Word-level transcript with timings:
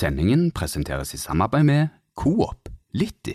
Sendingen 0.00 0.46
presenteres 0.56 1.10
i 1.12 1.18
samarbeid 1.20 1.66
med 1.68 1.88
Coop 2.16 2.70
litt 2.96 3.28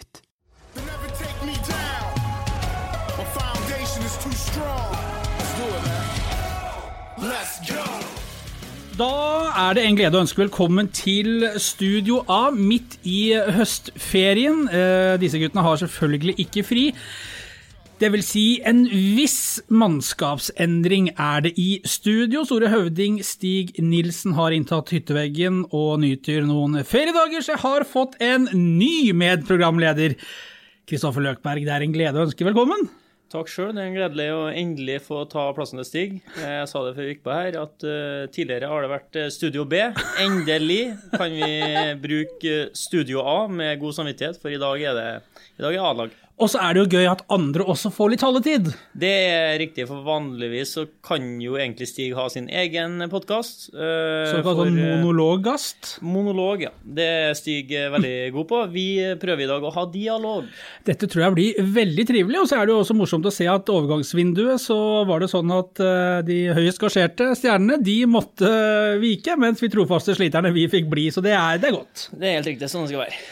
go. 7.70 7.84
Da 8.98 9.12
er 9.68 9.78
det 9.78 9.84
en 9.86 10.00
glede 10.00 10.18
å 10.18 10.24
ønske 10.24 10.42
velkommen 10.42 10.90
til 10.90 11.46
Studio 11.62 12.24
A 12.32 12.50
midt 12.56 12.98
i 13.04 13.36
høstferien. 13.36 14.66
Eh, 14.66 15.22
disse 15.22 15.38
guttene 15.38 15.68
har 15.68 15.78
selvfølgelig 15.84 16.40
ikke 16.48 16.66
fri. 16.66 16.88
Det 17.96 18.10
vil 18.12 18.24
si, 18.28 18.42
en 18.68 18.82
viss 18.92 19.62
mannskapsendring 19.72 21.14
er 21.16 21.46
det 21.46 21.54
i 21.56 21.78
studio. 21.88 22.42
Store 22.44 22.68
høvding 22.68 23.22
Stig 23.24 23.72
Nilsen 23.80 24.36
har 24.36 24.52
inntatt 24.52 24.92
hytteveggen 24.92 25.62
og 25.70 26.02
nyter 26.04 26.44
noen 26.44 26.82
feriedager, 26.84 27.40
så 27.40 27.54
jeg 27.54 27.64
har 27.64 27.88
fått 27.88 28.18
en 28.20 28.50
ny 28.52 29.14
medprogramleder. 29.16 30.18
Kristoffer 30.92 31.24
Løkberg, 31.24 31.64
det 31.64 31.72
er 31.72 31.86
en 31.88 31.96
glede 31.96 32.20
å 32.20 32.28
ønske 32.28 32.44
velkommen. 32.50 32.84
Takk 33.32 33.48
sjøl. 33.50 33.72
Det 33.72 33.82
er 33.82 33.88
en 33.88 33.96
gledelig 33.96 34.28
å 34.36 34.44
endelig 34.52 35.00
få 35.08 35.24
ta 35.32 35.48
plassen 35.56 35.80
til 35.80 35.88
Stig. 35.88 36.20
Jeg 36.36 36.68
sa 36.68 36.84
det 36.84 36.94
før 37.00 37.08
vi 37.08 37.16
gikk 37.16 37.24
på 37.24 37.34
her, 37.40 37.62
at 37.64 37.88
uh, 37.88 38.28
tidligere 38.36 38.74
har 38.74 38.84
det 38.84 38.92
vært 38.92 39.22
uh, 39.24 39.32
Studio 39.34 39.64
B. 39.72 39.80
Endelig 40.24 40.84
kan 41.16 41.32
vi 41.32 41.88
bruke 42.04 42.60
Studio 42.76 43.24
A 43.24 43.40
med 43.48 43.80
god 43.80 43.98
samvittighet, 44.02 44.44
for 44.44 44.52
i 44.52 44.60
dag 44.62 44.84
er 44.84 45.00
det 45.00 45.80
A-lag. 45.80 46.25
Og 46.36 46.50
så 46.52 46.60
er 46.60 46.76
det 46.76 46.82
jo 46.82 47.00
gøy 47.00 47.06
at 47.08 47.22
andre 47.32 47.64
også 47.64 47.90
får 47.96 48.10
litt 48.12 48.20
taletid. 48.20 48.66
Det 48.92 49.12
er 49.32 49.54
riktig, 49.62 49.86
for 49.88 50.04
vanligvis 50.04 50.74
så 50.76 50.84
kan 51.06 51.24
jo 51.40 51.56
egentlig 51.56 51.88
Stig 51.88 52.12
ha 52.18 52.26
sin 52.32 52.50
egen 52.52 53.06
podkast. 53.12 53.70
Uh, 53.72 54.28
Såkalt 54.34 54.60
sånn 54.66 54.76
monologgast. 54.76 55.94
Monolog, 56.04 56.66
ja. 56.66 56.74
Det 56.84 57.06
er 57.30 57.38
Stig 57.40 57.72
veldig 57.72 58.12
god 58.36 58.50
på. 58.50 58.60
Vi 58.74 58.88
prøver 59.22 59.46
i 59.46 59.50
dag 59.54 59.64
å 59.64 59.72
ha 59.78 59.86
dialog. 59.94 60.52
Dette 60.84 61.08
tror 61.08 61.24
jeg 61.24 61.38
blir 61.38 61.72
veldig 61.80 62.08
trivelig, 62.12 62.42
og 62.44 62.52
så 62.52 62.60
er 62.60 62.68
det 62.68 62.76
jo 62.76 62.82
også 62.84 62.98
morsomt 63.00 63.32
å 63.32 63.34
se 63.38 63.48
at 63.52 63.72
overgangsvinduet 63.72 64.66
så 64.66 64.80
var 65.08 65.24
det 65.24 65.32
sånn 65.32 65.56
at 65.56 65.86
de 66.28 66.42
høyest 66.58 66.84
gasjerte 66.84 67.32
stjernene 67.40 67.80
de 67.80 68.02
måtte 68.12 68.52
vike, 69.00 69.40
mens 69.40 69.64
vi 69.64 69.72
trofaste 69.72 70.18
sliterne 70.20 70.52
vi 70.56 70.68
fikk 70.72 70.92
bli, 70.92 71.08
så 71.16 71.24
det 71.24 71.38
er, 71.38 71.64
det 71.64 71.72
er 71.72 71.80
godt. 71.80 72.10
Det 72.12 72.28
er 72.28 72.40
helt 72.42 72.52
riktig. 72.52 72.72
Sånn 72.72 72.84
det 72.84 72.92
skal 72.92 73.06
være. 73.06 73.24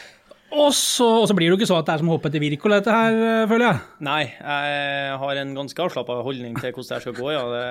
Og 0.54 0.70
så, 0.78 1.06
og 1.24 1.26
så 1.30 1.34
blir 1.34 1.48
det 1.48 1.56
jo 1.56 1.58
ikke 1.58 1.70
så 1.70 1.80
at 1.80 1.88
det 1.88 1.96
er 1.96 2.02
som 2.04 2.12
å 2.12 2.16
hoppe 2.16 2.30
etter 2.30 2.44
Wirkola, 2.44 2.78
dette 2.82 2.94
her, 2.94 3.16
eh, 3.18 3.46
føler 3.50 3.66
jeg. 3.66 3.80
Nei, 4.06 4.22
jeg 4.30 5.16
har 5.24 5.40
en 5.42 5.54
ganske 5.58 5.86
avslappa 5.86 6.20
holdning 6.26 6.54
til 6.60 6.76
hvordan 6.76 6.92
det 6.92 7.06
skal 7.06 7.16
gå. 7.18 7.30
Ja. 7.34 7.44
Det, 7.54 7.64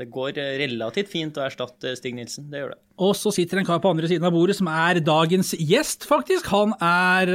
det, 0.00 0.06
går 0.14 0.40
relativt 0.62 1.12
fint 1.12 1.36
å 1.36 1.44
erstatte 1.44 1.92
Stig 1.98 2.16
Nilsen, 2.16 2.48
det 2.52 2.62
gjør 2.62 2.72
det. 2.72 2.80
Og 3.00 3.12
så 3.16 3.32
sitter 3.34 3.60
en 3.60 3.68
kar 3.68 3.82
på 3.84 3.92
andre 3.92 4.08
siden 4.08 4.24
av 4.28 4.32
bordet 4.34 4.56
som 4.56 4.70
er 4.72 5.02
dagens 5.04 5.52
gjest, 5.56 6.08
faktisk. 6.08 6.48
Han 6.52 6.72
er 6.80 7.34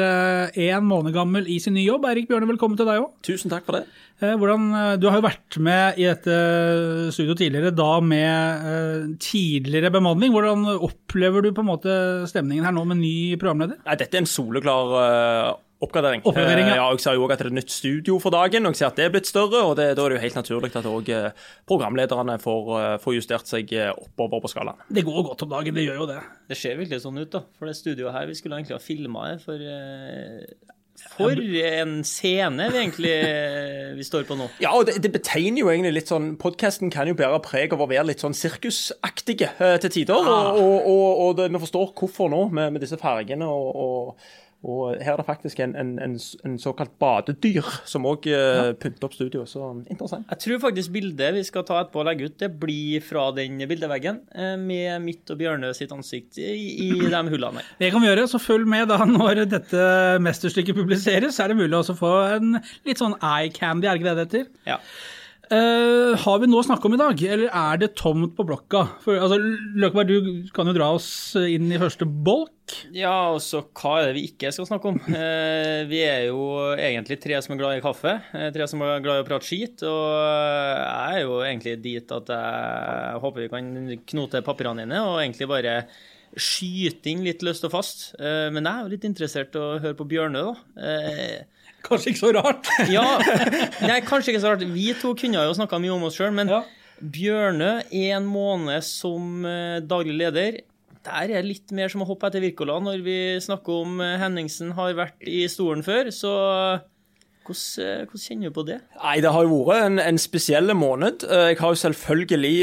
én 0.51 0.85
måned 0.85 1.13
gammel 1.15 1.49
i 1.49 1.59
sin 1.61 1.77
nye 1.77 1.85
jobb. 1.85 2.05
Erik 2.09 2.29
Bjørne, 2.29 2.49
velkommen 2.49 2.77
til 2.77 2.89
deg 2.89 3.01
òg. 3.01 3.13
Tusen 3.25 3.53
takk 3.53 3.65
for 3.69 3.79
det. 3.79 3.85
Hvordan, 4.21 4.69
du 5.01 5.09
har 5.09 5.19
jo 5.19 5.25
vært 5.25 5.57
med 5.59 5.99
i 5.99 6.05
dette 6.07 6.35
studio 7.11 7.35
tidligere, 7.35 7.73
da 7.75 7.99
med 7.99 9.17
tidligere 9.19 9.91
bemanning. 9.91 10.31
Hvordan 10.31 10.63
opplever 10.77 11.43
du 11.43 11.51
på 11.51 11.65
en 11.65 11.71
måte 11.73 11.97
stemningen 12.31 12.63
her 12.63 12.75
nå 12.75 12.85
med 12.87 13.01
ny 13.01 13.15
programleder? 13.41 13.81
Nei, 13.83 13.97
dette 13.99 14.15
er 14.15 14.23
en 14.23 14.29
soleklar 14.29 14.95
oppgradering. 15.83 16.23
Oppgradering, 16.25 16.69
ja. 16.69 16.77
ja. 16.79 16.85
Jeg 16.93 17.03
ser 17.03 17.17
jo 17.17 17.25
også 17.25 17.35
at 17.35 17.41
det 17.41 17.45
er 17.45 17.51
et 17.51 17.57
nytt 17.57 17.73
studio 17.73 18.17
for 18.23 18.35
dagen, 18.35 18.67
og 18.67 18.73
jeg 18.73 18.81
ser 18.81 18.91
at 18.91 18.99
det 18.99 19.05
er 19.05 19.15
blitt 19.15 19.29
større. 19.29 19.63
og 19.63 19.75
det, 19.79 19.87
Da 19.97 20.05
er 20.05 20.13
det 20.13 20.17
jo 20.17 20.23
helt 20.23 20.39
naturlig 20.39 20.71
at 20.71 20.89
også 20.91 21.21
programlederne 21.67 22.37
får, 22.41 22.71
får, 23.03 23.17
justert 23.17 23.51
seg 23.51 23.73
oppover 23.91 24.43
på 24.43 24.53
skalaen. 24.53 24.85
Det 24.89 25.05
går 25.07 25.27
godt 25.31 25.45
om 25.47 25.51
dagen, 25.57 25.75
det 25.75 25.87
gjør 25.87 26.03
jo 26.03 26.07
det. 26.13 26.21
Det 26.49 26.59
ser 26.59 26.79
virkelig 26.79 27.03
sånn 27.03 27.19
ut, 27.19 27.31
da. 27.35 27.43
For 27.57 27.69
det 27.69 27.75
studioet 27.79 28.15
her, 28.15 28.29
vi 28.29 28.37
skulle 28.39 28.61
egentlig 28.61 28.77
ha 28.77 28.83
filma 28.83 29.27
det 29.33 29.41
for 29.43 29.67
for 31.15 31.35
en 31.35 31.97
scene 32.07 32.69
vi 32.71 32.79
egentlig 32.79 33.15
vi 33.97 34.05
står 34.07 34.25
på 34.27 34.37
nå. 34.39 34.47
Ja, 34.63 34.71
og 34.75 34.87
det, 34.87 34.97
det 35.03 35.11
betegner 35.13 35.63
jo 35.63 35.71
egentlig 35.71 35.93
litt 35.97 36.11
sånn 36.11 36.33
Podkasten 36.41 36.91
kan 36.93 37.09
jo 37.09 37.17
bære 37.17 37.41
preg 37.45 37.75
av 37.75 37.83
å 37.83 37.89
være 37.89 38.07
litt 38.11 38.23
sånn 38.23 38.35
sirkusaktige 38.37 39.51
uh, 39.59 39.75
til 39.83 39.93
tider. 39.99 40.27
Ah. 40.27 40.55
Og, 40.55 40.75
og, 40.87 41.05
og 41.25 41.37
det, 41.39 41.49
vi 41.53 41.61
forstår 41.65 41.93
hvorfor 41.99 42.31
nå, 42.31 42.45
med, 42.55 42.75
med 42.75 42.85
disse 42.85 42.99
fargene 43.01 43.47
og, 43.49 44.15
og 44.65 44.95
her 44.97 45.13
er 45.13 45.21
det 45.21 45.27
faktisk 45.27 45.59
en, 45.61 45.75
en, 45.77 45.93
en, 46.01 46.15
en 46.47 46.55
såkalt 46.61 46.95
badedyr 47.01 47.65
som 47.85 48.07
òg 48.09 48.25
uh, 48.31 48.35
ja. 48.35 48.63
pynter 48.81 49.07
opp 49.07 49.15
studioet, 49.15 49.49
Så 49.51 49.61
interessant. 49.85 50.25
Jeg 50.31 50.41
tror 50.43 50.63
faktisk 50.67 50.93
bildet 50.95 51.35
vi 51.37 51.43
skal 51.45 51.65
ta 51.67 51.79
etterpå 51.83 52.01
og 52.01 52.07
legge 52.09 52.29
ut, 52.29 52.37
det 52.41 52.51
blir 52.61 53.03
fra 53.05 53.27
den 53.35 53.61
bildeveggen 53.69 54.21
med 54.61 55.03
mitt 55.03 55.29
og 55.31 55.39
Bjørne 55.39 55.71
sitt 55.77 55.93
ansikt 55.93 56.39
i, 56.41 56.53
i 56.87 56.89
de 57.15 57.23
hullene 57.31 57.61
her. 57.61 57.73
Det 57.81 57.91
kan 57.93 58.03
vi 58.03 58.09
gjøre, 58.09 58.27
så 58.31 58.41
følg 58.41 58.69
med 58.69 58.89
da 58.91 59.01
når 59.05 59.45
dette 59.51 59.85
mesterstykket 60.25 60.77
publiseres. 60.77 61.37
Så 61.37 61.45
er 61.45 61.53
det 61.53 61.59
mulig 61.61 61.77
å 61.77 61.97
få 61.97 62.15
en 62.37 62.57
litt 62.87 63.01
sånn 63.01 63.17
eye 63.21 63.53
candy, 63.53 63.87
er 63.87 63.95
det 63.95 64.01
ikke 64.01 64.09
det 64.09 64.17
det 64.17 64.25
heter? 64.27 64.49
Ja. 64.71 64.79
Uh, 65.45 66.15
har 66.17 66.39
vi 66.41 66.47
noe 66.49 66.63
å 66.63 66.65
snakke 66.65 66.87
om 66.89 66.95
i 66.95 66.99
dag, 66.99 67.19
eller 67.21 67.51
er 67.53 67.79
det 67.81 67.91
tomt 67.99 68.33
på 68.37 68.45
blokka? 68.47 68.81
For, 69.03 69.19
altså, 69.21 69.37
Løkberg, 69.77 70.09
du 70.09 70.49
kan 70.55 70.69
jo 70.69 70.73
dra 70.73 70.87
oss 70.95 71.07
inn 71.37 71.69
i 71.69 71.79
første 71.81 72.07
bolk. 72.07 72.53
Ja, 72.95 73.33
altså 73.35 73.61
hva 73.77 73.99
er 73.99 74.07
det 74.07 74.15
vi 74.17 74.23
ikke 74.31 74.49
skal 74.55 74.65
snakke 74.69 74.89
om? 74.89 74.97
Uh, 75.05 75.85
vi 75.91 76.01
er 76.01 76.25
jo 76.31 76.47
egentlig 76.73 77.19
tre 77.21 77.37
som 77.45 77.53
er 77.53 77.61
glad 77.61 77.77
i 77.77 77.85
kaffe, 77.85 78.15
tre 78.55 78.69
som 78.71 78.81
er 78.81 79.05
glad 79.05 79.21
i 79.21 79.25
å 79.25 79.29
prate 79.29 79.49
skit. 79.49 79.85
Og 79.85 80.03
jeg 80.17 81.19
er 81.19 81.23
jo 81.27 81.39
egentlig 81.45 81.77
dit 81.83 82.17
at 82.17 82.33
jeg 82.33 83.23
håper 83.25 83.45
vi 83.45 83.53
kan 83.53 83.71
knote 84.15 84.45
papirene 84.45 84.85
dine 84.85 85.03
og 85.05 85.19
egentlig 85.21 85.51
bare 85.51 85.79
skyte 86.35 87.13
inn 87.13 87.21
litt 87.23 87.45
løst 87.45 87.67
og 87.69 87.75
fast. 87.77 88.07
Uh, 88.17 88.49
men 88.49 88.65
jeg 88.65 88.73
er 88.73 88.81
jo 88.81 88.95
litt 88.95 89.09
interessert 89.13 89.53
i 89.53 89.61
å 89.61 89.75
høre 89.77 89.99
på 89.99 90.09
Bjørnø, 90.09 90.47
da. 90.49 91.45
Kanskje 91.85 92.13
ikke 92.13 92.21
så 92.21 92.31
rart. 92.35 92.69
ja, 92.95 93.05
nei, 93.85 93.99
kanskje 94.05 94.33
ikke 94.33 94.43
så 94.43 94.53
rart. 94.53 94.65
Vi 94.75 94.91
to 94.99 95.13
kunne 95.17 95.43
jo 95.45 95.57
snakka 95.57 95.79
mye 95.81 95.93
om 95.95 96.07
oss 96.09 96.17
sjøl, 96.19 96.33
men 96.35 96.51
ja. 96.51 96.63
Bjørnø, 96.99 97.71
en 98.09 98.27
måned 98.31 98.85
som 98.87 99.43
daglig 99.85 100.15
leder 100.15 100.63
der 101.05 101.29
er 101.29 101.43
det 101.43 101.49
litt 101.49 101.73
mer 101.75 101.91
som 101.91 102.01
å 102.01 102.07
hoppe 102.09 102.29
etter 102.29 102.41
Wirkola. 102.41 102.79
Når 102.81 103.03
vi 103.05 103.17
snakker 103.43 103.83
om 103.83 103.99
Henningsen 104.01 104.71
har 104.77 104.95
vært 104.97 105.27
i 105.29 105.43
stolen 105.51 105.83
før, 105.85 106.09
så 106.09 106.31
hvordan, 107.45 108.07
hvordan, 108.09 108.23
kjenner 108.25 108.51
du 108.51 108.55
på 108.55 108.65
det? 108.67 108.79
Nei, 109.01 109.15
Det 109.23 109.31
har 109.35 109.45
jo 109.45 109.61
vært 109.67 109.85
en, 109.85 109.99
en 110.01 110.19
spesiell 110.21 110.73
måned. 110.75 111.25
Jeg 111.29 111.59
har 111.59 111.73
jo 111.73 111.79
selvfølgelig 111.79 112.55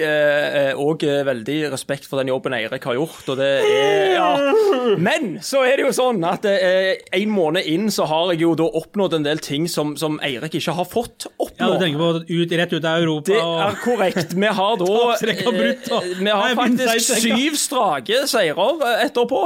òg 0.78 1.04
eh, 1.06 1.22
veldig 1.26 1.59
respekt 1.72 2.06
for 2.09 2.20
den 2.20 2.31
jobben 2.32 2.54
Eirik 2.56 2.84
har 2.84 2.97
gjort. 2.98 3.28
og 3.28 3.38
det 3.41 3.48
er, 3.66 4.15
ja. 4.16 4.97
Men 4.98 5.38
så 5.44 5.62
er 5.66 5.78
det 5.78 5.87
jo 5.87 5.94
sånn 5.97 6.22
at 6.26 6.47
eh, 6.48 7.00
en 7.19 7.32
måned 7.32 7.66
inn 7.69 7.91
så 7.94 8.06
har 8.10 8.32
jeg 8.32 8.42
jo 8.44 8.54
da 8.59 8.69
oppnådd 8.82 9.19
en 9.19 9.26
del 9.26 9.42
ting 9.42 9.69
som, 9.71 9.94
som 10.00 10.19
Eirik 10.25 10.59
ikke 10.59 10.76
har 10.76 10.88
fått 10.88 11.28
oppnå. 11.37 11.56
Ja, 11.59 11.71
Du 11.72 11.84
tenker 11.84 12.03
på 12.03 12.10
ut, 12.28 12.56
rett 12.62 12.76
ut 12.76 12.84
av 12.84 13.03
Europa? 13.03 13.32
Det 13.32 13.41
er 13.41 13.81
korrekt. 13.84 14.37
Vi 14.37 14.54
har 14.60 14.78
da 14.81 14.92
brutt, 15.59 15.91
Vi 16.19 16.31
har 16.31 16.56
faktisk 16.59 17.21
syv 17.22 17.59
strake 17.60 18.25
seirer 18.31 18.87
etterpå. 19.06 19.44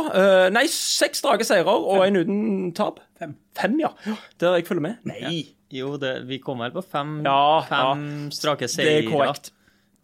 Nei, 0.55 0.67
seks 0.73 1.23
strake 1.23 1.47
seirer 1.47 1.77
og 1.77 2.07
en 2.07 2.23
uten 2.23 2.47
tap. 2.77 3.03
Fem. 3.21 3.37
Fem, 3.57 3.77
ja. 3.81 3.93
Der 4.41 4.59
jeg 4.59 4.67
følger 4.69 4.85
med. 4.91 5.05
Nei. 5.09 5.43
Jo, 5.73 5.97
det, 5.99 6.21
vi 6.29 6.39
kommer 6.39 6.71
på 6.71 6.83
fem, 6.85 7.21
ja, 7.27 7.61
fem 7.67 8.03
ja. 8.07 8.35
strake 8.35 8.69
seire. 8.71 8.87
Det 8.87 9.05
er 9.05 9.11
korrekt. 9.11 9.53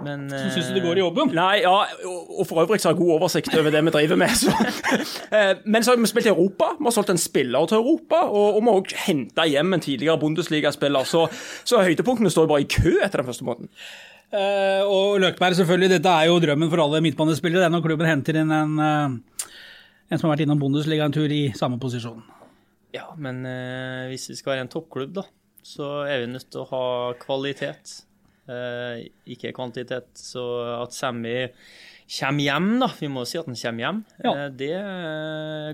Men, 0.03 0.25
så 0.31 0.49
syns 0.51 0.71
du 0.71 0.75
det 0.75 0.83
går 0.83 0.99
i 0.99 1.03
jobben? 1.03 1.31
Nei, 1.37 1.61
ja, 1.63 1.75
og 2.11 2.47
for 2.49 2.63
øvrig 2.65 2.81
så 2.83 2.91
har 2.91 2.97
jeg 2.97 3.03
god 3.05 3.13
oversikt 3.21 3.55
over 3.55 3.71
det 3.71 3.83
vi 3.87 3.93
driver 3.95 4.19
med. 4.19 4.33
Så. 4.35 4.55
Men 5.73 5.85
så 5.85 5.93
har 5.93 6.01
vi 6.01 6.11
spilt 6.11 6.27
i 6.27 6.33
Europa, 6.33 6.73
vi 6.79 6.89
har 6.89 6.97
solgt 6.97 7.13
en 7.15 7.23
spiller 7.23 7.69
til 7.71 7.79
Europa, 7.79 8.25
og, 8.25 8.57
og 8.57 8.63
vi 8.63 8.73
har 8.73 8.81
òg 8.81 8.95
henta 9.07 9.47
hjem 9.47 9.77
en 9.77 9.85
tidligere 9.85 10.19
Bundesliga-spiller. 10.19 11.07
Så, 11.07 11.29
så 11.65 11.85
høydepunktene 11.87 12.33
står 12.35 12.51
bare 12.51 12.65
i 12.65 12.71
kø 12.71 12.97
etter 12.99 13.23
den 13.23 13.31
første 13.31 13.47
måten. 13.47 13.71
Uh, 14.33 14.83
og 14.89 15.21
Løkberg, 15.23 15.55
selvfølgelig, 15.61 15.93
dette 15.99 16.19
er 16.19 16.31
jo 16.33 16.41
drømmen 16.43 16.71
for 16.73 16.83
alle 16.83 17.03
midtbanespillere. 17.05 17.63
Det 17.63 17.71
er 17.71 17.75
når 17.77 17.87
klubben 17.87 18.09
henter 18.09 18.43
inn 18.43 18.55
en, 18.57 18.79
en 18.83 20.19
som 20.19 20.27
har 20.27 20.35
vært 20.35 20.49
innom 20.49 20.61
Bundesliga 20.63 21.07
en 21.07 21.15
tur 21.15 21.31
i 21.31 21.45
samme 21.55 21.79
posisjon. 21.79 22.25
Ja, 22.93 23.07
men 23.17 23.45
eh, 23.49 24.11
hvis 24.13 24.29
vi 24.31 24.37
skal 24.37 24.55
være 24.55 24.67
en 24.67 24.73
toppklubb, 24.73 25.15
da, 25.17 25.27
så 25.65 26.03
er 26.05 26.25
vi 26.25 26.33
nødt 26.35 26.51
til 26.53 26.65
å 26.65 26.69
ha 26.73 26.85
kvalitet. 27.23 28.03
eh, 28.51 29.07
ikke 29.33 29.55
kvantitet. 29.57 30.11
Så 30.19 30.43
at 30.77 30.95
Sammy 30.97 31.37
kommer 32.19 32.45
hjem, 32.45 32.71
da, 32.83 32.91
vi 32.99 33.09
må 33.09 33.25
si 33.29 33.39
at 33.41 33.49
han 33.49 33.57
kommer 33.57 33.87
hjem, 33.87 34.01
ja. 34.25 34.33
eh, 34.35 34.49
det 34.61 34.73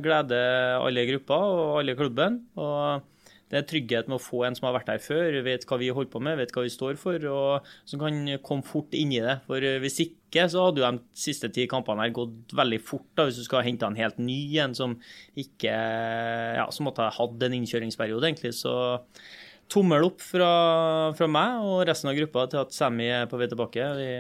gleder 0.05 0.79
alle 0.85 1.07
grupper 1.11 1.55
og 1.59 1.79
alle 1.81 1.97
klubben. 1.99 2.43
Og 2.61 3.18
det 3.49 3.57
er 3.59 3.67
trygghet 3.69 4.09
med 4.11 4.19
å 4.19 4.23
få 4.23 4.43
en 4.45 4.57
som 4.57 4.67
har 4.69 4.75
vært 4.77 4.91
der 4.91 5.01
før, 5.01 5.39
vet 5.47 5.65
hva 5.69 5.79
vi 5.81 5.89
holder 5.95 6.13
på 6.13 6.21
med, 6.25 6.37
vet 6.37 6.53
hva 6.53 6.67
vi 6.67 6.73
står 6.73 6.99
for, 7.01 7.23
og 7.33 7.69
som 7.89 8.01
kan 8.03 8.19
komme 8.45 8.67
fort 8.67 8.93
inn 8.97 9.15
i 9.17 9.23
det. 9.25 9.39
For 9.47 9.65
hvis 9.83 10.01
ikke, 10.05 10.45
så 10.53 10.67
hadde 10.67 10.83
jo 10.83 10.91
de 10.99 11.17
siste 11.17 11.49
ti 11.55 11.65
kampene 11.71 12.05
her 12.05 12.13
gått 12.17 12.53
veldig 12.59 12.81
fort, 12.85 13.09
da, 13.17 13.25
hvis 13.25 13.41
du 13.41 13.47
skal 13.47 13.65
hente 13.65 13.89
en 13.89 13.97
helt 13.97 14.21
ny 14.21 14.41
en 14.61 14.77
som 14.77 14.99
ikke 15.39 15.73
Ja, 16.59 16.67
som 16.75 16.89
måtte 16.89 17.07
ha 17.07 17.15
hatt 17.15 17.45
en 17.45 17.57
innkjøringsperiode, 17.57 18.29
egentlig. 18.29 18.53
Så 18.59 18.75
tommel 19.73 20.05
opp 20.09 20.21
fra, 20.25 20.51
fra, 21.17 21.29
meg 21.31 21.65
og 21.65 21.83
resten 21.89 22.13
av 22.13 22.17
gruppa 22.19 22.47
til 22.53 22.63
at 22.63 22.77
Sammy 22.77 23.09
er 23.13 23.27
på 23.31 23.41
vei 23.41 23.49
tilbake. 23.49 23.89
Vi, 23.97 24.13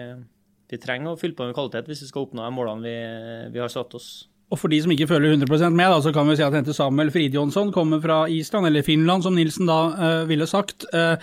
vi, 0.72 0.80
trenger 0.80 1.12
å 1.12 1.20
fylle 1.20 1.36
på 1.36 1.48
med 1.48 1.56
kvalitet 1.56 1.88
hvis 1.88 2.04
vi 2.06 2.10
skal 2.10 2.26
oppnå 2.26 2.44
de 2.44 2.56
målene 2.56 2.84
vi, 2.84 2.96
vi 3.56 3.62
har 3.62 3.72
satt 3.72 3.96
oss. 3.98 4.10
Og 4.48 4.56
for 4.56 4.72
de 4.72 4.80
som 4.80 4.92
ikke 4.94 5.08
følger 5.10 5.36
100% 5.36 5.76
med, 5.76 5.90
da, 5.92 6.00
så 6.00 6.12
kan 6.14 6.28
vi 6.28 6.36
si 6.38 6.44
at 6.44 6.54
hente 6.56 6.72
Samuel 6.76 7.10
Fridjonsson 7.12 7.72
kommer 7.72 8.00
fra 8.00 8.22
Island, 8.32 8.66
eller 8.66 8.86
Finland, 8.86 9.26
som 9.26 9.36
Nilsen 9.36 9.68
da 9.68 9.80
uh, 9.92 10.28
ville 10.28 10.48
sagt. 10.48 10.86
Uh, 10.94 11.20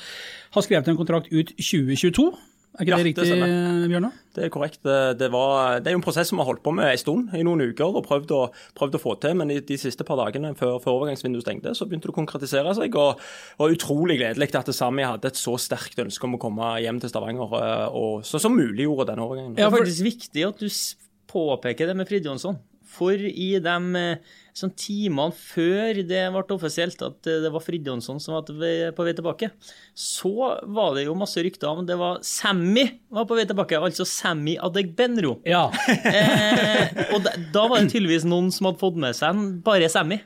har 0.56 0.66
skrevet 0.66 0.92
en 0.92 1.00
kontrakt 1.00 1.32
ut 1.34 1.56
2022. 1.58 2.28
Er 2.76 2.84
ikke 2.84 2.92
Ja, 2.92 2.98
det 3.00 3.06
riktig, 3.08 3.26
stemmer. 3.30 3.88
Bjørnar? 3.88 4.16
Det 4.36 4.44
er 4.44 4.50
korrekt. 4.52 4.82
Det, 4.84 5.30
var, 5.32 5.80
det 5.80 5.88
er 5.88 5.96
jo 5.96 6.02
en 6.02 6.04
prosess 6.04 6.28
som 6.28 6.38
vi 6.38 6.44
har 6.44 6.50
holdt 6.50 6.64
på 6.64 6.74
med 6.76 6.90
en 6.92 7.00
stund, 7.00 7.32
i 7.32 7.44
noen 7.48 7.64
uker, 7.72 7.88
og 7.88 8.04
prøvd 8.04 8.34
å, 8.36 8.42
prøvd 8.76 8.98
å 8.98 9.02
få 9.02 9.16
til. 9.24 9.38
Men 9.40 9.54
i 9.54 9.62
de 9.64 9.78
siste 9.80 10.04
par 10.08 10.20
dagene 10.20 10.52
før, 10.60 10.76
før 10.84 10.98
overgangsvinduet 10.98 11.46
stengte, 11.46 11.74
så 11.78 11.88
begynte 11.88 12.10
det 12.10 12.14
å 12.14 12.18
konkretisere 12.20 12.76
seg. 12.76 13.00
Og, 13.00 13.24
og 13.58 13.78
utrolig 13.78 14.20
gledelig 14.20 14.52
at 14.60 14.74
Sami 14.76 15.08
hadde 15.08 15.32
et 15.32 15.40
så 15.40 15.56
sterkt 15.62 16.04
ønske 16.04 16.28
om 16.28 16.36
å 16.36 16.42
komme 16.42 16.76
hjem 16.84 17.00
til 17.00 17.14
Stavanger, 17.14 17.48
og, 17.48 17.96
og 17.96 18.28
så, 18.28 18.44
som 18.44 18.60
muliggjorde 18.60 19.14
denne 19.14 19.24
overgangen. 19.24 19.56
Det 19.56 19.66
er 19.66 19.74
faktisk 19.74 20.08
viktig 20.12 20.48
at 20.52 20.60
du 20.60 20.68
påpeker 21.32 21.90
det 21.90 21.96
med 21.96 22.12
Fridjonsson. 22.12 22.60
For 22.96 23.20
i 23.20 23.50
de 23.64 24.00
eh, 24.00 24.36
sånn 24.56 24.72
timene 24.80 25.36
før 25.36 26.00
det 26.08 26.22
ble 26.32 26.44
offisielt 26.56 27.02
at 27.04 27.28
eh, 27.28 27.42
det 27.44 27.52
var 27.52 27.64
Fridjonsson 27.64 28.22
som 28.24 28.38
var 28.38 28.46
på 28.48 29.08
vei 29.08 29.16
tilbake, 29.18 29.52
så 29.92 30.54
var 30.64 30.96
det 30.96 31.06
jo 31.08 31.18
masse 31.20 31.44
rykter 31.44 31.68
om 31.72 31.84
det 31.88 31.98
var 32.00 32.22
Sammy 32.26 32.86
var 33.14 33.28
på 33.28 33.38
vei 33.38 33.46
tilbake, 33.50 33.80
altså 33.80 34.08
Sammy 34.08 34.58
Adegbenro. 34.58 35.40
Ja. 35.48 35.68
Eh, 36.16 37.10
og 37.16 37.24
da, 37.26 37.32
da 37.52 37.64
var 37.68 37.82
det 37.82 37.92
tydeligvis 37.92 38.26
noen 38.28 38.48
som 38.54 38.68
hadde 38.70 38.80
fått 38.80 38.98
med 39.02 39.16
seg 39.18 39.34
en 39.34 39.56
bare 39.66 39.88
Sammy. 39.92 40.20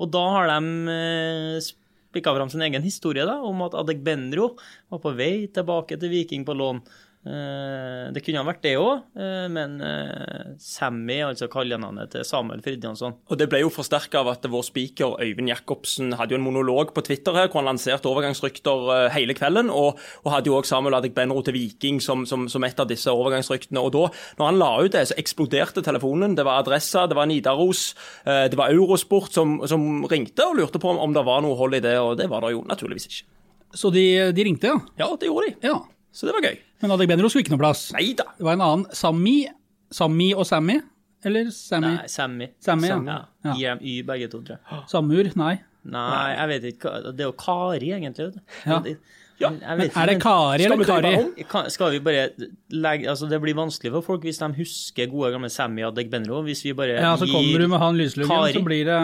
Og 0.00 0.10
da 0.12 0.22
har 0.34 0.50
de 0.50 0.92
eh, 0.92 1.70
spikka 2.12 2.34
fram 2.36 2.50
sin 2.52 2.62
egen 2.66 2.84
historie 2.84 3.24
da, 3.28 3.38
om 3.42 3.64
at 3.66 3.74
Adegbenro 3.78 4.52
var 4.92 5.00
på 5.02 5.14
vei 5.16 5.48
tilbake 5.52 5.98
til 6.00 6.12
Viking 6.12 6.46
på 6.48 6.56
lån. 6.58 6.82
Eh, 7.22 8.08
det 8.10 8.18
kunne 8.26 8.40
ha 8.40 8.46
vært 8.48 8.64
det 8.64 8.72
òg, 8.82 9.04
eh, 9.14 9.44
men 9.54 9.76
eh, 9.86 10.56
Sammy, 10.58 11.20
altså 11.22 11.46
kallenavnet 11.46 12.10
til 12.10 12.24
Samuel 12.26 12.64
Fridtjonsson 12.64 13.14
Og 13.30 13.38
Det 13.38 13.46
ble 13.46 13.60
jo 13.60 13.70
forsterka 13.70 14.24
av 14.24 14.32
at 14.32 14.48
vår 14.50 14.64
speaker 14.66 15.14
Øyvind 15.22 15.52
Jacobsen 15.52 16.16
hadde 16.18 16.34
jo 16.34 16.40
en 16.40 16.46
monolog 16.48 16.90
på 16.96 17.04
Twitter 17.06 17.38
her, 17.38 17.46
hvor 17.46 17.60
han 17.60 17.70
lanserte 17.70 18.10
overgangsrykter 18.10 19.06
hele 19.14 19.36
kvelden. 19.38 19.70
Og, 19.70 20.02
og 20.24 20.32
hadde 20.34 20.50
jo 20.50 20.56
også 20.58 20.74
Samuel 20.74 20.98
Adegbenro 20.98 21.44
til 21.46 21.54
Viking 21.60 22.02
som, 22.02 22.26
som, 22.26 22.48
som 22.50 22.66
et 22.66 22.82
av 22.82 22.90
disse 22.90 23.14
overgangsryktene. 23.14 23.78
Og 23.78 23.94
da 23.94 24.02
når 24.40 24.48
han 24.48 24.58
la 24.58 24.72
ut 24.82 24.96
det, 24.96 25.04
så 25.12 25.20
eksploderte 25.22 25.86
telefonen. 25.86 26.34
Det 26.34 26.48
var 26.48 26.64
Adressa, 26.64 27.06
det 27.06 27.18
var 27.18 27.30
Nidaros, 27.30 27.92
det 28.26 28.58
var 28.58 28.74
Eurosport 28.74 29.30
som, 29.30 29.60
som 29.70 30.02
ringte 30.10 30.48
og 30.48 30.58
lurte 30.58 30.82
på 30.82 30.90
om, 30.90 30.98
om 31.06 31.14
det 31.14 31.22
var 31.28 31.46
noe 31.46 31.54
hold 31.60 31.78
i 31.78 31.84
det, 31.84 31.94
og 32.02 32.16
det 32.18 32.26
var 32.32 32.42
det 32.42 32.56
jo 32.56 32.66
naturligvis 32.66 33.10
ikke. 33.12 33.24
Så 33.78 33.94
de, 33.94 34.06
de 34.34 34.50
ringte, 34.50 34.74
ja. 34.74 34.80
Ja, 34.98 35.12
det 35.14 35.30
gjorde 35.30 35.52
de. 35.52 35.70
ja. 35.70 35.78
Så 36.12 36.26
det 36.28 36.34
var 36.36 36.44
gøy. 36.44 36.58
Men 36.82 36.90
Adegbenro 36.96 37.28
skulle 37.32 37.44
ikke 37.46 37.54
noe 37.54 37.62
plass. 37.62 37.86
Nei 37.96 38.12
da. 38.18 38.24
Det 38.38 38.44
var 38.44 38.52
en 38.58 38.64
annen. 38.66 38.86
Sami, 38.92 39.36
Sami 39.90 40.32
og 40.34 40.44
Sammy? 40.48 40.80
Eller 41.24 41.50
Sammy? 41.54 41.94
Nei, 41.96 42.06
Sammy. 42.10 42.48
Sammy, 42.60 42.88
ja. 42.88 42.98
Ja. 43.06 43.54
Ja. 43.56 43.74
IMY 43.76 44.02
begge 44.08 44.28
to, 44.32 44.42
tror 44.42 44.58
jeg. 44.58 44.82
Samur? 44.92 45.30
Nei. 45.38 45.54
Nei, 45.82 46.28
jeg 46.36 46.48
vet 46.52 46.64
ikke. 46.74 46.90
Det 47.16 47.24
er 47.24 47.28
jo 47.30 47.34
Kari, 47.38 47.90
egentlig. 47.96 48.28
vet 48.28 48.34
du. 48.38 48.40
Ja. 48.66 48.80
Ja. 49.42 49.48
Men 49.50 49.88
er 49.90 50.06
det 50.12 50.18
Kari 50.22 50.66
eller 50.68 50.84
Kari? 50.86 51.44
Kan, 51.50 51.66
skal 51.72 51.90
vi 51.90 51.98
bare 52.04 52.28
legge 52.70 53.08
Altså, 53.10 53.26
det 53.26 53.40
blir 53.42 53.56
vanskelig 53.58 53.90
for 53.96 54.04
folk 54.12 54.22
hvis 54.28 54.38
de 54.38 54.48
husker 54.60 55.08
gode 55.10 55.32
gamle 55.34 55.50
Sammy 55.50 55.82
Adegbenro. 55.88 56.42
Hvis 56.46 56.62
vi 56.66 56.74
bare 56.78 57.00
Ja, 57.00 57.16
så 57.18 57.26
kommer 57.26 57.58
du 57.64 57.66
med 57.72 57.80
han 57.82 57.98
lysluggen, 57.98 58.30
Kari. 58.30 58.52
så 58.54 58.62
blir 58.62 58.84
det 58.86 58.98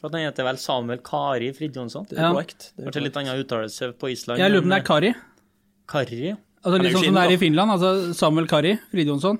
For 0.00 0.08
at 0.10 0.16
han 0.18 0.24
heter 0.26 0.48
vel 0.48 0.58
Samuel 0.58 0.98
Kari 1.06 1.52
Fridtjonsson. 1.54 2.08
Det 2.10 2.18
er 2.18 2.22
Ja. 2.24 2.32
korrekt. 2.32 2.72
Det 2.76 2.96
er 2.96 3.04
litt 3.06 3.16
annen 3.20 3.38
uttalelse 3.44 3.92
på 3.94 4.10
Island. 4.10 4.40
Jeg 4.42 4.50
lurer 4.50 4.62
på 4.64 4.70
om 4.70 4.74
det 4.74 4.80
er 4.80 4.88
Kari. 4.88 5.14
Kari. 5.92 6.32
Altså 6.62 6.78
Litt 6.80 6.94
sånn 6.96 7.08
som 7.10 7.16
det 7.18 7.22
er 7.28 7.34
i. 7.36 7.40
Finland. 7.42 7.70
altså 7.74 8.14
Samuel 8.16 8.46
Kari 8.50 8.76
Fridjonsson. 8.92 9.38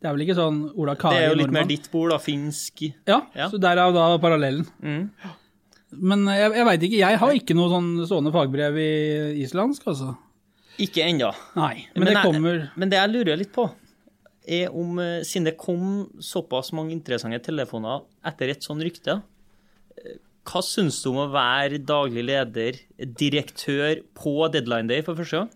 Det 0.00 0.08
er 0.10 0.12
vel 0.16 0.26
ikke 0.26 0.36
sånn 0.36 0.58
Ola 0.76 0.94
Kari 1.00 1.16
Det 1.16 1.24
er 1.24 1.30
jo 1.32 1.38
litt 1.40 1.52
mer 1.56 1.66
ditt 1.68 1.86
bord, 1.92 2.10
da. 2.12 2.18
Finsk. 2.20 2.82
Ja, 3.08 3.22
Ja. 3.36 3.48
så 3.52 3.58
derav 3.60 3.94
da 3.96 4.06
parallellen. 4.22 4.66
Mm. 4.82 5.10
Men 5.96 6.26
jeg, 6.28 6.52
jeg 6.58 6.66
veit 6.68 6.82
ikke. 6.88 6.98
Jeg 7.00 7.18
har 7.22 7.32
ikke 7.38 7.54
noe 7.56 7.70
sånn 7.72 7.90
stående 8.08 8.32
fagbrev 8.34 8.76
i 8.82 8.88
islandsk, 9.44 9.86
altså. 9.92 10.16
Ikke 10.82 11.06
ennå. 11.06 11.30
Nei, 11.56 11.86
men, 11.94 12.04
det 12.10 12.14
jeg- 12.18 12.24
kommer 12.26 12.70
Men 12.76 12.90
det 12.92 12.98
jeg 12.98 13.12
lurer 13.14 13.38
litt 13.40 13.52
på, 13.54 13.64
er 14.46 14.68
om 14.76 14.98
eh, 15.00 15.22
Siden 15.24 15.44
det 15.48 15.56
kom 15.58 16.10
såpass 16.20 16.68
mange 16.76 16.92
interessante 16.92 17.40
telefoner 17.42 18.02
etter 18.24 18.50
et 18.52 18.60
sånt 18.62 18.82
rykte, 18.84 19.22
eh, 19.96 20.18
hva 20.46 20.60
syns 20.62 21.00
du 21.02 21.08
om 21.10 21.22
å 21.24 21.30
være 21.32 21.80
daglig 21.82 22.22
leder, 22.28 22.76
direktør, 23.00 24.02
på 24.14 24.50
deadline 24.52 24.86
day 24.92 25.00
for 25.02 25.16
første 25.18 25.40
gang? 25.40 25.50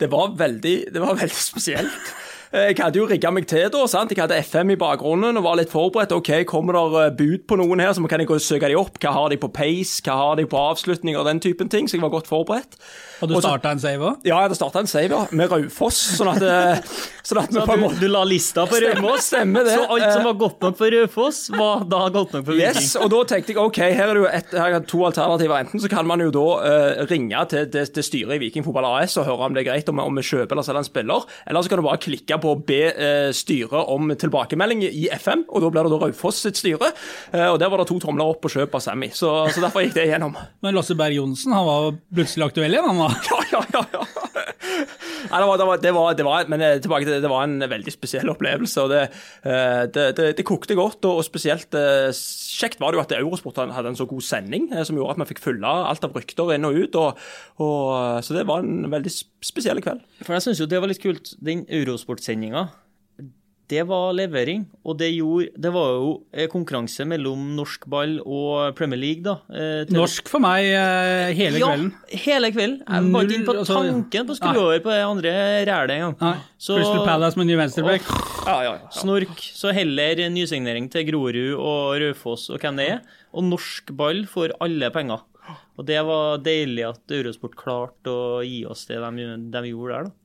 Det 0.00 0.08
var 0.12 0.32
veldig, 0.40 0.74
det 0.94 1.02
var 1.02 1.14
veldig 1.22 1.36
spesielt. 1.44 2.10
Eh, 2.52 2.70
Jeg 2.72 2.80
hadde 2.80 2.98
jo 2.98 3.06
rigga 3.10 3.30
meg 3.30 3.46
til 3.50 3.68
da. 3.70 3.84
sant? 3.90 4.10
Jeg 4.14 4.22
hadde 4.24 4.40
FM 4.42 4.72
i 4.74 4.78
bakgrunnen 4.80 5.38
og 5.38 5.44
var 5.46 5.60
litt 5.60 5.70
forberedt. 5.70 6.12
OK, 6.16 6.32
kommer 6.50 6.74
det 6.78 7.04
eh, 7.04 7.12
bud 7.20 7.46
på 7.50 7.60
noen 7.60 7.84
her, 7.84 7.92
så 7.94 8.02
kan 8.10 8.24
jeg 8.24 8.30
gå 8.32 8.38
og 8.40 8.42
søke 8.42 8.70
de 8.72 8.78
opp. 8.80 8.98
Hva 9.02 9.12
har 9.14 9.30
de 9.30 9.38
på 9.40 9.52
pace, 9.54 10.00
hva 10.06 10.16
har 10.24 10.40
de 10.40 10.48
på 10.50 10.58
avslutning 10.58 11.18
og 11.20 11.28
den 11.30 11.42
typen 11.44 11.70
ting. 11.70 11.86
Så 11.86 11.98
jeg 11.98 12.02
var 12.06 12.14
godt 12.16 12.30
forberedt. 12.32 12.74
Har 13.20 13.28
du 13.28 13.34
Og 13.36 13.42
starta 13.44 13.74
en 13.74 13.80
save 13.80 14.00
òg? 14.00 14.22
Ja, 14.24 14.38
jeg 14.38 14.48
hadde 14.48 14.56
starta 14.56 14.80
en 14.80 14.88
save 14.88 15.12
ja, 15.12 15.20
med 15.36 15.50
Raufoss, 15.52 15.98
sånn 16.16 16.30
at, 16.32 16.40
eh, 16.40 16.78
sånn 17.28 17.40
at 17.42 17.52
Så 17.52 17.64
du, 17.68 17.72
måte 17.82 17.98
du 18.00 18.06
la 18.08 18.22
lista 18.24 18.64
på 18.68 18.78
Raufoss? 18.80 19.26
Stemmer 19.28 19.66
det. 19.66 19.74
Så 19.76 19.88
alt 19.92 20.06
som 20.06 20.24
var 20.24 20.38
godt 20.40 20.64
nok 20.64 20.78
for 20.78 20.94
Raufoss, 20.94 21.40
var 21.52 21.82
da 21.90 22.00
godt 22.14 22.32
nok 22.36 22.46
for 22.46 22.56
Viking? 22.56 22.80
Yes, 22.80 22.94
og 22.96 23.10
da 23.12 23.20
tenkte 23.28 23.52
jeg 23.52 23.60
ok, 23.60 23.80
her 23.84 24.06
er 24.06 24.16
det 24.16 24.22
jo 24.22 24.28
et, 24.30 24.54
her 24.56 24.76
er 24.78 24.86
to 24.88 25.02
alternativer. 25.04 25.66
Enten 25.66 25.84
så 25.84 25.90
kan 25.92 26.08
man 26.08 26.24
jo 26.24 26.32
da 26.32 26.46
uh, 26.64 27.02
ringe 27.10 27.44
til, 27.52 27.68
til, 27.74 27.90
til 27.98 28.06
styret 28.08 28.38
i 28.38 28.40
Viking 28.46 28.64
Fotball 28.64 28.88
AS 28.88 29.18
og 29.20 29.28
høre 29.28 29.50
om 29.50 29.58
det 29.58 29.66
er 29.66 29.68
greit 29.68 29.92
om, 29.92 30.00
om 30.00 30.16
vi 30.20 30.24
kjøper 30.30 30.56
eller 30.56 30.68
selger 30.70 30.84
en 30.86 30.88
spiller, 30.88 31.28
eller 31.44 31.66
så 31.66 31.72
kan 31.74 31.82
du 31.82 31.86
bare 31.90 32.00
klikke 32.00 32.40
på 32.40 32.54
å 32.54 32.60
be 32.72 32.80
uh, 32.96 33.28
styret 33.36 33.92
om 33.92 34.14
tilbakemelding 34.16 34.86
i 34.88 35.10
FM, 35.12 35.44
og 35.52 35.66
da 35.66 35.72
blir 35.74 35.90
det 35.90 35.92
da 35.92 36.00
Raufoss 36.06 36.40
sitt 36.46 36.62
styre. 36.62 36.94
Uh, 37.34 37.50
og 37.50 37.60
der 37.60 37.68
var 37.68 37.84
det 37.84 37.90
to 37.92 38.00
tomler 38.00 38.32
opp 38.32 38.40
på 38.46 38.54
kjøp 38.56 38.80
av 38.80 38.86
Sammy, 38.88 39.12
så, 39.12 39.34
så 39.52 39.60
derfor 39.60 39.84
gikk 39.84 39.98
det 39.98 40.08
igjennom. 40.08 40.40
Men 40.64 40.76
Lasse 40.78 40.96
Berg 40.96 41.20
Johnsen 41.20 41.52
han 41.52 41.68
var 41.68 41.92
plutselig 42.08 42.48
aktuell 42.48 42.72
igjen, 42.72 42.88
han 42.88 43.04
var. 43.04 43.09
Ja, 43.30 43.38
ja, 43.52 43.82
ja. 43.94 44.02
det 45.82 46.24
var, 46.24 46.48
men 46.50 46.62
eh, 46.64 46.78
tilbake 46.82 47.04
til 47.04 47.14
det, 47.14 47.22
det 47.24 47.30
var 47.30 47.46
en 47.46 47.60
veldig 47.70 47.92
spesiell 47.94 48.30
opplevelse. 48.32 48.84
og 48.84 48.90
Det, 48.92 49.02
eh, 49.44 50.42
kokte 50.46 50.76
godt, 50.78 51.04
og, 51.04 51.20
og 51.20 51.26
spesielt 51.26 51.74
eh, 51.78 52.10
kjekt 52.10 52.80
var 52.80 52.92
det 52.92 53.00
jo 53.00 53.04
at 53.04 53.16
Eurosport 53.18 53.60
hadde 53.60 53.92
en 53.92 53.98
så 53.98 54.06
god 54.10 54.24
sending, 54.26 54.70
som 54.84 54.98
gjorde 54.98 55.16
at 55.16 55.22
vi 55.24 55.30
fikk 55.34 55.44
følge 55.44 55.66
alt 55.70 56.06
av 56.06 56.16
rykter 56.16 56.54
inn 56.56 56.68
og 56.68 56.78
ut. 56.78 57.00
Og, 57.00 57.24
og, 57.62 57.80
så 58.26 58.36
det 58.36 58.46
var 58.50 58.64
en 58.64 58.90
veldig 58.92 59.12
spesiell 59.44 59.82
kveld. 59.84 60.02
For 60.22 60.36
jeg 60.36 60.48
syns 60.48 60.62
jo 60.62 60.70
det 60.70 60.80
var 60.82 60.90
litt 60.90 61.02
kult. 61.02 61.34
Den 61.42 61.66
Eurosport-sendinga, 61.68 62.68
det 63.70 63.84
var 63.86 64.12
levering. 64.18 64.64
Og 64.84 64.96
det 64.98 65.08
gjorde 65.14 65.52
Det 65.62 65.70
var 65.74 65.90
jo 65.94 66.08
eh, 66.34 66.48
konkurranse 66.50 67.04
mellom 67.06 67.44
norsk 67.56 67.86
ball 67.90 68.16
og 68.24 68.74
Premier 68.78 68.98
League, 69.00 69.22
da. 69.22 69.36
eh, 69.52 69.84
til- 69.86 69.96
Norsk 69.96 70.28
for 70.32 70.42
meg 70.42 70.66
eh, 70.66 71.30
hele 71.38 71.60
kvelden. 71.62 71.92
Ja, 72.10 72.18
hele 72.26 72.50
kvelden. 72.54 72.80
Jeg 72.82 73.12
var 73.14 73.24
ikke 73.28 73.38
inne 73.38 73.46
på 73.48 73.56
altså, 73.60 73.78
tanken 73.78 74.26
på 74.26 74.34
å 74.34 74.40
skru 74.40 74.60
over 74.64 74.82
på 74.84 74.90
det 74.94 75.00
andre 75.06 75.34
rælet 75.70 75.96
engang. 75.96 76.36
Crystal 76.58 77.04
Palace 77.06 77.38
med 77.40 77.46
ny 77.50 77.56
venstreback. 77.62 78.10
Ja, 78.46 78.58
ja, 78.66 78.74
ja. 78.80 78.92
Snork. 79.00 79.38
Så 79.38 79.72
heller 79.76 80.24
nysignering 80.34 80.90
til 80.92 81.06
Grorud 81.08 81.54
og 81.56 81.96
Raufoss 82.02 82.50
og 82.50 82.60
hvem 82.60 82.76
det 82.80 82.88
er. 82.96 83.02
Og 83.32 83.46
norsk 83.46 83.92
ball 83.96 84.24
for 84.26 84.50
alle 84.60 84.90
penger. 84.94 85.22
Og 85.78 85.86
det 85.88 86.00
var 86.04 86.38
deilig 86.44 86.82
at 86.90 87.12
Eurosport 87.16 87.54
klarte 87.58 88.12
å 88.12 88.40
gi 88.44 88.64
oss 88.68 88.84
det 88.90 88.98
de, 89.00 89.28
de 89.54 89.62
gjorde 89.70 89.94
der, 89.94 90.08
da. 90.10 90.16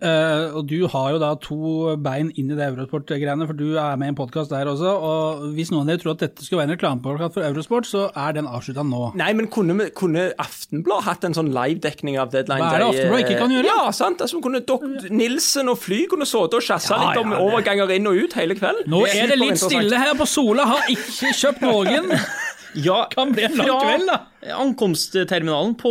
Eh, 0.00 0.54
og 0.56 0.64
du 0.70 0.86
har 0.88 1.10
jo 1.12 1.18
da 1.20 1.34
to 1.44 1.94
bein 2.00 2.30
inn 2.40 2.48
i 2.52 2.56
det 2.56 2.64
Eurosport-greiene, 2.70 3.44
for 3.44 3.52
du 3.58 3.74
er 3.76 3.98
med 4.00 4.08
i 4.08 4.12
en 4.14 4.16
podkast 4.16 4.48
der 4.52 4.70
også. 4.70 4.92
Og 4.96 5.42
hvis 5.58 5.68
noen 5.72 5.82
av 5.84 5.90
dere 5.92 6.00
tror 6.00 6.14
at 6.14 6.22
dette 6.24 6.46
skulle 6.46 6.62
være 6.62 6.70
en 6.70 6.76
reklamepodkast 6.78 7.34
for 7.36 7.44
Eurosport, 7.44 7.88
så 7.90 8.06
er 8.16 8.32
den 8.38 8.48
avslutta 8.48 8.80
nå. 8.86 9.10
Nei, 9.20 9.32
men 9.36 9.50
kunne, 9.52 9.76
vi- 9.76 9.90
kunne 10.00 10.30
Aftenblad 10.40 11.04
hatt 11.04 11.24
en 11.28 11.36
sånn 11.36 11.52
live-dekning 11.52 12.16
av 12.22 12.30
Deadline 12.32 12.64
Hva 12.64 12.72
er 12.78 12.84
det? 12.86 12.88
Aftenblad 12.94 13.24
ikke 13.26 13.38
kan 13.42 13.52
gjøre? 13.52 13.72
Ja, 13.74 13.90
sant. 13.92 14.24
Altså, 14.24 14.40
kunne 14.40 14.62
Dok 14.64 14.86
Nilsen 15.10 15.68
og 15.68 15.76
Fly 15.84 16.06
kunne 16.08 16.24
sittet 16.28 16.54
og 16.56 16.64
sjassa 16.64 16.96
Ja, 16.96 17.10
litt 17.10 17.20
om 17.20 17.32
ja, 17.36 17.42
overganger 17.44 17.92
inn 17.96 18.08
og 18.08 18.16
ut 18.24 18.32
hele 18.40 18.56
kvelden. 18.56 18.88
Nå 18.88 19.04
er 19.06 19.28
det 19.34 19.38
litt 19.38 19.60
stille 19.60 20.00
her 20.00 20.16
på 20.16 20.24
Sola, 20.26 20.64
har 20.64 20.88
ikke 20.88 21.34
kjøpt 21.36 21.60
noen. 21.68 22.08
Ja, 22.74 23.04
Kan 23.10 23.32
bli 23.34 23.42
en 23.48 23.56
lang 23.58 23.66
kveld, 23.82 24.06
da. 24.06 24.18
Ankomstterminalen 24.56 25.74
på, 25.76 25.90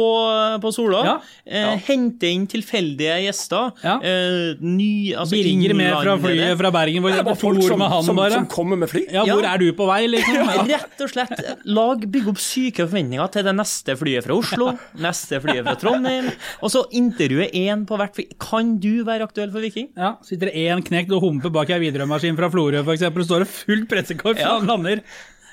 på 0.63 0.69
Sola. 0.73 1.01
Ja. 1.05 1.15
Eh, 1.45 1.81
Hente 1.85 2.29
inn 2.31 2.47
tilfeldige 2.49 3.17
gjester. 3.27 3.71
Ja. 3.83 3.97
Eh, 4.01 4.55
ny, 4.63 5.13
altså 5.13 5.35
Birger 5.37 5.75
med 5.77 5.93
fra 5.99 6.15
flyet 6.23 6.55
fra 6.61 6.71
Bergen, 6.73 7.03
hvor 7.03 7.13
Det 7.13 7.35
folk 7.41 7.61
som, 7.65 7.79
med 7.81 7.91
han 7.93 8.03
som, 8.07 8.17
bare. 8.17 8.31
som 8.37 8.47
kommer 8.49 8.79
med 8.81 8.89
fly. 8.89 9.03
Ja, 9.13 9.25
hvor 9.27 9.43
Ja. 9.43 9.53
er 9.53 9.61
du 9.61 9.67
på 9.77 9.85
vei, 9.89 9.99
liksom? 10.07 10.39
Ja. 10.49 10.63
Rett 10.79 11.03
og 11.05 11.11
slett 11.13 11.43
lag, 11.69 12.05
Bygg 12.11 12.29
opp 12.31 12.41
syke 12.41 12.87
forventninger 12.87 13.31
til 13.35 13.45
det 13.49 13.55
neste 13.59 13.95
flyet 13.99 14.25
fra 14.25 14.37
Oslo, 14.39 14.71
neste 15.05 15.39
flyet 15.43 15.65
fra 15.67 15.75
Trondheim, 15.81 16.31
og 16.63 16.73
så 16.73 16.85
intervjue 16.97 17.49
én 17.53 17.85
på 17.89 17.99
hvert 17.99 18.15
fly. 18.17 18.25
Kan 18.41 18.77
du 18.81 19.03
være 19.07 19.27
aktuell 19.29 19.51
for 19.53 19.61
Viking? 19.61 19.91
Ja, 19.99 20.15
Sitter 20.25 20.49
det 20.49 20.55
én 20.65 20.81
knekt 20.85 21.11
og 21.15 21.21
humper 21.27 21.53
bak 21.53 21.69
ei 21.75 21.79
Widerøe-maskin 21.85 22.39
fra 22.39 22.49
Florø 22.53 22.81
f.eks., 22.85 23.05
og 23.11 23.21
står 23.27 23.45
det 23.45 23.51
fullt 23.51 23.87
pressekorps 23.91 24.41
Ja. 24.41 24.55
han 24.57 24.67
lander. 24.69 25.03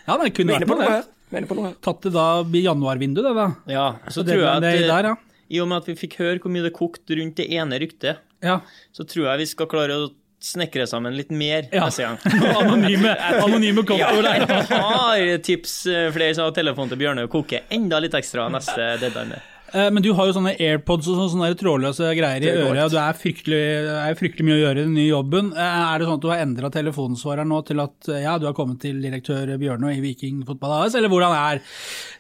Ja, 0.06 0.16
det 0.23 0.33
kunne 0.37 0.54
vært 0.54 0.68
noe 0.71 0.85
det. 0.87 1.04
Her. 1.33 1.47
På 1.50 1.56
noe. 1.59 1.73
Tatt 1.83 2.02
det 2.06 2.12
da 2.14 2.26
i 2.45 2.62
januarvinduet, 2.66 3.25
det, 3.26 3.35
da. 3.35 3.47
Ja, 3.73 3.87
så 4.09 4.23
det 4.23 4.37
tror 4.37 4.45
jeg 4.45 4.52
at 4.56 4.62
det 4.62 4.87
der, 4.90 5.11
ja. 5.11 5.16
I 5.49 5.61
og 5.62 5.68
med 5.71 5.78
at 5.83 5.88
vi 5.90 5.95
fikk 5.99 6.16
høre 6.21 6.38
hvor 6.42 6.50
mye 6.50 6.64
det 6.66 6.73
kokte 6.75 7.16
rundt 7.18 7.37
det 7.38 7.49
ene 7.54 7.78
ryktet, 7.83 8.23
Ja, 8.45 8.61
så 8.92 9.06
tror 9.09 9.30
jeg 9.30 9.38
vi 9.45 9.47
skal 9.47 9.66
klare 9.71 9.95
å 9.97 10.09
snekre 10.47 10.85
sammen 10.87 11.14
litt 11.16 11.30
mer 11.33 11.64
Ja. 11.73 11.87
neste 11.87 12.04
gang. 12.04 12.18
Anonyme, 12.61 13.14
anonyme 13.45 13.83
kontoer 13.88 14.23
der. 14.23 14.45
Jeg 14.47 14.83
har 14.85 15.38
tips 15.42 15.75
eh, 15.90 16.11
flere 16.14 16.35
som 16.37 16.45
har 16.47 16.54
telefon 16.54 16.90
til 16.92 17.00
Bjørne 17.00 17.25
og 17.26 17.33
koker 17.33 17.64
enda 17.73 17.99
litt 18.04 18.14
ekstra 18.14 18.49
neste 18.52 18.92
deadline. 19.00 19.40
Eh, 19.76 19.90
Men 19.92 20.00
du 20.04 20.09
har 20.16 20.28
jo 20.30 20.33
sånne 20.37 20.54
AirPods 20.56 21.09
og 21.12 21.18
sånne, 21.35 21.50
trådløse 21.61 22.09
greier 22.16 22.45
i 22.47 22.49
øret, 22.52 22.80
og 22.87 22.95
det 22.95 23.00
er 23.02 23.18
fryktelig, 23.21 23.61
er 24.06 24.16
fryktelig 24.16 24.47
mye 24.49 24.56
å 24.56 24.62
gjøre 24.62 24.78
i 24.80 24.87
den 24.87 24.95
nye 24.97 25.11
jobben. 25.11 25.50
Eh, 25.52 25.83
Er 25.92 25.99
det 26.00 26.06
sånn 26.09 26.16
at 26.18 26.25
du 26.25 26.28
har 26.33 26.42
endra 26.47 26.71
telefonsvareren 26.73 27.50
nå 27.52 27.61
til 27.68 27.83
at 27.85 28.09
eh, 28.14 28.23
ja, 28.25 28.38
du 28.40 28.47
har 28.49 28.56
kommet 28.56 28.80
til 28.80 29.02
direktør 29.04 29.52
Bjørnå 29.61 29.92
i 29.92 30.00
Viking 30.04 30.40
Fotball 30.49 30.78
AS, 30.87 30.97
eller 30.97 31.12
hvordan 31.12 31.35
er 31.37 31.61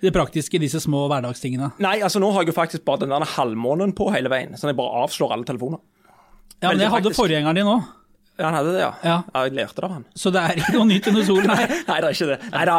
det 0.04 0.12
praktiske 0.12 0.58
i 0.60 0.64
disse 0.66 0.82
små 0.84 1.06
hverdagstingene? 1.08 1.72
Nei, 1.80 1.96
altså 2.04 2.20
nå 2.20 2.28
har 2.36 2.44
jeg 2.44 2.52
jo 2.52 2.58
faktisk 2.60 2.84
bare 2.84 3.06
den 3.06 3.14
der 3.16 3.24
halvmånen 3.36 3.94
på 3.96 4.10
hele 4.12 4.28
veien, 4.32 4.52
så 4.60 4.68
jeg 4.68 4.76
bare 4.78 5.04
avslår 5.06 5.32
alle 5.38 5.48
telefoner. 5.48 5.80
Ja, 6.60 6.70
men 6.70 6.78
jeg 6.80 6.86
det 6.86 6.92
hadde 6.94 7.14
forgjengeren 7.16 7.56
din 7.62 7.68
òg, 7.68 7.82
Ja, 8.36 8.50
han 8.50 8.54
hadde 8.58 8.72
det, 8.74 8.80
ja. 8.82 8.90
Ja. 9.04 9.16
Jeg 9.46 9.52
lærte 9.56 9.78
det 9.80 9.84
av 9.86 9.92
han. 9.96 10.02
så 10.12 10.28
det 10.32 10.40
er 10.44 10.58
ikke 10.60 10.72
noe 10.76 10.86
nytt 10.90 11.06
under 11.08 11.22
solen 11.24 11.52
her. 11.56 11.70
Nei, 11.88 12.00
det 12.04 12.08
er 12.10 12.16
ikke 12.18 12.26
det. 12.34 12.38
Nei 12.52 12.64
da, 12.68 12.74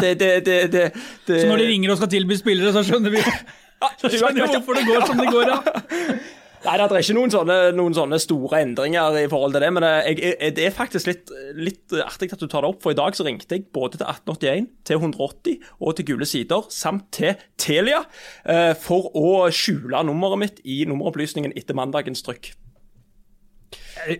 det, 0.00 0.12
det, 0.22 0.30
det, 0.46 0.54
det, 0.72 0.84
det 1.28 1.40
Så 1.42 1.48
når 1.50 1.60
de 1.60 1.66
ringer 1.68 1.92
og 1.92 1.98
skal 2.00 2.08
tilby 2.14 2.38
spillere, 2.40 2.72
så 2.72 2.80
skjønner 2.88 3.12
vi, 3.12 3.20
så 4.00 4.12
skjønner 4.12 4.46
vi 4.46 4.54
hvorfor 4.54 4.78
det 4.78 4.86
går 4.88 5.04
som 5.08 5.20
det 5.20 5.28
går. 5.32 5.52
Ja. 5.52 6.16
Nei, 6.62 6.76
det 6.78 6.84
er 6.84 7.02
ikke 7.02 7.14
noen 7.16 7.32
sånne, 7.32 7.56
noen 7.74 7.94
sånne 7.96 8.20
store 8.22 8.60
endringer 8.62 9.16
i 9.18 9.24
forhold 9.30 9.56
til 9.56 9.64
det, 9.64 9.70
men 9.74 9.86
jeg, 9.88 10.18
jeg, 10.22 10.52
det 10.54 10.66
er 10.68 10.76
faktisk 10.76 11.08
litt, 11.10 11.32
litt 11.58 11.94
artig 12.04 12.28
at 12.30 12.38
du 12.38 12.46
tar 12.46 12.62
det 12.62 12.70
opp, 12.70 12.78
for 12.84 12.94
i 12.94 12.98
dag 12.98 13.18
så 13.18 13.26
ringte 13.26 13.58
jeg 13.58 13.66
både 13.74 13.98
til 13.98 14.06
1881, 14.06 14.68
til 14.86 15.00
180 15.00 15.72
og 15.82 15.96
til 15.98 16.08
Gule 16.12 16.28
Sider, 16.28 16.68
samt 16.70 17.08
til 17.18 17.34
Telia, 17.58 18.04
eh, 18.46 18.70
for 18.78 19.10
å 19.18 19.48
skjule 19.50 20.04
nummeret 20.06 20.42
mitt 20.44 20.62
i 20.62 20.84
nummeropplysningen 20.86 21.56
etter 21.58 21.78
mandagens 21.78 22.22
trykk. 22.22 22.52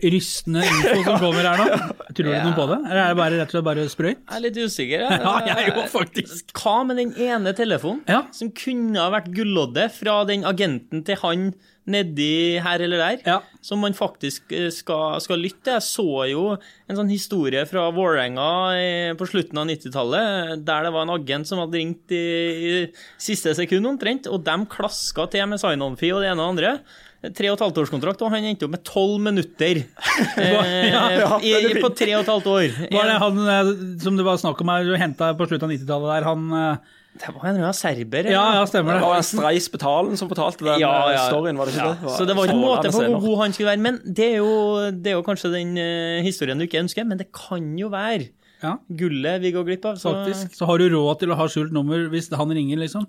Rystende 0.03 0.63
info 0.67 1.03
som 1.05 1.19
kommer 1.25 1.49
her 1.49 1.59
nå. 1.63 1.67
Tror 2.13 2.29
du 2.29 2.31
noe 2.37 2.55
på 2.57 2.67
det, 2.71 2.79
eller 2.87 3.01
er 3.03 3.11
det 3.15 3.19
bare, 3.19 3.39
rett 3.41 3.51
og 3.51 3.57
slett 3.57 3.67
bare 3.67 3.89
sprøyt? 3.91 4.21
Jeg 4.23 4.39
er 4.39 4.45
litt 4.47 4.61
usikker. 4.63 5.05
jeg. 5.07 5.21
Ja, 5.27 5.35
jeg 5.49 5.59
er 5.73 5.77
jo 5.77 5.85
faktisk. 5.91 6.53
Hva 6.61 6.77
med 6.87 7.01
den 7.01 7.13
ene 7.17 7.53
telefonen 7.57 8.03
Ja. 8.11 8.23
som 8.37 8.51
kunne 8.55 9.01
ha 9.01 9.11
vært 9.15 9.31
gulloddet 9.35 9.93
fra 9.97 10.21
den 10.29 10.45
agenten 10.49 11.05
til 11.09 11.19
han 11.25 11.53
nedi 11.91 12.61
her 12.63 12.79
eller 12.85 13.01
der, 13.01 13.17
Ja. 13.27 13.39
som 13.65 13.81
man 13.83 13.95
faktisk 13.99 14.53
eh, 14.55 14.69
skal, 14.71 15.17
skal 15.25 15.41
lytte? 15.43 15.73
Jeg 15.81 15.83
så 15.83 16.07
jo 16.31 16.45
en 16.55 16.99
sånn 17.01 17.11
historie 17.11 17.65
fra 17.67 17.89
Vålerenga 17.91 18.47
eh, 18.79 19.15
på 19.19 19.27
slutten 19.27 19.59
av 19.59 19.67
90-tallet, 19.67 20.63
der 20.63 20.87
det 20.87 20.93
var 20.95 21.09
en 21.09 21.17
agent 21.17 21.49
som 21.51 21.59
hadde 21.65 21.81
ringt 21.81 22.15
i, 22.15 22.23
i 22.23 22.75
siste 23.19 23.51
sekund 23.59 23.89
omtrent, 23.97 24.29
og 24.31 24.45
de 24.47 24.55
klaska 24.71 25.27
til 25.33 25.49
med 25.51 25.59
sign-on-fee 25.63 26.15
og 26.15 26.23
det 26.23 26.31
ene 26.31 26.45
og 26.47 26.55
det 26.61 26.69
andre. 26.71 26.77
Tre 27.23 27.51
og 27.53 27.55
et 27.55 27.61
halvt 27.63 27.77
årskontrakt, 27.85 28.23
og 28.27 28.33
han 28.35 28.43
endte 28.51 28.67
opp 28.67 28.73
med 28.75 28.83
tolv 28.89 29.21
minutter 29.23 29.79
eh, 30.43 30.89
Ja, 30.91 31.03
ja, 31.15 31.29
i, 31.39 31.53
på 31.79 31.93
tre 31.95 32.17
og 32.17 32.25
et 32.25 32.31
halvt 32.33 32.49
år. 32.51 32.73
Var 32.91 33.07
det 33.13 33.21
han 33.23 33.39
eh, 33.53 33.71
som 34.03 34.19
det 34.19 34.25
var 34.27 34.41
snakk 34.43 34.59
om 34.65 34.73
her, 34.75 34.89
du 34.89 34.97
henta 34.99 35.29
på 35.39 35.47
slutten 35.47 35.69
av 35.69 35.77
90-tallet 35.77 36.11
der, 36.17 36.27
han 36.27 36.49
eh, 36.59 36.91
Det 37.23 37.31
var 37.37 37.47
en 37.53 37.61
rød 37.63 37.79
serber. 37.79 38.31
Ja, 38.33 38.43
ja, 38.59 38.67
stemmer 38.67 38.97
Det 38.97 39.05
det. 39.05 39.07
var 39.07 39.21
en 39.21 39.29
Streis 39.31 39.71
Betalen 39.71 40.19
som 40.19 40.33
fortalte 40.33 40.67
den 40.67 40.83
Ja, 40.83 40.93
ja. 41.15 41.23
storyen, 41.29 41.61
var 41.63 41.71
det 41.71 41.77
ikke 41.77 41.93
det? 42.03 42.17
Så 42.19 42.27
det 42.27 42.35
var 42.39 42.51
ikke 42.51 42.59
en 42.59 42.67
måte 42.67 42.91
på 42.91 43.07
hvor 43.07 43.25
god 43.29 43.41
han 43.45 43.55
skulle 43.55 43.71
være. 43.71 43.85
Men 43.87 44.03
det 44.03 44.29
er 44.33 44.39
jo, 44.43 44.53
det 44.91 45.13
er 45.15 45.19
jo 45.21 45.25
kanskje 45.31 45.53
den 45.55 45.75
uh, 45.79 46.19
historien 46.27 46.59
du 46.59 46.67
ikke 46.67 46.83
ønsker, 46.83 47.07
men 47.07 47.21
det 47.23 47.31
kan 47.37 47.71
jo 47.79 47.93
være 47.93 48.33
Ja, 48.63 48.77
gullet 48.99 49.43
vi 49.43 49.51
går 49.55 49.65
glipp 49.71 49.87
av. 49.91 49.97
Så 50.03 50.11
faktisk. 50.15 50.55
Så 50.59 50.67
har 50.67 50.79
du 50.83 50.89
råd 50.95 51.23
til 51.23 51.31
å 51.35 51.39
ha 51.39 51.47
skjult 51.51 51.71
nummer 51.75 52.09
hvis 52.13 52.33
han 52.35 52.51
ringer, 52.59 52.79
liksom? 52.83 53.07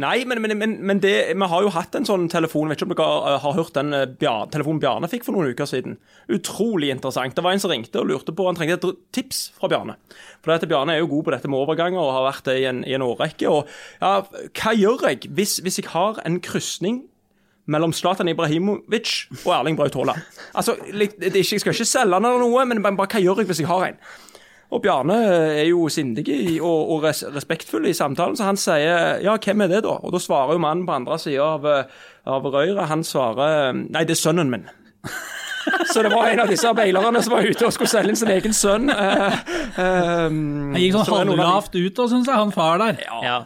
Nei, 0.00 0.22
men, 0.24 0.40
men, 0.42 0.54
men, 0.58 0.76
men 0.86 1.00
det, 1.02 1.12
vi 1.36 1.48
har 1.50 1.64
jo 1.64 1.72
hatt 1.74 1.96
en 1.98 2.06
sånn 2.08 2.28
telefon. 2.32 2.70
Vet 2.70 2.80
ikke 2.80 2.88
om 2.88 2.94
dere 2.94 3.34
eh, 3.34 3.40
har 3.42 3.56
hørt 3.56 3.74
den 3.76 3.92
eh, 3.96 4.06
Bjar, 4.20 4.46
telefonen 4.54 4.80
Bjarne 4.82 5.10
fikk 5.10 5.26
for 5.26 5.36
noen 5.36 5.52
uker 5.52 5.68
siden. 5.68 5.98
Utrolig 6.32 6.92
interessant. 6.94 7.36
Det 7.36 7.44
var 7.44 7.56
en 7.56 7.62
som 7.62 7.72
ringte 7.72 8.00
og 8.00 8.08
lurte 8.10 8.34
på 8.34 8.46
Han 8.48 8.58
trengte 8.58 8.78
et 8.78 9.02
tips 9.16 9.42
fra 9.58 9.70
Bjarne. 9.72 9.98
For 10.40 10.54
dette, 10.54 10.70
Bjarne 10.70 10.96
er 10.96 11.02
jo 11.02 11.10
god 11.12 11.26
på 11.26 11.34
dette 11.36 11.50
med 11.50 11.60
overganger 11.60 12.00
og 12.00 12.14
har 12.16 12.28
vært 12.30 12.48
det 12.48 12.58
i 12.62 12.66
en, 12.70 12.82
i 12.88 12.96
en 12.96 13.04
årrekke. 13.04 13.52
Ja, 14.00 14.12
hva 14.62 14.74
gjør 14.78 15.08
jeg 15.10 15.32
hvis, 15.36 15.58
hvis 15.64 15.82
jeg 15.82 15.90
har 15.92 16.22
en 16.24 16.40
krysning 16.44 17.02
mellom 17.68 17.92
Zlatan 17.92 18.30
Ibrahimovic 18.32 19.26
og 19.42 19.52
Erling 19.58 19.76
Braut 19.76 19.98
Haaland? 19.98 20.24
Altså, 20.56 20.78
jeg 20.88 21.44
skal 21.44 21.74
ikke 21.74 21.84
selge 21.84 22.16
han 22.16 22.24
eller 22.24 22.40
noe, 22.46 22.64
men 22.70 22.80
bare 22.86 23.04
hva 23.04 23.20
gjør 23.20 23.42
jeg 23.42 23.50
hvis 23.50 23.62
jeg 23.66 23.70
har 23.70 23.90
en? 23.90 24.00
Og 24.68 24.82
Bjarne 24.84 25.14
er 25.56 25.64
jo 25.70 25.86
sindig 25.88 26.26
og, 26.60 26.90
og 26.92 27.04
res, 27.06 27.22
respektfull 27.32 27.86
i 27.88 27.94
samtalen, 27.96 28.36
så 28.36 28.44
han 28.50 28.58
sier 28.60 29.22
ja, 29.24 29.36
hvem 29.40 29.64
er 29.64 29.70
det 29.72 29.82
da? 29.86 29.94
Og 30.04 30.12
da 30.12 30.20
svarer 30.20 30.58
jo 30.58 30.60
mannen 30.60 30.84
på 30.88 30.92
andre 30.92 31.16
sida 31.22 31.46
av, 31.54 31.64
eh, 31.64 31.84
av 32.28 32.44
røret, 32.52 32.82
han 32.90 33.04
svarer 33.06 33.72
nei, 33.78 34.02
det 34.04 34.16
er 34.18 34.20
sønnen 34.20 34.52
min. 34.52 34.68
Så 35.92 36.00
det 36.04 36.08
var 36.14 36.30
en 36.30 36.40
av 36.40 36.48
disse 36.48 36.70
beilerne 36.76 37.20
som 37.24 37.34
var 37.34 37.44
ute 37.44 37.66
og 37.66 37.72
skulle 37.74 37.90
selge 37.90 38.12
inn 38.14 38.16
sin 38.16 38.30
egen 38.32 38.54
sønn. 38.56 38.88
eh, 38.92 39.40
eh, 39.76 40.22
Han 40.28 40.76
gikk 40.80 40.96
sånn 41.00 41.18
halvlavt 41.28 41.74
ut, 41.76 41.92
da, 41.98 42.06
syns 42.08 42.28
jeg, 42.30 42.36
han 42.40 42.52
far 42.56 42.80
der. 42.80 43.00
ja. 43.24 43.38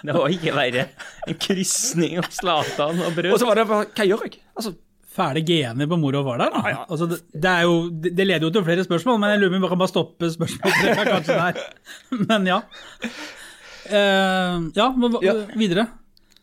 Det 0.00 0.14
var 0.16 0.32
ikke 0.32 0.54
verre. 0.56 0.86
En 1.28 1.36
krysning 1.36 2.14
av 2.22 2.30
Zlatan 2.32 3.02
og 3.04 3.12
brød. 3.18 3.34
Og 3.34 3.42
så 3.42 3.48
var 3.50 3.58
det 3.60 3.66
bare 3.68 3.88
Hva 3.92 4.06
gjør 4.08 4.22
jeg? 4.24 4.38
Altså, 4.56 4.72
Fæle 5.10 5.42
gener 5.42 5.88
på 5.90 5.96
mor 5.98 6.14
og 6.20 6.26
far 6.28 6.38
der. 6.38 6.52
Da. 6.54 6.74
Altså, 6.86 7.06
det, 7.10 7.16
det, 7.34 7.50
er 7.50 7.64
jo, 7.66 7.88
det 7.90 8.12
det 8.16 8.26
leder 8.28 8.46
jo 8.46 8.50
til 8.54 8.64
flere 8.68 8.84
spørsmål, 8.86 9.18
men 9.18 9.32
jeg 9.32 9.40
lurer 9.42 9.50
på 9.50 9.56
om 9.58 9.64
vi 9.64 9.70
kan 9.72 9.80
bare 9.82 9.90
stoppe 9.90 10.30
spørsmålet 10.30 11.00
kanskje 11.08 11.38
der. 11.40 11.58
Men 12.28 12.46
ja. 12.46 12.60
Uh, 13.90 14.68
ja, 14.76 14.86
hva, 14.94 15.10
Ja. 15.24 15.34
videre. 15.58 15.88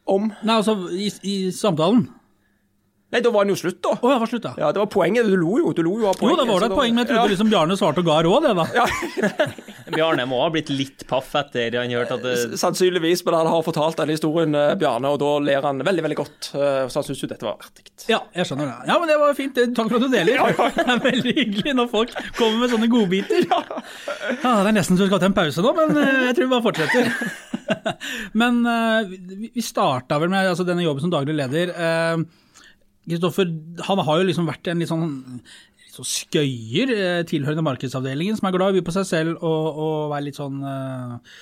om 0.07 0.27
Nei, 0.43 0.55
altså, 0.55 0.75
i, 0.91 1.07
i 1.23 1.35
samtalen. 1.51 2.09
Nei, 3.07 3.21
da 3.23 3.29
var 3.31 3.45
den 3.47 3.53
jo 3.55 3.59
slutt, 3.61 3.77
da. 3.85 3.93
Oh, 4.03 4.09
ja, 4.11 4.17
var 4.19 4.27
slutt, 4.27 4.43
da. 4.43 4.49
Ja, 4.59 4.67
Det 4.75 4.81
var 4.81 4.89
poenget. 4.91 5.23
Du 5.31 5.37
lo 5.39 5.53
jo. 5.61 5.69
Du 5.71 5.79
lo 5.85 5.93
jo 6.01 6.09
av 6.09 6.17
poenget. 6.19 6.41
Jo, 6.41 6.43
da 6.43 6.51
var 6.51 6.59
det 6.59 6.67
et 6.67 6.75
poeng, 6.75 6.91
men 6.97 7.05
jeg 7.05 7.13
trodde 7.13 7.31
liksom 7.31 7.51
Bjarne 7.53 7.77
svarte 7.79 8.01
og 8.03 8.07
ga 8.09 8.17
råd, 8.25 8.43
det, 8.43 8.55
da. 8.57 8.65
Ja. 8.75 8.85
Bjarne 9.95 10.25
må 10.27 10.41
ha 10.41 10.49
blitt 10.51 10.67
litt 10.75 11.05
paff 11.07 11.29
etter 11.39 11.77
han 11.79 11.93
hørte 11.95 12.17
at 12.17 12.25
det 12.25 12.57
Sannsynligvis, 12.59 13.21
men 13.23 13.37
han 13.37 13.47
har 13.47 13.61
fortalt 13.63 13.95
denne 14.01 14.11
historien, 14.17 14.51
eh, 14.59 14.73
Bjarne, 14.81 15.07
og 15.15 15.21
da 15.23 15.29
ler 15.39 15.63
han 15.63 15.79
veldig 15.87 16.03
veldig 16.03 16.17
godt. 16.19 16.49
eh, 16.59 16.81
Så 16.91 16.99
han 16.99 17.07
syns 17.07 17.21
jo 17.23 17.29
dette 17.31 17.47
var 17.47 17.55
artig. 17.63 17.85
Ja, 18.11 18.19
jeg 18.35 18.49
skjønner 18.49 18.67
det. 18.73 18.89
Ja, 18.91 18.97
men 18.99 19.07
det 19.13 19.15
var 19.23 19.37
fint. 19.39 19.55
Takk 19.79 19.87
for 19.87 19.95
at 20.01 20.03
du 20.03 20.11
deler. 20.11 20.43
Det 20.77 20.83
er 20.97 20.99
veldig 21.07 21.33
hyggelig 21.39 21.73
når 21.79 21.87
folk 21.95 22.11
kommer 22.37 22.59
med 22.65 22.73
sånne 22.75 22.89
godbiter. 22.91 23.47
Ja, 24.43 24.51
det 24.63 24.73
er 24.73 24.75
nesten 24.75 24.99
så 24.99 25.05
vi 25.05 25.09
skal 25.13 25.21
ta 25.23 25.29
en 25.31 25.37
pause 25.37 25.63
nå, 25.63 25.71
men 25.79 25.95
eh, 26.03 26.25
jeg 26.27 26.35
tror 26.35 26.49
vi 26.49 26.51
bare 26.51 26.65
fortsetter. 26.67 27.07
Men 28.35 28.59
vi- 29.07 29.49
vi 29.55 29.63
starta 29.63 30.19
vel 30.19 30.29
med 30.35 30.43
altså, 30.51 30.67
denne 30.67 30.83
jobben 30.83 31.01
som 31.07 31.11
daglig 31.15 31.35
leder. 31.39 31.71
Kristoffer, 33.07 33.51
han 33.87 34.01
har 34.03 34.19
jo 34.19 34.27
liksom 34.27 34.49
vært 34.49 34.67
en 34.71 34.81
litt 34.83 34.91
sånn 34.91 35.05
litt 35.87 35.95
sånn 35.95 36.09
skøyer, 36.09 36.91
eh, 36.91 37.21
tilhørende 37.29 37.63
markedsavdelingen, 37.65 38.35
som 38.39 38.49
er 38.49 38.57
glad 38.57 38.73
i 38.73 38.75
å 38.75 38.81
by 38.81 38.83
på 38.89 38.95
seg 38.97 39.07
selv 39.07 39.45
og, 39.45 39.79
og 39.79 40.11
være 40.11 40.27
litt 40.27 40.39
sånn 40.39 40.59
eh, 40.67 41.37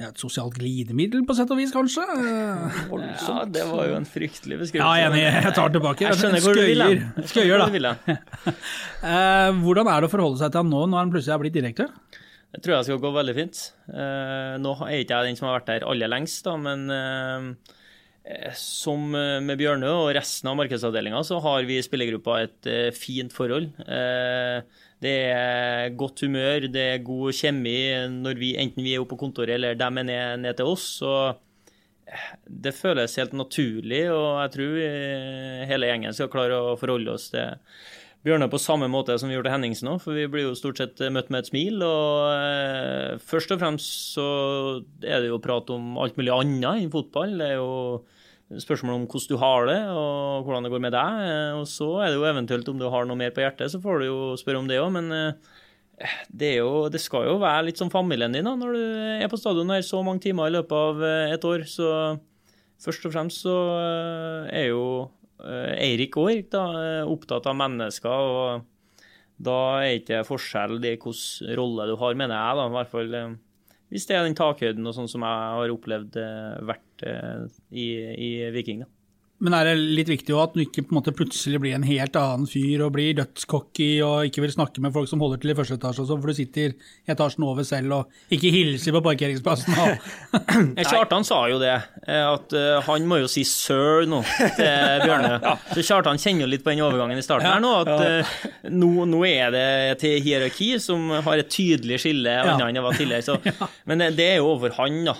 ja, 0.00 0.08
Et 0.08 0.22
sosialt 0.22 0.54
glidemiddel, 0.56 1.26
på 1.28 1.34
sett 1.36 1.50
og 1.52 1.58
vis, 1.60 1.74
kanskje? 1.74 2.06
Eh, 2.06 2.78
Ja, 3.26 3.42
det 3.44 3.66
var 3.68 3.90
jo 3.90 3.98
en 3.98 4.06
fryktelig 4.08 4.56
beskrivelse. 4.62 4.94
Ja, 5.02 5.10
enig. 5.10 5.26
Jeg 5.26 5.52
tar 5.58 5.68
det 5.68 5.76
tilbake. 5.76 6.06
Jeg 6.06 6.20
skjønner 6.22 6.46
hvor 6.46 6.56
du 6.56 6.62
vil. 6.64 7.02
Skøyer, 7.28 7.66
da. 7.84 7.92
hvordan 9.66 9.90
er 9.90 10.00
det 10.00 10.08
å 10.08 10.14
forholde 10.14 10.40
seg 10.40 10.54
til 10.54 10.62
han 10.62 10.72
nå, 10.72 10.86
når 10.88 11.02
han 11.02 11.12
plutselig 11.12 11.34
er 11.36 11.42
blitt 11.42 11.58
direktør? 11.58 11.92
Jeg 12.54 12.64
tror 12.64 12.74
jeg 12.78 12.88
skal 12.88 13.02
gå 13.04 13.12
veldig 13.14 13.34
fint. 13.36 13.60
Nå 14.64 14.72
er 14.88 14.96
ikke 15.02 15.20
jeg 15.20 15.28
den 15.28 15.36
som 15.38 15.50
har 15.50 15.60
vært 15.60 15.68
der 15.68 15.84
aller 15.92 16.10
lengst, 16.10 16.40
da, 16.48 16.56
men 16.58 16.88
som 18.56 19.14
eh, 19.16 19.38
med 19.42 19.58
Bjørnø 19.60 19.90
og 20.04 20.12
resten 20.16 20.50
av 20.50 20.58
markedsavdelinga, 20.60 21.22
så 21.24 21.40
har 21.42 21.64
vi 21.68 21.78
i 21.78 21.84
spillergruppa 21.84 22.40
et 22.44 22.68
eh, 22.68 22.88
fint 22.94 23.32
forhold. 23.32 23.70
Eh, 23.80 24.60
det 25.00 25.14
er 25.32 25.94
godt 25.96 26.26
humør, 26.26 26.68
det 26.68 26.86
er 26.94 27.06
god 27.06 27.32
kjemi 27.36 27.78
når 28.12 28.40
vi, 28.40 28.50
enten 28.60 28.84
vi 28.84 28.94
er 28.94 29.02
oppe 29.02 29.14
på 29.14 29.22
kontoret 29.24 29.56
eller 29.56 29.78
dem 29.78 30.02
er 30.02 30.08
ned, 30.10 30.42
ned 30.44 30.58
til 30.58 30.68
oss. 30.74 30.84
Så 31.00 31.14
eh, 31.30 32.28
det 32.44 32.76
føles 32.76 33.16
helt 33.20 33.32
naturlig, 33.38 34.04
og 34.12 34.42
jeg 34.44 34.54
tror 34.58 34.76
hele 35.72 35.90
gjengen 35.90 36.16
skal 36.16 36.32
klare 36.32 36.60
å 36.60 36.76
forholde 36.80 37.16
oss 37.16 37.30
til 37.32 37.56
Bjørnar 38.20 38.50
på 38.52 38.58
samme 38.60 38.84
måte 38.92 39.14
som 39.16 39.30
vi 39.30 39.36
gjorde 39.38 39.52
Henningsen 39.52 39.88
òg, 39.88 40.00
for 40.02 40.12
vi 40.12 40.26
blir 40.28 40.50
jo 40.50 40.56
stort 40.58 40.76
sett 40.76 40.98
møtt 41.08 41.30
med 41.32 41.40
et 41.40 41.48
smil. 41.48 41.78
Og 41.80 42.26
eh, 42.34 43.14
først 43.24 43.54
og 43.54 43.62
fremst 43.62 44.16
så 44.18 44.26
er 45.00 45.22
det 45.24 45.30
jo 45.30 45.38
prat 45.40 45.70
om 45.72 45.94
alt 46.02 46.18
mulig 46.20 46.34
annet 46.34 46.82
enn 46.84 46.92
fotball. 46.92 47.32
Det 47.40 47.46
er 47.54 47.56
jo 47.56 48.02
spørsmål 48.60 48.98
om 48.98 49.06
hvordan 49.08 49.30
du 49.30 49.38
har 49.40 49.66
det, 49.70 49.78
og 49.94 50.44
hvordan 50.44 50.66
det 50.66 50.72
går 50.74 50.84
med 50.84 50.94
deg. 50.98 51.22
Eh, 51.30 51.54
Og 51.62 51.64
så 51.70 51.88
er 52.02 52.10
det 52.10 52.18
jo 52.20 52.28
eventuelt 52.28 52.68
om 52.68 52.82
du 52.82 52.88
har 52.92 53.08
noe 53.08 53.16
mer 53.22 53.32
på 53.32 53.40
hjertet, 53.44 53.72
så 53.72 53.80
får 53.80 54.02
du 54.02 54.08
jo 54.10 54.20
spørre 54.40 54.60
om 54.60 54.68
det 54.68 54.80
òg. 54.82 54.90
Men 54.98 55.08
eh, 55.16 55.56
det, 56.28 56.54
jo, 56.58 56.88
det 56.92 57.00
skal 57.00 57.24
jo 57.28 57.38
være 57.40 57.70
litt 57.70 57.80
som 57.80 57.92
familien 57.92 58.32
din 58.36 58.44
da, 58.48 58.52
når 58.56 58.76
du 58.76 58.82
er 59.20 59.32
på 59.32 59.40
stadion 59.40 59.72
her 59.72 59.84
så 59.86 60.00
mange 60.04 60.24
timer 60.24 60.48
i 60.50 60.54
løpet 60.58 60.76
av 60.76 61.00
eh, 61.08 61.32
et 61.38 61.48
år. 61.48 61.64
Så 61.68 61.88
først 62.84 63.08
og 63.08 63.16
fremst 63.16 63.44
så 63.46 63.56
eh, 63.80 64.52
er 64.60 64.68
jo 64.74 64.84
eh, 65.06 65.08
Eirik 65.44 66.16
og 66.20 66.30
Erik 66.32 66.50
da, 66.52 66.64
eh, 66.80 67.08
opptatt 67.08 67.48
av 67.50 67.56
mennesker. 67.58 68.10
og 68.10 68.68
da 69.40 69.56
er 69.80 69.98
ikke 70.00 70.24
forskjell 70.28 70.80
det 70.82 70.98
hvilken 71.00 71.54
rolle 71.56 71.88
du 71.88 71.96
har, 72.00 72.16
mener 72.18 72.36
jeg. 72.36 72.58
da, 72.58 72.66
i 72.66 72.76
hvert 72.76 72.92
fall 72.92 73.14
eh, 73.16 73.36
Hvis 73.90 74.06
det 74.06 74.16
er 74.16 74.26
den 74.26 74.38
takhøyden 74.38 74.86
og 74.86 74.96
sånn 74.96 75.10
som 75.10 75.24
jeg 75.26 75.52
har 75.56 75.74
opplevd 75.74 76.18
eh, 76.20 76.56
vært 76.68 77.06
eh, 77.08 77.46
i, 77.72 77.88
i 78.28 78.30
Viking. 78.54 78.84
da. 78.84 78.90
Men 79.40 79.56
er 79.56 79.70
det 79.70 79.76
litt 79.80 80.10
viktig 80.10 80.34
at 80.36 80.52
du 80.52 80.60
ikke 80.62 80.84
plutselig 81.16 81.60
blir 81.62 81.76
en 81.76 81.86
helt 81.86 82.16
annen 82.18 82.48
fyr 82.50 82.82
og 82.84 82.92
blir 82.96 83.14
dødscocky 83.16 83.88
og 84.04 84.28
ikke 84.28 84.44
vil 84.44 84.52
snakke 84.52 84.82
med 84.84 84.92
folk 84.92 85.08
som 85.08 85.22
holder 85.22 85.40
til 85.40 85.54
i 85.54 85.56
første 85.56 85.78
etasje 85.78 86.04
og 86.04 86.10
sånn, 86.10 86.20
for 86.20 86.32
du 86.32 86.36
sitter 86.36 86.74
i 86.74 87.14
etasjen 87.14 87.46
over 87.48 87.64
selv 87.64 87.96
og 87.96 88.34
ikke 88.36 88.52
hilser 88.52 88.96
på 88.96 89.02
parkeringsplassen 89.06 89.78
Kjartan 90.90 91.24
sa 91.24 91.40
jo 91.50 91.58
det, 91.60 91.72
eh, 92.06 92.24
at 92.26 92.52
eh, 92.56 92.80
han 92.84 93.06
må 93.08 93.20
jo 93.22 93.30
si 93.30 93.44
sir 93.46 94.06
nå 94.10 94.20
til 94.56 95.04
Bjørne. 95.04 95.38
Så 95.74 95.84
Kjartan 95.86 96.20
kjenner 96.20 96.44
jo 96.44 96.50
litt 96.50 96.64
på 96.66 96.72
den 96.72 96.82
overgangen 96.84 97.20
i 97.20 97.24
starten 97.24 97.48
her 97.48 97.62
nå, 97.62 97.72
at 97.84 98.04
eh, 98.04 98.34
nå, 98.72 99.06
nå 99.08 99.22
er 99.28 99.54
det 99.54 99.66
til 100.02 100.18
hierarki 100.24 100.72
som 100.82 101.08
har 101.24 101.40
et 101.40 101.50
tydelig 101.52 102.00
skille 102.02 102.34
annet 102.42 102.66
enn 102.66 102.80
det 102.80 102.84
var 102.84 102.98
tidligere. 102.98 103.26
Så, 103.26 103.68
men 103.88 104.04
det 104.16 104.26
er 104.34 104.40
jo 104.40 104.50
over 104.52 104.74
han, 104.76 105.00
da. 105.06 105.16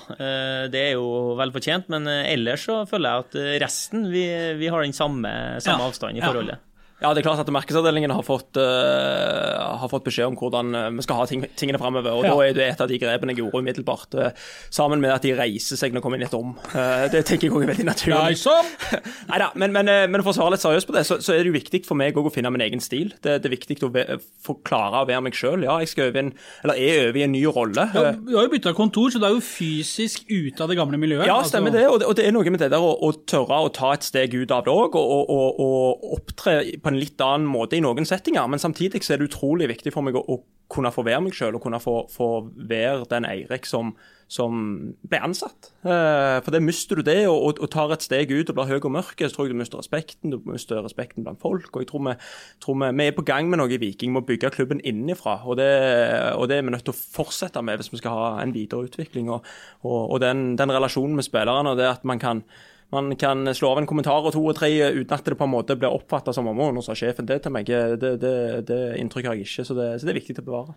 Det 0.70 0.82
er 0.90 0.92
jo 0.98 1.36
vel 1.38 1.54
fortjent, 1.54 1.88
men 1.92 2.08
ellers 2.10 2.66
så 2.68 2.82
føler 2.90 3.10
jeg 3.10 3.26
at 3.26 3.64
resten, 3.64 4.09
vi, 4.10 4.54
vi 4.58 4.68
har 4.68 4.82
den 4.82 4.92
samme, 4.92 5.60
samme 5.60 5.82
Ja. 5.82 5.88
avstanden 5.88 6.16
i 6.16 6.20
forholdet. 6.26 6.58
Ja, 7.00 7.14
det 7.16 7.22
er 7.22 7.26
klart 7.30 7.40
at 7.40 7.48
markedsavdelingen 7.54 8.12
har 8.12 8.24
fått, 8.26 8.58
uh, 8.60 9.76
har 9.80 9.88
fått 9.88 10.04
beskjed 10.04 10.28
om 10.28 10.36
hvordan 10.36 10.74
eh, 10.76 10.88
vi 10.98 11.04
skal 11.06 11.16
ha 11.20 11.24
ting, 11.30 11.44
tingene 11.56 11.78
framover. 11.80 12.12
Og 12.12 12.26
Ja. 12.26 12.34
da 12.34 12.44
er 12.44 12.52
det 12.56 12.66
et 12.74 12.80
av 12.84 12.88
de 12.90 12.98
grepene 13.00 13.32
jeg 13.32 13.40
gjorde 13.40 13.62
umiddelbart, 13.62 14.16
uh, 14.20 14.30
sammen 14.68 15.00
med 15.00 15.14
at 15.14 15.24
de 15.24 15.32
reiser 15.38 15.80
seg 15.80 15.94
når 15.94 16.00
de 16.00 16.04
kommer 16.04 16.20
inn 16.20 16.26
litt 16.26 16.36
om. 16.36 16.50
Uh, 16.74 17.06
det 17.12 17.22
tenker 17.28 17.48
jeg 17.48 17.54
også 17.54 17.64
er 17.64 17.72
veldig 17.72 17.86
naturlig. 17.88 18.36
Neida, 19.30 19.48
men, 19.56 19.72
men, 19.72 19.88
eh, 19.88 20.04
men 20.12 20.20
for 20.26 20.34
å 20.34 20.36
svare 20.36 20.52
litt 20.56 20.64
seriøst 20.64 20.90
på 20.90 20.96
det, 20.98 21.04
så, 21.08 21.16
så 21.24 21.32
er 21.34 21.40
det 21.40 21.52
jo 21.52 21.56
viktig 21.56 21.82
for 21.88 21.96
meg 22.00 22.20
å 22.20 22.26
finne 22.34 22.52
min 22.52 22.66
egen 22.66 22.84
stil. 22.84 23.14
Det, 23.24 23.38
det 23.40 23.48
er 23.48 23.56
viktig 23.56 23.78
å 23.88 23.90
få 24.44 24.58
klare 24.68 25.00
å 25.00 25.08
være 25.08 25.24
meg 25.24 25.38
sjøl. 25.40 25.64
Ja, 25.64 25.78
jeg 25.80 25.88
skal 25.94 26.10
øve 26.10 26.20
en, 26.26 26.32
eller 26.66 26.76
er 26.76 27.08
over 27.08 27.20
i 27.22 27.24
en 27.24 27.32
ny 27.32 27.42
rolle. 27.48 27.86
Ja, 27.96 28.12
Du 28.20 28.34
har 28.36 28.44
jo 28.44 28.52
bytta 28.52 28.74
kontor, 28.76 29.08
så 29.14 29.22
du 29.22 29.24
er 29.30 29.38
jo 29.38 29.40
fysisk 29.44 30.28
ute 30.28 30.60
av 30.66 30.68
det 30.68 30.76
gamle 30.76 31.00
miljøet. 31.00 31.24
Ja, 31.30 31.38
Altså- 31.40 31.54
stemmer 31.56 31.72
det. 31.72 31.86
Og, 31.88 32.00
det. 32.04 32.10
og 32.12 32.16
det 32.20 32.28
er 32.28 32.36
noe 32.36 32.44
med 32.52 32.60
det 32.60 32.70
der 32.76 32.84
å, 32.84 32.92
å 33.08 33.12
tørre 33.24 33.62
å 33.64 33.72
ta 33.72 33.94
et 33.96 34.04
steg 34.04 34.36
ut 34.36 34.52
av 34.52 34.68
det 34.68 34.72
òg, 34.76 35.00
og, 35.00 35.32
og, 35.32 35.64
og 35.64 36.12
opptre 36.20 36.58
på 36.82 36.89
en 36.90 37.00
litt 37.00 37.20
annen 37.24 37.48
måte 37.50 37.78
i 37.78 37.84
noen 37.84 38.08
settinger. 38.08 38.48
Men 38.50 38.62
samtidig 38.62 39.04
så 39.04 39.14
er 39.14 39.20
det 39.20 39.30
utrolig 39.30 39.70
viktig 39.70 39.94
for 39.94 40.06
meg 40.06 40.18
å, 40.18 40.24
å 40.26 40.40
kunne 40.70 40.92
få 40.94 41.04
være 41.06 41.24
meg 41.24 41.34
sjøl, 41.36 41.56
og 41.58 41.64
kunne 41.64 41.80
få, 41.82 42.04
få 42.12 42.30
være 42.54 43.08
den 43.10 43.26
Eirik 43.26 43.66
som, 43.66 43.90
som 44.30 44.60
ble 45.10 45.20
ansatt. 45.26 45.72
Eh, 45.82 46.36
for 46.44 46.54
det 46.54 46.62
mister 46.62 47.00
du 47.00 47.04
det, 47.06 47.18
og, 47.26 47.38
og, 47.38 47.62
og 47.64 47.70
tar 47.74 47.94
et 47.94 48.06
steg 48.06 48.30
ut 48.30 48.52
og 48.52 48.58
blir 48.58 48.70
høy 48.70 48.78
og 48.78 48.92
mørk, 48.94 49.18
så 49.18 49.34
tror 49.34 49.48
jeg 49.48 49.56
du 49.56 49.60
mister 49.60 49.82
respekten. 49.82 50.30
Du 50.34 50.38
mister 50.46 50.82
respekten 50.84 51.26
blant 51.26 51.42
folk. 51.42 51.70
Og 51.74 51.82
jeg 51.82 51.90
tror 51.90 52.04
vi, 52.06 52.16
tror 52.62 52.78
vi, 52.84 52.90
vi 53.00 53.08
er 53.10 53.18
på 53.18 53.26
gang 53.26 53.50
med 53.50 53.62
noe 53.62 53.74
i 53.74 53.80
Viking, 53.82 54.14
med 54.14 54.22
å 54.22 54.30
bygge 54.30 54.54
klubben 54.54 54.82
innenfra. 54.86 55.40
Og 55.42 55.58
det, 55.60 55.70
og 56.36 56.46
det 56.50 56.60
er 56.60 56.66
vi 56.66 56.76
nødt 56.76 56.86
til 56.86 56.94
å 56.94 57.02
fortsette 57.18 57.64
med 57.66 57.82
hvis 57.82 57.92
vi 57.94 58.02
skal 58.02 58.18
ha 58.18 58.32
en 58.44 58.54
videre 58.54 58.86
utvikling. 58.86 59.32
Og, 59.34 60.18
den, 60.22 60.52
den 60.60 60.74
relasjonen 60.76 61.18
med 61.18 61.26
spillerne, 61.26 61.74
og 61.74 61.82
det 61.82 61.90
at 61.90 62.06
man 62.06 62.22
kan 62.22 62.46
man 62.90 63.12
kan 63.18 63.46
slå 63.54 63.70
av 63.72 63.80
en 63.80 63.86
kommentar 63.86 64.24
og 64.26 64.32
to 64.34 64.42
og 64.42 64.56
tre 64.58 64.70
uten 64.96 65.14
at 65.14 65.26
det 65.26 65.36
på 65.38 65.46
en 65.46 65.52
måte 65.52 65.76
blir 65.78 65.94
oppfatta 65.94 66.34
som 66.34 66.48
om 66.50 66.58
«Å, 66.58 66.70
nå 66.74 66.82
sa 66.82 66.96
sjefen 66.98 67.28
det 67.28 67.40
til 67.44 67.54
meg. 67.54 67.68
Det, 68.02 68.14
det, 68.22 68.32
det 68.66 68.80
inntrykket 68.98 69.30
har 69.30 69.38
jeg 69.38 69.46
ikke, 69.46 69.66
så 69.68 69.76
det, 69.78 69.90
så 70.00 70.08
det 70.08 70.14
er 70.14 70.18
viktig 70.20 70.40
å 70.42 70.46
bevare. 70.48 70.74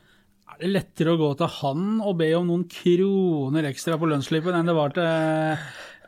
Er 0.54 0.60
det 0.62 0.70
lettere 0.76 1.16
å 1.16 1.18
gå 1.18 1.32
til 1.40 1.50
han 1.60 1.86
og 2.06 2.20
be 2.20 2.28
om 2.38 2.46
noen 2.52 2.68
kroner 2.70 3.66
ekstra 3.72 3.98
på 3.98 4.10
lønnsslippen 4.12 4.54
enn 4.54 4.70
det 4.70 4.76
var 4.78 4.94
til 4.94 5.08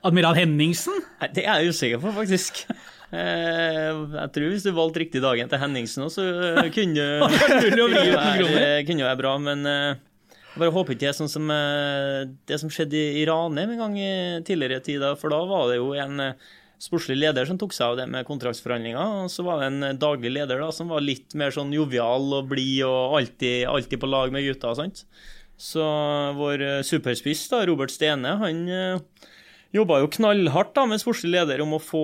admiral 0.05 0.38
Henningsen? 0.38 1.00
Det 1.33 1.47
er 1.47 1.63
jeg 1.63 1.74
usikker 1.74 2.03
på, 2.03 2.13
faktisk. 2.13 2.62
Eh, 3.15 3.89
Jeg 3.89 4.31
tror 4.35 4.51
hvis 4.51 4.65
du 4.65 4.71
valgte 4.75 5.01
riktig 5.01 5.24
dagen 5.24 5.50
til 5.50 5.62
Henningsen 5.62 6.05
òg, 6.05 6.13
så 6.13 6.25
eh, 6.62 6.69
kunne 6.75 7.07
være, 7.25 8.83
kunne 8.85 9.07
være 9.07 9.19
bra. 9.24 9.33
Men 9.41 9.65
eh, 9.69 10.03
bare 10.59 10.74
håper 10.74 10.95
ikke 10.95 11.05
det 11.05 11.12
er 11.12 11.17
sånn 11.17 11.31
som 11.31 11.50
eh, 11.51 12.27
det 12.47 12.59
som 12.62 12.71
skjedde 12.71 12.97
i 13.00 13.21
i 13.21 13.25
Ranheim 13.27 13.74
en 13.74 13.81
gang 13.81 13.97
i 14.00 14.12
tidligere 14.47 14.83
tid. 14.83 15.01
da, 15.03 15.15
For 15.19 15.33
da 15.33 15.41
var 15.47 15.69
det 15.71 15.79
jo 15.79 15.91
en 16.00 16.21
eh, 16.24 16.50
sportslig 16.81 17.17
leder 17.19 17.47
som 17.47 17.59
tok 17.59 17.75
seg 17.75 17.93
av 17.93 18.01
det 18.01 18.07
med 18.12 18.27
kontraktsforhandlinger. 18.27 19.00
Og 19.25 19.31
så 19.33 19.45
var 19.47 19.62
det 19.62 19.71
en 19.71 19.89
eh, 19.89 19.97
daglig 20.00 20.33
leder 20.38 20.63
da, 20.63 20.71
som 20.75 20.91
var 20.91 21.03
litt 21.03 21.35
mer 21.38 21.55
sånn 21.55 21.74
jovial 21.75 22.39
og 22.39 22.51
blid 22.51 22.83
og 22.88 23.19
alltid, 23.19 23.65
alltid 23.71 24.01
på 24.01 24.12
lag 24.12 24.35
med 24.35 24.47
gutta. 24.47 24.75
sant? 24.79 25.05
Så 25.59 25.83
vår 26.35 26.83
superspiss, 26.83 27.45
da, 27.47 27.62
Robert 27.63 27.93
Stene, 27.93 28.33
han 28.41 28.65
jobba 29.71 30.01
jo 30.01 30.09
knallhardt 30.12 30.74
da 30.75 30.83
med 30.87 31.00
sportslig 31.00 31.31
leder 31.31 31.63
om 31.63 31.77
å 31.77 31.79
få, 31.79 32.03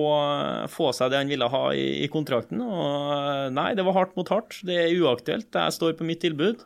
få 0.72 0.88
seg 0.96 1.12
det 1.12 1.20
han 1.20 1.32
ville 1.32 1.48
ha 1.52 1.62
i, 1.76 1.84
i 2.00 2.08
kontrakten. 2.12 2.64
Og 2.64 3.52
nei, 3.52 3.74
det 3.76 3.84
var 3.84 3.98
hardt 3.98 4.16
mot 4.16 4.32
hardt. 4.32 4.56
Det 4.64 4.78
er 4.86 4.96
uaktuelt. 5.04 5.50
Jeg 5.52 5.76
står 5.76 5.98
på 5.98 6.08
mitt 6.08 6.24
tilbud. 6.24 6.64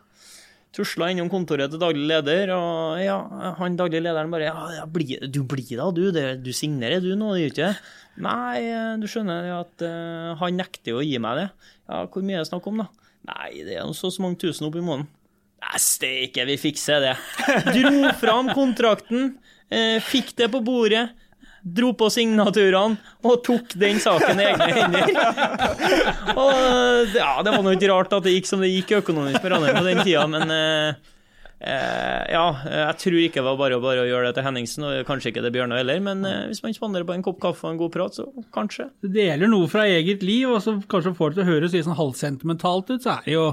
Tusla 0.76 1.08
innom 1.08 1.30
kontoret 1.32 1.72
til 1.72 1.80
daglig 1.80 2.04
leder, 2.10 2.50
og 2.52 2.98
ja, 3.00 3.16
han 3.56 3.78
daglig 3.78 4.02
lederen 4.04 4.32
bare 4.32 4.50
ja, 4.50 4.84
bli, 4.92 5.16
Du 5.32 5.40
blir 5.48 5.78
da, 5.78 5.88
du. 5.94 6.10
Det, 6.12 6.26
du 6.44 6.52
signerer 6.52 7.00
du 7.00 7.14
nå, 7.16 7.32
det 7.36 7.46
du 7.46 7.54
ikke? 7.54 7.70
Nei, 8.26 8.60
eh, 8.68 8.92
du 9.00 9.06
skjønner 9.08 9.48
at 9.56 9.84
uh, 9.84 10.34
han 10.40 10.56
nekter 10.60 10.94
jo 10.94 11.00
å 11.00 11.04
gi 11.06 11.16
meg 11.22 11.40
det. 11.40 11.46
Ja, 11.88 12.02
hvor 12.04 12.24
mye 12.24 12.38
er 12.38 12.44
det 12.44 12.50
snakk 12.50 12.68
om, 12.68 12.84
da? 12.84 12.90
Nei, 13.26 13.50
det 13.66 13.78
er 13.80 13.94
så 13.96 14.12
så 14.12 14.22
mange 14.22 14.40
tusen 14.42 14.68
opp 14.68 14.76
i 14.76 14.84
måneden. 14.84 15.08
Nei, 15.64 15.80
steike, 15.80 16.44
vi 16.48 16.58
fikser 16.60 17.02
det. 17.02 17.14
Dro 17.74 18.12
fram 18.20 18.52
kontrakten, 18.56 19.32
eh, 19.72 19.96
fikk 20.04 20.34
det 20.38 20.50
på 20.52 20.60
bordet, 20.64 21.08
dro 21.66 21.90
på 21.98 22.08
signaturene 22.12 22.96
og 23.26 23.40
tok 23.46 23.74
den 23.80 23.98
saken 24.02 24.38
i 24.38 24.46
egne 24.52 24.68
hender. 24.76 25.10
Og 26.38 27.16
ja, 27.16 27.32
det 27.42 27.52
var 27.52 27.64
nå 27.64 27.74
ikke 27.74 27.90
rart 27.90 28.14
at 28.14 28.26
det 28.26 28.36
gikk 28.36 28.48
som 28.50 28.62
det 28.62 28.70
gikk 28.70 28.98
økonomisk 29.00 29.42
med 29.42 29.54
Ranheim 29.54 29.80
på 29.80 29.84
den 29.88 30.02
tida, 30.06 30.22
men 30.30 30.54
eh, 30.54 32.30
ja, 32.30 32.44
jeg 32.70 33.00
tror 33.02 33.18
ikke 33.24 33.40
det 33.42 33.46
var 33.48 33.58
bare, 33.58 33.80
bare 33.82 34.04
å 34.04 34.08
gjøre 34.08 34.30
det 34.30 34.38
til 34.38 34.46
Henningsen, 34.46 34.86
og 34.86 35.10
kanskje 35.10 35.32
ikke 35.32 35.42
til 35.42 35.54
Bjørnar 35.58 35.82
heller, 35.82 36.02
men 36.06 36.22
eh, 36.28 36.46
hvis 36.52 36.62
man 36.62 36.76
spanderer 36.76 37.08
på 37.08 37.16
en 37.16 37.26
kopp 37.26 37.42
kaffe 37.42 37.66
og 37.66 37.74
en 37.74 37.82
god 37.82 37.94
prat, 37.98 38.18
så 38.20 38.46
kanskje. 38.54 38.90
Det 39.02 39.26
gjelder 39.26 39.50
noe 39.50 39.70
fra 39.72 39.88
eget 39.90 40.22
liv, 40.26 40.46
og 40.52 40.62
så 40.62 40.78
kanskje 40.86 41.16
får 41.18 41.34
det 41.34 41.40
til 41.40 41.46
å 41.48 41.52
høres 41.54 41.74
litt 41.74 41.88
sånn 41.88 41.98
halvsentimentalt 41.98 42.94
ut, 42.94 43.00
så 43.02 43.16
er 43.16 43.26
det 43.26 43.38
jo 43.38 43.46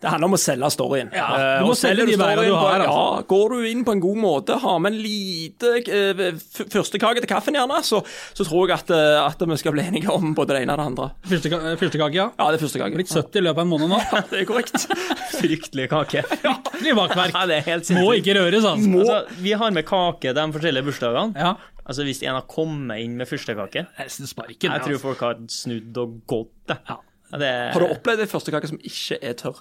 Det 0.00 0.08
handler 0.08 0.30
om 0.30 0.34
å 0.36 0.40
selge 0.40 0.68
storyen. 0.72 1.10
Ja, 1.12 1.26
Eh, 1.36 1.58
du 1.60 1.66
må 1.66 1.72
og 1.74 1.76
selge 1.76 2.06
de 2.08 2.14
veiene 2.16 2.44
du 2.46 2.54
har, 2.56 2.80
altså. 2.80 3.02
Ja, 3.18 3.22
Går 3.28 3.50
du 3.52 3.66
inn 3.68 3.82
på 3.84 3.92
en 3.92 4.00
god 4.00 4.16
måte, 4.16 4.56
har 4.62 4.78
med 4.80 4.94
en 4.94 5.00
lite 5.04 5.72
eh, 5.84 6.22
f- 6.32 6.64
førstekake 6.72 7.20
til 7.20 7.28
kaffen, 7.28 7.58
gjerne, 7.58 7.82
så, 7.84 8.00
så 8.32 8.46
tror 8.48 8.70
jeg 8.70 8.78
at, 8.78 8.90
eh, 8.96 9.18
at 9.26 9.44
vi 9.50 9.58
skal 9.60 9.74
bli 9.76 9.84
enige 9.84 10.08
om 10.14 10.32
både 10.34 10.56
det 10.56 10.62
ene 10.64 10.72
og 10.72 10.80
det 10.80 10.86
andre. 10.88 11.08
Fyrstekake, 11.28 11.74
fyrstekake 11.82 12.16
ja. 12.16 12.28
Ja, 12.38 12.46
det 12.48 12.60
er 12.60 12.64
første 12.64 12.80
gang. 12.80 12.96
Blitt 12.96 13.12
70 13.12 13.42
i 13.42 13.44
løpet 13.44 13.60
av 13.60 13.66
en 13.66 13.72
måned 13.74 13.92
nå. 13.92 14.00
Ja, 14.14 14.22
det 14.30 14.40
er 14.40 14.48
korrekt. 14.48 14.86
Fryktelig 15.40 15.88
kake. 15.92 16.24
Fryktelig 16.30 16.96
bakverk. 16.96 17.34
Ja, 17.36 17.44
det 17.50 17.58
er 17.60 17.66
helt 17.68 17.92
Må 18.00 18.14
ikke 18.16 18.38
røres, 18.40 18.64
altså. 18.64 19.04
Altså, 19.04 19.20
vi 19.44 19.52
har 19.60 19.76
med 19.76 19.84
kake 19.88 20.32
de 20.36 20.46
forskjellige 20.56 20.86
bursdagene. 20.88 21.36
Ja. 21.44 21.52
Altså, 21.84 22.04
Hvis 22.08 22.22
en 22.24 22.36
har 22.38 22.44
kommet 22.48 23.00
inn 23.04 23.16
med 23.18 23.26
fyrstekake 23.28 23.84
Nesten 23.98 24.28
sparken. 24.30 24.70
Jeg 24.72 24.84
tror 24.84 24.96
altså. 24.96 25.04
folk 25.04 25.22
har 25.26 25.40
snudd 25.52 25.96
og 26.00 26.18
gått, 26.30 26.52
det. 26.72 26.76
Ja. 26.88 26.98
Ja, 27.30 27.38
det 27.38 27.50
Har 27.76 27.84
du 27.84 27.92
opplevd 27.94 28.24
en 28.24 28.30
førstekake 28.30 28.66
som 28.72 28.78
ikke 28.82 29.20
er 29.22 29.36
tørr? 29.38 29.60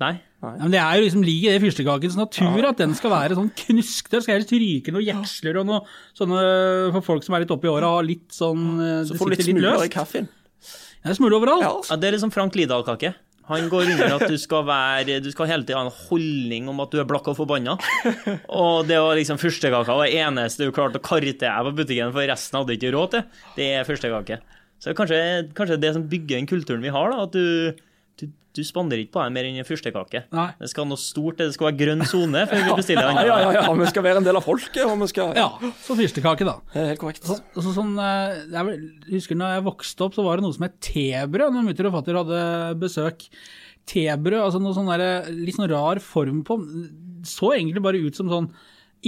Nei. 0.00 0.14
Nei. 0.42 0.52
men 0.58 0.72
det 0.74 0.78
er 0.82 0.98
jo 0.98 1.02
liksom 1.04 1.22
ligger 1.22 1.52
i 1.52 1.54
det 1.54 1.62
fyrstekakens 1.62 2.16
natur 2.18 2.64
at 2.66 2.80
den 2.80 2.94
skal 2.98 3.12
være 3.12 3.36
sånn 3.38 3.50
knusktørr. 3.60 4.24
Skal 4.24 4.38
helst 4.40 4.54
ryke 4.56 4.94
noen 4.94 5.04
jeksler 5.06 5.60
og 5.60 5.68
noe 5.68 5.82
sånne 6.18 6.40
for 6.96 7.06
folk 7.12 7.26
som 7.26 7.36
er 7.36 7.44
litt 7.44 7.52
oppi 7.54 7.70
åra 7.70 7.90
og 7.92 8.00
har 8.00 8.08
litt 8.08 8.32
sånn 8.34 8.64
eh, 8.82 9.02
Så 9.06 9.18
får 9.20 9.30
du 9.30 9.34
litt 9.36 9.44
smuler 9.46 9.84
i 9.86 9.92
kaffen. 9.92 10.26
Ja, 10.32 11.04
det 11.10 11.12
er 11.14 11.18
smuler 11.20 11.38
overalt. 11.38 11.66
Ja. 11.66 11.76
Ja, 11.90 12.00
Det 12.00 12.08
er 12.08 12.16
liksom 12.16 12.32
Frank 12.34 12.58
Lidahl-kake. 12.58 13.12
Han 13.48 13.68
går 13.68 13.88
under 13.90 14.12
at 14.14 14.30
du 14.30 14.36
skal 14.38 14.62
være 14.68 15.16
Du 15.22 15.26
skal 15.32 15.48
hele 15.50 15.66
tida 15.66 15.80
ha 15.80 15.88
en 15.88 15.96
holdning 16.08 16.68
om 16.70 16.78
at 16.84 16.92
du 16.94 17.00
er 17.02 17.06
blakk 17.10 17.26
og 17.32 17.36
forbanna. 17.40 17.74
Og 18.48 18.86
det 18.86 18.98
var 19.02 19.18
liksom 19.18 19.40
fyrstekaka 19.42 19.96
var 19.98 20.06
det 20.06 20.20
eneste 20.22 20.66
du 20.66 20.74
klarte 20.74 21.00
å 21.00 21.04
karte 21.04 21.34
deg 21.42 21.66
på 21.68 21.74
butikken, 21.82 22.12
for 22.14 22.26
resten 22.30 22.60
hadde 22.60 22.76
ikke 22.78 22.92
råd 22.94 23.14
til. 23.16 23.24
Det 23.58 23.68
er 23.80 23.88
fyrstekake. 23.88 24.38
Så 24.82 24.94
kanskje, 24.98 25.18
kanskje 25.58 25.78
det 25.82 25.92
som 25.94 26.06
bygger 26.10 26.38
den 26.40 26.48
kulturen 26.50 26.82
vi 26.82 26.90
har, 26.94 27.12
da, 27.12 27.26
at 27.26 27.34
du, 27.34 27.82
du, 28.54 28.60
spanderer 28.68 29.02
ikke 29.04 29.14
på 29.16 29.22
deg 29.24 29.32
mer 29.32 29.46
enn 29.48 29.58
en 29.62 29.66
fyrstekake. 29.68 30.24
Nei. 30.36 30.46
Det 30.60 30.68
skal 30.72 30.86
noe 30.90 31.00
stort, 31.00 31.38
det 31.40 31.54
skal 31.54 31.70
være 31.70 31.78
grønn 31.80 32.04
sone 32.08 32.42
før 32.50 32.62
vi 32.66 32.76
bestiller 32.82 33.06
Ja, 33.06 33.10
andre. 33.12 33.24
ja, 33.30 33.38
ja, 33.46 33.52
ja, 33.62 33.72
vi 33.80 33.86
skal 33.88 34.04
være 34.06 34.20
en 34.20 34.26
del 34.28 34.36
av 34.40 34.44
folket, 34.44 34.82
og 34.84 34.94
vi 35.00 35.08
skal 35.12 35.32
Ja, 35.38 35.48
så 35.86 35.96
fyrstekake, 35.98 36.44
da. 36.48 36.58
Helt 36.76 37.00
korrekt. 37.00 37.24
Altså, 37.32 37.72
sånn, 37.78 37.94
eh, 37.96 38.42
jeg 38.52 38.78
husker 39.16 39.38
når 39.40 39.56
jeg 39.56 39.66
vokste 39.70 40.06
opp, 40.06 40.16
så 40.18 40.26
var 40.26 40.36
det 40.40 40.46
noe 40.46 40.56
som 40.58 40.66
het 40.68 40.76
tebrød. 40.84 41.56
Når 41.56 41.66
mutter 41.70 41.88
og 41.88 41.96
fatter 41.98 42.20
hadde 42.20 42.42
besøk. 42.82 43.26
Tebrød, 43.88 44.38
altså 44.44 44.60
noe 44.62 44.76
sånn 44.76 44.92
der, 44.92 45.32
litt 45.34 45.56
sånn 45.58 45.70
rar 45.72 45.98
form 46.04 46.44
på 46.46 46.54
Så 47.26 47.48
egentlig 47.56 47.82
bare 47.82 47.98
ut 48.04 48.14
som 48.18 48.28
sånn 48.30 48.46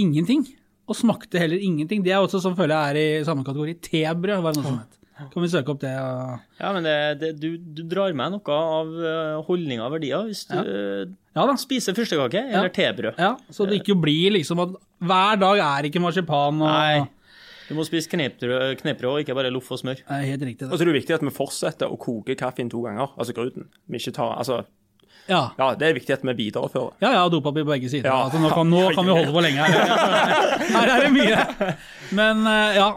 ingenting. 0.01 0.43
Og 0.89 0.97
smakte 0.99 1.39
heller 1.41 1.57
ingenting. 1.61 2.03
Det 2.05 2.11
er 2.13 2.21
også 2.21 2.41
sånn 2.43 2.57
føler 2.57 2.75
jeg 2.75 2.91
er 2.91 3.21
i 3.21 3.25
samme 3.29 3.45
kategori. 3.47 3.77
Tebrød 3.87 4.43
var 4.43 4.53
det 4.53 4.61
noe 4.61 4.67
som 4.73 4.81
het. 4.81 4.99
Kan 5.15 5.43
vi 5.45 5.47
søke 5.47 5.71
opp 5.71 5.79
det? 5.79 5.93
og- 5.95 6.39
Ja, 6.59 6.73
men 6.75 6.83
det, 6.83 6.95
det, 7.21 7.29
du, 7.39 7.57
du 7.57 7.83
drar 7.87 8.11
med 8.13 8.33
noe 8.35 8.55
av 8.55 8.89
eh, 8.99 9.41
holdninger 9.47 9.85
og 9.85 9.93
verdier 9.95 10.25
hvis 10.27 10.41
du 10.49 10.55
Ja 11.35 11.45
da. 11.47 11.55
spiser 11.59 11.95
fyrstekake 11.95 12.41
eller 12.51 12.69
tebrød. 12.75 13.15
Ja, 13.19 13.35
så 13.49 13.67
det 13.67 13.81
ikke 13.81 13.95
blir 14.01 14.31
liksom 14.35 14.59
at 14.63 14.75
hver 15.03 15.39
dag 15.39 15.59
er 15.63 15.87
ikke 15.89 16.01
marsipan 16.03 16.59
og 16.61 16.67
Nei. 16.67 17.05
Du 17.67 17.73
må 17.73 17.81
spise 17.87 18.05
knepbrød, 18.11 19.23
ikke 19.23 19.33
bare 19.33 19.49
loff 19.49 19.71
og 19.73 19.79
smør. 19.81 19.97
Er 20.05 20.21
helt 20.27 20.43
riktig. 20.45 20.67
Og 20.69 20.77
så 20.77 20.83
er 20.85 20.91
det 20.91 20.99
viktig 20.99 21.15
at 21.15 21.23
vi 21.25 21.31
fortsetter 21.33 21.89
å 21.89 21.97
koke 21.97 22.35
kaffen 22.37 22.69
to 22.69 22.83
ganger, 22.85 23.09
altså 23.17 23.33
gruten. 23.33 23.65
Vi 23.89 23.97
ikke 23.97 24.13
tar, 24.13 24.35
altså, 24.37 24.59
Ja. 25.29 25.41
Ja, 25.57 25.73
Det 25.75 25.87
er 25.87 25.95
viktig 25.97 26.13
at 26.13 26.25
vi 26.25 26.35
viderefører. 26.37 26.93
Ja, 27.01 27.11
ja, 27.17 27.23
dopapir 27.29 27.65
på 27.65 27.73
begge 27.73 27.89
sider. 27.89 28.11
Ja. 28.11 28.25
Altså, 28.27 28.41
nå, 28.41 28.51
kan, 28.53 28.69
nå 28.69 28.83
kan 28.93 29.07
vi 29.07 29.15
holde 29.15 29.33
på 29.33 29.43
lenge 29.45 29.65
her. 29.65 29.73
Her 30.75 30.91
er 30.95 31.05
det 31.07 31.13
mye. 31.15 31.71
Men 32.15 32.45
eh, 32.49 32.77
ja. 32.77 32.89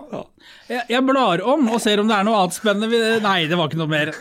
Jeg, 0.69 1.01
blar 1.09 1.41
om 1.49 1.71
og 1.73 1.81
ser 1.81 2.03
om 2.03 2.09
det 2.11 2.19
er 2.19 2.29
noe 2.29 2.43
annet 2.43 2.59
spennende. 2.59 3.03
Nei, 3.25 3.39
det 3.49 3.57
var 3.57 3.71
ikke 3.71 3.81
noe 3.81 3.93
mer. 3.93 4.13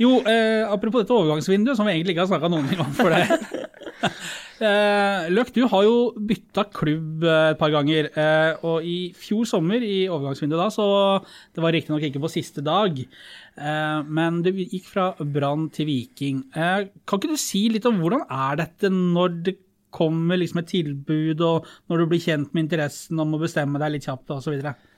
Jo, 0.00 0.18
eh, 0.28 0.64
apropos 0.68 1.04
dette 1.04 1.16
overgangsvinduet, 1.16 1.78
som 1.78 1.88
vi 1.88 1.94
egentlig 1.96 2.16
ikke 2.16 2.26
har 2.26 2.32
snakka 2.34 2.50
noen 2.52 2.68
ting 2.68 2.82
om 2.84 2.96
for 2.96 3.14
det. 3.14 3.24
Eh, 4.62 5.24
Løk, 5.34 5.48
du 5.50 5.64
har 5.66 5.82
jo 5.82 5.94
bytta 6.14 6.62
klubb 6.70 7.24
eh, 7.26 7.48
et 7.52 7.58
par 7.58 7.72
ganger. 7.74 8.06
Eh, 8.14 8.60
og 8.62 8.86
i 8.86 9.10
fjor 9.18 9.48
sommer, 9.50 9.82
i 9.82 10.04
overgangsvinduet 10.06 10.60
da, 10.60 10.68
så 10.70 10.86
Det 11.54 11.64
var 11.64 11.74
riktignok 11.74 12.06
ikke 12.06 12.22
på 12.22 12.30
siste 12.30 12.62
dag, 12.64 13.00
men 13.56 14.40
det 14.42 14.54
gikk 14.56 14.88
fra 14.90 15.10
Brann 15.20 15.68
til 15.70 15.86
Viking. 15.86 16.44
Eh, 16.54 16.88
kan 17.06 17.20
ikke 17.20 17.30
du 17.34 17.38
si 17.40 17.68
litt 17.70 17.86
om 17.86 18.00
hvordan 18.02 18.24
er 18.30 18.56
dette 18.64 18.90
når 18.90 19.36
det 19.46 19.56
kommer 19.94 20.34
liksom 20.40 20.58
et 20.58 20.72
tilbud, 20.72 21.40
og 21.46 21.68
når 21.88 21.98
du 22.02 22.06
blir 22.10 22.18
kjent 22.24 22.50
med 22.54 22.64
interessen 22.66 23.20
om 23.22 23.36
å 23.36 23.38
bestemme 23.44 23.78
deg 23.78 23.92
litt 23.94 24.08
kjapt 24.08 24.32
osv.? 24.34 24.56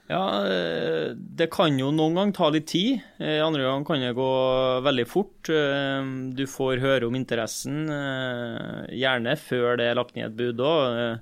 Ja, 0.09 0.23
eh, 0.47 1.11
det 1.19 1.51
kan 1.51 1.77
jo 1.77 1.91
noen 1.93 2.15
gang 2.17 2.33
ta 2.33 2.49
litt 2.55 2.69
tid. 2.71 3.03
Eh, 3.19 3.41
Andre 3.45 3.67
gang 3.67 3.85
kan 3.85 4.01
det 4.01 4.15
gå 4.17 4.31
veldig 4.87 5.07
fort. 5.11 5.51
Eh, 5.51 6.07
Du 6.33 6.47
får 6.47 6.79
høre 6.81 7.09
om 7.11 7.15
interessen, 7.19 7.91
eh, 7.91 8.87
gjerne 8.95 9.37
før 9.37 9.77
det 9.77 9.91
er 9.91 9.99
lagt 9.99 10.15
ned 10.17 10.31
et 10.31 10.37
bud 10.39 10.63
òg. 10.65 11.19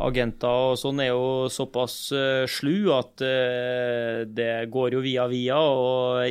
Agenter 0.00 0.72
og 0.72 0.74
sånn 0.76 0.98
er 1.00 1.12
jo 1.12 1.46
såpass 1.48 2.10
eh, 2.12 2.44
slu 2.50 2.90
at 2.92 3.22
eh, 3.24 4.24
det 4.28 4.68
går 4.72 4.92
jo 4.98 5.00
via 5.00 5.24
via. 5.30 5.56
og 5.56 6.26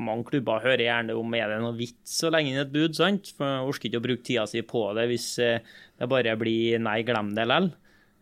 mange 0.00 0.26
klubber 0.32 0.64
hører 0.64 0.86
gjerne 0.86 1.16
om 1.18 1.36
er 1.36 1.52
det 1.52 1.60
noe 1.62 1.76
vits 1.76 2.16
å 2.24 2.32
legge 2.32 2.52
inn 2.52 2.62
et 2.62 2.72
bud, 2.72 2.96
sant? 2.96 3.32
For 3.36 3.46
jeg 3.46 3.68
orker 3.72 3.90
ikke 3.90 4.00
å 4.00 4.06
bruke 4.08 4.26
tida 4.26 4.46
si 4.50 4.64
på 4.66 4.86
det 4.96 5.06
hvis 5.12 5.28
eh, 5.44 5.62
det 6.00 6.10
bare 6.10 6.34
blir 6.40 6.80
nei, 6.82 7.00
glem 7.06 7.34
det 7.36 7.46
likevel. 7.48 7.72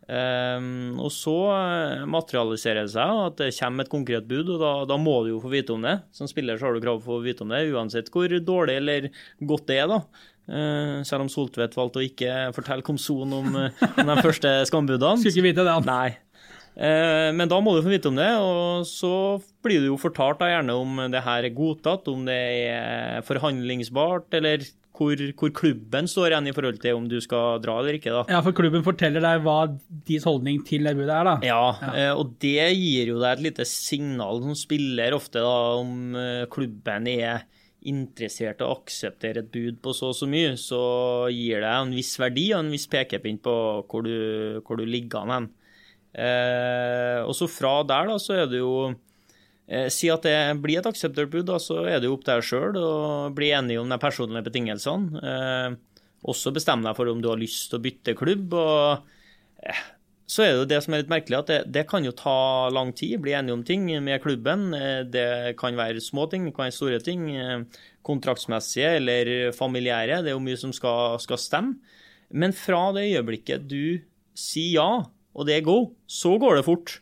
Um, 0.09 0.97
og 1.05 1.11
så 1.13 1.35
eh, 1.53 2.05
materialiserer 2.09 2.87
det 2.87 2.95
seg 2.95 3.19
at 3.27 3.43
det 3.43 3.51
kommer 3.59 3.85
et 3.85 3.91
konkret 3.93 4.25
bud, 4.31 4.55
og 4.55 4.63
da, 4.63 4.71
da 4.89 4.97
må 4.97 5.19
du 5.25 5.35
jo 5.35 5.43
få 5.43 5.53
vite 5.53 5.75
om 5.75 5.85
det. 5.85 5.99
Som 6.17 6.31
spiller 6.31 6.57
så 6.57 6.69
har 6.69 6.77
du 6.77 6.81
krav 6.85 7.03
på 7.03 7.13
å 7.13 7.19
få 7.19 7.27
vite 7.27 7.45
om 7.45 7.53
det, 7.53 7.67
uansett 7.69 8.09
hvor 8.15 8.33
dårlig 8.33 8.79
eller 8.81 9.11
godt 9.51 9.69
det 9.69 9.83
er. 9.83 9.93
da. 9.93 10.01
Uh, 10.49 11.05
selv 11.05 11.27
om 11.27 11.29
Soltvedt 11.29 11.77
valgte 11.77 12.01
å 12.01 12.07
ikke 12.07 12.39
fortelle 12.57 12.87
Komson 12.87 13.37
om, 13.37 13.53
eh, 13.61 13.85
om 14.01 14.09
de 14.09 14.17
første 14.25 14.55
skambudene. 14.71 15.21
Skulle 15.21 15.37
ikke 15.37 15.49
vite 15.51 15.69
det. 15.69 15.77
Nei. 15.85 16.17
Eh, 16.79 17.29
Men 17.35 17.51
da 17.51 17.59
må 17.61 17.75
du 17.75 17.83
få 17.83 17.91
vite 17.91 18.09
om 18.13 18.19
det, 18.19 18.31
og 18.39 18.87
så 18.87 19.13
blir 19.67 19.83
du 19.83 19.89
jo 19.91 19.99
fortalt 19.99 20.39
da 20.39 20.47
gjerne 20.53 20.77
om 20.79 21.01
det 21.11 21.25
her 21.27 21.49
er 21.49 21.55
godtatt, 21.57 22.07
om 22.13 22.23
det 22.29 22.39
er 22.71 23.25
forhandlingsbart, 23.27 24.31
eller 24.39 24.63
hvor, 24.99 25.15
hvor 25.39 25.51
klubben 25.55 26.09
står 26.11 26.33
igjen 26.33 26.49
i 26.51 26.55
forhold 26.55 26.79
til 26.83 26.97
om 26.99 27.05
du 27.11 27.19
skal 27.23 27.61
dra 27.63 27.77
eller 27.81 27.99
ikke. 27.99 28.11
da. 28.15 28.23
Ja, 28.35 28.41
for 28.43 28.55
klubben 28.57 28.83
forteller 28.87 29.23
deg 29.23 29.45
hva 29.45 29.59
deres 30.09 30.27
holdning 30.27 30.63
til 30.67 30.87
det 30.89 30.97
budet 30.99 31.15
er, 31.15 31.29
da. 31.29 31.35
Ja, 31.47 31.93
ja, 31.99 32.09
og 32.19 32.33
det 32.43 32.71
gir 32.75 33.13
jo 33.13 33.21
deg 33.23 33.37
et 33.37 33.45
lite 33.51 33.67
signal 33.69 34.43
som 34.43 34.57
spiller 34.59 35.15
ofte 35.19 35.43
da, 35.45 35.55
om 35.79 36.17
eh, 36.19 36.47
klubben 36.51 37.07
er 37.13 37.45
interessert 37.89 38.59
i 38.59 38.67
å 38.67 38.73
akseptere 38.75 39.45
et 39.45 39.53
bud 39.55 39.77
på 39.85 39.93
så 39.95 40.11
og 40.11 40.17
så 40.19 40.27
mye, 40.31 40.57
så 40.59 40.81
gir 41.31 41.63
det 41.63 41.71
en 41.71 41.95
viss 41.95 42.17
verdi 42.19 42.49
og 42.53 42.65
en 42.65 42.73
viss 42.75 42.89
pekepinn 42.91 43.39
på 43.43 43.55
hvor 43.87 44.03
du, 44.03 44.59
hvor 44.67 44.81
du 44.81 44.85
ligger 44.87 45.23
an 45.23 45.35
hen. 45.37 45.49
Eh, 46.19 47.21
og 47.23 47.35
så 47.39 47.47
fra 47.51 47.77
der 47.87 48.09
da, 48.11 48.17
så 48.19 48.35
er 48.41 48.49
det 48.51 48.59
jo 48.59 48.73
eh, 49.69 49.87
Si 49.95 50.09
at 50.11 50.25
det 50.27 50.39
blir 50.63 50.81
et 50.81 50.89
akseptert 50.91 51.37
da, 51.47 51.61
så 51.63 51.85
er 51.87 52.01
det 52.01 52.09
jo 52.11 52.17
opp 52.17 52.25
til 52.27 52.35
deg 52.35 52.49
sjøl 52.49 52.81
å 52.81 52.95
bli 53.37 53.53
enig 53.55 53.79
om 53.79 53.93
de 53.93 54.01
personlige 54.03 54.49
betingelsene. 54.49 55.23
Eh, 55.23 55.77
også 56.29 56.51
bestemme 56.57 56.89
deg 56.89 56.99
for 56.99 57.11
om 57.13 57.23
du 57.23 57.31
har 57.31 57.39
lyst 57.39 57.71
til 57.71 57.79
å 57.79 57.85
bytte 57.85 58.17
klubb. 58.19 58.57
og 58.59 59.07
eh, 59.63 59.85
så 60.29 60.43
er 60.45 60.51
det 60.51 60.59
jo 60.59 60.69
det 60.69 60.79
som 60.85 60.93
er 60.93 61.01
litt 61.01 61.13
merkelig, 61.13 61.39
at 61.39 61.49
det, 61.51 61.59
det 61.73 61.85
kan 61.89 62.05
jo 62.05 62.13
ta 62.13 62.69
lang 62.75 62.91
tid. 62.93 63.15
Bli 63.25 63.33
enige 63.39 63.55
om 63.57 63.63
ting 63.65 63.87
med 64.05 64.21
klubben. 64.25 64.73
Eh, 64.77 65.05
Det 65.09 65.55
kan 65.61 65.79
være 65.79 66.03
små 66.05 66.27
ting, 66.29 66.45
det 66.45 66.57
kan 66.57 66.67
være 66.67 66.77
store 66.77 66.99
ting. 67.05 67.31
eh, 67.37 67.63
Kontraktsmessige 68.05 68.97
eller 68.99 69.53
familiære. 69.57 70.23
Det 70.25 70.33
er 70.33 70.37
jo 70.37 70.45
mye 70.45 70.59
som 70.61 70.73
skal, 70.73 71.17
skal 71.21 71.41
stemme. 71.41 71.79
Men 72.29 72.53
fra 72.53 72.91
det 72.93 73.07
øyeblikket 73.09 73.65
du 73.69 74.01
sier 74.37 74.75
ja, 74.77 74.91
og 75.39 75.47
det 75.47 75.55
er 75.59 75.67
go, 75.67 75.79
så 76.11 76.35
går 76.43 76.59
det 76.59 76.67
fort. 76.67 76.99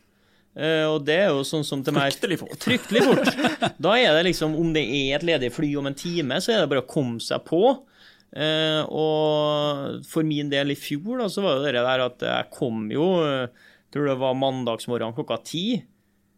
Uh, 0.57 0.89
Og 0.89 1.03
det 1.05 1.15
er 1.21 1.27
jo 1.29 1.43
sånn 1.45 1.65
som 1.65 1.83
til 1.85 1.93
meg 1.93 2.09
Fryktelig 2.15 2.39
fort. 2.41 2.63
Fryktelig 2.65 3.03
fort. 3.05 3.27
Da 3.85 3.91
er 3.99 4.15
det 4.17 4.23
liksom, 4.31 4.55
om 4.57 4.71
det 4.73 4.85
er 4.85 5.17
et 5.19 5.25
ledig 5.27 5.51
fly 5.53 5.69
om 5.77 5.89
en 5.89 5.97
time, 5.97 6.39
så 6.41 6.53
er 6.55 6.63
det 6.63 6.71
bare 6.71 6.81
å 6.85 6.89
komme 6.89 7.21
seg 7.21 7.43
på. 7.45 7.61
Uh, 8.37 8.81
og 8.89 10.01
for 10.09 10.25
min 10.27 10.49
del 10.51 10.73
i 10.73 10.77
fjor, 10.77 11.21
da, 11.21 11.29
så 11.31 11.45
var 11.45 11.61
det 11.61 11.75
det 11.77 11.85
der 11.85 12.05
at 12.07 12.25
jeg 12.27 12.49
kom 12.53 12.89
jo 12.91 13.13
eh, 13.23 13.65
Tror 13.87 14.09
det 14.09 14.17
var 14.19 14.33
mandagsmorgen 14.35 15.13
klokka 15.15 15.37
ti. 15.47 15.61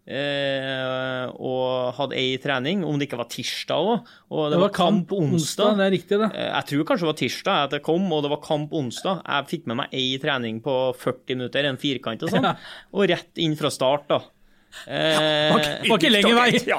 Eh, 0.09 1.25
og 1.37 1.93
hadde 1.99 2.15
ei 2.17 2.37
trening, 2.41 2.81
om 2.87 2.97
det 2.97 3.05
ikke 3.09 3.19
var 3.19 3.27
tirsdag 3.29 3.89
òg. 3.91 4.07
Og 4.33 4.47
det, 4.49 4.57
var 4.63 4.71
kamp 4.73 5.11
onsdag. 5.13 5.75
Det 5.77 5.85
er 5.85 5.93
riktig, 5.93 6.17
det. 6.23 6.29
Eh, 6.33 6.49
Jeg 6.55 6.65
tror 6.71 6.87
kanskje 6.89 7.05
det 7.05 7.11
var 7.11 7.19
tirsdag 7.21 7.59
at 7.67 7.75
jeg 7.77 7.83
kom, 7.85 8.07
og 8.15 8.23
det 8.25 8.31
var 8.33 8.41
kamp 8.41 8.73
onsdag. 8.73 9.21
Jeg 9.27 9.49
fikk 9.51 9.69
med 9.69 9.77
meg 9.83 9.93
ei 9.93 10.07
trening 10.23 10.57
på 10.65 10.75
40 10.97 11.37
minutter, 11.37 11.69
en 11.69 11.77
firkant 11.77 12.25
og 12.25 12.33
sånn, 12.33 12.49
Ja. 12.49 12.55
og 12.93 13.05
rett 13.13 13.37
inn 13.45 13.55
fra 13.59 13.69
start, 13.73 14.07
da. 14.09 14.19
Eh, 14.85 15.53
Var 15.53 15.97
ikke 15.97 16.11
lenger 16.13 16.35
vei. 16.37 16.49
Ja, 16.73 16.77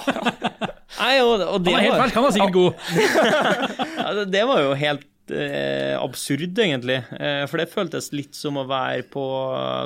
Nei, 1.01 1.15
og, 1.23 1.41
og 1.55 1.63
det 1.65 1.73
Han 1.73 1.79
var 1.79 1.87
helt 1.87 1.99
var, 1.99 2.11
han 2.15 2.25
var 2.27 2.35
sikkert 2.35 2.53
god. 2.53 2.73
ja, 4.01 4.13
det- 4.19 4.31
det 4.35 4.43
var 4.47 4.61
jo 4.67 4.75
helt 4.75 5.07
eh, 5.33 5.95
absurd, 5.99 6.59
egentlig. 6.59 6.99
Eh, 7.17 7.45
for 7.51 7.61
det 7.61 7.69
føltes 7.73 8.11
litt 8.13 8.35
som 8.39 8.59
å 8.61 8.67
være 8.69 9.05
på 9.13 9.25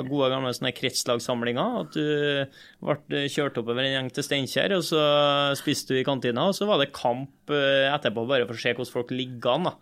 gode 0.09 0.29
gamle 0.33 0.51
sånne 0.55 0.73
kretslagssamlinger. 0.75 1.79
At 1.81 1.95
du 1.95 2.45
ble 3.09 3.25
kjørt 3.31 3.57
oppover 3.61 3.85
en 3.85 3.95
gjeng 3.95 4.11
til 4.15 4.27
Steinkjer, 4.27 4.75
og 4.77 4.85
så 4.87 5.01
spiste 5.59 5.93
du 5.95 6.01
i 6.01 6.05
kantina, 6.07 6.47
og 6.49 6.57
så 6.57 6.67
var 6.69 6.81
det 6.81 6.93
kamp 6.95 7.53
eh, 7.53 7.87
etterpå 7.93 8.27
bare 8.29 8.47
for 8.49 8.57
å 8.57 8.63
se 8.65 8.73
hvordan 8.75 8.93
folk 8.97 9.13
ligger 9.15 9.55
an. 9.55 9.69
da. 9.71 9.75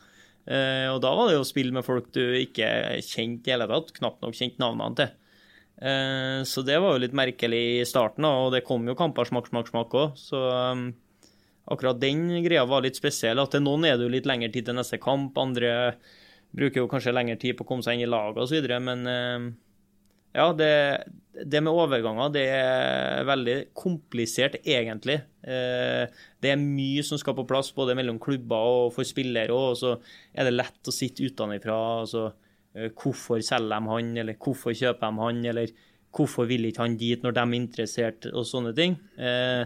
Eh, 0.44 0.88
og 0.92 1.02
da 1.04 1.14
var 1.16 1.30
det 1.30 1.38
jo 1.38 1.46
spill 1.48 1.72
med 1.76 1.86
folk 1.88 2.10
du 2.16 2.24
ikke 2.42 2.68
kjente 3.08 3.48
i 3.48 3.56
hele 3.56 3.68
tatt, 3.72 3.94
knapt 3.96 4.24
nok 4.26 4.36
kjente 4.36 4.60
navnene 4.64 5.00
til. 5.00 5.14
Eh, 5.84 6.42
Så 6.48 6.66
det 6.68 6.80
var 6.84 6.96
jo 6.96 7.04
litt 7.06 7.16
merkelig 7.16 7.64
i 7.82 7.86
starten, 7.88 8.28
og 8.28 8.52
det 8.54 8.66
kom 8.68 8.86
jo 8.88 8.96
kamper 9.00 9.30
smakk, 9.30 9.48
smakk, 9.52 9.72
smakk 9.72 9.96
òg. 10.00 10.20
Så 10.20 10.40
um, 10.40 10.90
akkurat 11.72 12.00
den 12.02 12.28
greia 12.44 12.66
var 12.68 12.84
litt 12.84 13.00
spesiell. 13.00 13.40
At 13.40 13.56
noen 13.62 13.86
er 13.88 13.98
det 13.98 14.08
jo 14.08 14.14
litt 14.14 14.30
lengre 14.30 14.52
tid 14.52 14.68
til 14.68 14.78
neste 14.78 15.00
kamp, 15.02 15.38
andre 15.40 15.96
bruker 16.54 16.84
jo 16.84 16.90
kanskje 16.92 17.14
lengre 17.16 17.40
tid 17.42 17.58
på 17.58 17.66
å 17.66 17.70
komme 17.70 17.86
seg 17.86 17.98
inn 17.98 18.06
i 18.08 18.10
laget 18.12 18.44
osv. 18.44 18.68
Men 18.84 19.08
eh, 19.10 19.48
ja, 20.34 20.48
det, 20.58 20.70
det 21.46 21.62
med 21.62 21.74
overganger 21.74 22.34
det 22.34 22.44
er 22.56 23.26
veldig 23.30 23.58
komplisert, 23.78 24.60
egentlig. 24.66 25.20
Eh, 25.46 26.06
Det 26.42 26.52
er 26.52 26.60
mye 26.62 27.04
som 27.06 27.20
skal 27.22 27.38
på 27.38 27.48
plass, 27.50 27.72
både 27.76 27.96
mellom 27.98 28.20
klubber 28.22 28.70
og 28.70 28.94
for 28.96 29.08
spillere. 29.08 29.54
Og 29.54 29.78
så 29.80 29.96
er 30.34 30.50
det 30.50 30.56
lett 30.58 30.90
å 30.90 30.94
sitte 30.94 31.26
utenfra. 31.26 31.80
Altså, 32.04 32.28
eh, 32.76 32.90
hvorfor 32.92 33.42
selger 33.46 33.74
de 33.74 33.94
han, 33.94 34.14
eller 34.26 34.38
hvorfor 34.42 34.76
kjøper 34.78 35.10
de 35.10 35.24
han, 35.24 35.42
eller 35.54 35.74
hvorfor 36.14 36.46
vil 36.50 36.70
ikke 36.70 36.86
han 36.86 36.98
dit 37.02 37.24
når 37.26 37.34
de 37.34 37.42
er 37.42 37.58
interessert, 37.58 38.30
og 38.34 38.46
sånne 38.46 38.76
ting. 38.78 38.98
Eh, 39.18 39.66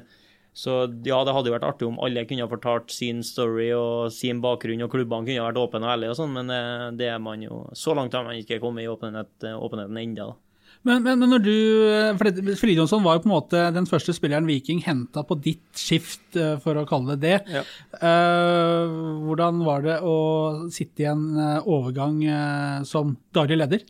Så 0.57 0.73
ja, 1.05 1.19
det 1.21 1.35
hadde 1.35 1.51
jo 1.51 1.53
vært 1.53 1.67
artig 1.67 1.85
om 1.85 1.99
alle 2.01 2.23
kunne 2.25 2.41
ha 2.41 2.49
fortalt 2.49 2.89
sin 2.89 3.19
story 3.21 3.67
og 3.77 4.07
sin 4.15 4.39
bakgrunn, 4.41 4.81
og 4.87 4.89
klubbene 4.95 5.27
kunne 5.27 5.43
ha 5.43 5.51
vært 5.51 5.59
åpne 5.61 5.85
og 5.85 5.91
ærlige 5.93 6.15
og 6.15 6.17
sånn, 6.17 6.33
men 6.33 6.49
eh, 6.49 6.87
det 6.97 7.11
er 7.13 7.19
man 7.21 7.43
jo 7.45 7.59
Så 7.77 7.93
langt 7.93 8.15
har 8.17 8.25
man 8.25 8.39
ikke 8.41 8.57
kommet 8.63 8.87
i 8.87 8.89
åpenhet, 8.89 9.29
eh, 9.45 9.53
åpenheten 9.53 9.99
ennå. 10.01 10.31
Men, 10.85 11.01
men, 11.03 11.17
men 11.19 11.31
når 11.33 11.41
du 11.43 11.53
For 12.19 12.27
dette- 12.29 12.55
Fridtjonsson 12.59 13.01
var 13.03 13.17
jo 13.17 13.23
på 13.23 13.29
en 13.29 13.33
måte 13.33 13.61
den 13.75 13.87
første 13.89 14.13
spilleren 14.15 14.45
Viking 14.49 14.79
henta 14.85 15.23
på 15.25 15.37
ditt 15.41 15.77
skift, 15.77 16.25
eh, 16.37 16.55
for 16.63 16.79
å 16.81 16.85
kalle 16.89 17.15
det 17.17 17.21
det. 17.25 17.53
Ja. 17.59 17.63
Eh, 18.01 18.97
hvordan 19.27 19.61
var 19.67 19.85
det 19.85 19.99
å 20.05 20.17
sitte 20.73 21.05
i 21.05 21.09
en 21.11 21.23
eh, 21.37 21.59
overgang 21.69 22.21
eh, 22.25 22.81
som 22.87 23.13
daglig 23.35 23.57
leder? 23.61 23.85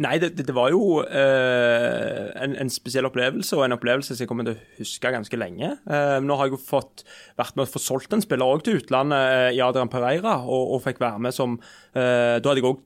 Nei, 0.00 0.14
det, 0.16 0.30
det, 0.38 0.54
var 0.56 0.70
jo 0.72 1.02
eh, 1.04 2.30
en, 2.40 2.54
en 2.62 2.70
spesiell 2.72 3.04
opplevelse, 3.04 3.52
og 3.58 3.66
en 3.66 3.76
opplevelse 3.76 4.14
som 4.14 4.24
jeg 4.24 4.30
kommer 4.30 4.46
til 4.48 4.54
å 4.56 4.78
huske 4.78 5.12
ganske 5.12 5.40
lenge. 5.40 5.74
Eh, 5.76 6.16
nå 6.24 6.38
har 6.40 6.48
jeg 6.48 6.56
jo 6.56 6.60
fått 6.70 7.04
vært 7.36 7.58
med 7.58 7.66
å 7.66 7.72
få 7.74 7.82
solgt 7.84 8.16
en 8.16 8.24
spiller 8.24 8.48
òg 8.48 8.64
til 8.64 8.80
utlandet, 8.80 9.20
eh, 9.20 9.58
i 9.58 9.60
Adrian 9.64 9.92
Pereira, 9.92 10.38
og, 10.40 10.76
og 10.76 10.80
fikk 10.86 11.02
være 11.04 11.20
med 11.26 11.36
som 11.36 11.58
eh, 11.60 12.38
Da 12.40 12.48
hadde 12.48 12.62
jeg 12.62 12.70
òg 12.70 12.80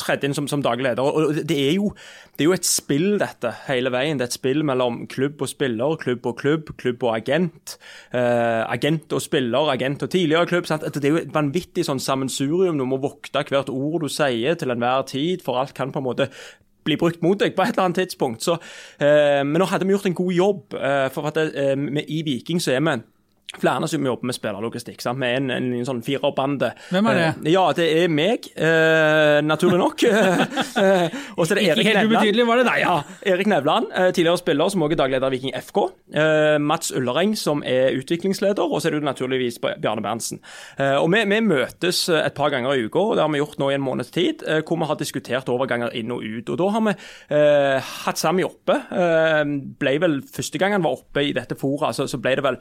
tredd 0.00 0.24
inn 0.26 0.34
som, 0.36 0.48
som 0.50 0.62
daglig 0.64 0.86
leder. 0.88 1.02
Og 1.04 1.42
det 1.48 1.56
er, 1.56 1.74
jo, 1.76 1.92
det 2.36 2.44
er 2.44 2.48
jo 2.50 2.56
et 2.56 2.68
spill, 2.68 3.18
dette, 3.20 3.52
hele 3.68 3.92
veien. 3.94 4.18
Det 4.18 4.26
er 4.26 4.32
et 4.32 4.38
spill 4.38 4.64
mellom 4.66 5.02
klubb 5.10 5.42
og 5.44 5.50
spiller, 5.50 5.98
klubb 6.00 6.26
og 6.28 6.38
klubb, 6.40 6.72
klubb 6.80 7.06
og 7.06 7.14
agent. 7.16 7.76
Eh, 8.14 8.62
agent 8.66 9.12
og 9.12 9.22
spiller, 9.24 9.70
agent 9.74 10.06
og 10.06 10.12
tidligere 10.14 10.50
klubb. 10.50 10.68
Sant? 10.70 10.86
Det 10.96 11.04
er 11.04 11.16
jo 11.16 11.22
et 11.22 11.34
vanvittig 11.34 11.86
sånn 11.88 12.02
sammensurium. 12.02 12.80
Du 12.80 12.88
må 12.88 13.00
vokte 13.02 13.44
hvert 13.52 13.72
ord 13.72 14.02
du 14.02 14.10
sier 14.12 14.58
til 14.58 14.74
enhver 14.74 15.06
tid, 15.10 15.44
for 15.44 15.60
alt 15.60 15.76
kan 15.76 15.94
på 15.94 16.02
en 16.02 16.08
måte 16.08 16.30
bli 16.82 16.98
brukt 16.98 17.22
mot 17.22 17.38
deg 17.38 17.54
på 17.54 17.62
et 17.64 17.76
eller 17.76 17.88
annet 17.88 18.02
tidspunkt. 18.02 18.42
Så, 18.42 18.58
eh, 18.98 19.42
men 19.46 19.60
nå 19.60 19.68
hadde 19.70 19.86
vi 19.86 19.94
gjort 19.94 20.10
en 20.10 20.18
god 20.18 20.32
jobb. 20.34 20.62
Eh, 20.74 21.08
for 21.14 21.30
at 21.30 21.38
eh, 21.38 21.76
I 22.08 22.22
Viking 22.26 22.62
så 22.62 22.74
er 22.74 22.82
vi 22.82 23.00
flere 23.60 23.88
som 23.88 24.06
jobber 24.06 24.28
med 24.30 24.36
spillerlogistikk. 24.36 25.02
Vi 25.02 25.28
er 25.28 25.36
en, 25.36 25.50
en, 25.52 25.68
en 25.76 25.86
sånn 25.86 26.02
firerbande. 26.04 26.72
Hvem 26.92 27.08
er 27.10 27.18
det? 27.18 27.26
Uh, 27.42 27.48
ja, 27.52 27.64
det 27.76 27.88
er 28.00 28.12
meg, 28.12 28.48
uh, 28.56 29.38
naturlig 29.44 29.80
nok. 29.80 30.04
uh, 30.08 31.06
og 31.38 31.44
så 31.44 31.56
er 31.56 31.60
det 31.60 31.66
Ikke 31.66 31.76
Nevland. 31.76 31.88
helt 31.88 32.12
ubetydelig, 32.12 32.46
var 32.48 32.62
det 32.62 32.66
deg, 32.70 32.80
ja. 32.84 32.96
Erik 33.34 33.50
Nevland, 33.52 33.90
tidligere 34.16 34.40
spiller 34.40 34.72
som 34.72 34.84
også 34.86 34.96
er 34.96 35.00
dagleder 35.02 35.28
av 35.28 35.34
i 35.34 35.38
Viking 35.38 35.56
FK. 35.58 35.80
Mats 36.62 36.92
Ullereng, 36.96 37.34
som 37.38 37.62
er 37.66 37.96
utviklingsleder. 37.98 38.64
Og 38.64 38.80
så 38.82 38.90
er 38.90 38.96
det 38.96 39.06
naturligvis 39.06 39.60
Bjarne 39.62 40.04
Berntsen. 40.04 40.40
Og 40.78 41.08
vi, 41.12 41.22
vi 41.28 41.40
møtes 41.44 42.04
et 42.12 42.36
par 42.36 42.52
ganger 42.54 42.76
i 42.76 42.86
uka, 42.86 43.00
og 43.00 43.16
det 43.16 43.24
har 43.24 43.32
vi 43.32 43.40
gjort 43.42 43.60
nå 43.60 43.70
i 43.70 43.76
en 43.76 43.84
måneds 43.84 44.12
tid, 44.14 44.44
hvor 44.66 44.80
vi 44.80 44.88
har 44.90 45.00
diskutert 45.00 45.50
overganger 45.52 45.94
inn 45.98 46.12
og 46.14 46.24
ut. 46.24 46.52
Og 46.52 46.60
da 46.60 46.70
har 46.76 46.86
vi 46.88 46.96
hatt 48.06 48.20
Sami 48.20 48.46
oppe. 48.46 48.78
Ble 49.82 49.96
vel 50.02 50.20
Første 50.32 50.60
gang 50.60 50.76
han 50.76 50.84
var 50.84 50.96
oppe 50.96 51.24
i 51.26 51.34
dette 51.36 51.56
fora, 51.58 51.92
så, 51.96 52.06
så 52.08 52.20
ble 52.22 52.36
det 52.38 52.46
vel 52.46 52.58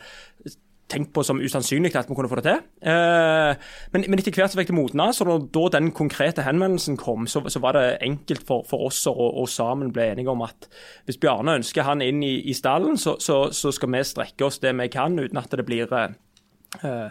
tenkt 0.91 1.13
på 1.15 1.23
som 1.25 1.39
usannsynlig 1.41 1.93
at 1.95 2.09
vi 2.09 2.17
kunne 2.17 2.29
få 2.31 2.39
det 2.41 2.45
til. 2.47 2.61
Eh, 2.91 3.71
men, 3.93 4.05
men 4.07 4.21
etter 4.21 4.35
hvert 4.35 4.53
så 4.53 4.59
fikk 4.59 4.71
det 4.71 4.77
modna, 4.77 5.09
så 5.15 5.25
da, 5.25 5.65
den 5.75 5.91
konkrete 5.95 6.45
henvendelsen 6.45 6.99
kom, 6.99 7.27
så, 7.31 7.43
så 7.51 7.61
var 7.63 7.77
det 7.77 7.85
enkelt 8.05 8.45
for, 8.47 8.65
for 8.69 8.87
oss 8.89 9.03
å 9.09 9.15
og 9.15 9.47
sammen 9.51 9.93
ble 9.95 10.09
enige 10.11 10.31
om 10.33 10.43
at 10.45 10.67
hvis 11.07 11.19
Bjarne 11.21 11.59
ønsker 11.61 11.87
han 11.87 12.03
inn 12.03 12.23
i, 12.25 12.33
i 12.51 12.55
stallen, 12.57 12.99
så, 12.99 13.15
så, 13.23 13.43
så 13.55 13.71
skal 13.75 13.93
vi 13.95 14.03
strekke 14.07 14.47
oss 14.47 14.59
det 14.63 14.73
vi 14.77 14.89
kan, 14.91 15.17
uten 15.19 15.39
at 15.39 15.53
det 15.55 15.67
blir 15.67 15.91
eh, 15.95 17.09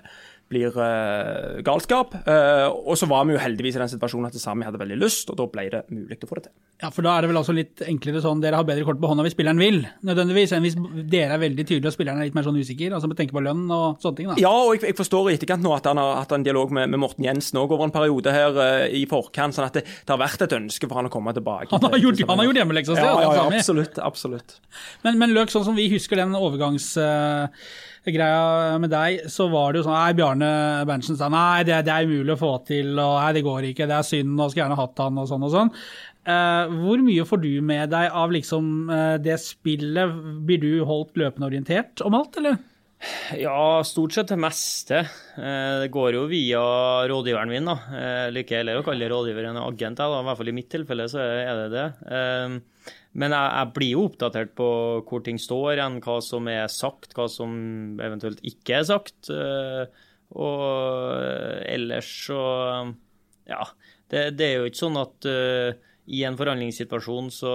blir 0.50 0.74
uh, 0.74 1.60
galskap. 1.66 2.16
Uh, 2.26 2.66
og 2.70 2.96
så 2.98 3.06
var 3.10 3.26
vi 3.28 3.36
jo 3.36 3.42
heldigvis 3.42 3.78
i 3.78 3.82
den 3.82 3.92
situasjonen 3.92 4.30
at 4.30 4.38
Sami 4.40 4.66
hadde 4.66 4.80
veldig 4.80 4.98
lyst, 4.98 5.30
og 5.30 5.38
da 5.38 5.46
ble 5.50 5.68
det 5.72 5.82
mulig 5.94 6.18
å 6.18 6.28
få 6.30 6.40
det 6.40 6.48
til. 6.48 6.54
Ja, 6.80 6.90
for 6.94 7.06
da 7.06 7.14
er 7.14 7.24
det 7.24 7.30
vel 7.30 7.38
også 7.40 7.54
litt 7.54 7.82
enklere 7.84 8.22
sånn, 8.24 8.40
dere 8.42 8.58
har 8.58 8.66
bedre 8.66 8.86
kort 8.88 9.00
på 9.00 9.10
hånda 9.10 9.24
hvis 9.26 9.34
spilleren 9.36 9.60
vil, 9.60 9.82
nødvendigvis, 10.06 10.54
enn 10.56 10.64
hvis 10.64 10.76
dere 11.12 11.36
er 11.36 11.42
veldig 11.42 11.66
tydelige 11.68 11.92
og 11.92 11.96
spilleren 11.96 12.22
er 12.22 12.30
litt 12.30 12.38
mer 12.38 12.46
sånn 12.46 12.56
usikker, 12.56 12.94
altså 12.96 13.10
med 13.10 13.18
tenke 13.20 13.36
på 13.36 13.42
lønn 13.44 13.66
og 13.68 14.00
sånne 14.02 14.18
ting 14.20 14.30
da. 14.30 14.38
Ja, 14.40 14.52
og 14.52 14.72
jeg, 14.74 14.86
jeg 14.88 14.98
forstår 14.98 15.28
i 15.30 15.36
etterkant 15.36 15.64
nå 15.66 15.74
at 15.76 15.86
han 15.90 16.00
har 16.00 16.22
hatt 16.22 16.32
en 16.34 16.46
dialog 16.46 16.72
med, 16.74 16.88
med 16.90 17.02
Morten 17.02 17.28
Jensen 17.28 17.60
òg 17.60 17.76
over 17.76 17.86
en 17.86 17.94
periode 17.94 18.32
her 18.34 18.56
uh, 18.56 18.86
i 18.88 19.04
forkant, 19.10 19.56
sånn 19.56 19.68
at 19.68 19.76
det, 19.76 19.84
det 19.84 20.14
har 20.14 20.22
vært 20.22 20.46
et 20.48 20.56
ønske 20.56 20.88
for 20.88 21.02
han 21.02 21.10
å 21.10 21.12
komme 21.12 21.36
tilbake. 21.36 21.70
Han 21.76 21.84
har 21.84 21.94
til- 21.98 22.08
gjort, 22.08 22.22
til 22.22 22.46
gjort 22.48 22.62
hjemmeleksa 22.62 22.96
si, 22.96 23.04
ja, 23.04 23.12
ja, 23.12 23.28
ja, 23.28 23.44
Sami. 23.44 23.60
absolutt. 23.60 24.02
absolutt. 24.10 24.58
Men, 25.04 25.20
men 25.20 25.36
Løk, 25.36 25.52
sånn 25.52 25.68
som 25.68 25.78
vi 25.78 25.90
husker 25.92 26.24
den 26.24 26.34
overgangsgreia 28.06 28.78
med 28.80 28.90
deg, 28.90 29.26
så 29.28 29.48
var 29.50 29.72
det 29.72 29.80
jo 29.80 29.84
sånn 29.86 29.96
Nei, 29.96 30.14
Bjarne 30.16 30.50
Berntsen 30.88 31.16
sa 31.18 31.28
nei, 31.28 31.64
det, 31.64 31.84
det 31.84 31.92
er 31.92 32.08
umulig 32.08 32.34
å 32.34 32.40
få 32.40 32.52
til, 32.66 32.94
og 32.98 33.18
nei, 33.20 33.32
det 33.36 33.44
går 33.44 33.68
ikke, 33.70 33.88
det 33.88 33.98
er 33.98 34.06
synd, 34.06 34.38
og 34.40 34.50
skulle 34.50 34.64
gjerne 34.64 34.80
hatt 34.80 34.98
han, 35.04 35.18
og 35.20 35.28
sånn 35.28 35.44
og 35.44 35.52
sånn. 35.54 35.74
Uh, 36.28 36.68
hvor 36.82 37.00
mye 37.00 37.24
får 37.24 37.40
du 37.40 37.52
med 37.64 37.90
deg 37.90 38.10
av 38.12 38.32
liksom 38.32 38.90
uh, 38.90 39.16
det 39.20 39.38
spillet? 39.40 40.18
Blir 40.46 40.60
du 40.60 40.84
holdt 40.84 41.16
løpende 41.16 41.48
orientert 41.48 42.02
om 42.04 42.16
alt, 42.18 42.36
eller? 42.40 42.58
Ja, 43.40 43.80
stort 43.88 44.12
sett 44.12 44.28
det 44.28 44.36
meste. 44.36 44.98
Eh, 45.40 45.76
Det 45.80 45.86
går 45.88 46.18
jo 46.18 46.26
via 46.28 46.60
rådgiveren 47.08 47.48
min, 47.48 47.64
da. 47.64 47.78
Eh, 47.96 48.26
Liker 48.28 48.60
heller 48.60 48.76
å 48.76 48.84
kalle 48.84 49.08
rådgiveren 49.08 49.56
agent, 49.56 50.02
i 50.04 50.18
hvert 50.26 50.36
fall 50.36 50.50
i 50.52 50.52
mitt 50.52 50.68
tilfelle 50.68 51.06
så 51.08 51.22
er 51.24 51.62
det 51.62 51.70
det. 51.72 51.86
Eh, 53.10 53.18
Men 53.18 53.32
jeg, 53.32 53.52
jeg 53.58 53.72
blir 53.74 53.90
jo 53.96 54.04
oppdatert 54.06 54.54
på 54.54 54.68
hvor 55.08 55.24
ting 55.26 55.38
står 55.38 55.74
igjen, 55.76 56.00
hva 56.00 56.20
som 56.22 56.46
er 56.48 56.66
sagt, 56.68 57.12
hva 57.14 57.26
som 57.28 57.98
eventuelt 58.00 58.40
ikke 58.46 58.78
er 58.80 58.84
sagt. 58.86 59.30
Eh, 59.30 59.86
Og 60.30 61.22
ellers 61.66 62.06
så 62.26 62.94
Ja. 63.50 63.64
Det, 64.10 64.36
det 64.38 64.46
er 64.46 64.56
jo 64.58 64.66
ikke 64.66 64.78
sånn 64.78 64.98
at 64.98 65.26
uh, 65.26 65.70
i 66.10 66.24
en 66.26 66.36
forhandlingssituasjon 66.38 67.28
så 67.30 67.50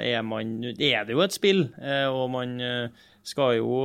er 0.00 0.22
man 0.24 0.62
Er 0.72 1.04
det 1.04 1.12
jo 1.12 1.20
et 1.20 1.32
spill, 1.32 1.66
eh, 1.76 2.06
og 2.08 2.30
man 2.32 2.54
eh, 2.60 2.88
skal 3.24 3.54
jo, 3.56 3.78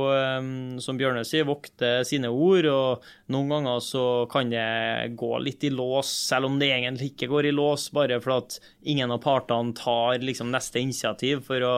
som 0.84 0.98
Bjørne 1.00 1.24
sier, 1.24 1.46
vokte 1.48 2.02
sine 2.04 2.28
ord. 2.28 2.68
Og 2.68 3.10
noen 3.32 3.50
ganger 3.54 3.80
så 3.84 4.04
kan 4.30 4.52
det 4.52 5.16
gå 5.16 5.32
litt 5.40 5.64
i 5.64 5.72
lås, 5.72 6.12
selv 6.28 6.50
om 6.50 6.58
det 6.60 6.70
egentlig 6.74 7.14
ikke 7.14 7.30
går 7.32 7.48
i 7.48 7.54
lås, 7.56 7.88
bare 7.96 8.20
for 8.20 8.36
at 8.36 8.58
ingen 8.84 9.10
av 9.10 9.22
partene 9.24 9.72
tar 9.78 10.20
liksom 10.20 10.52
neste 10.52 10.82
initiativ 10.84 11.46
for 11.48 11.64
å 11.64 11.76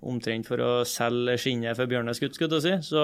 omtrent 0.00 0.48
for 0.48 0.60
å 0.64 0.70
selge 0.88 1.36
skinnet 1.40 1.76
for 1.76 1.88
Bjørnes 1.90 2.20
skulle 2.20 2.56
jeg 2.56 2.64
si. 2.64 2.76
Så 2.92 3.02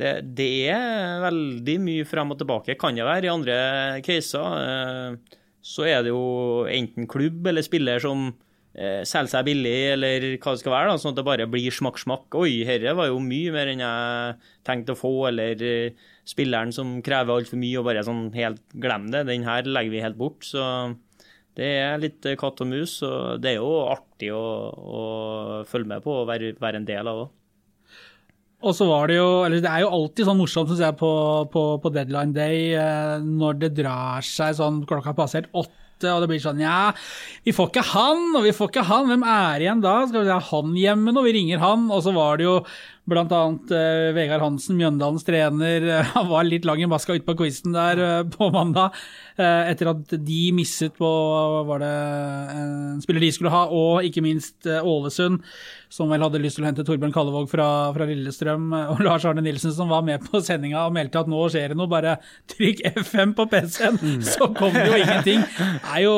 det, 0.00 0.12
det 0.36 0.48
er 0.72 1.20
veldig 1.22 1.76
mye 1.84 2.06
frem 2.08 2.32
og 2.32 2.40
tilbake. 2.40 2.76
Kan 2.80 2.96
det 2.96 3.06
være 3.06 3.28
i 3.28 3.32
andre 3.32 3.56
caser. 4.04 4.56
eh, 4.62 5.38
Så 5.62 5.84
er 5.86 6.02
det 6.02 6.10
jo 6.10 6.64
enten 6.66 7.06
klubb 7.06 7.46
eller 7.46 7.62
spiller 7.62 8.00
som 8.02 8.32
eh, 8.74 9.02
selger 9.08 9.32
seg 9.34 9.46
billig, 9.48 9.76
eller 9.94 10.26
hva 10.36 10.54
det 10.54 10.62
skal 10.62 10.74
være. 10.74 10.92
da, 10.92 11.00
Sånn 11.00 11.12
at 11.14 11.20
det 11.20 11.26
bare 11.26 11.48
blir 11.50 11.74
smakk-smakk. 11.74 12.38
Oi, 12.40 12.62
herre 12.68 12.94
var 12.98 13.10
jo 13.10 13.20
mye 13.22 13.52
mer 13.54 13.72
enn 13.72 13.84
jeg 13.84 14.36
tenkte 14.68 14.96
å 14.96 15.00
få. 15.00 15.12
Eller 15.32 15.66
eh, 15.66 16.08
spilleren 16.28 16.72
som 16.74 16.98
krever 17.04 17.36
altfor 17.36 17.60
mye 17.60 17.80
og 17.80 17.88
bare 17.90 18.06
sånn 18.06 18.26
helt 18.36 18.64
glem 18.72 19.10
det. 19.14 19.26
Den 19.30 19.46
her 19.48 19.68
legger 19.68 19.96
vi 19.96 20.04
helt 20.04 20.20
bort. 20.20 20.46
Så 20.48 20.64
det 21.58 21.68
er 21.82 22.02
litt 22.02 22.24
eh, 22.28 22.38
katt 22.40 22.64
og 22.64 22.72
mus. 22.72 22.98
Og 23.06 23.44
det 23.44 23.54
er 23.54 23.60
jo 23.60 23.76
artig 23.92 24.32
å, 24.34 24.42
å 24.72 25.04
følge 25.68 25.94
med 25.94 26.04
på 26.04 26.22
og 26.22 26.28
være, 26.32 26.56
være 26.62 26.82
en 26.82 26.88
del 26.88 27.12
av 27.12 27.24
òg. 27.26 27.38
Og 28.62 28.76
så 28.78 28.86
var 28.86 29.10
det 29.10 29.16
jo 29.16 29.30
eller 29.42 29.58
Det 29.58 29.66
er 29.66 29.80
jo 29.82 29.88
alltid 29.90 30.28
sånn 30.28 30.38
morsomt 30.38 30.68
synes 30.70 30.84
jeg, 30.84 30.94
på, 31.00 31.08
på, 31.50 31.62
på 31.82 31.90
deadline 31.90 32.30
day 32.30 32.76
når 33.26 33.56
det 33.58 33.70
drar 33.74 34.22
seg 34.22 34.54
sånn 34.54 34.84
klokka 34.86 35.10
har 35.10 35.16
passert 35.18 35.48
åtte, 35.50 35.81
og 36.10 36.24
det 36.24 36.30
blir 36.32 36.42
sånn 36.42 36.62
Ja, 36.62 36.92
vi 37.46 37.54
får 37.54 37.70
ikke 37.70 37.84
han, 37.92 38.24
og 38.38 38.46
vi 38.46 38.54
får 38.56 38.72
ikke 38.72 38.86
han. 38.88 39.10
Hvem 39.10 39.26
er 39.28 39.66
igjen 39.66 39.84
da? 39.84 39.94
Skal 40.08 40.26
vi 40.26 40.32
ha 40.34 40.40
han 40.50 40.74
hjemme 40.78 41.14
nå? 41.14 41.22
Vi 41.26 41.36
ringer 41.38 41.62
han. 41.62 41.86
Og 41.92 42.02
så 42.06 42.14
var 42.16 42.40
det 42.40 42.48
jo 42.48 42.56
blant 43.10 43.32
annet 43.34 43.72
eh, 43.74 44.12
Vegard 44.14 44.44
Hansen, 44.44 44.76
Mjøndalens 44.78 45.24
trener. 45.26 45.82
eh, 45.98 46.10
Han 46.14 46.28
var 46.30 46.46
litt 46.46 46.64
lang 46.68 46.82
i 46.84 46.86
maska 46.90 47.16
ute 47.16 47.26
på 47.26 47.34
quizen 47.40 47.74
der 47.74 47.98
eh, 47.98 48.22
på 48.30 48.50
mandag. 48.54 48.94
eh, 49.36 49.70
etter 49.72 49.90
at 49.90 50.12
de 50.22 50.40
misset 50.54 50.94
på 50.98 51.08
var 51.66 51.82
det 51.82 51.92
en 51.92 53.00
spiller 53.02 53.24
de 53.24 53.30
skulle 53.34 53.50
ha, 53.52 53.64
og 53.72 54.04
ikke 54.06 54.22
minst 54.24 54.68
eh, 54.70 54.84
Ålesund, 54.86 55.40
som 55.92 56.08
vel 56.12 56.22
hadde 56.24 56.40
lyst 56.40 56.56
til 56.56 56.64
å 56.64 56.68
hente 56.70 56.84
Torbjørn 56.88 57.12
Kallevåg 57.12 57.50
fra, 57.50 57.66
fra 57.96 58.06
Lillestrøm, 58.08 58.70
og 58.94 59.02
Lars 59.06 59.26
Arne 59.28 59.42
Nilsen 59.44 59.74
som 59.74 59.90
var 59.92 60.04
med 60.06 60.22
på 60.28 60.40
sendinga 60.44 60.86
og 60.86 60.94
meldte 60.96 61.20
at 61.24 61.28
nå 61.32 61.42
skjer 61.52 61.72
det 61.74 61.78
noe, 61.80 61.90
bare 61.90 62.14
trykk 62.54 62.84
F5 62.94 63.34
på 63.40 63.48
PC-en, 63.52 63.98
så 64.34 64.48
kom 64.56 64.72
det 64.76 64.86
jo 64.88 65.00
ingenting. 65.02 65.42
Det 65.58 65.96
er 65.96 66.04
jo 66.06 66.14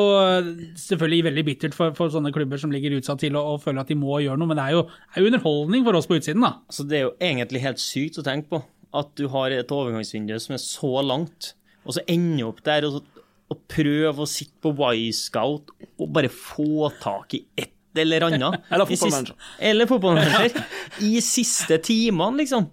selvfølgelig 0.85 1.25
veldig 1.31 1.45
bittert 1.49 1.75
for, 1.77 1.95
for 1.97 2.13
sånne 2.13 2.31
klubber 2.35 2.61
som 2.61 2.71
ligger 2.73 2.97
utsatt 2.99 3.23
til 3.25 3.35
å, 3.39 3.43
å 3.55 3.59
føle 3.63 3.81
at 3.81 3.91
de 3.91 3.97
må 3.99 4.19
gjøre 4.23 4.37
noe, 4.39 4.51
men 4.53 4.59
det 4.61 4.69
er 4.69 4.77
jo, 4.77 4.85
er 5.15 5.23
jo 5.25 5.31
underholdning 5.33 5.87
for 5.87 5.97
oss 5.99 6.09
på 6.09 6.19
utsiden, 6.19 6.45
da. 6.45 6.53
Altså, 6.75 6.89
det 6.91 6.95
er 6.97 7.03
jo 7.05 7.11
egentlig 7.23 7.59
helt 7.63 7.79
sykt 7.79 8.17
å 8.19 8.23
tenke 8.25 8.49
på 8.51 8.57
at 8.99 9.11
du 9.15 9.29
har 9.31 9.53
et 9.55 9.69
overgangsvindu 9.71 10.33
som 10.43 10.57
er 10.57 10.59
så 10.59 10.89
langt, 11.07 11.53
og 11.87 11.95
så 11.95 12.01
ender 12.11 12.49
opp 12.49 12.59
der 12.67 12.83
og, 12.83 12.97
så, 12.97 13.23
og 13.53 13.61
prøve 13.71 14.25
å 14.25 14.27
sitte 14.27 14.73
på 14.75 14.89
Y-scout 14.99 15.71
og 15.71 16.11
bare 16.11 16.27
få 16.27 16.89
tak 16.99 17.37
i 17.39 17.45
ett 17.55 17.71
eller 17.95 18.27
annet. 18.27 18.59
Eller 18.75 18.91
fotballmanager. 18.91 19.47
Eller 19.69 19.87
fotballmanager. 19.87 20.67
I 21.07 21.13
siste 21.23 21.79
timene, 21.79 22.41
liksom. 22.41 22.67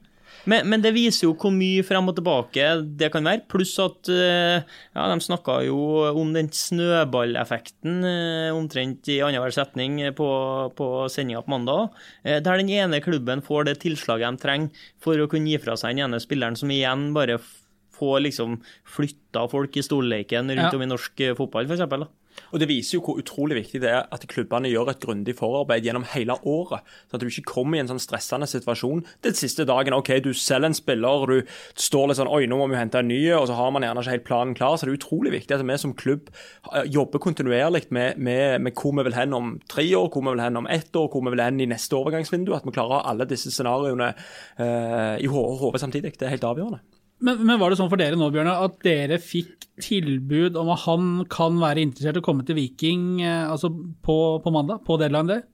Men, 0.50 0.66
men 0.66 0.82
det 0.82 0.90
viser 0.96 1.28
jo 1.28 1.34
hvor 1.38 1.52
mye 1.54 1.84
frem 1.86 2.08
og 2.10 2.16
tilbake 2.18 2.64
det 2.98 3.12
kan 3.14 3.22
være. 3.28 3.44
Pluss 3.52 3.76
at 3.82 4.08
eh, 4.10 4.64
ja, 4.96 5.04
de 5.12 5.22
snakka 5.22 5.60
jo 5.68 5.76
om 6.18 6.32
den 6.34 6.48
snøballeffekten 6.50 8.00
eh, 8.08 8.50
omtrent 8.54 9.06
i 9.12 9.20
annenhver 9.22 9.54
setning 9.54 10.00
på, 10.18 10.28
på 10.78 10.88
sendinga 11.12 11.44
på 11.46 11.52
mandag. 11.54 11.90
eh, 12.24 12.40
Der 12.42 12.58
den 12.58 12.70
ene 12.74 13.00
klubben 13.04 13.42
får 13.44 13.68
det 13.70 13.78
tilslaget 13.84 14.38
de 14.38 14.42
trenger 14.42 14.86
for 15.02 15.18
å 15.22 15.28
kunne 15.30 15.52
gi 15.52 15.60
fra 15.62 15.76
seg 15.78 15.94
den 15.96 16.06
ene 16.08 16.20
spilleren, 16.22 16.58
som 16.58 16.70
igjen 16.74 17.10
bare 17.14 17.38
får 17.98 18.24
liksom 18.26 18.58
flytta 18.88 19.44
folk 19.52 19.76
i 19.78 19.84
stolleiken 19.86 20.50
rundt 20.50 20.72
Ja. 20.72 20.74
om 20.74 20.82
i 20.82 20.90
norsk 20.90 21.22
fotball, 21.38 21.68
da. 21.70 22.08
Og 22.52 22.60
Det 22.60 22.68
viser 22.68 22.98
jo 22.98 23.02
hvor 23.06 23.18
utrolig 23.20 23.56
viktig 23.58 23.80
det 23.82 23.90
er 23.90 24.06
at 24.12 24.26
klubbene 24.28 24.68
gjør 24.70 24.90
et 24.92 25.00
grundig 25.00 25.34
forarbeid 25.38 25.84
gjennom 25.86 26.04
hele 26.12 26.36
året. 26.48 26.84
Sånn 27.08 27.18
at 27.18 27.24
du 27.24 27.28
ikke 27.30 27.46
kommer 27.54 27.78
i 27.78 27.82
en 27.82 27.88
sånn 27.90 28.00
stressende 28.02 28.48
situasjon 28.50 29.02
den 29.24 29.34
siste 29.38 29.64
dagen. 29.68 29.96
OK, 29.96 30.10
du 30.24 30.30
selger 30.36 30.68
en 30.70 30.76
spiller, 30.76 31.26
du 31.26 31.52
står 31.80 32.08
litt 32.10 32.20
sånn 32.20 32.30
Oi, 32.32 32.44
nå 32.48 32.58
må 32.60 32.68
vi 32.70 32.78
hente 32.80 33.00
en 33.00 33.08
ny, 33.08 33.20
og 33.36 33.48
så 33.50 33.56
har 33.58 33.72
man 33.74 33.84
gjerne 33.86 34.04
ikke 34.04 34.14
helt 34.16 34.26
planen 34.28 34.54
klar. 34.58 34.76
Så 34.76 34.86
det 34.88 34.94
er 34.94 35.00
utrolig 35.00 35.32
viktig 35.36 35.56
at 35.56 35.64
vi 35.66 35.78
som 35.80 35.96
klubb 35.96 36.30
eh, 36.72 36.84
jobber 36.92 37.22
kontinuerlig 37.24 37.86
med, 37.90 38.16
med, 38.20 38.60
med 38.68 38.76
hvor 38.76 38.94
vi 38.98 39.06
vil 39.08 39.16
hen 39.16 39.36
om 39.36 39.54
tre 39.72 39.86
år, 39.96 40.08
hvor 40.12 40.24
vi 40.28 40.34
vil 40.36 40.44
hen 40.44 40.60
om 40.62 40.68
ett 40.70 40.92
år, 40.96 41.08
hvor 41.12 41.24
vi 41.24 41.32
vil 41.36 41.44
hen 41.44 41.60
i 41.64 41.68
neste 41.72 41.96
overgangsvindu. 41.98 42.52
At 42.56 42.68
vi 42.68 42.76
klarer 42.76 43.06
alle 43.08 43.28
disse 43.28 43.50
scenarioene 43.52 44.12
eh, 44.12 45.14
i 45.24 45.30
ho- 45.32 45.56
hodet 45.60 45.80
samtidig. 45.82 46.14
Det 46.18 46.28
er 46.28 46.36
helt 46.36 46.44
avgjørende. 46.52 46.82
Men, 47.22 47.42
men 47.46 47.60
var 47.60 47.70
det 47.70 47.78
sånn 47.78 47.90
for 47.92 48.00
dere 48.00 48.18
nå, 48.18 48.28
Bjørne, 48.34 48.54
at 48.66 48.80
dere 48.82 49.20
fikk 49.22 49.68
tilbud 49.82 50.58
om 50.60 50.72
at 50.74 50.82
han 50.84 51.12
kan 51.32 51.56
være 51.62 51.84
interessert 51.86 52.18
i 52.18 52.22
å 52.22 52.26
komme 52.26 52.44
til 52.46 52.58
Viking 52.58 53.22
eh, 53.22 53.46
altså 53.46 53.70
på, 53.72 54.18
på 54.42 54.54
mandag, 54.54 54.82
på 54.86 54.98
deadline 55.00 55.30
day? 55.30 55.44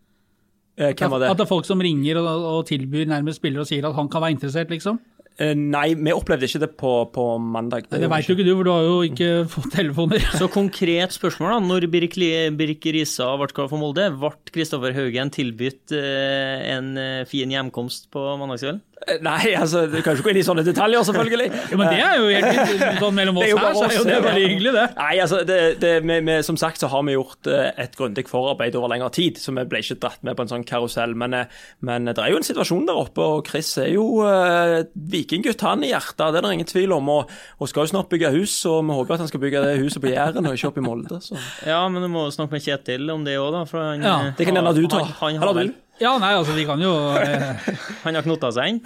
Eh, 0.79 0.95
hvem 0.95 1.13
var 1.13 1.23
det? 1.23 1.31
At 1.33 1.41
det 1.41 1.47
er 1.47 1.53
folk 1.53 1.69
som 1.69 1.83
ringer 1.85 2.21
og, 2.23 2.27
og 2.29 2.65
tilbyr 2.69 3.09
nærmest 3.11 3.43
spillere 3.43 3.67
og 3.67 3.71
sier 3.71 3.87
at 3.89 3.97
han 3.99 4.11
kan 4.11 4.25
være 4.25 4.39
interessert, 4.39 4.73
liksom? 4.73 5.01
Eh, 5.39 5.53
nei, 5.55 5.93
vi 5.95 6.11
opplevde 6.11 6.49
ikke 6.49 6.61
det 6.65 6.71
på, 6.81 6.93
på 7.15 7.25
mandag. 7.39 7.87
Det, 7.87 8.01
det 8.03 8.11
veit 8.11 8.27
jo 8.27 8.35
ikke 8.35 8.47
du, 8.47 8.53
for 8.57 8.67
du 8.67 8.73
har 8.73 8.87
jo 8.89 8.97
ikke 9.07 9.29
fått 9.55 9.71
telefoner. 9.77 10.25
Så 10.41 10.49
konkret 10.51 11.15
spørsmål, 11.15 11.53
da. 11.55 11.59
Når 11.69 11.87
Birk, 11.93 12.19
Birk 12.59 12.89
Risa 12.97 13.31
ble 13.39 13.51
klar 13.55 13.71
for 13.71 13.79
Molde, 13.79 14.09
ble 14.19 14.33
Kristoffer 14.51 14.97
Haugen 14.97 15.31
tilbudt 15.35 15.95
eh, 15.95 16.67
en 16.75 16.91
eh, 16.99 17.23
fin 17.31 17.55
hjemkomst 17.55 18.11
på 18.15 18.25
mandagskvelden? 18.41 18.83
Nei, 19.25 19.55
altså, 19.57 19.85
du 19.89 20.01
kan 20.03 20.17
ikke 20.17 20.27
gå 20.27 20.33
inn 20.35 20.41
i 20.41 20.45
sånne 20.47 20.65
detaljer, 20.67 21.05
selvfølgelig. 21.07 21.47
Ja, 21.55 21.79
men 21.79 21.91
det 21.93 22.01
er 22.05 22.19
jo 22.19 22.27
helt 22.33 23.01
sånn 23.03 23.17
mellom 23.17 23.39
oss 23.41 23.47
er 23.49 23.61
her, 23.63 23.77
så 23.77 23.87
er 23.87 23.95
jo 23.95 24.07
det 24.09 24.19
bare 24.25 24.43
hyggelig, 24.43 24.73
det. 24.75 24.87
Nei, 24.99 25.13
altså, 25.23 25.41
det, 25.49 25.59
det, 25.83 25.93
med, 26.09 26.27
med, 26.27 26.45
som 26.47 26.59
sagt 26.61 26.83
så 26.83 26.91
har 26.93 27.05
vi 27.07 27.15
gjort 27.15 27.51
eh, 27.51 27.71
et 27.85 27.97
grundig 27.99 28.27
forarbeid 28.29 28.77
over 28.79 28.93
lengre 28.93 29.11
tid, 29.15 29.41
så 29.41 29.55
vi 29.57 29.65
ble 29.71 29.83
ikke 29.85 29.99
dratt 30.03 30.25
med 30.27 30.37
på 30.39 30.45
en 30.45 30.53
sånn 30.53 30.67
karusell. 30.69 31.15
Men, 31.19 31.37
eh, 31.39 31.65
men 31.87 32.11
det 32.11 32.19
er 32.19 32.35
jo 32.35 32.41
en 32.41 32.49
situasjon 32.49 32.85
der 32.91 33.01
oppe, 33.01 33.25
og 33.25 33.49
Chris 33.49 33.71
er 33.81 33.93
jo 33.95 34.07
uh, 34.25 34.83
vikinggutt, 35.13 35.65
han 35.65 35.87
i 35.87 35.93
hjertet. 35.93 36.19
Det 36.19 36.43
er 36.43 36.49
det 36.49 36.55
ingen 36.59 36.71
tvil 36.71 36.95
om. 36.99 37.13
Og, 37.15 37.35
og 37.59 37.71
skal 37.71 37.87
jo 37.87 37.95
snart 37.95 38.13
bygge 38.13 38.35
hus, 38.35 38.61
og 38.69 38.83
vi 38.83 38.99
håper 38.99 39.17
at 39.17 39.25
han 39.25 39.33
skal 39.33 39.45
bygge 39.47 39.65
det 39.65 39.75
huset 39.83 40.03
på 40.05 40.13
Jæren 40.13 40.49
og 40.49 40.59
ikke 40.59 40.73
oppe 40.73 40.83
i 40.83 40.87
Molde. 40.87 41.21
Så. 41.25 41.39
Ja, 41.67 41.81
men 41.93 42.05
du 42.05 42.11
må 42.13 42.29
snakke 42.35 42.59
med 42.59 42.67
Kjetil 42.67 43.09
om 43.15 43.27
det 43.27 43.39
òg, 43.41 43.53
da. 43.55 43.67
For 43.69 43.83
han, 43.83 44.05
Ja, 44.05 44.17
det 44.37 44.49
kan 44.49 44.59
gjerne 44.59 44.75
du 44.77 44.87
ta. 44.87 45.05
Han, 45.05 45.15
han, 45.21 45.43
han, 45.43 45.49
har, 45.49 45.71
du. 45.71 45.88
Ja, 45.99 46.15
nei, 46.23 46.35
altså, 46.39 46.55
vi 46.55 46.67
kan 46.69 46.83
jo 46.83 46.95
eh, 47.19 47.71
han 48.05 48.19
har 48.19 48.27
knota 48.27 48.51
seg 48.55 48.75
inn. 48.75 48.83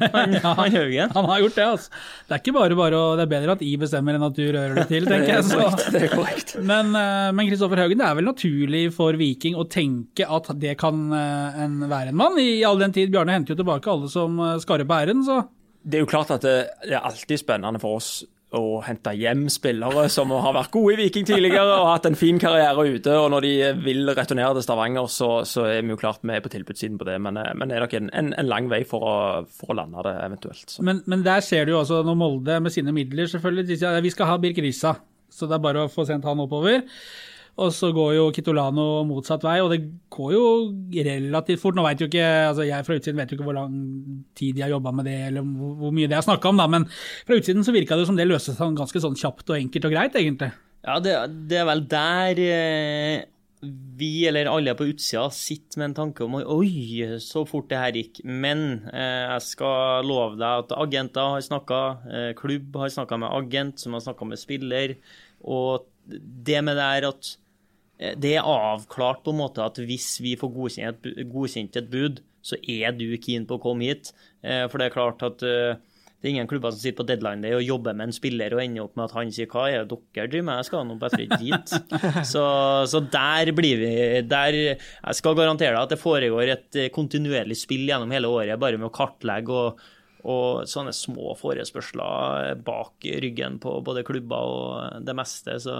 Han, 0.00 0.34
han 0.42 0.74
Han 1.14 1.24
har 1.24 1.40
gjort 1.40 1.54
det, 1.54 1.64
altså. 1.66 1.90
Det 2.28 2.34
er 2.34 2.42
ikke 2.42 2.54
bare 2.54 2.76
bare 2.78 2.98
å 2.98 3.06
Det 3.18 3.24
er 3.24 3.30
bedre 3.32 3.56
at 3.56 3.62
I 3.66 3.72
bestemmer 3.80 4.16
enn 4.16 4.24
at 4.24 4.36
du 4.36 4.44
rører 4.46 4.76
det 4.78 4.86
til, 4.92 5.06
tenker 5.10 5.32
jeg. 5.34 5.46
Så. 5.48 5.90
Det 5.90 6.02
er 6.06 6.12
korrekt. 6.14 6.54
Men 6.62 6.92
eh, 6.96 7.30
men 7.36 7.50
Kristoffer 7.50 7.82
Haugen, 7.82 8.00
det 8.00 8.08
er 8.08 8.18
vel 8.18 8.28
naturlig 8.28 8.84
for 8.96 9.18
Viking 9.20 9.58
å 9.58 9.66
tenke 9.70 10.28
at 10.28 10.52
det 10.60 10.76
kan 10.80 11.08
eh, 11.16 11.62
en, 11.64 11.80
være 11.90 12.14
en 12.14 12.20
mann, 12.20 12.38
i 12.40 12.60
all 12.66 12.80
den 12.80 12.94
tid 12.96 13.12
Bjarne 13.12 13.34
henter 13.34 13.54
jo 13.54 13.62
tilbake 13.62 13.90
alle 13.90 14.10
som 14.12 14.36
uh, 14.40 14.56
skarrer 14.62 14.88
på 14.88 15.00
æren, 15.00 15.24
så 15.26 15.42
Det 15.82 15.98
er 15.98 16.04
jo 16.04 16.10
klart 16.10 16.32
at 16.34 16.44
det, 16.44 16.58
det 16.84 16.96
er 16.96 17.08
alltid 17.08 17.40
spennende 17.40 17.80
for 17.82 18.00
oss 18.00 18.20
å 18.56 18.80
hente 18.82 19.12
hjem 19.14 19.44
spillere 19.52 20.08
som 20.10 20.32
har 20.34 20.54
vært 20.56 20.72
gode 20.74 20.96
i 20.96 20.98
Viking 21.04 21.26
tidligere 21.28 21.76
og 21.76 21.86
hatt 21.92 22.08
en 22.08 22.18
fin 22.18 22.38
karriere 22.40 22.86
ute. 22.96 23.12
og 23.14 23.28
Når 23.30 23.46
de 23.46 23.52
vil 23.84 24.10
returnere 24.16 24.56
til 24.56 24.66
Stavanger, 24.66 25.06
så, 25.12 25.30
så 25.46 25.68
er 25.70 25.84
vi 25.84 25.94
jo 25.94 26.00
klart 26.00 26.24
med 26.26 26.42
på 26.42 26.50
tilbudssiden 26.50 26.98
på 26.98 27.06
det. 27.06 27.20
Men, 27.22 27.38
eh, 27.38 27.52
men 27.54 27.70
er 27.70 27.84
nok 27.84 27.94
en, 27.98 28.10
en, 28.16 28.32
en 28.34 28.50
lang 28.50 28.70
vei 28.72 28.82
for 28.88 29.06
å, 29.06 29.16
for 29.54 29.70
å 29.70 29.78
lande 29.78 30.02
det 30.06 30.16
eventuelt. 30.24 30.76
Men, 30.86 31.04
men 31.10 31.22
der 31.26 31.44
ser 31.46 31.68
du 31.68 31.76
jo 31.76 31.80
også 31.84 32.02
når 32.06 32.18
Molde 32.18 32.58
med 32.64 32.74
sine 32.74 32.94
midler 32.96 33.30
selvfølgelig 33.30 33.78
vi 34.02 34.12
skal 34.12 34.32
ha 34.32 34.38
Birk 34.42 34.58
Rissa, 34.64 34.96
så 35.30 35.46
det 35.46 35.56
er 35.56 35.66
bare 35.68 35.86
å 35.86 35.92
få 35.92 36.08
sendt 36.08 36.26
han 36.26 36.42
oppover. 36.42 36.82
Og 37.58 37.72
så 37.74 37.90
går 37.92 38.14
jo 38.16 38.28
Kitolano 38.34 39.02
motsatt 39.08 39.42
vei, 39.44 39.58
og 39.60 39.72
det 39.72 39.80
går 40.12 40.34
jo 40.36 40.44
relativt 40.94 41.62
fort. 41.62 41.76
Nå 41.76 41.84
vet 41.84 42.00
jo 42.00 42.08
ikke, 42.10 42.28
altså 42.50 42.68
Jeg 42.68 42.86
fra 42.86 42.96
utsiden 43.00 43.20
vet 43.20 43.32
jo 43.32 43.38
ikke 43.38 43.48
hvor 43.48 43.58
lang 43.58 43.74
tid 44.38 44.56
de 44.56 44.64
har 44.64 44.72
jobba 44.72 44.94
med 44.94 45.10
det, 45.10 45.18
eller 45.32 45.44
hvor, 45.44 45.90
mye 45.94 46.08
det 46.10 46.16
er 46.16 46.24
snakka 46.28 46.52
om, 46.52 46.62
da, 46.62 46.68
men 46.70 46.86
fra 47.26 47.40
utsiden 47.40 47.66
så 47.66 47.74
virka 47.74 47.98
det 47.98 48.06
som 48.08 48.16
det 48.18 48.28
løste 48.28 48.54
seg 48.56 48.78
ganske 48.78 49.02
sånn 49.02 49.18
kjapt 49.18 49.50
og 49.50 49.58
enkelt 49.58 49.90
og 49.90 49.96
greit, 49.96 50.16
egentlig. 50.16 50.52
Ja, 50.86 50.96
det, 51.04 51.18
det 51.50 51.60
er 51.60 51.68
vel 51.68 51.84
der 51.90 52.40
eh, 52.46 53.28
vi, 53.60 54.24
eller 54.28 54.48
alle 54.48 54.72
på 54.76 54.86
utsida, 54.88 55.26
sitter 55.34 55.82
med 55.82 55.90
en 55.90 55.96
tanke 55.98 56.24
om 56.24 56.38
Oi, 56.40 57.18
så 57.20 57.44
fort 57.48 57.68
det 57.68 57.80
her 57.80 57.98
gikk. 57.98 58.22
Men 58.24 58.86
eh, 58.88 59.26
jeg 59.34 59.46
skal 59.50 60.08
love 60.08 60.38
deg 60.40 60.64
at 60.64 60.72
agenter 60.80 61.34
har 61.36 61.44
snakka, 61.44 61.80
eh, 62.08 62.30
klubb 62.38 62.78
har 62.80 62.92
snakka 62.94 63.20
med 63.20 63.34
agent, 63.36 63.82
som 63.82 63.96
har 63.96 64.04
snakka 64.06 64.30
med 64.30 64.40
spiller. 64.40 64.96
Og 65.44 65.84
det 66.18 66.62
med 66.66 66.78
det 66.80 66.88
er 66.96 67.06
at 67.10 67.30
eh, 67.98 68.16
det 68.18 68.34
er 68.38 68.48
avklart 68.48 69.22
på 69.24 69.34
en 69.34 69.40
måte 69.42 69.64
at 69.64 69.78
hvis 69.78 70.16
vi 70.24 70.36
får 70.40 70.52
godkjent 70.56 71.12
godkjent 71.30 71.78
et 71.80 71.92
bud, 71.92 72.20
så 72.42 72.56
er 72.64 72.94
du 72.96 73.06
keen 73.20 73.46
på 73.46 73.58
å 73.58 73.62
komme 73.62 73.90
hit. 73.90 74.12
Eh, 74.42 74.66
For 74.68 74.80
det 74.80 74.88
er 74.88 74.96
klart 74.96 75.24
at 75.26 75.44
eh, 75.44 75.76
det 76.20 76.28
er 76.28 76.34
ingen 76.34 76.48
klubber 76.48 76.72
som 76.72 76.80
sitter 76.82 76.98
på 76.98 77.06
deadline 77.08 77.40
day 77.40 77.54
og 77.56 77.64
jobber 77.64 77.94
med 77.96 78.10
en 78.10 78.12
spiller 78.12 78.52
og 78.52 78.60
ender 78.60 78.84
opp 78.84 78.96
med 78.98 79.06
at 79.06 79.14
han 79.16 79.30
sier 79.32 79.48
hva 79.48 79.62
er 79.70 79.86
det 79.88 79.96
dere 80.12 80.28
driver 80.28 80.46
med, 80.50 80.58
jeg 80.60 80.68
skal 80.68 80.88
nå 80.88 80.96
bare 81.00 81.20
dit. 81.40 81.72
Så, 82.32 82.42
så 82.92 83.00
der 83.12 83.52
blir 83.56 83.80
vi 83.80 83.92
der, 84.28 84.58
Jeg 84.74 85.16
skal 85.16 85.38
garantere 85.38 85.72
deg 85.72 85.80
at 85.80 85.94
det 85.94 86.00
foregår 86.02 86.52
et 86.52 86.80
kontinuerlig 86.92 87.56
spill 87.56 87.88
gjennom 87.88 88.12
hele 88.12 88.28
året, 88.28 88.60
bare 88.60 88.76
med 88.76 88.90
å 88.90 88.92
kartlegge 88.92 89.56
og, 89.62 89.80
og 90.28 90.68
sånne 90.68 90.92
små 90.96 91.34
forespørsler 91.38 92.58
bak 92.66 93.06
ryggen 93.24 93.58
på 93.62 93.78
både 93.84 94.04
klubber 94.06 94.54
og 94.54 95.06
det 95.06 95.14
meste. 95.16 95.56
Så 95.62 95.76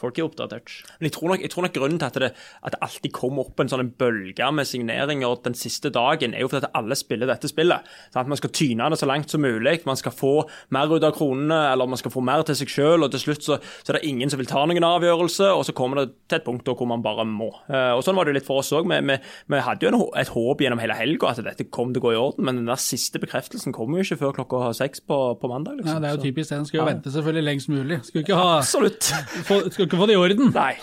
folk 0.00 0.18
er 0.18 0.26
oppdatert. 0.26 0.72
Men 0.98 1.08
jeg 1.08 1.14
tror, 1.16 1.32
nok, 1.32 1.42
jeg 1.44 1.52
tror 1.52 1.66
nok 1.66 1.74
grunnen 1.76 2.00
til 2.00 2.08
at 2.08 2.18
det, 2.22 2.30
at 2.64 2.74
det 2.74 2.80
alltid 2.86 3.12
kommer 3.16 3.46
opp 3.46 3.60
en 3.62 3.70
sånn 3.70 3.92
bølge 4.00 4.48
med 4.54 4.68
signeringer 4.68 5.42
den 5.44 5.56
siste 5.58 5.92
dagen, 5.94 6.34
er 6.34 6.44
jo 6.44 6.50
fordi 6.50 6.66
at 6.66 6.78
alle 6.78 6.96
spiller 6.98 7.30
dette 7.30 7.50
spillet. 7.50 7.88
Sånn 8.14 8.30
Man 8.30 8.40
skal 8.40 8.54
tyne 8.56 8.88
det 8.90 9.00
så 9.00 9.08
langt 9.08 9.32
som 9.32 9.44
mulig. 9.44 9.80
Man 9.88 9.98
skal 10.00 10.14
få 10.14 10.32
mer 10.74 10.90
ut 10.90 11.06
av 11.06 11.14
kronene, 11.16 11.60
eller 11.72 11.90
man 11.90 12.00
skal 12.00 12.14
få 12.14 12.24
mer 12.24 12.44
til 12.46 12.58
seg 12.58 12.72
sjøl. 12.72 13.04
Og 13.06 13.12
til 13.14 13.24
slutt 13.26 13.46
så, 13.46 13.60
så 13.82 13.92
er 13.92 14.00
det 14.00 14.08
ingen 14.08 14.32
som 14.32 14.40
vil 14.40 14.50
ta 14.50 14.64
noen 14.66 14.86
avgjørelse, 14.86 15.52
og 15.54 15.64
så 15.68 15.76
kommer 15.76 16.02
det 16.02 16.08
til 16.30 16.40
et 16.40 16.46
punkt 16.46 16.68
hvor 16.70 16.88
man 16.88 17.04
bare 17.04 17.26
må. 17.28 17.50
Eh, 17.68 17.92
og 17.96 18.04
Sånn 18.06 18.16
var 18.16 18.26
det 18.26 18.32
jo 18.32 18.38
litt 18.40 18.48
for 18.48 18.62
oss 18.62 18.72
òg. 18.76 18.88
Vi, 18.90 19.00
vi, 19.10 19.18
vi 19.52 19.62
hadde 19.66 19.86
jo 19.86 20.08
et 20.16 20.32
håp 20.32 20.64
gjennom 20.64 20.80
hele 20.82 20.96
helga 20.96 21.34
at 21.34 21.42
dette 21.44 21.68
kom 21.68 21.92
til 21.92 22.02
å 22.02 22.06
gå 22.08 22.14
i 22.14 22.20
orden, 22.20 22.46
men 22.46 22.62
den 22.62 22.70
der 22.70 22.80
siste 22.80 23.20
bekreftelsen 23.22 23.59
kommer 23.76 24.00
jo 24.00 24.04
ikke 24.08 24.18
før 24.24 24.32
klokka 24.40 24.72
seks 24.80 25.00
på, 25.04 25.18
på 25.40 25.48
mandag. 25.52 25.76
liksom. 25.80 25.92
Ja, 25.94 26.00
Det 26.00 26.08
er 26.10 26.16
jo 26.16 26.22
typisk 26.24 26.50
det. 26.50 26.58
En 26.58 26.68
skal 26.70 26.80
jo 26.80 26.88
vente 26.88 27.12
selvfølgelig 27.12 27.44
lengst 27.50 27.68
mulig. 27.68 28.00
Skal 28.08 28.24
ikke, 28.24 28.36
ha, 28.40 28.58
Absolutt. 28.58 29.12
få, 29.48 29.60
skal 29.70 29.84
ikke 29.88 30.00
få 30.00 30.06
det 30.08 30.16
i 30.16 30.22
orden. 30.24 30.52
Nei. 30.56 30.74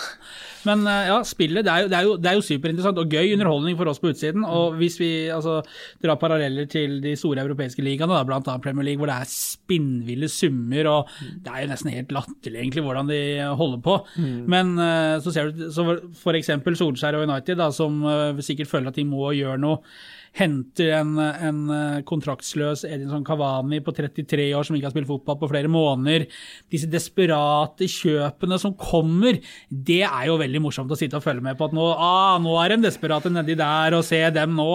Men 0.68 0.82
eh, 0.90 1.06
ja, 1.08 1.18
spillet 1.24 1.64
det 1.64 1.72
er, 1.72 1.84
jo, 1.86 1.88
det, 1.88 1.96
er 1.98 2.04
jo, 2.04 2.14
det 2.20 2.28
er 2.32 2.36
jo 2.36 2.42
superinteressant 2.44 2.98
og 3.00 3.12
gøy 3.14 3.30
underholdning 3.38 3.78
for 3.80 3.88
oss 3.88 4.02
på 4.04 4.10
utsiden. 4.12 4.44
Og 4.44 4.74
hvis 4.82 4.98
vi 5.00 5.10
altså, 5.32 5.62
drar 6.04 6.18
paralleller 6.20 6.68
til 6.70 6.98
de 7.04 7.14
store 7.16 7.46
europeiske 7.46 7.84
ligaene, 7.86 8.18
bl.a. 8.28 8.42
Premier 8.64 8.84
League, 8.90 9.00
hvor 9.00 9.08
det 9.08 9.16
er 9.22 9.30
spinnville 9.32 10.28
summer, 10.34 10.90
og 10.92 11.14
det 11.46 11.54
er 11.54 11.64
jo 11.64 11.72
nesten 11.72 11.94
helt 11.94 12.12
latterlig 12.16 12.60
egentlig 12.66 12.84
hvordan 12.84 13.08
de 13.14 13.22
holder 13.62 13.82
på. 13.86 13.96
Men 14.52 14.76
eh, 14.84 15.16
så 15.24 15.32
ser 15.38 15.54
du 15.56 15.68
så 15.72 15.88
for- 16.20 16.36
eksempel 16.38 16.76
Solskjær 16.78 17.16
og 17.22 17.30
United, 17.30 17.58
da, 17.64 17.72
som 17.74 18.02
eh, 18.06 18.44
sikkert 18.46 18.70
føler 18.74 18.92
at 18.92 19.00
de 19.00 19.08
må 19.08 19.32
gjøre 19.38 19.62
noe. 19.62 19.80
Henter 20.38 20.92
en, 21.00 21.16
en 21.18 21.62
eh, 21.74 22.00
kontraktsløs 22.08 22.84
Edinson 22.86 23.26
Cavani 23.26 23.80
på 23.82 23.94
33 23.96 24.50
år 24.58 24.68
som 24.68 24.78
ikke 24.78 24.90
har 24.90 24.94
spilt 24.94 25.10
fotball 25.10 25.40
på 25.42 25.50
flere 25.50 25.72
måneder. 25.72 26.28
Disse 26.72 26.90
desperate 26.92 27.88
kjøpene 27.90 28.60
som 28.62 28.76
kommer, 28.78 29.40
det 29.70 30.04
er 30.06 30.28
jo 30.30 30.38
veldig 30.38 30.62
morsomt 30.68 30.94
å 30.94 30.98
sitte 31.00 31.18
og 31.18 31.26
følge 31.26 31.46
med 31.46 31.58
på. 31.58 31.70
At 31.70 31.78
nå, 31.78 31.88
ah, 31.94 32.38
nå 32.44 32.54
er 32.62 32.76
de 32.76 32.86
desperate 32.86 33.32
nedi 33.34 33.58
der, 33.58 33.98
og 33.98 34.06
se 34.06 34.20
dem 34.36 34.54
nå. 34.58 34.68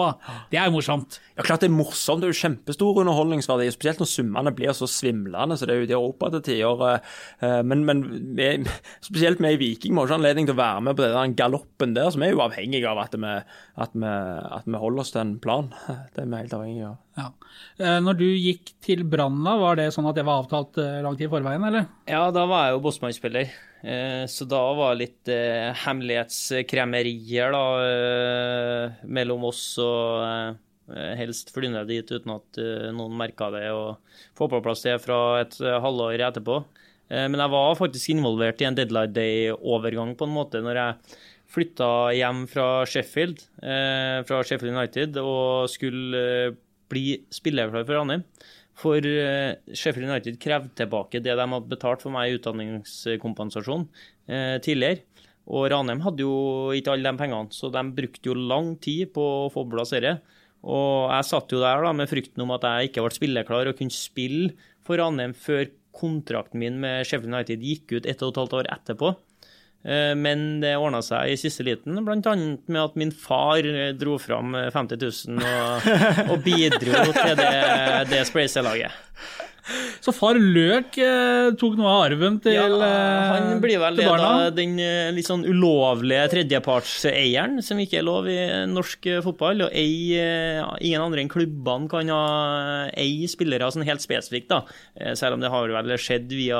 Det 0.51 0.59
er 0.59 0.67
jo 0.67 0.75
morsomt. 0.77 1.19
Ja, 1.37 1.45
klart 1.45 1.63
det 1.63 1.71
er 1.71 1.75
morsomt. 1.77 2.23
Det 2.23 2.29
er 2.29 2.35
jo 2.35 2.41
kjempestor 2.41 3.01
underholdningsverdi, 3.05 3.69
spesielt 3.73 4.03
når 4.03 4.11
summene 4.11 4.55
blir 4.55 4.75
så 4.75 4.89
svimlende. 4.89 5.57
så 5.57 5.69
Det 5.69 5.77
er 5.77 5.83
jo 5.83 5.89
det 5.89 5.97
Europa 5.97 6.31
til 6.35 6.45
tider. 6.49 6.99
Men, 7.63 7.85
men 7.87 8.03
vi, 8.37 8.49
spesielt 9.07 9.41
vi 9.43 9.55
i 9.55 9.61
Viking 9.61 9.95
må 9.95 10.03
ikke 10.03 10.17
ha 10.17 10.21
anledning 10.21 10.49
til 10.49 10.57
å 10.57 10.61
være 10.61 10.83
med 10.89 10.99
på 10.99 11.07
den 11.07 11.37
galoppen 11.39 11.95
der, 11.95 12.11
som 12.13 12.25
er 12.25 12.33
jo 12.33 12.43
avhengig 12.43 12.83
av 12.89 12.99
at 13.05 13.15
vi, 13.15 13.33
at 13.85 13.95
vi, 13.95 14.13
at 14.59 14.67
vi 14.67 14.83
holder 14.83 15.05
oss 15.05 15.13
til 15.15 15.23
en 15.23 15.35
plan. 15.43 15.52
Det 15.61 16.21
er 16.23 16.25
vi 16.31 16.39
helt 16.39 16.53
avhengig 16.57 16.83
av. 16.87 16.97
Ja. 17.19 17.27
Eh, 17.79 17.99
Når 18.01 18.17
du 18.19 18.25
gikk 18.31 18.71
til 18.83 19.03
Brann, 19.05 19.37
var 19.43 19.75
det 19.79 19.89
sånn 19.93 20.07
at 20.09 20.15
det 20.17 20.25
var 20.27 20.41
avtalt 20.43 20.77
eh, 20.81 21.01
lang 21.05 21.15
tid 21.19 21.27
i 21.29 21.31
forveien, 21.33 21.63
eller? 21.69 21.85
Ja, 22.09 22.25
da 22.33 22.45
var 22.49 22.65
jeg 22.67 22.75
jo 22.77 22.83
Bossmann-spiller. 22.87 23.53
Eh, 23.83 24.23
Så 24.31 24.47
da 24.49 24.61
var 24.77 24.95
det 24.95 25.01
litt 25.05 25.33
hemmelighetskremerier 25.83 27.51
da, 27.53 27.63
eh, 27.87 28.91
mellom 29.05 29.43
oss 29.49 29.63
og 29.83 30.57
helst 31.17 31.53
flyne 31.55 31.85
dit 31.87 32.09
uten 32.11 32.33
at 32.35 32.59
noen 32.93 33.13
merka 33.17 33.47
det, 33.53 33.69
og 33.71 33.97
få 34.35 34.49
på 34.51 34.59
plass 34.65 34.81
det 34.83 34.97
fra 35.01 35.39
et 35.41 35.55
halvår 35.59 36.19
etterpå. 36.27 36.57
Eh, 37.09 37.27
Men 37.27 37.39
jeg 37.39 37.49
var 37.53 37.75
faktisk 37.79 38.09
involvert 38.15 38.61
i 38.61 38.65
en 38.65 38.75
deadline 38.75 39.13
day-overgang 39.13 40.15
på 40.17 40.27
en 40.27 40.35
måte 40.35 40.61
når 40.63 40.75
jeg 40.81 40.95
flytta 41.53 41.87
hjem 42.17 42.43
fra 42.49 42.67
Sheffield, 42.89 43.45
eh, 43.61 44.19
fra 44.25 44.41
Sheffield 44.43 44.73
United, 44.73 45.17
og 45.21 45.69
skulle 45.71 46.23
eh, 46.49 46.55
bli 46.89 47.17
spillerklar 47.33 47.85
for 47.85 47.99
Ranheim. 47.99 48.25
For 48.79 49.05
eh, 49.05 49.53
Sheffield 49.69 50.09
United 50.09 50.39
krevde 50.41 50.73
tilbake 50.79 51.21
det 51.21 51.35
de 51.37 51.45
hadde 51.45 51.69
betalt 51.69 52.01
for 52.01 52.13
meg 52.13 52.31
i 52.31 52.37
utdanningskompensasjon 52.39 53.85
tidligere. 54.63 55.03
Og 55.51 55.67
Ranheim 55.73 55.99
hadde 56.05 56.23
jo 56.23 56.71
ikke 56.73 56.93
alle 56.93 57.11
de 57.11 57.19
pengene, 57.19 57.51
så 57.51 57.67
de 57.69 57.81
brukte 57.97 58.29
jo 58.31 58.37
lang 58.39 58.73
tid 58.81 59.11
på 59.13 59.25
å 59.43 59.51
få 59.51 59.65
på 59.65 59.75
plass 59.75 59.91
dette. 59.93 60.15
Og 60.63 61.11
jeg 61.11 61.27
satt 61.27 61.51
jo 61.51 61.59
der 61.59 61.83
da 61.83 61.91
med 61.91 62.07
frykten 62.07 62.45
om 62.45 62.53
at 62.55 62.63
jeg 62.63 62.89
ikke 62.89 63.03
ble 63.03 63.17
spilleklar 63.17 63.69
og 63.69 63.77
kunne 63.77 63.93
spille 63.93 64.53
for 64.87 64.97
Ranheim 65.01 65.35
før 65.35 65.67
kontrakten 65.93 66.63
min 66.63 66.79
med 66.81 67.03
Sheffield 67.05 67.35
United 67.35 67.67
gikk 67.67 67.97
ut 67.97 68.07
ett 68.09 68.23
og 68.23 68.31
et 68.31 68.41
halvt 68.41 68.57
år 68.61 68.71
etterpå. 68.77 69.11
Eh, 69.85 70.13
Men 70.15 70.61
det 70.63 70.75
ordna 70.79 71.01
seg 71.03 71.33
i 71.33 71.37
siste 71.39 71.63
liten, 71.67 71.97
bl.a. 72.05 72.35
med 72.35 72.81
at 72.83 72.95
min 72.99 73.11
far 73.11 73.59
eh, 73.67 73.91
dro 73.99 74.17
fram 74.21 74.55
eh, 74.55 74.69
50 74.71 75.01
000 75.27 75.43
og, 75.43 75.89
og 76.31 76.43
bidro 76.45 77.03
til 77.11 77.35
det, 77.39 77.51
det 78.11 78.21
spleiselaget. 78.29 78.91
Så 80.03 80.11
far 80.11 80.35
Løk 80.35 80.97
eh, 80.99 81.53
tok 81.59 81.77
noe 81.79 81.87
av 81.87 82.01
arven 82.09 82.39
til, 82.43 82.57
Ja, 82.57 82.65
eh, 82.67 83.29
han 83.31 83.61
blir 83.63 83.79
vel 83.79 84.01
av 84.03 84.49
den 84.57 84.75
eh, 84.81 85.11
litt 85.15 85.29
sånn 85.29 85.45
ulovlige 85.47 86.25
tredjepartseieren, 86.33 87.61
som 87.63 87.79
ikke 87.79 88.01
er 88.01 88.07
lov 88.07 88.27
i 88.27 88.37
norsk 88.67 89.07
eh, 89.07 89.21
fotball. 89.23 89.63
Og 89.67 89.77
ei, 89.77 90.19
ingen 90.83 91.05
andre 91.05 91.23
enn 91.23 91.31
klubbene 91.31 91.87
kan 91.91 92.11
ha 92.11 92.23
ei 92.99 93.23
spillere 93.31 93.71
sånn 93.71 93.87
helt 93.87 94.03
spesifikt, 94.03 94.51
da. 94.51 94.63
Selv 95.17 95.37
om 95.37 95.43
det 95.43 95.51
har 95.53 95.71
vel 95.71 95.95
skjedd 96.01 96.31
via 96.33 96.59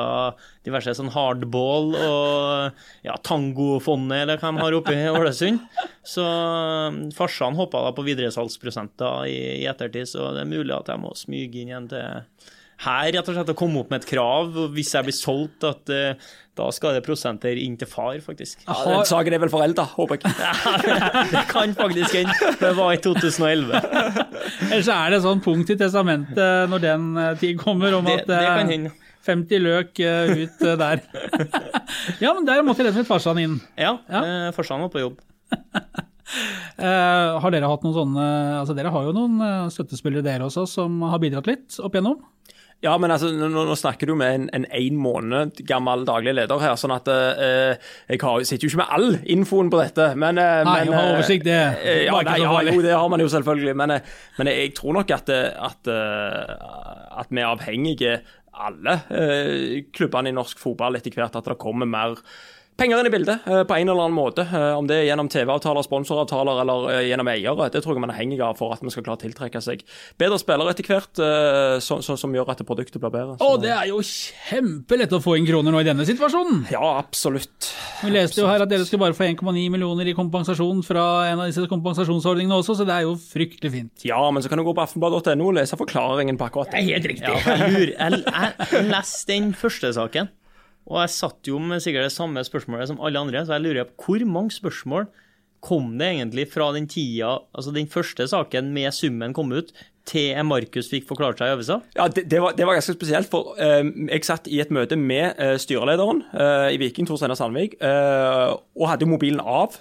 diverse 0.64 0.94
sånn 0.96 1.12
hardball 1.12 1.92
og 1.98 3.04
ja, 3.04 3.18
Tangofondet, 3.24 4.24
eller 4.24 4.40
hva 4.40 4.54
de 4.54 4.64
har 4.64 4.78
oppe 4.78 4.96
i 4.96 5.10
Ålesund. 5.12 5.60
Så 6.04 6.24
farsene 6.24 7.24
farsan 7.34 7.56
hoppa 7.58 7.82
da 7.84 7.92
på 7.96 8.04
videresalgsprosenter 8.06 9.28
i, 9.28 9.38
i 9.62 9.68
ettertid, 9.70 10.08
så 10.08 10.30
det 10.34 10.44
er 10.44 10.50
mulig 10.50 10.74
at 10.76 10.90
jeg 10.92 11.02
må 11.02 11.12
smyge 11.18 11.60
inn 11.60 11.72
igjen 11.72 11.88
til 11.90 12.52
her 12.84 13.12
rett 13.14 13.28
og 13.30 13.36
slett 13.36 13.52
å 13.52 13.54
komme 13.56 13.80
opp 13.84 13.90
med 13.92 14.02
et 14.02 14.08
krav, 14.10 14.50
hvis 14.74 14.90
jeg 14.96 15.06
blir 15.06 15.14
solgt, 15.14 15.62
at 15.64 15.92
uh, 15.94 16.32
da 16.58 16.66
skal 16.74 16.94
det 16.94 17.02
prosenter 17.06 17.58
inn 17.58 17.76
til 17.78 17.88
far, 17.90 18.18
faktisk. 18.22 18.60
Ja, 18.66 18.74
den 18.86 19.06
saken 19.08 19.34
er 19.34 19.40
vel 19.42 19.50
forelda, 19.50 19.84
håper 19.94 20.18
jeg. 20.22 20.34
Det 21.34 21.44
kan 21.50 21.72
faktisk 21.78 22.14
hende. 22.18 22.34
Det 22.60 22.70
var 22.78 22.92
i 22.94 23.00
2011. 23.02 23.80
Ellers 24.70 24.90
er 24.94 25.14
det 25.16 25.22
sånn 25.24 25.42
punkt 25.42 25.70
i 25.74 25.78
testamentet 25.80 26.70
når 26.70 26.84
den 26.84 27.08
eh, 27.18 27.32
tid 27.40 27.58
kommer, 27.62 27.94
om 27.98 28.06
at 28.06 28.22
det 28.30 28.38
kan 28.38 28.68
eh, 28.68 28.72
hende. 28.74 28.92
50 29.24 29.62
løk 29.64 29.98
ut 30.04 30.62
der. 30.78 31.00
ja, 32.22 32.30
men 32.36 32.44
der 32.46 32.60
måtte 32.66 32.84
rett 32.84 32.92
og 32.92 32.98
slett 33.00 33.08
farsan 33.08 33.40
inn. 33.40 33.54
Ja, 33.80 33.96
Ja. 34.12 34.20
eh, 34.22 34.50
farsan 34.54 34.82
var 34.84 34.92
på 34.94 35.02
jobb. 35.06 35.22
Eh, 36.74 37.34
har 37.38 37.52
dere 37.52 37.68
hatt 37.68 37.82
noen 37.84 37.94
sånne 37.94 38.22
Altså, 38.56 38.72
dere 38.74 38.90
har 38.90 39.04
jo 39.06 39.12
noen 39.14 39.68
støttespillere 39.70 40.24
dere 40.24 40.46
også 40.48 40.64
som 40.66 40.96
har 41.06 41.20
bidratt 41.22 41.46
litt 41.46 41.76
opp 41.84 41.94
igjennom? 41.94 42.16
Ja, 42.84 42.94
men 43.00 43.12
altså, 43.14 43.30
nå, 43.32 43.48
nå 43.48 43.76
snakker 43.78 44.10
du 44.10 44.14
med 44.18 44.34
en, 44.36 44.46
en 44.52 44.66
en 44.68 44.98
måned 45.00 45.60
gammel 45.68 46.04
daglig 46.08 46.34
leder 46.36 46.60
her, 46.60 46.76
sånn 46.80 46.92
at 46.92 47.08
eh, 47.08 47.90
jeg 48.10 48.20
har, 48.20 48.44
sitter 48.44 48.66
jo 48.66 48.72
ikke 48.72 48.82
med 48.82 48.94
all 48.98 49.08
infoen 49.36 49.70
på 49.72 49.80
dette, 49.80 50.10
men 50.20 50.40
eh, 50.42 50.60
Nei, 50.66 50.76
men, 50.82 50.92
å 50.92 50.98
ha 50.98 51.04
eh, 51.06 51.12
oversikt, 51.14 51.46
det 51.48 51.58
eh, 51.80 52.02
ja, 52.04 52.18
nei, 52.26 52.38
ja, 52.42 52.54
jo, 52.68 52.78
det 52.84 52.92
har 52.92 53.08
man 53.12 53.24
jo 53.24 53.30
selvfølgelig, 53.32 53.76
men, 53.80 53.96
eh, 53.96 54.16
men 54.40 54.52
jeg 54.52 54.74
tror 54.76 54.98
nok 54.98 55.14
at, 55.16 55.32
eh, 55.32 55.68
at, 55.70 55.92
at 57.24 57.32
vi 57.32 57.40
er 57.42 57.52
avhengige, 57.52 58.18
alle 58.54 58.92
klubbene 59.96 60.30
i 60.30 60.34
norsk 60.36 60.60
fotball, 60.62 60.94
etter 60.94 61.10
hvert 61.16 61.34
at 61.40 61.48
det 61.50 61.56
kommer 61.58 61.88
mer 61.90 62.20
penger 62.76 63.00
inn 63.00 63.06
i 63.06 63.12
bildet 63.14 63.44
eh, 63.46 63.62
på 63.68 63.76
en 63.76 63.88
eller 63.88 64.02
annen 64.06 64.16
måte. 64.16 64.42
Eh, 64.48 64.72
Om 64.78 64.88
det 64.90 64.96
er 64.98 65.04
gjennom 65.08 65.28
TV-avtaler, 65.30 65.84
sponsoravtaler 65.86 66.60
eller 66.64 66.88
eh, 66.96 67.02
gjennom 67.10 67.28
eiere. 67.30 67.68
Det 67.70 67.82
tror 67.84 67.94
jeg 67.94 68.02
man 68.02 68.10
er 68.14 68.18
hengig 68.18 68.40
av 68.42 68.56
for 68.58 68.74
at 68.74 68.82
man 68.82 68.90
skal 68.94 69.04
klare 69.06 69.20
å 69.20 69.22
tiltrekke 69.22 69.60
seg 69.62 69.84
bedre 70.20 70.38
spillere 70.42 70.74
etter 70.74 70.88
hvert, 70.90 71.20
eh, 71.22 71.76
som, 71.84 72.02
som, 72.02 72.18
som 72.18 72.34
gjør 72.34 72.50
at 72.54 72.64
produktet 72.66 72.98
blir 73.02 73.12
bedre. 73.14 73.36
Å, 73.38 73.52
Så- 73.54 73.62
det 73.62 73.70
er 73.76 73.88
jo 73.92 74.00
kjempelett 74.02 75.14
å 75.14 75.22
få 75.22 75.36
inn 75.38 75.46
kroner 75.48 75.70
nå 75.74 75.80
i 75.84 75.86
denne 75.86 76.06
situasjonen. 76.08 76.64
Ja, 76.74 76.82
absolutt. 76.98 77.70
Vi 78.04 78.10
leste 78.12 78.42
jo 78.42 78.48
her 78.50 78.64
at 78.66 78.70
dere 78.72 78.84
skulle 78.88 79.06
bare 79.06 79.16
få 79.16 79.24
1,9 79.30 79.68
millioner 79.72 80.10
i 80.10 80.16
kompensasjon 80.18 80.82
fra 80.84 81.04
en 81.30 81.40
av 81.44 81.48
disse 81.48 81.64
kompensasjonsordningene 81.70 82.58
også, 82.58 82.76
så 82.80 82.86
det 82.88 82.96
er 82.98 83.06
jo 83.06 83.14
fryktelig 83.20 83.70
fint. 83.78 84.04
Ja, 84.08 84.18
men 84.34 84.42
så 84.44 84.50
kan 84.52 84.60
du 84.60 84.66
gå 84.66 84.74
på 84.76 84.82
aftenblad.no 84.84 85.46
og 85.52 85.56
lese 85.60 85.78
forklaringen 85.80 86.36
på 86.40 86.48
akkurat 86.50 86.74
det. 86.74 86.82
Det 86.82 86.84
er 86.84 86.98
helt 86.98 87.08
riktig. 87.14 87.30
Ja, 87.30 87.58
jeg, 87.64 87.72
lurer, 87.78 87.94
jeg, 87.94 88.68
jeg 88.74 88.88
leste 88.90 89.30
den 89.32 89.52
første 89.56 89.94
saken, 89.96 90.28
og 90.84 91.00
jeg 91.00 91.12
satt 91.14 91.48
jo 91.48 91.58
med 91.62 91.82
sikkert 91.82 92.08
det 92.08 92.14
samme 92.14 92.42
spørsmålet 92.44 92.90
som 92.90 93.00
alle 93.00 93.20
andre, 93.20 93.44
så 93.46 93.56
jeg 93.56 93.64
lurer 93.64 93.88
på 93.88 94.08
hvor 94.08 94.26
mange 94.28 94.52
spørsmål 94.52 95.08
kom 95.64 95.94
det 95.96 96.10
egentlig 96.10 96.44
fra 96.52 96.68
den 96.74 96.86
tida, 96.90 97.38
altså 97.56 97.72
den 97.72 97.88
første 97.88 98.26
saken 98.28 98.68
med 98.74 98.92
summen 98.92 99.32
kom 99.36 99.52
ut, 99.56 99.72
til 100.04 100.36
Markus 100.44 100.90
fikk 100.92 101.06
forklart 101.08 101.40
seg 101.40 101.48
i 101.48 101.54
øvelser? 101.54 101.84
Ja, 101.96 102.08
det, 102.12 102.26
det, 102.28 102.42
var, 102.44 102.52
det 102.52 102.66
var 102.68 102.76
ganske 102.76 102.92
spesielt, 102.92 103.30
for 103.32 103.56
eh, 103.56 103.80
jeg 104.10 104.26
satt 104.28 104.50
i 104.52 104.60
et 104.60 104.72
møte 104.74 104.98
med 105.00 105.40
eh, 105.40 105.54
styrelederen 105.60 106.20
eh, 106.36 106.74
i 106.74 106.80
Viking, 106.82 107.08
Tor 107.08 107.16
Steinar 107.16 107.40
Sandvik, 107.40 107.78
eh, 107.80 108.52
og 108.52 108.90
hadde 108.90 109.06
jo 109.06 109.14
mobilen 109.14 109.40
av. 109.40 109.78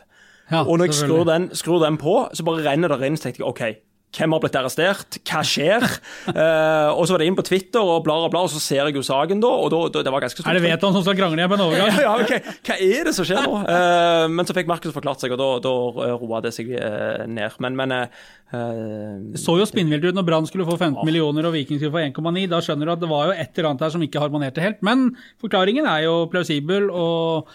Ja, 0.47 0.61
og 0.63 0.77
når 0.79 0.91
jeg 0.93 1.01
skrur 1.01 1.27
den, 1.27 1.49
skrur 1.55 1.83
den 1.83 1.99
på, 1.99 2.15
så 2.31 2.47
bare 2.47 2.63
renner 2.63 2.95
det 2.95 3.09
inn, 3.09 3.19
så 3.19 3.27
tenkte 3.27 3.43
jeg 3.43 3.51
OK. 3.51 3.65
Hvem 4.13 4.35
har 4.35 4.41
blitt 4.43 4.57
arrestert? 4.59 5.19
Hva 5.25 5.41
skjer? 5.47 5.87
Eh, 6.33 6.89
og 6.95 7.03
så 7.05 7.13
var 7.13 7.21
det 7.21 7.25
inn 7.27 7.35
på 7.37 7.43
Twitter 7.45 7.83
og 7.83 8.03
bla, 8.05 8.15
bla, 8.31 8.43
og 8.45 8.51
så 8.51 8.59
ser 8.61 8.79
jeg 8.87 8.95
jo 8.95 9.01
saken 9.05 9.41
da, 9.43 9.49
og 9.63 9.67
da, 9.73 9.79
da 9.91 10.01
det 10.05 10.11
var 10.13 10.23
ganske 10.23 10.39
stort. 10.39 10.49
Er 10.49 10.57
det 10.57 10.63
Veton 10.63 10.93
som 10.95 11.03
skal 11.05 11.17
krangle 11.17 11.41
igjen 11.41 11.51
på 11.51 11.57
en 11.57 11.63
overgang? 11.65 11.99
ja, 12.05 12.13
ok, 12.23 12.47
Hva 12.65 12.77
er 12.81 13.09
det 13.09 13.13
som 13.17 13.27
skjer 13.27 13.43
nå? 13.45 13.59
Eh, 13.73 14.25
men 14.31 14.47
så 14.47 14.55
fikk 14.55 14.69
Markus 14.69 14.93
forklart 14.95 15.23
seg, 15.23 15.33
og 15.35 15.41
da, 15.41 15.49
da 15.65 15.73
eh, 16.07 16.15
roa 16.21 16.41
det 16.45 16.53
seg 16.55 16.71
eh, 16.77 17.23
ned. 17.29 17.57
Men, 17.63 17.77
men 17.79 17.93
eh, 17.95 18.23
eh, 18.55 19.13
Det 19.33 19.41
så 19.43 19.57
jo 19.59 19.67
spinnvilt 19.69 20.05
ut 20.07 20.17
når 20.17 20.27
Brann 20.27 20.49
skulle 20.49 20.67
få 20.67 20.77
15 20.79 21.01
millioner 21.07 21.49
og 21.49 21.55
Viking 21.57 21.79
skulle 21.81 21.93
få 21.95 22.03
1,9. 22.05 22.45
Da 22.53 22.61
skjønner 22.65 22.89
du 22.89 22.95
at 22.95 23.03
det 23.03 23.11
var 23.11 23.29
jo 23.29 23.37
et 23.37 23.57
eller 23.57 23.71
annet 23.71 23.87
her 23.87 23.95
som 23.97 24.05
ikke 24.07 24.23
harmonerte 24.23 24.63
helt. 24.63 24.83
Men 24.85 25.09
forklaringen 25.43 25.89
er 25.89 26.05
jo 26.07 26.19
plausibel, 26.33 26.89
og 26.93 27.51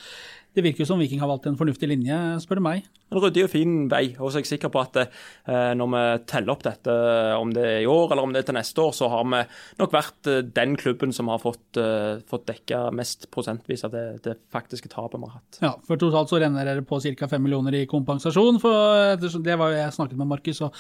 det 0.59 0.65
virker 0.67 0.83
jo 0.83 0.89
som 0.91 0.99
Viking 0.99 1.21
har 1.23 1.31
valgt 1.31 1.47
en 1.47 1.57
fornuftig 1.59 1.87
linje, 1.87 2.17
spør 2.43 2.59
du 2.59 2.65
meg. 2.67 2.87
En 3.09 3.23
ryddig 3.23 3.45
og 3.47 3.51
fin 3.53 3.75
vei. 3.89 4.03
Og 4.19 4.29
så 4.29 4.41
er 4.41 4.43
jeg 4.43 4.51
sikker 4.51 4.73
på 4.73 4.81
at 4.83 4.97
eh, 5.01 5.71
når 5.79 5.91
vi 5.95 6.01
teller 6.29 6.53
opp 6.53 6.65
dette, 6.67 6.95
om 7.39 7.53
det 7.55 7.65
er 7.65 7.79
i 7.85 7.89
år 7.89 8.13
eller 8.13 8.27
om 8.27 8.35
det 8.35 8.43
er 8.43 8.49
til 8.51 8.57
neste 8.59 8.83
år, 8.83 8.91
så 8.97 9.09
har 9.13 9.23
vi 9.25 9.41
nok 9.81 9.95
vært 9.95 10.31
eh, 10.31 10.41
den 10.59 10.75
klubben 10.81 11.15
som 11.15 11.31
har 11.33 11.41
fått, 11.41 11.79
eh, 11.81 12.19
fått 12.29 12.49
dekka 12.51 12.89
mest 12.97 13.29
prosentvis 13.33 13.87
av 13.87 13.95
det, 13.95 14.03
det 14.27 14.35
faktiske 14.53 14.91
tapet 14.93 15.17
vi 15.17 15.31
har 15.31 15.37
hatt. 15.39 15.61
Ja, 15.65 15.73
for 15.87 16.01
totalt 16.01 16.33
så 16.33 16.41
renner 16.43 16.69
dere 16.69 16.85
på 16.85 16.99
ca. 17.07 17.31
5 17.31 17.47
millioner 17.47 17.79
i 17.79 17.85
kompensasjon. 17.89 18.61
For 18.61 19.17
det 19.17 19.57
var 19.61 19.73
jo 19.73 19.79
jeg 19.79 19.97
snakket 19.97 20.21
med 20.21 20.31
Markus 20.35 20.63
og 20.67 20.77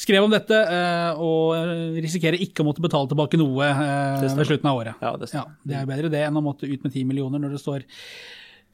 skrev 0.00 0.26
om 0.26 0.34
dette, 0.34 0.58
og 1.22 1.96
risikerer 2.02 2.42
ikke 2.42 2.64
å 2.64 2.68
måtte 2.68 2.82
betale 2.84 3.08
tilbake 3.10 3.38
noe 3.40 3.70
ved 4.20 4.44
slutten 4.44 4.68
av 4.68 4.82
året. 4.82 5.00
Ja, 5.00 5.14
det 5.16 5.30
Ja, 5.32 5.46
det 5.64 5.78
er 5.78 5.88
bedre 5.88 6.12
det 6.12 6.26
enn 6.26 6.36
å 6.36 6.44
måtte 6.44 6.68
ut 6.68 6.82
med 6.84 6.92
10 6.92 7.06
millioner 7.08 7.40
når 7.40 7.56
det 7.56 7.62
står 7.62 7.86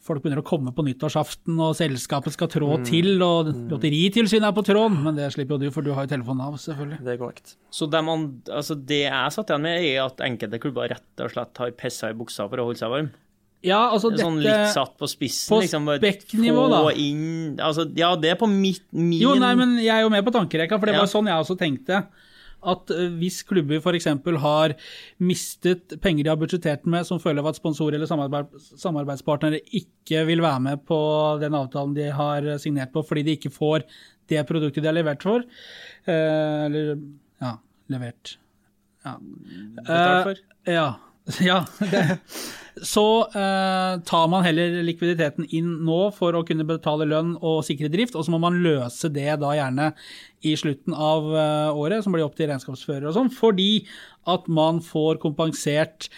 Folk 0.06 0.22
begynner 0.22 0.38
å 0.42 0.46
komme 0.46 0.70
på 0.72 0.84
nyttårsaften, 0.86 1.58
og 1.58 1.74
selskapet 1.74 2.32
skal 2.36 2.46
trå 2.52 2.68
Mm. 2.78 2.84
til, 2.86 3.08
og 3.26 3.48
Lotteritilsynet 3.72 4.46
er 4.48 4.54
på 4.54 4.62
tråden, 4.64 5.02
men 5.02 5.16
det 5.18 5.26
slipper 5.34 5.56
jo 5.58 5.64
du, 5.66 5.70
for 5.74 5.82
du 5.82 5.92
har 5.96 6.06
jo 6.06 6.12
telefonen 6.16 6.44
av, 6.46 6.54
selvfølgelig. 6.62 6.98
Det 7.02 7.12
er 7.14 7.18
korrekt. 7.20 7.56
Så 7.74 7.88
det, 7.90 8.04
man, 8.06 8.26
altså 8.46 8.76
det 8.86 9.00
jeg 9.10 9.32
satt 9.34 9.50
igjen 9.50 9.62
med, 9.66 9.82
er 9.82 10.04
at 10.06 10.16
enkelte 10.22 10.60
klubber 10.62 10.88
rett 10.94 11.22
og 11.26 11.30
slett 11.34 11.58
har 11.58 11.70
pissa 11.72 12.10
i 12.10 12.14
buksa 12.14 12.46
for 12.48 12.62
å 12.62 12.68
holde 12.70 12.78
seg 12.78 12.90
varm. 12.94 13.10
Ja, 13.66 13.90
altså 13.90 14.10
Det 14.12 14.20
er 14.20 14.24
sånn 14.28 14.42
litt 14.44 14.68
satt 14.74 14.92
på 15.00 15.08
spissen. 15.10 15.50
på 15.50 15.60
liksom, 15.64 15.88
spekknivå, 15.98 16.68
da. 16.70 16.82
Inn, 16.94 17.56
altså, 17.58 17.88
ja, 17.96 18.14
det 18.14 18.30
er 18.30 18.36
på 18.38 18.46
mitt, 18.46 18.84
min 18.92 19.18
Jo, 19.18 19.34
nei, 19.34 19.54
men 19.58 19.76
jeg 19.80 19.90
er 19.90 20.02
jo 20.06 20.10
med 20.12 20.22
på 20.24 20.30
tankerekka, 20.30 20.78
for 20.78 20.86
det 20.86 20.94
Ja. 20.94 21.00
var 21.02 21.10
sånn 21.10 21.26
jeg 21.26 21.34
også 21.42 21.58
tenkte. 21.58 22.06
At 22.64 22.90
eh, 22.94 23.12
hvis 23.20 23.42
klubber 23.46 23.82
f.eks. 23.82 24.08
har 24.42 24.74
mistet 25.18 25.96
penger 26.02 26.24
de 26.24 26.32
har 26.32 26.40
budsjettert 26.40 26.86
med, 26.86 27.06
som 27.08 27.20
følge 27.22 27.44
av 27.44 27.52
at 27.52 27.60
sponsorer 27.60 27.98
eller 27.98 28.08
samarbeidspartnere 28.08 29.62
ikke 29.76 30.24
vil 30.28 30.44
være 30.44 30.64
med 30.70 30.82
på 30.88 30.98
den 31.42 31.56
avtalen 31.58 31.94
de 31.96 32.10
har 32.14 32.48
signert 32.62 32.94
på 32.94 33.04
fordi 33.06 33.26
de 33.26 33.36
ikke 33.38 33.54
får 33.54 33.86
det 34.30 34.42
produktet 34.48 34.82
de 34.82 34.90
har 34.90 34.96
levert 34.96 35.22
for, 35.22 35.44
eh, 36.06 36.64
eller 36.66 36.96
ja, 37.42 37.56
levert 37.92 38.36
ja. 39.06 39.14
Betalt 39.76 40.24
for. 40.26 40.40
Uh, 40.66 40.72
ja. 40.74 40.88
ja. 41.48 41.64
Det. 41.78 42.04
Så 42.82 43.04
eh, 43.32 44.00
tar 44.04 44.26
man 44.28 44.44
heller 44.44 44.82
likviditeten 44.84 45.46
inn 45.56 45.70
nå 45.86 46.10
for 46.12 46.36
å 46.36 46.44
kunne 46.46 46.66
betale 46.68 47.06
lønn 47.08 47.32
og 47.40 47.62
sikre 47.64 47.88
drift, 47.92 48.18
og 48.18 48.26
så 48.26 48.34
må 48.34 48.40
man 48.42 48.58
løse 48.64 49.08
det 49.12 49.38
da 49.40 49.54
gjerne 49.56 49.90
i 50.44 50.52
slutten 50.60 50.92
av 50.92 51.30
eh, 51.32 51.70
året, 51.72 52.04
som 52.04 52.12
blir 52.12 52.26
opp 52.26 52.36
til 52.36 52.50
regnskapsfører 52.50 53.08
og 53.08 53.16
sånn, 53.16 53.32
fordi 53.32 53.86
at 54.28 54.44
man 54.52 54.82
får 54.84 55.22
kompensert 55.22 56.10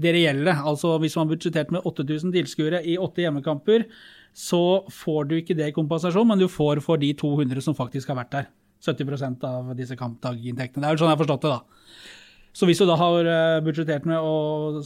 det 0.00 0.14
reelle. 0.16 0.54
Altså 0.56 0.94
hvis 1.02 1.18
man 1.18 1.28
har 1.28 1.34
budsjettert 1.34 1.74
med 1.74 1.84
8000 1.84 2.32
tilskuere 2.38 2.80
i 2.88 2.96
åtte 3.00 3.26
hjemmekamper, 3.26 3.84
så 4.32 4.86
får 4.94 5.28
du 5.28 5.36
ikke 5.36 5.58
det 5.58 5.68
i 5.68 5.76
kompensasjon, 5.76 6.28
men 6.30 6.40
du 6.40 6.48
får 6.48 6.80
for 6.86 7.00
de 7.02 7.12
200 7.18 7.60
som 7.66 7.76
faktisk 7.76 8.08
har 8.08 8.22
vært 8.22 8.34
der. 8.38 8.48
70% 8.80 9.44
av 9.44 9.74
disse 9.76 9.92
kampdaginntektene. 10.00 10.86
Det 10.86 10.88
er 10.88 10.96
jo 10.96 11.02
sånn 11.02 11.10
jeg 11.10 11.18
har 11.18 11.20
forstått 11.20 11.44
det, 11.44 11.50
da. 11.52 12.16
Så 12.56 12.66
hvis 12.66 12.80
du 12.82 12.86
da 12.88 12.96
har 12.98 13.28
eh, 13.30 13.60
budsjettert 13.62 14.06
med 14.10 14.18
og 14.18 14.80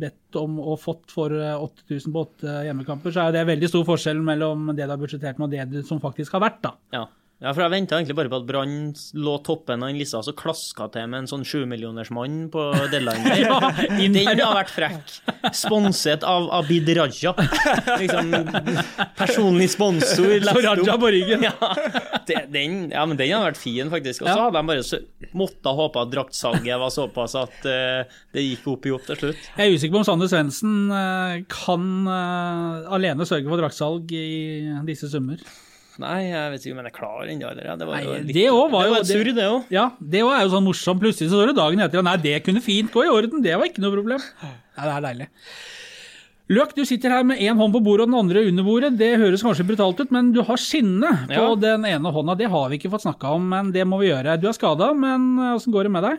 bedt 0.00 0.38
om 0.40 0.56
og 0.58 0.80
fått 0.82 1.12
for 1.14 1.34
eh, 1.34 1.54
8000 1.54 2.14
på 2.14 2.24
åtte 2.26 2.54
hjemmekamper, 2.66 3.14
så 3.14 3.28
er 3.28 3.36
det 3.36 3.44
veldig 3.52 3.70
stor 3.70 3.84
forskjell 3.86 4.22
mellom 4.24 4.72
det 4.72 4.82
du 4.82 4.90
har 4.90 5.00
budsjettert 5.00 5.38
med 5.38 5.54
og 5.54 5.74
det 5.76 5.84
som 5.86 6.02
faktisk 6.02 6.34
har 6.34 6.42
vært, 6.48 6.58
da. 6.66 6.74
Ja. 6.96 7.04
Ja, 7.42 7.50
for 7.50 7.64
jeg 7.64 7.72
venta 7.74 7.96
egentlig 7.98 8.14
bare 8.16 8.30
på 8.30 8.38
at 8.38 8.44
Brann 8.46 8.74
lå 9.18 9.32
toppen 9.44 9.82
av 9.82 9.90
den 9.90 9.98
lista, 9.98 10.20
så 10.22 10.32
klaska 10.38 10.86
til 10.94 11.08
med 11.10 11.24
en 11.24 11.28
sånn 11.28 11.42
sjumillionersmann 11.44 12.46
på 12.54 12.68
deadline. 12.92 13.26
Ja, 13.44 13.58
den 13.98 14.40
har 14.40 14.54
vært 14.56 14.70
frekk. 14.72 15.10
Sponset 15.56 16.22
av 16.24 16.46
Abid 16.54 16.88
Raja. 16.96 17.34
Liksom 18.00 18.30
personlig 19.18 19.66
sponsor. 19.74 20.30
Så 20.46 20.62
Raja 20.62 20.96
på 21.00 21.10
ryggen. 21.12 21.44
Ja, 21.44 21.72
det, 22.28 22.38
den, 22.54 22.78
ja, 22.94 23.02
men 23.08 23.18
den 23.18 23.34
har 23.34 23.44
vært 23.48 23.60
fin, 23.60 23.90
faktisk. 23.92 24.22
Og 24.24 24.30
så 24.30 24.38
hadde 24.46 24.62
de 24.62 24.70
bare 24.70 24.86
så, 24.86 25.02
måtte 25.36 25.74
håpe 25.76 26.06
at 26.06 26.14
draktsalget 26.14 26.80
var 26.80 26.94
såpass 26.94 27.36
at 27.42 27.68
uh, 27.68 28.16
det 28.32 28.46
gikk 28.46 28.70
opp 28.76 28.88
i 28.88 28.94
opp 28.94 29.10
til 29.10 29.20
slutt. 29.20 29.50
Jeg 29.58 29.66
er 29.66 29.76
usikker 29.76 29.98
på 29.98 30.04
om 30.04 30.08
Sander 30.08 30.30
Svendsen 30.32 30.80
uh, 30.94 31.42
kan 31.50 31.92
uh, 32.08 32.88
alene 32.94 33.28
sørge 33.28 33.50
for 33.50 33.60
draktsalg 33.60 34.16
i 34.16 34.24
disse 34.88 35.10
summer. 35.12 35.42
Nei, 36.02 36.24
jeg 36.26 36.50
vet 36.50 36.64
ikke 36.64 36.72
om 36.74 36.78
jeg 36.82 36.90
er 36.90 36.96
klar 36.98 37.28
ennå. 37.30 37.50
Det 37.78 37.86
var 37.86 38.00
jo 38.02 38.12
litt, 38.18 38.34
det 38.34 38.48
var 38.50 38.86
jo- 38.88 38.94
et 38.98 39.06
surr, 39.06 39.30
det 39.34 39.44
òg. 39.46 39.64
Ja, 39.70 39.90
det 40.00 40.20
er 40.24 40.42
jo 40.42 40.50
sånn 40.50 40.66
morsomt. 40.66 41.00
Plutselig 41.00 41.30
så 41.30 41.38
står 41.38 41.52
det 41.52 41.56
dagen 41.56 41.78
etter, 41.84 41.98
og 41.98 42.04
nei, 42.04 42.16
det 42.16 42.42
kunne 42.44 42.60
fint 42.60 42.90
gå 42.90 43.04
i 43.04 43.12
orden. 43.12 43.42
Det 43.42 43.54
var 43.56 43.66
ikke 43.68 43.78
noe 43.84 43.94
problem. 43.94 44.18
Nei, 44.42 44.84
det 44.88 44.94
er 44.96 45.06
deilig. 45.06 45.28
Løk, 46.50 46.74
du 46.76 46.84
sitter 46.84 47.08
her 47.14 47.22
med 47.24 47.38
én 47.40 47.56
hånd 47.56 47.72
på 47.72 47.80
bordet 47.82 48.04
og 48.04 48.10
den 48.10 48.18
andre 48.20 48.42
under 48.50 48.64
bordet. 48.66 48.98
Det 48.98 49.16
høres 49.16 49.42
kanskje 49.42 49.64
brutalt 49.64 50.00
ut, 50.02 50.10
men 50.12 50.32
du 50.34 50.42
har 50.42 50.56
skinne 50.60 51.26
på 51.30 51.32
Ja. 51.40 51.54
den 51.54 51.84
ene 51.88 52.12
hånda. 52.12 52.36
Det 52.36 52.50
har 52.50 52.68
vi 52.68 52.76
ikke 52.78 52.90
fått 52.92 53.06
snakka 53.06 53.30
om, 53.36 53.48
men 53.48 53.70
det 53.72 53.86
må 53.86 53.98
vi 54.00 54.10
gjøre. 54.10 54.38
Du 54.40 54.48
er 54.48 54.52
skada, 54.52 54.92
men 54.94 55.38
åssen 55.54 55.72
går 55.72 55.84
det 55.84 55.92
med 55.92 56.02
deg? 56.04 56.18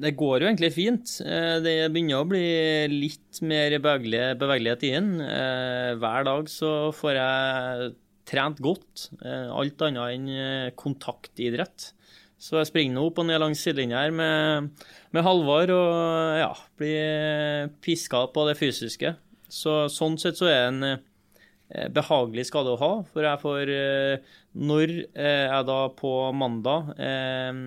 Det 0.00 0.16
går 0.16 0.40
jo 0.40 0.46
egentlig 0.48 0.72
fint. 0.72 1.20
Eh, 1.26 1.58
Det 1.60 1.92
begynner 1.92 2.22
å 2.22 2.28
bli 2.28 2.86
litt 2.88 3.42
mer 3.42 3.70
bevegelig- 3.80 4.38
bevegelighet 4.38 4.82
i 4.84 4.92
den. 4.94 5.20
Eh, 5.20 5.94
Hver 5.96 6.24
dag 6.24 6.44
så 6.46 6.94
får 6.94 7.14
jeg 7.18 7.94
trent 8.28 8.60
godt. 8.64 9.08
Eh, 9.24 9.48
Alt 9.50 9.82
annet 9.88 10.14
enn 10.18 10.28
eh, 10.34 10.70
kontaktidrett. 10.78 11.92
Så 12.38 12.60
jeg 12.60 12.68
springer 12.70 12.94
nå 12.94 13.08
opp 13.08 13.18
og 13.18 13.26
ned 13.26 13.40
langs 13.42 13.58
sidelinja 13.64 14.04
her 14.04 14.12
med, 14.14 14.68
med 15.16 15.24
Halvard 15.26 15.72
og 15.74 16.36
ja, 16.38 16.52
blir 16.78 17.72
piska 17.82 18.20
på 18.30 18.44
det 18.46 18.54
fysiske. 18.60 19.16
Så 19.50 19.86
sånn 19.90 20.14
sett 20.22 20.38
så 20.38 20.46
er 20.46 20.60
det 20.60 20.68
en 20.68 20.84
eh, 20.92 21.88
behagelig 21.96 22.44
skade 22.50 22.76
å 22.76 22.78
ha, 22.78 22.90
for 23.10 23.26
jeg 23.26 23.40
får 23.42 23.72
eh, 23.74 24.36
Når 24.58 24.92
eh, 25.18 25.48
jeg 25.48 25.66
da 25.68 25.80
på 25.98 26.12
mandag 26.36 26.92
eh, 27.00 27.58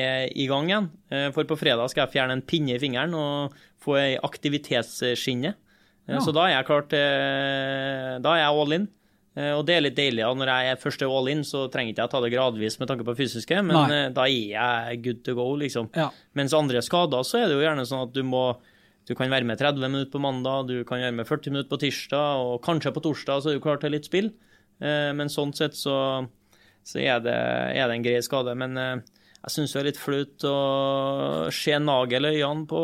er 0.00 0.26
i 0.34 0.48
gang 0.50 0.68
igjen 0.72 0.88
eh, 1.12 1.28
For 1.36 1.46
på 1.48 1.56
fredag 1.60 1.88
skal 1.92 2.04
jeg 2.06 2.14
fjerne 2.16 2.36
en 2.36 2.44
pinne 2.46 2.74
i 2.74 2.80
fingeren 2.82 3.14
og 3.16 3.54
få 3.84 3.94
ei 4.00 4.16
aktivitetsskinne. 4.18 5.54
Eh, 5.54 5.62
Ja. 6.06 6.20
Så 6.22 6.30
da 6.34 6.44
er 6.46 6.52
jeg 6.56 6.66
klar 6.68 6.84
til 6.86 8.20
Da 8.22 8.34
er 8.36 8.42
jeg 8.44 8.58
all 8.60 8.74
in. 8.76 8.84
Eh, 9.36 9.52
Og 9.52 9.66
det 9.68 9.74
er 9.76 9.82
litt 9.84 9.96
deilig. 9.98 10.22
Ja. 10.24 10.30
Når 10.34 10.46
jeg 10.52 10.70
er 10.72 10.76
først 10.80 11.02
er 11.04 11.12
all 11.12 11.28
in, 11.28 11.42
så 11.44 11.66
trenger 11.72 11.92
ikke 11.92 12.06
jeg 12.06 12.10
ta 12.14 12.20
det 12.24 12.32
gradvis 12.32 12.78
med 12.80 12.88
tanke 12.88 13.04
på 13.04 13.16
fysiske, 13.18 13.58
men 13.62 13.76
Nei. 13.76 13.98
eh, 14.06 14.08
da 14.16 14.24
er 14.24 14.88
jeg 14.88 15.02
good 15.04 15.24
to 15.24 15.34
go, 15.36 15.50
liksom. 15.60 15.90
Ja. 15.94 16.10
Mens 16.34 16.54
andre 16.56 16.80
skader, 16.82 17.22
så 17.28 17.42
er 17.42 17.48
det 17.50 17.58
jo 17.58 17.66
gjerne 17.66 17.84
sånn 17.86 18.06
at 18.08 18.14
du 18.16 18.22
må 18.24 18.56
du 19.06 19.14
kan 19.14 19.30
være 19.30 19.46
med 19.46 19.56
30 19.60 19.78
minutter 19.86 20.10
på 20.10 20.18
mandag, 20.18 20.66
du 20.66 20.80
kan 20.84 20.98
være 20.98 21.12
med 21.14 21.28
40 21.28 21.52
minutter 21.52 21.70
på 21.70 21.78
tirsdag, 21.78 22.40
og 22.42 22.56
kanskje 22.64 22.90
på 22.90 23.02
torsdag 23.04 23.38
så 23.44 23.50
er 23.52 23.54
du 23.54 23.60
klar 23.62 23.78
til 23.78 23.92
litt 23.94 24.08
spill. 24.08 24.32
Eh, 24.82 25.12
Men 25.14 25.28
sånn 25.30 25.54
sett 25.54 25.76
så, 25.78 26.26
så 26.82 26.98
er, 26.98 27.20
det, 27.22 27.36
er 27.76 27.86
det 27.86 27.94
en 27.94 28.02
grei 28.02 28.18
skade. 28.24 28.56
Men 28.58 28.74
jeg 29.46 29.52
syns 29.54 29.72
det 29.76 29.78
er 29.78 29.84
litt 29.86 29.98
flaut 30.02 30.44
å 30.50 30.54
se 31.54 31.76
nagel 31.78 32.24
i 32.26 32.40
øynene 32.40 32.64
på, 32.66 32.80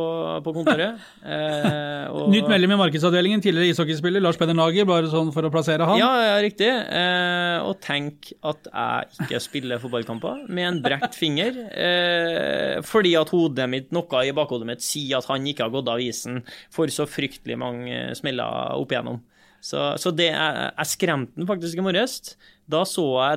på 0.46 0.52
kontoret. 0.54 1.00
Eh, 1.32 2.06
og- 2.10 2.28
Nytt 2.32 2.48
medlem 2.50 2.72
i 2.74 2.78
markedsavdelingen, 2.80 3.40
tidligere 3.42 3.70
ishockeyspiller 3.72 4.22
Lars 4.22 4.38
Peder 4.38 4.56
Nager, 4.58 4.84
bare 4.88 5.06
sånn 5.10 5.30
for 5.34 5.46
å 5.46 5.50
plassere 5.54 5.86
han. 5.86 5.98
Ja, 6.00 6.08
ja, 6.22 6.36
riktig. 6.42 6.66
Eh, 6.68 7.58
og 7.62 7.78
tenk 7.82 8.32
at 8.46 8.66
jeg 8.68 9.26
ikke 9.26 9.40
spiller 9.44 9.82
fotballkamper 9.82 10.44
med 10.50 10.66
en 10.68 10.80
brekt 10.84 11.14
finger, 11.18 11.54
eh, 11.72 12.80
fordi 12.86 13.14
at 13.20 13.30
hodet 13.34 13.68
mitt, 13.70 13.90
noe 13.94 14.24
i 14.26 14.34
bakhodet 14.34 14.66
mitt 14.68 14.82
sier 14.86 15.18
at 15.22 15.30
han 15.30 15.46
ikke 15.46 15.66
har 15.68 15.74
gått 15.74 15.90
av 15.94 16.02
isen 16.02 16.42
for 16.74 16.90
så 16.94 17.06
fryktelig 17.10 17.58
mange 17.62 18.02
smeller 18.18 18.74
opp 18.78 18.90
igjennom. 18.94 19.22
Så, 19.62 19.78
så 20.02 20.10
det, 20.10 20.32
jeg, 20.32 20.70
jeg 20.74 20.90
skremte 20.90 21.38
den 21.38 21.46
faktisk 21.46 21.78
i 21.78 21.84
morges. 21.86 22.34
Da, 22.66 22.82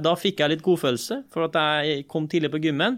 da 0.01 0.15
fikk 0.17 0.41
jeg 0.41 0.55
litt 0.55 0.65
godfølelse, 0.65 1.21
for 1.34 1.47
at 1.47 1.57
jeg 1.86 2.07
kom 2.09 2.26
tidlig 2.32 2.49
på 2.53 2.63
gymmen. 2.63 2.97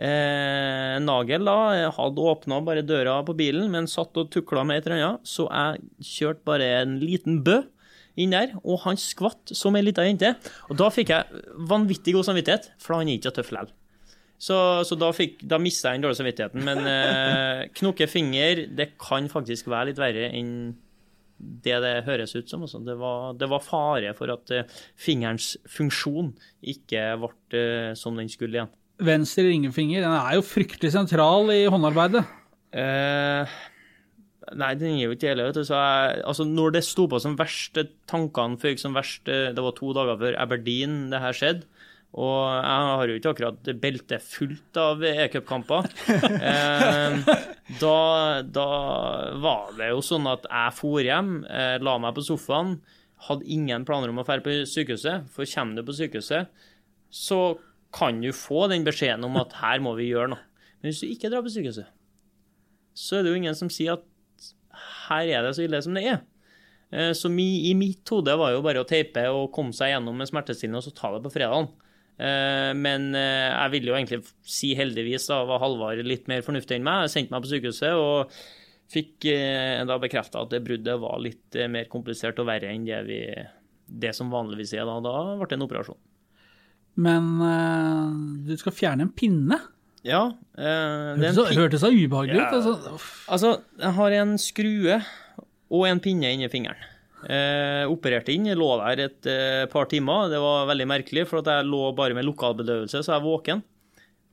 Eh, 0.00 0.96
Nagel 1.02 1.44
da 1.44 1.56
hadde 1.92 2.28
åpna 2.30 2.60
bare 2.64 2.86
døra 2.86 3.18
på 3.26 3.34
bilen, 3.36 3.66
men 3.72 3.90
satt 3.90 4.16
og 4.20 4.30
tukla 4.32 4.62
med 4.64 4.80
et 4.80 4.86
eller 4.88 5.02
annet, 5.02 5.28
så 5.28 5.44
jeg 5.50 5.82
kjørte 6.12 6.46
bare 6.48 6.70
en 6.78 6.96
liten 7.02 7.42
bø 7.44 7.58
inn 8.20 8.32
der, 8.34 8.54
og 8.62 8.80
han 8.86 8.98
skvatt 9.00 9.52
som 9.56 9.76
ei 9.76 9.84
lita 9.84 10.06
jente. 10.06 10.32
Og 10.70 10.78
da 10.80 10.88
fikk 10.94 11.12
jeg 11.12 11.44
vanvittig 11.70 12.14
god 12.16 12.30
samvittighet, 12.30 12.70
for 12.80 12.96
han 12.96 13.10
er 13.10 13.18
ikke 13.18 13.34
tøff 13.36 13.52
likevel. 13.54 13.74
Så, 14.40 14.56
så 14.88 14.96
da, 14.96 15.10
fikk, 15.12 15.42
da 15.44 15.58
mista 15.60 15.90
jeg 15.90 16.00
den 16.00 16.06
dårlige 16.06 16.22
samvittigheten. 16.22 16.62
Men 16.64 16.86
eh, 16.88 17.66
knokke 17.80 18.08
finger, 18.08 18.64
det 18.72 18.94
kan 19.00 19.28
faktisk 19.32 19.68
være 19.68 19.90
litt 19.90 20.00
verre 20.00 20.30
enn 20.32 20.54
det 21.40 21.78
det 21.84 21.94
høres 22.06 22.34
ut 22.36 22.50
som. 22.50 22.64
Altså. 22.66 22.80
Det, 22.84 22.96
var, 23.00 23.32
det 23.38 23.48
var 23.50 23.64
fare 23.64 24.12
for 24.16 24.32
at 24.34 24.52
eh, 24.54 24.68
fingerens 25.00 25.54
funksjon 25.70 26.34
ikke 26.60 27.06
ble 27.22 27.32
eh, 27.56 27.90
som 27.98 28.18
den 28.18 28.30
skulle 28.32 28.60
igjen. 28.60 28.72
Venstre 29.00 29.46
ringefinger 29.48 30.04
den 30.04 30.12
er 30.12 30.36
jo 30.36 30.44
fryktelig 30.44 30.92
sentral 30.92 31.48
i 31.54 31.62
håndarbeidet. 31.72 32.22
Eh, 32.76 33.54
nei, 34.60 34.72
den 34.76 34.98
er 34.98 35.06
jo 35.06 35.16
ikke 35.16 35.32
hele, 35.32 35.48
vet 35.48 35.56
du. 35.56 35.64
Så 35.64 35.78
jeg, 35.78 36.20
altså, 36.28 36.46
når 36.48 36.76
det 36.76 36.84
sto 36.86 37.08
på 37.10 37.20
som 37.22 37.38
verst, 37.40 37.80
tankene 38.10 38.60
føyk 38.60 38.82
som 38.82 38.96
verst 38.96 39.24
Det 39.28 39.64
var 39.64 39.76
to 39.78 39.94
dager 39.96 40.20
før 40.20 40.40
Aberdeen 40.44 41.06
det 41.12 41.22
her 41.24 41.36
skjedde. 41.36 41.79
Og 42.18 42.38
jeg 42.50 42.86
har 42.90 43.06
jo 43.06 43.16
ikke 43.20 43.30
akkurat 43.34 43.68
beltet 43.80 44.24
fullt 44.26 44.78
av 44.82 45.04
e-cupkamper. 45.06 45.86
Eh, 46.50 47.18
da, 47.78 48.42
da 48.42 48.64
var 49.38 49.68
det 49.78 49.90
jo 49.92 50.00
sånn 50.02 50.26
at 50.26 50.46
jeg 50.48 50.72
for 50.74 51.04
hjem, 51.06 51.44
eh, 51.46 51.76
la 51.78 51.92
meg 52.02 52.16
på 52.16 52.24
sofaen, 52.26 52.78
hadde 53.28 53.46
ingen 53.52 53.84
planer 53.86 54.10
om 54.10 54.18
å 54.18 54.24
dra 54.26 54.40
på 54.42 54.54
sykehuset. 54.66 55.28
For 55.30 55.46
kommer 55.46 55.78
du 55.78 55.84
på 55.86 55.94
sykehuset, 56.00 56.48
så 57.14 57.38
kan 57.94 58.18
du 58.22 58.30
få 58.34 58.64
den 58.72 58.82
beskjeden 58.86 59.26
om 59.28 59.36
at 59.40 59.54
her 59.60 59.82
må 59.84 59.92
vi 59.98 60.08
gjøre 60.10 60.32
noe. 60.32 60.42
Men 60.80 60.90
hvis 60.90 61.02
du 61.04 61.10
ikke 61.12 61.30
drar 61.30 61.44
på 61.46 61.52
sykehuset, 61.52 61.86
så 62.96 63.18
er 63.20 63.22
det 63.26 63.34
jo 63.34 63.38
ingen 63.42 63.58
som 63.58 63.70
sier 63.70 63.98
at 63.98 64.06
her 65.06 65.28
er 65.30 65.44
det 65.46 65.54
så 65.56 65.62
ille 65.66 65.80
som 65.84 65.94
det 65.94 66.04
er. 66.10 66.22
Eh, 66.90 67.12
Så 67.14 67.30
mi, 67.30 67.68
i 67.70 67.74
mitt 67.78 68.08
hode 68.10 68.34
var 68.40 68.54
jo 68.56 68.64
bare 68.66 68.82
å 68.82 68.88
teipe 68.88 69.22
og 69.30 69.52
komme 69.54 69.76
seg 69.76 69.92
gjennom 69.94 70.16
med 70.18 70.30
smertestillende 70.30 70.80
og 70.82 70.88
så 70.88 70.94
ta 70.96 71.12
det 71.14 71.22
på 71.26 71.32
fredagen. 71.36 71.70
Eh, 72.20 72.70
Men 72.76 73.14
eh, 73.16 73.48
jeg 73.48 73.72
vil 73.76 73.90
jo 73.90 73.96
egentlig 73.96 74.20
si 74.44 74.74
heldigvis 74.78 75.28
da 75.30 75.40
var 75.48 75.62
Halvard 75.62 76.02
litt 76.04 76.28
mer 76.30 76.44
fornuftig 76.46 76.76
enn 76.76 76.86
meg. 76.86 77.06
Jeg 77.06 77.14
sendte 77.14 77.34
meg 77.34 77.46
på 77.46 77.52
sykehuset 77.54 77.96
og 77.96 78.34
fikk 78.90 79.28
eh, 79.30 79.80
da 79.88 79.96
bekrefta 80.02 80.42
at 80.44 80.52
det 80.52 80.62
bruddet 80.66 81.00
var 81.00 81.20
litt 81.22 81.58
mer 81.70 81.88
komplisert 81.92 82.40
og 82.42 82.50
verre 82.50 82.72
enn 82.72 82.84
det, 82.88 83.00
vi, 83.08 83.20
det 83.86 84.14
som 84.18 84.32
vanligvis 84.32 84.74
er. 84.76 84.84
Da, 84.88 84.98
da 85.04 85.16
ble 85.40 85.48
det 85.48 85.58
en 85.58 85.68
operasjon. 85.68 86.00
Men 87.00 87.28
du 88.44 88.50
skal 88.58 88.74
fjerne 88.74 89.06
en 89.06 89.12
pinne? 89.14 89.56
Ja. 90.04 90.24
det 90.56 91.30
hørtes 91.36 91.84
ubehagelig 91.86 92.40
ut. 92.40 92.56
Ja. 92.66 92.96
Altså, 93.30 93.52
jeg 93.78 93.94
har 93.96 94.16
en 94.18 94.34
skrue 94.42 94.96
og 95.70 95.84
en 95.86 96.00
pinne 96.02 96.32
inni 96.34 96.48
fingeren. 96.52 96.89
Eh, 97.28 97.84
opererte 97.90 98.32
inn, 98.32 98.48
lå 98.56 98.68
der 98.80 99.02
et 99.08 99.28
eh, 99.28 99.64
par 99.72 99.88
timer. 99.90 100.30
Det 100.32 100.38
var 100.40 100.68
veldig 100.70 100.86
merkelig, 100.88 101.26
for 101.28 101.42
at 101.42 101.50
jeg 101.52 101.68
lå 101.68 101.90
bare 101.96 102.16
med 102.16 102.24
lokalbedøvelse, 102.28 103.02
så 103.04 103.12
jeg 103.12 103.18
er 103.18 103.26
våken. 103.26 103.62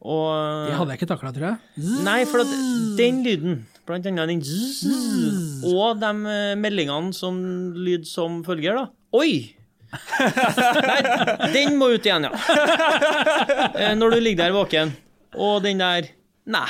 Og 0.08 0.70
Det 0.70 0.78
hadde 0.78 0.94
jeg 0.94 1.02
ikke 1.02 1.10
takla, 1.10 1.34
tror 1.36 1.48
jeg. 1.50 1.84
Nei, 2.06 2.22
for 2.30 2.46
at 2.46 2.54
den 3.00 3.24
lyden, 3.26 3.60
blant 3.88 4.08
annet 4.08 4.30
den 4.32 4.44
zzz, 4.46 5.66
og 5.68 6.00
de 6.00 6.12
eh, 6.32 6.56
meldingene 6.60 7.16
som 7.18 7.38
lyd 7.76 8.08
som 8.08 8.40
følger, 8.48 8.78
da. 8.78 8.88
Oi! 9.18 9.54
Nei, 10.88 11.00
den 11.56 11.78
må 11.80 11.88
ut 11.96 12.06
igjen, 12.06 12.28
ja. 12.28 12.34
Eh, 13.72 13.94
Når 13.96 14.18
du 14.18 14.20
ligger 14.20 14.46
der 14.46 14.56
våken. 14.56 14.92
Og 15.36 15.62
den 15.64 15.80
der 15.82 16.10
Nei. 16.48 16.68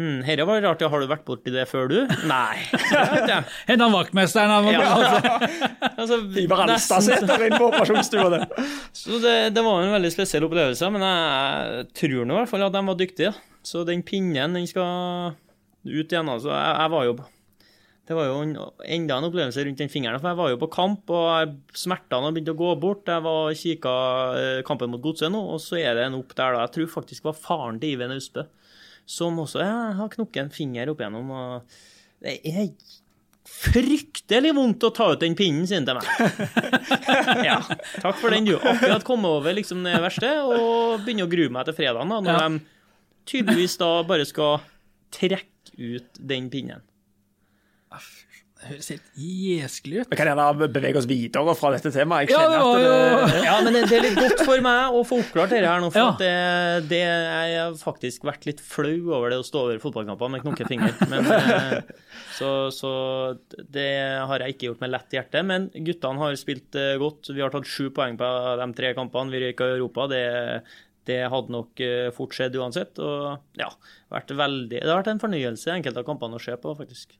Hm, 0.00 0.22
Herre 0.24 0.46
var 0.48 0.62
rart. 0.64 0.80
Har 0.88 1.02
du 1.02 1.08
vært 1.10 1.24
borti 1.28 1.52
det 1.52 1.66
før, 1.68 1.90
du? 1.90 1.98
Nei. 2.28 2.62
Hent 3.68 3.82
han 3.84 3.92
vaktmesteren. 3.92 4.48
Han 4.48 4.70
Ja. 4.72 4.86
altså. 4.96 5.90
Altså, 5.90 6.18
Ivar 6.40 6.64
Alstad 6.64 7.04
sitter 7.04 7.44
inne 7.48 7.58
på 7.60 7.68
operasjonsstua. 7.68 8.30
det. 8.32 8.46
Så 8.96 9.20
det, 9.20 9.34
det 9.52 9.64
var 9.66 9.82
en 9.84 9.92
veldig 9.92 10.12
spesiell 10.14 10.46
opplevelse, 10.48 10.88
men 10.94 11.04
jeg 11.04 11.84
tror 12.00 12.24
nå 12.24 12.38
i 12.38 12.40
hvert 12.40 12.52
fall 12.54 12.64
at 12.68 12.72
de 12.78 12.82
var 12.88 12.98
dyktige. 13.02 13.34
Så 13.62 13.84
den 13.86 14.00
pinnen, 14.06 14.56
den 14.56 14.66
skal 14.70 15.36
ut 15.84 16.08
igjen. 16.08 16.32
Altså, 16.32 16.54
jeg, 16.56 16.72
jeg 16.80 16.94
var 16.96 17.06
jo 17.10 17.14
Det 18.08 18.16
var 18.18 18.26
jo 18.26 18.40
en, 18.42 18.56
enda 18.96 19.20
en 19.20 19.28
opplevelse 19.28 19.62
rundt 19.68 19.78
den 19.84 19.92
fingeren. 19.92 20.18
For 20.24 20.32
jeg 20.32 20.40
var 20.40 20.54
jo 20.54 20.62
på 20.64 20.70
kamp, 20.72 21.12
og 21.12 21.52
smertene 21.76 22.30
har 22.30 22.32
begynt 22.34 22.50
å 22.54 22.56
gå 22.58 22.72
bort. 22.80 23.12
Jeg 23.12 23.22
var 23.28 23.52
kikka 23.60 23.92
eh, 24.40 24.64
kampen 24.66 24.90
mot 24.96 25.04
Godset 25.04 25.30
nå, 25.30 25.44
og 25.52 25.60
så 25.62 25.78
er 25.84 26.00
det 26.00 26.08
en 26.08 26.16
opp 26.18 26.32
der, 26.32 26.56
da. 26.56 26.64
Jeg 26.64 26.78
tror 26.78 26.90
faktisk 26.96 27.22
det 27.22 27.28
var 27.34 27.40
faren 27.44 27.78
til 27.84 27.92
Iven 27.98 28.16
Austbø 28.16 28.48
som 29.08 29.38
også 29.42 29.62
har 29.98 30.08
knukket 30.12 30.44
en 30.46 30.52
finger 30.54 30.90
opp 30.92 31.00
igjennom. 31.02 31.30
Og 31.30 32.22
det 32.22 32.36
er 32.48 32.68
fryktelig 33.52 34.52
vondt 34.56 34.84
å 34.86 34.92
ta 34.94 35.08
ut 35.12 35.20
den 35.22 35.34
pinnen 35.38 35.66
sin 35.68 35.84
til 35.86 35.98
meg. 35.98 36.06
ja, 37.48 37.58
takk 38.02 38.20
for 38.20 38.32
den, 38.32 38.46
du. 38.48 38.54
Akkurat 38.56 39.04
kommet 39.06 39.28
over 39.34 39.54
liksom 39.56 39.82
det 39.86 39.96
verste, 40.04 40.30
og 40.46 41.02
begynner 41.04 41.26
å 41.28 41.32
grue 41.32 41.52
meg 41.52 41.66
til 41.68 41.76
fredagen, 41.80 42.14
da, 42.14 42.20
når 42.22 42.38
Ja. 42.38 42.48
de 42.48 42.62
tydeligvis 43.32 43.76
da 43.82 43.90
bare 44.06 44.24
skal 44.26 44.62
trekke 45.14 45.74
ut 45.78 46.18
den 46.18 46.48
pinnen. 46.50 46.82
Det 48.62 48.68
høres 48.70 48.88
helt 48.92 49.06
jeskelig 49.18 49.96
ut. 50.04 50.10
Vi 50.12 50.16
kan 50.20 50.28
gjerne 50.30 50.66
bevege 50.70 51.00
oss 51.00 51.06
videre 51.10 51.54
fra 51.58 51.72
dette 51.74 51.90
temaet. 51.90 52.28
Jeg 52.30 52.36
Ja, 52.36 52.42
kjenner 52.44 52.60
at 52.62 52.76
det, 52.78 53.38
jo 53.40 53.44
Ja, 53.48 53.54
men 53.64 53.74
det, 53.74 53.80
det 53.90 53.96
er 53.96 54.04
litt 54.06 54.20
godt 54.20 54.42
for 54.46 54.62
meg 54.62 54.94
å 54.94 55.00
få 55.08 55.18
oppklart 55.18 55.50
dette 55.50 55.66
her 55.66 55.82
nå, 55.82 55.88
for 55.90 55.98
Ja. 55.98 56.12
at 56.12 56.22
det, 56.22 56.88
det 56.92 57.00
jeg 57.02 57.56
har 57.58 57.74
faktisk 57.80 58.22
vært 58.28 58.46
litt 58.46 58.62
flau 58.62 58.94
over 59.16 59.34
det 59.34 59.40
å 59.42 59.46
stå 59.48 59.64
over 59.66 59.80
fotballkamper 59.82 60.30
med 60.36 60.44
knokkefinger. 60.44 60.94
Men, 61.10 61.26
eh, 61.34 61.90
så, 62.38 62.52
så 62.70 62.92
det 63.74 63.88
har 64.30 64.44
jeg 64.46 64.54
ikke 64.54 64.68
gjort 64.70 64.84
med 64.86 64.94
lett 64.94 65.16
hjerte. 65.18 65.42
Men 65.48 65.66
guttene 65.74 66.22
har 66.22 66.38
spilt 66.38 66.78
eh, 66.78 66.94
godt. 67.02 67.32
Vi 67.34 67.42
har 67.42 67.50
tatt 67.50 67.66
sju 67.66 67.88
poeng 67.90 68.14
på 68.20 68.30
de 68.62 68.68
tre 68.78 68.92
kampene. 68.94 69.34
Vi 69.34 69.42
røyka 69.42 69.72
i 69.72 69.74
Europa. 69.80 70.06
Det, 70.12 70.22
det 71.10 71.18
hadde 71.34 71.50
nok 71.56 71.82
eh, 71.82 72.12
fort 72.14 72.38
skjedd 72.38 72.54
uansett. 72.62 73.02
Og 73.02 73.58
ja, 73.58 73.72
vært 74.14 74.30
veldig, 74.38 74.78
det 74.78 74.86
har 74.86 75.00
vært 75.02 75.10
en 75.16 75.24
fornøyelse 75.26 75.74
enkelte 75.74 76.04
av 76.04 76.06
kampene 76.12 76.38
å 76.38 76.44
se 76.46 76.54
på, 76.62 76.76
faktisk. 76.78 77.18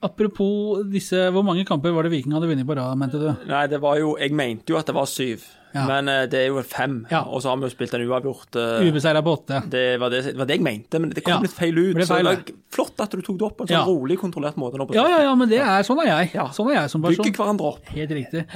Apropos 0.00 0.80
disse, 0.88 1.26
hvor 1.28 1.44
mange 1.44 1.60
kamper 1.68 1.92
var 1.92 2.06
det 2.06 2.14
Viking 2.14 2.32
hadde 2.32 2.48
vunnet 2.48 2.64
på 2.64 2.72
rad, 2.78 2.96
mente 2.96 3.18
du? 3.20 3.26
Nei, 3.50 3.66
det 3.68 3.80
var 3.82 3.98
jo 4.00 4.14
Jeg 4.16 4.32
mente 4.32 4.72
jo 4.72 4.78
at 4.80 4.88
det 4.88 4.94
var 4.96 5.08
syv, 5.10 5.42
Ja. 5.74 5.82
men 5.86 6.08
eh, 6.08 6.22
det 6.26 6.38
er 6.40 6.46
jo 6.48 6.62
fem. 6.64 6.94
Ja. 7.10 7.20
Og 7.28 7.42
så 7.44 7.50
har 7.50 7.58
vi 7.60 7.68
jo 7.68 7.72
spilt 7.74 7.92
en 7.94 8.06
uavgjort. 8.08 8.56
Uh, 8.56 8.88
Ubeseira 8.88 9.20
på 9.22 9.34
åtte. 9.36 9.60
Det 9.70 9.84
var 10.00 10.10
det, 10.10 10.22
det 10.30 10.38
var 10.40 10.48
det 10.48 10.56
jeg 10.56 10.64
mente, 10.64 10.98
men 10.98 11.12
det 11.12 11.22
kom 11.22 11.36
Ja, 11.36 11.40
litt 11.44 11.52
feil 11.54 11.76
ut. 11.76 12.00
feil, 12.00 12.06
så 12.08 12.16
det 12.16 12.30
var 12.30 12.40
flott 12.72 13.04
at 13.04 13.12
du 13.12 13.20
tok 13.20 13.38
det 13.42 13.46
opp 13.50 13.58
på 13.60 13.66
en 13.68 13.72
sånn 13.74 13.90
rolig, 13.92 14.16
kontrollert 14.18 14.56
måte. 14.56 14.80
Ja, 14.96 15.04
ja, 15.12 15.20
ja, 15.28 15.34
men 15.36 15.52
det 15.52 15.60
er, 15.60 15.84
sånn 15.86 16.00
er 16.00 16.08
jeg. 16.14 16.32
Ja. 16.40 16.48
Sånn 16.56 16.72
er 16.72 16.80
jeg 16.80 16.94
som 16.96 17.04
person. 17.04 17.20
Bygger 17.28 17.44
hverandre 17.44 17.70
opp. 17.74 17.92
Helt 17.92 18.16
riktig. 18.16 18.46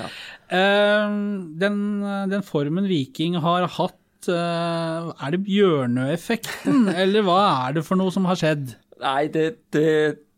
Uh, 0.48 1.12
den, 1.60 1.78
den 2.32 2.42
formen 2.48 2.88
Viking 2.88 3.36
har 3.44 3.68
hatt, 3.76 4.00
uh, 4.32 5.12
er 5.20 5.36
det 5.36 5.44
Bjørnø-effekten, 5.44 6.88
eller 7.04 7.28
hva 7.28 7.40
er 7.68 7.76
det 7.78 7.84
for 7.84 8.00
noe 8.00 8.10
som 8.16 8.24
har 8.32 8.40
skjedd? 8.40 8.78
Nei, 9.04 9.26
det, 9.28 9.50
det 9.76 9.88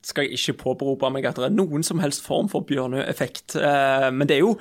skal 0.06 0.26
jeg 0.26 0.38
ikke 0.38 0.60
påberope 0.62 1.10
meg 1.10 1.26
at 1.26 1.38
det 1.40 1.48
er 1.48 1.54
noen 1.54 1.82
som 1.86 2.02
helst 2.02 2.24
form 2.24 2.50
for 2.52 2.66
Bjørnø-effekt. 2.68 3.56
Eh, 3.58 4.10
men 4.14 4.28
det 4.28 4.38
er 4.38 4.44
jo 4.44 4.56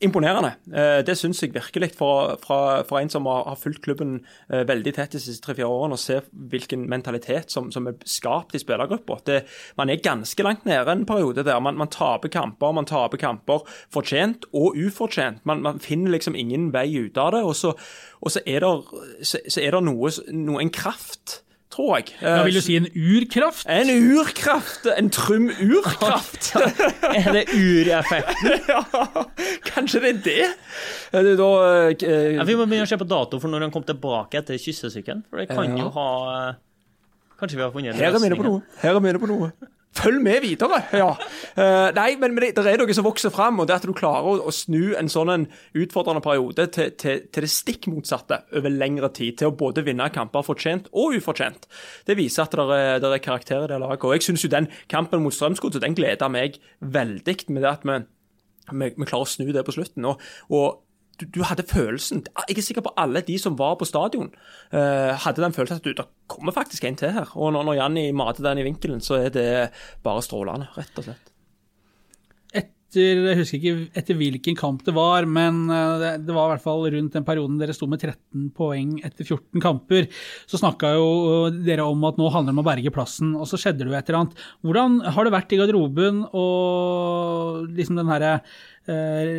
imponerende. 0.00 0.54
Eh, 0.72 1.00
det 1.04 1.16
syns 1.18 1.42
jeg 1.42 1.52
virkelig 1.54 1.90
fra, 1.96 2.36
fra, 2.40 2.58
fra 2.88 3.00
en 3.02 3.10
som 3.12 3.26
har, 3.28 3.56
fulgt 3.60 3.82
klubben 3.84 4.18
eh, 4.48 4.62
veldig 4.68 4.94
tett 4.96 5.16
de 5.16 5.20
siste 5.20 5.44
tre-fire 5.44 5.68
årene, 5.68 5.96
og 5.96 6.00
ser 6.00 6.28
hvilken 6.52 6.86
mentalitet 6.90 7.52
som, 7.52 7.68
som 7.72 7.88
er 7.90 7.98
skapt 8.08 8.56
i 8.56 8.62
spillergruppa. 8.62 9.20
Man 9.80 9.92
er 9.92 10.04
ganske 10.04 10.46
langt 10.46 10.64
nede 10.68 10.92
en 10.92 11.06
periode 11.08 11.44
der. 11.44 11.60
Man, 11.60 11.76
man 11.80 11.92
taper 11.92 12.32
kamper, 12.32 12.72
man 12.76 12.88
taper 12.88 13.20
kamper 13.20 13.64
fortjent 13.92 14.48
og 14.56 14.78
ufortjent. 14.80 15.44
Man, 15.44 15.62
man 15.66 15.80
finner 15.84 16.16
liksom 16.16 16.38
ingen 16.38 16.70
vei 16.72 16.88
ut 16.96 17.20
av 17.20 17.34
det. 17.36 17.44
Og 17.44 17.56
så, 17.56 17.74
og 18.20 18.40
er 18.46 18.64
det, 18.64 18.72
så 19.28 19.60
er 19.60 19.76
det 19.76 19.84
noe, 19.84 20.12
noe, 20.32 20.60
en 20.64 20.72
kraft, 20.72 21.42
tror 21.70 21.96
jeg. 22.00 22.12
Eh, 22.20 22.40
vil 22.46 22.56
du 22.58 22.60
si 22.64 22.76
en 22.78 22.86
urkraft? 22.90 23.66
en 23.70 23.90
urkraft! 24.18 24.86
En 24.96 25.10
Trym 25.14 25.48
urkraft! 25.50 26.50
Er 27.20 27.28
det 27.36 27.44
ureffekten? 27.54 28.60
ja, 28.72 28.82
kanskje 29.70 30.00
det 30.04 30.10
er 30.10 30.22
det? 30.26 30.48
Det 31.28 31.36
da 31.38 31.50
eh, 31.90 32.36
Ja, 32.36 32.44
vi 32.48 32.56
må 32.58 32.66
begynne 32.66 32.86
å 32.88 32.90
se 32.90 32.98
på 33.00 33.06
dato 33.08 33.38
for 33.42 33.50
når 33.52 33.66
han 33.68 33.74
kom 33.74 33.86
tilbake 33.86 34.42
etter 34.42 34.58
kyssesyken. 34.60 35.24
For 35.30 35.42
det 35.42 35.48
kan 35.52 35.70
Ja. 35.76 35.84
jo 35.84 35.92
ha 35.94 36.08
Kanskje 37.40 37.56
vi 37.56 37.62
har 37.64 37.70
funnet 37.72 37.96
Her 37.96 38.10
er 38.12 38.18
vi 38.20 38.26
inne 38.28 38.36
på 38.36 38.44
noe. 38.44 38.62
Her 38.82 38.96
er 38.98 39.00
vi 39.00 39.14
inne 39.14 39.22
på 39.22 39.30
noe. 39.30 39.52
Følg 39.96 40.20
med 40.22 40.44
videre! 40.44 40.78
Ja. 40.94 41.08
Uh, 41.56 41.88
nei, 41.96 42.12
men, 42.20 42.36
men 42.36 42.44
det, 42.44 42.52
det 42.56 42.70
er 42.70 42.78
noe 42.78 42.94
som 42.94 43.06
vokser 43.06 43.32
fram, 43.34 43.58
og 43.58 43.66
det 43.66 43.80
at 43.80 43.86
du 43.88 43.92
klarer 43.96 44.28
å, 44.28 44.34
å 44.46 44.52
snu 44.54 44.94
en 44.98 45.10
sånn 45.10 45.32
en 45.34 45.46
utfordrende 45.74 46.22
periode 46.22 46.68
til, 46.76 46.92
til, 47.00 47.24
til 47.26 47.46
det 47.46 47.50
stikk 47.50 47.88
motsatte 47.90 48.42
over 48.56 48.70
lengre 48.70 49.10
tid. 49.16 49.40
Til 49.40 49.50
å 49.50 49.56
både 49.58 49.82
vinne 49.86 50.06
kamper 50.14 50.46
fortjent 50.46 50.86
og 50.94 51.18
ufortjent. 51.18 51.66
Det 52.06 52.16
viser 52.18 52.46
at 52.46 52.54
det 52.54 52.78
er, 52.78 53.02
det 53.02 53.10
er 53.16 53.24
karakter 53.24 53.66
i 53.66 53.72
det 53.72 53.80
laget. 53.82 54.06
Og 54.06 54.14
jeg 54.14 54.28
syns 54.28 54.46
jo 54.46 54.52
den 54.52 54.70
kampen 54.92 55.24
mot 55.24 55.34
Strømsgodset 55.34 55.82
den 55.82 55.98
gleder 55.98 56.30
meg 56.30 56.60
veldig 56.80 57.36
med 57.50 57.64
det 57.64 57.74
at 57.74 57.84
vi, 57.86 58.92
vi, 58.94 59.06
klarer 59.08 59.26
å 59.26 59.28
snu 59.28 59.50
det 59.50 59.66
på 59.66 59.74
slutten. 59.74 60.06
Og, 60.06 60.22
og 60.54 60.84
du, 61.20 61.26
du 61.36 61.40
hadde 61.46 61.66
følelsen 61.68 62.24
Jeg 62.48 62.56
er 62.56 62.64
sikker 62.64 62.84
på 62.86 62.94
alle 63.00 63.22
de 63.26 63.36
som 63.40 63.58
var 63.58 63.76
på 63.80 63.88
stadion, 63.88 64.30
uh, 64.74 65.12
hadde 65.24 65.44
den 65.44 65.56
følelsen 65.56 65.80
at 65.80 65.86
du, 65.86 65.92
det 65.96 66.06
kommer 66.30 66.56
faktisk 66.56 66.86
en 66.88 66.98
til 66.98 67.14
her. 67.14 67.30
Og 67.36 67.52
når, 67.54 67.66
når 67.68 67.80
Janni 67.80 68.06
mater 68.16 68.46
den 68.46 68.62
i 68.62 68.66
vinkelen, 68.66 69.02
så 69.04 69.20
er 69.20 69.34
det 69.34 69.50
bare 70.04 70.24
strålende, 70.24 70.70
rett 70.76 71.00
og 71.00 71.08
slett. 71.08 71.30
Etter, 72.90 73.20
jeg 73.22 73.38
husker 73.38 73.58
ikke 73.60 74.00
etter 74.00 74.16
hvilken 74.18 74.56
kamp 74.58 74.80
det 74.82 74.90
var, 74.96 75.22
men 75.22 75.60
eh, 75.70 75.92
det, 76.00 76.08
det 76.26 76.34
var 76.34 76.48
i 76.48 76.54
hvert 76.56 76.64
fall 76.64 76.88
rundt 76.90 77.14
den 77.14 77.26
perioden 77.26 77.60
dere 77.60 77.76
sto 77.76 77.86
med 77.86 78.02
13 78.02 78.48
poeng 78.56 78.96
etter 79.06 79.22
14 79.22 79.62
kamper. 79.62 80.08
Så 80.50 80.58
snakka 80.58 80.90
jo 80.96 81.06
eh, 81.46 81.60
dere 81.68 81.86
om 81.86 82.02
at 82.08 82.18
nå 82.18 82.26
handler 82.34 82.50
det 82.50 82.56
om 82.58 82.64
å 82.64 82.66
berge 82.66 82.94
plassen, 82.94 83.36
og 83.38 83.46
så 83.46 83.60
skjedde 83.62 83.84
det 83.84 83.92
jo 83.92 83.98
et 84.00 84.10
eller 84.10 84.24
annet. 84.24 84.42
Hvordan 84.66 84.98
har 85.06 85.28
det 85.28 85.34
vært 85.36 85.54
i 85.54 85.60
garderoben 85.60 86.24
og 86.34 87.70
liksom 87.78 88.02
den 88.02 88.10
herre 88.10 88.34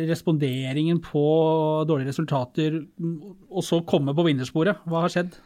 responderingen 0.08 1.00
på 1.04 1.22
dårlige 1.88 2.12
resultater, 2.12 2.78
og 3.50 3.64
så 3.66 3.82
komme 3.88 4.14
på 4.16 4.24
vinnersporet? 4.26 4.84
Hva 4.88 5.04
har 5.04 5.12
skjedd? 5.12 5.36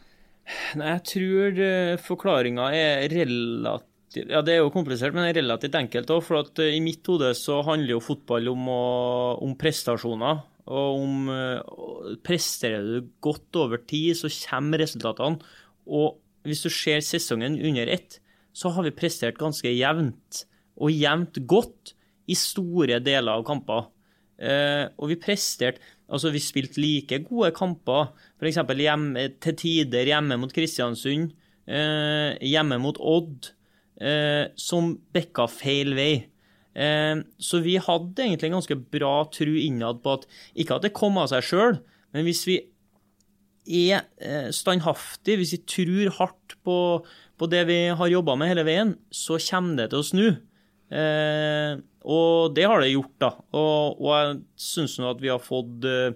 Nei, 0.79 0.93
jeg 0.93 1.03
tror 1.11 1.61
forklaringa 2.05 2.69
er 2.75 3.07
relativt 3.11 3.93
Ja, 4.15 4.39
det 4.41 4.53
er 4.53 4.61
jo 4.61 4.71
komplisert, 4.71 5.15
men 5.15 5.27
relativt 5.35 5.75
enkelt 5.75 6.11
òg. 6.15 6.21
For 6.23 6.39
at 6.39 6.61
eh, 6.63 6.77
i 6.77 6.83
mitt 6.83 7.05
hode 7.11 7.33
så 7.35 7.59
handler 7.67 7.97
jo 7.97 8.05
fotball 8.05 8.47
om, 8.53 8.69
å, 8.71 8.83
om 9.43 9.51
prestasjoner. 9.59 10.39
Og 10.67 11.01
om 11.01 11.27
eh, 11.31 12.15
Presterer 12.25 12.87
du 12.87 13.11
godt 13.23 13.59
over 13.59 13.83
tid, 13.83 14.15
så 14.19 14.31
kommer 14.47 14.83
resultatene. 14.83 15.43
Og 15.87 16.17
hvis 16.47 16.63
du 16.63 16.71
ser 16.71 17.03
sesongen 17.03 17.59
under 17.59 17.91
ett, 17.91 18.19
så 18.55 18.71
har 18.73 18.87
vi 18.87 18.95
prestert 18.95 19.39
ganske 19.39 19.69
jevnt. 19.71 20.43
Og 20.79 20.93
jevnt 20.93 21.39
godt 21.49 21.93
i 22.27 22.35
store 22.37 22.99
deler 23.03 23.39
av 23.39 23.45
kamper. 23.47 23.87
Eh, 24.37 24.85
og 24.97 25.13
vi 25.13 25.21
presterte 25.21 25.81
Altså, 26.07 26.29
vi 26.31 26.39
spilte 26.39 26.79
like 26.79 27.17
gode 27.25 27.49
kamper, 27.51 28.13
f.eks. 28.39 28.61
Til 29.43 29.55
tider 29.59 30.07
hjemme 30.07 30.37
mot 30.39 30.53
Kristiansund, 30.55 31.33
eh, 31.67 32.37
hjemme 32.47 32.77
mot 32.79 32.95
Odd, 32.95 33.49
eh, 33.99 34.45
som 34.55 34.93
bekka 35.11 35.49
feil 35.51 35.91
vei. 35.97 36.13
Så 37.43 37.59
vi 37.65 37.75
hadde 37.81 38.21
egentlig 38.21 38.47
en 38.51 38.59
ganske 38.59 38.77
bra 38.93 39.25
tru 39.33 39.55
innad 39.57 39.99
på 40.03 40.13
at 40.13 40.27
Ikke 40.55 40.75
at 40.77 40.83
det 40.85 40.93
kom 40.93 41.17
av 41.17 41.31
seg 41.31 41.43
sjøl, 41.43 41.79
men 42.13 42.23
hvis 42.23 42.45
vi 42.45 42.59
er 43.67 44.05
standhaftige, 44.53 45.41
hvis 45.41 45.55
vi 45.57 45.63
tror 45.67 46.13
hardt 46.21 46.55
på, 46.63 46.77
på 47.35 47.49
det 47.51 47.65
vi 47.67 47.79
har 47.97 48.13
jobba 48.13 48.37
med 48.37 48.53
hele 48.53 48.63
veien, 48.63 48.95
så 49.11 49.41
kommer 49.49 49.81
det 49.81 49.89
til 49.91 50.05
å 50.05 50.07
snu. 50.07 50.27
Eh, 50.87 51.81
og 52.07 52.55
det 52.55 52.63
har 52.69 52.79
det 52.79 52.93
gjort, 52.93 53.15
da. 53.19 53.33
Og, 53.59 53.99
og 53.99 54.13
jeg 54.15 54.39
syns 54.67 54.95
nå 55.01 55.09
at 55.11 55.19
vi 55.23 55.31
har 55.31 55.43
fått 55.43 55.83
eh, 55.87 56.15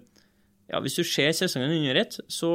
ja, 0.71 0.79
Hvis 0.79 0.95
du 0.95 1.03
ser 1.03 1.33
sesongen 1.35 1.73
under 1.81 1.99
ett, 1.99 2.15
så, 2.31 2.51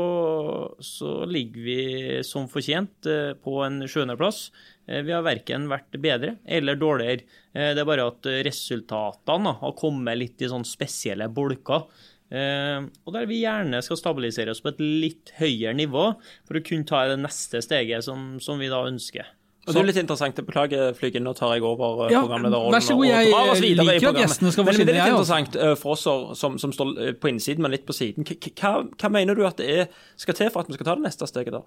så 0.80 1.18
ligger 1.28 1.66
vi 1.66 1.80
som 2.24 2.49
fortjent 2.49 3.09
eh, 3.12 3.34
på 3.37 3.59
en 3.66 3.82
sjuendeplass. 3.84 4.49
Eh, 4.89 5.05
vi 5.05 5.12
har 5.12 5.26
verken 5.26 5.68
vært 5.68 6.01
bedre 6.01 6.39
eller 6.49 6.80
dårligere. 6.80 7.28
Det 7.57 7.80
er 7.80 7.89
bare 7.89 8.09
at 8.09 8.26
resultatene 8.45 9.53
har 9.61 9.76
kommet 9.80 10.16
litt 10.20 10.45
i 10.45 10.49
sånn 10.53 10.64
spesielle 10.68 11.28
bolker. 11.32 11.87
Og 12.26 13.14
der 13.14 13.28
vi 13.30 13.39
gjerne 13.39 13.78
skal 13.87 13.97
stabilisere 13.97 14.53
oss 14.53 14.61
på 14.61 14.72
et 14.72 14.82
litt 14.82 15.30
høyere 15.39 15.72
nivå 15.78 16.03
for 16.18 16.59
å 16.59 16.62
kunne 16.66 16.84
ta 16.84 17.05
det 17.09 17.20
neste 17.22 17.62
steget 17.64 18.05
som, 18.05 18.34
som 18.45 18.61
vi 18.61 18.68
da 18.68 18.82
ønsker. 18.84 19.30
Og 19.67 19.75
det 19.75 19.81
er 19.81 19.87
litt 19.89 19.99
interessant, 19.99 20.37
jeg 20.39 20.47
beklager 20.47 21.17
inn 21.19 21.25
nå 21.27 21.33
tar 21.35 21.57
jeg 21.57 21.64
over 21.67 22.05
eh, 22.07 22.12
Ja, 22.14 22.21
programlederrollen. 22.23 22.75
vær 22.77 22.85
så 22.87 22.95
god, 22.95 23.07
jeg 23.11 23.73
liker 23.75 24.09
at 24.12 24.21
gjestene 24.21 24.53
skal 24.55 24.67
få 24.69 24.75
skinne, 24.77 24.87
Det 24.87 24.95
er 24.95 25.01
litt 25.01 25.17
altså. 25.17 25.41
interessant 25.41 25.57
eh, 25.59 25.75
for 25.81 25.97
oss 25.97 26.05
som, 26.39 26.55
som 26.62 26.75
står 26.77 26.93
eh, 27.03 27.12
på 27.19 27.33
innsiden, 27.33 27.64
men 27.67 27.75
litt 27.75 27.87
på 27.89 27.97
siden. 27.97 28.23
Hva, 28.27 28.73
hva 28.87 29.11
mener 29.11 29.35
du 29.35 29.43
at 29.49 29.59
det 29.59 29.67
er, 29.67 29.91
skal 30.23 30.39
til 30.39 30.53
for 30.55 30.62
at 30.62 30.71
vi 30.71 30.79
skal 30.79 30.87
ta 30.87 30.95
det 31.01 31.07
neste 31.09 31.27
steget 31.27 31.57
da? 31.57 31.64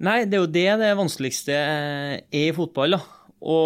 Nei, 0.00 0.24
det 0.24 0.38
er 0.38 0.42
jo 0.42 0.50
det 0.50 0.66
det 0.80 0.90
vanskeligste 0.98 1.54
er 1.54 2.20
i 2.34 2.46
fotball. 2.56 2.96
da. 2.96 3.00
Å, 3.40 3.58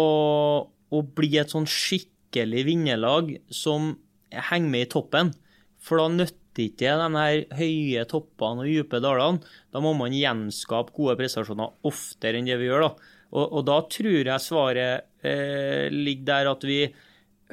å 0.93 1.01
bli 1.17 1.31
et 1.41 1.49
sånn 1.51 1.65
skikkelig 1.65 2.65
vinnerlag 2.67 3.33
som 3.49 3.95
henger 4.29 4.69
med 4.69 4.85
i 4.85 4.91
toppen. 4.91 5.33
For 5.81 6.01
da 6.01 6.09
nytter 6.11 6.67
ikke 6.69 6.93
de 7.01 7.07
her 7.17 7.41
høye 7.57 8.05
toppene 8.11 8.63
og 8.63 8.69
dype 8.69 9.01
dalene. 9.03 9.41
Da 9.73 9.81
må 9.83 9.91
man 9.97 10.13
gjenskape 10.15 10.93
gode 10.95 11.17
prestasjoner 11.19 11.73
oftere 11.87 12.39
enn 12.39 12.47
det 12.47 12.59
vi 12.61 12.69
gjør. 12.69 12.85
da. 12.87 13.11
Og, 13.35 13.59
og 13.59 13.65
da 13.67 13.79
tror 13.91 14.29
jeg 14.31 14.43
svaret 14.43 15.05
eh, 15.25 15.91
ligger 15.91 16.29
der 16.31 16.51
at 16.53 16.65
vi 16.65 16.79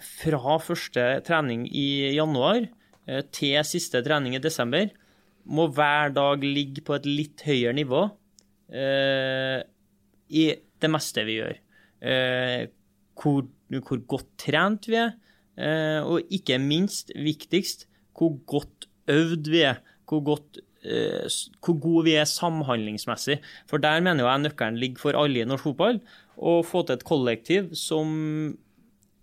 fra 0.03 0.57
første 0.63 1.05
trening 1.27 1.67
i 1.69 2.15
januar 2.17 2.63
eh, 2.63 3.23
til 3.35 3.59
siste 3.67 4.03
trening 4.07 4.39
i 4.39 4.43
desember 4.43 4.93
må 5.43 5.67
hver 5.75 6.13
dag 6.15 6.45
ligge 6.45 6.85
på 6.87 6.95
et 6.97 7.09
litt 7.09 7.43
høyere 7.47 7.75
nivå 7.75 8.05
eh, 8.73 9.59
i 10.33 10.45
det 10.83 10.91
meste 10.91 11.25
vi 11.27 11.39
gjør. 11.41 11.59
Eh, 12.03 12.61
hvor, 13.19 13.47
hvor 13.75 14.03
godt 14.15 14.31
trent 14.41 14.89
vi 14.91 14.99
er, 15.03 15.15
eh, 15.59 16.01
og 16.03 16.33
ikke 16.33 16.61
minst, 16.63 17.13
viktigst, 17.15 17.89
hvor 18.17 18.39
godt 18.49 18.89
øvd 19.11 19.51
vi 19.51 19.65
er. 19.67 19.83
Hvor, 20.09 20.23
godt, 20.27 20.63
s- 21.27 21.51
hvor 21.63 21.79
gode 21.81 22.05
vi 22.09 22.17
er 22.19 22.25
samhandlingsmessig. 22.29 23.39
For 23.71 23.79
der 23.79 24.01
mener 24.05 24.25
jeg 24.27 24.45
nøkkelen 24.49 24.79
ligger 24.83 24.99
for 24.99 25.19
alle 25.19 25.43
i 25.43 25.49
norsk 25.49 25.65
fotball. 25.71 26.01
å 26.43 26.63
få 26.65 26.81
til 26.87 26.97
et 26.97 27.05
kollektiv 27.07 27.75
som 27.77 28.57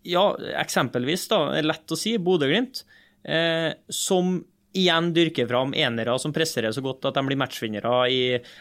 ja, 0.07 0.21
eksempelvis, 0.61 1.27
da, 1.27 1.39
er 1.57 1.65
lett 1.67 1.91
å 1.91 1.97
si, 1.97 2.13
Bodø-Glimt, 2.21 2.83
eh, 3.27 3.73
som 3.91 4.37
igjen 4.77 5.09
dyrker 5.15 5.47
fram 5.49 5.73
enere 5.73 6.13
som 6.21 6.31
presterer 6.31 6.69
så 6.71 6.83
godt 6.85 7.03
at 7.09 7.15
de 7.17 7.23
blir 7.25 7.39
matchvinnere 7.41 7.91
i 8.13 8.19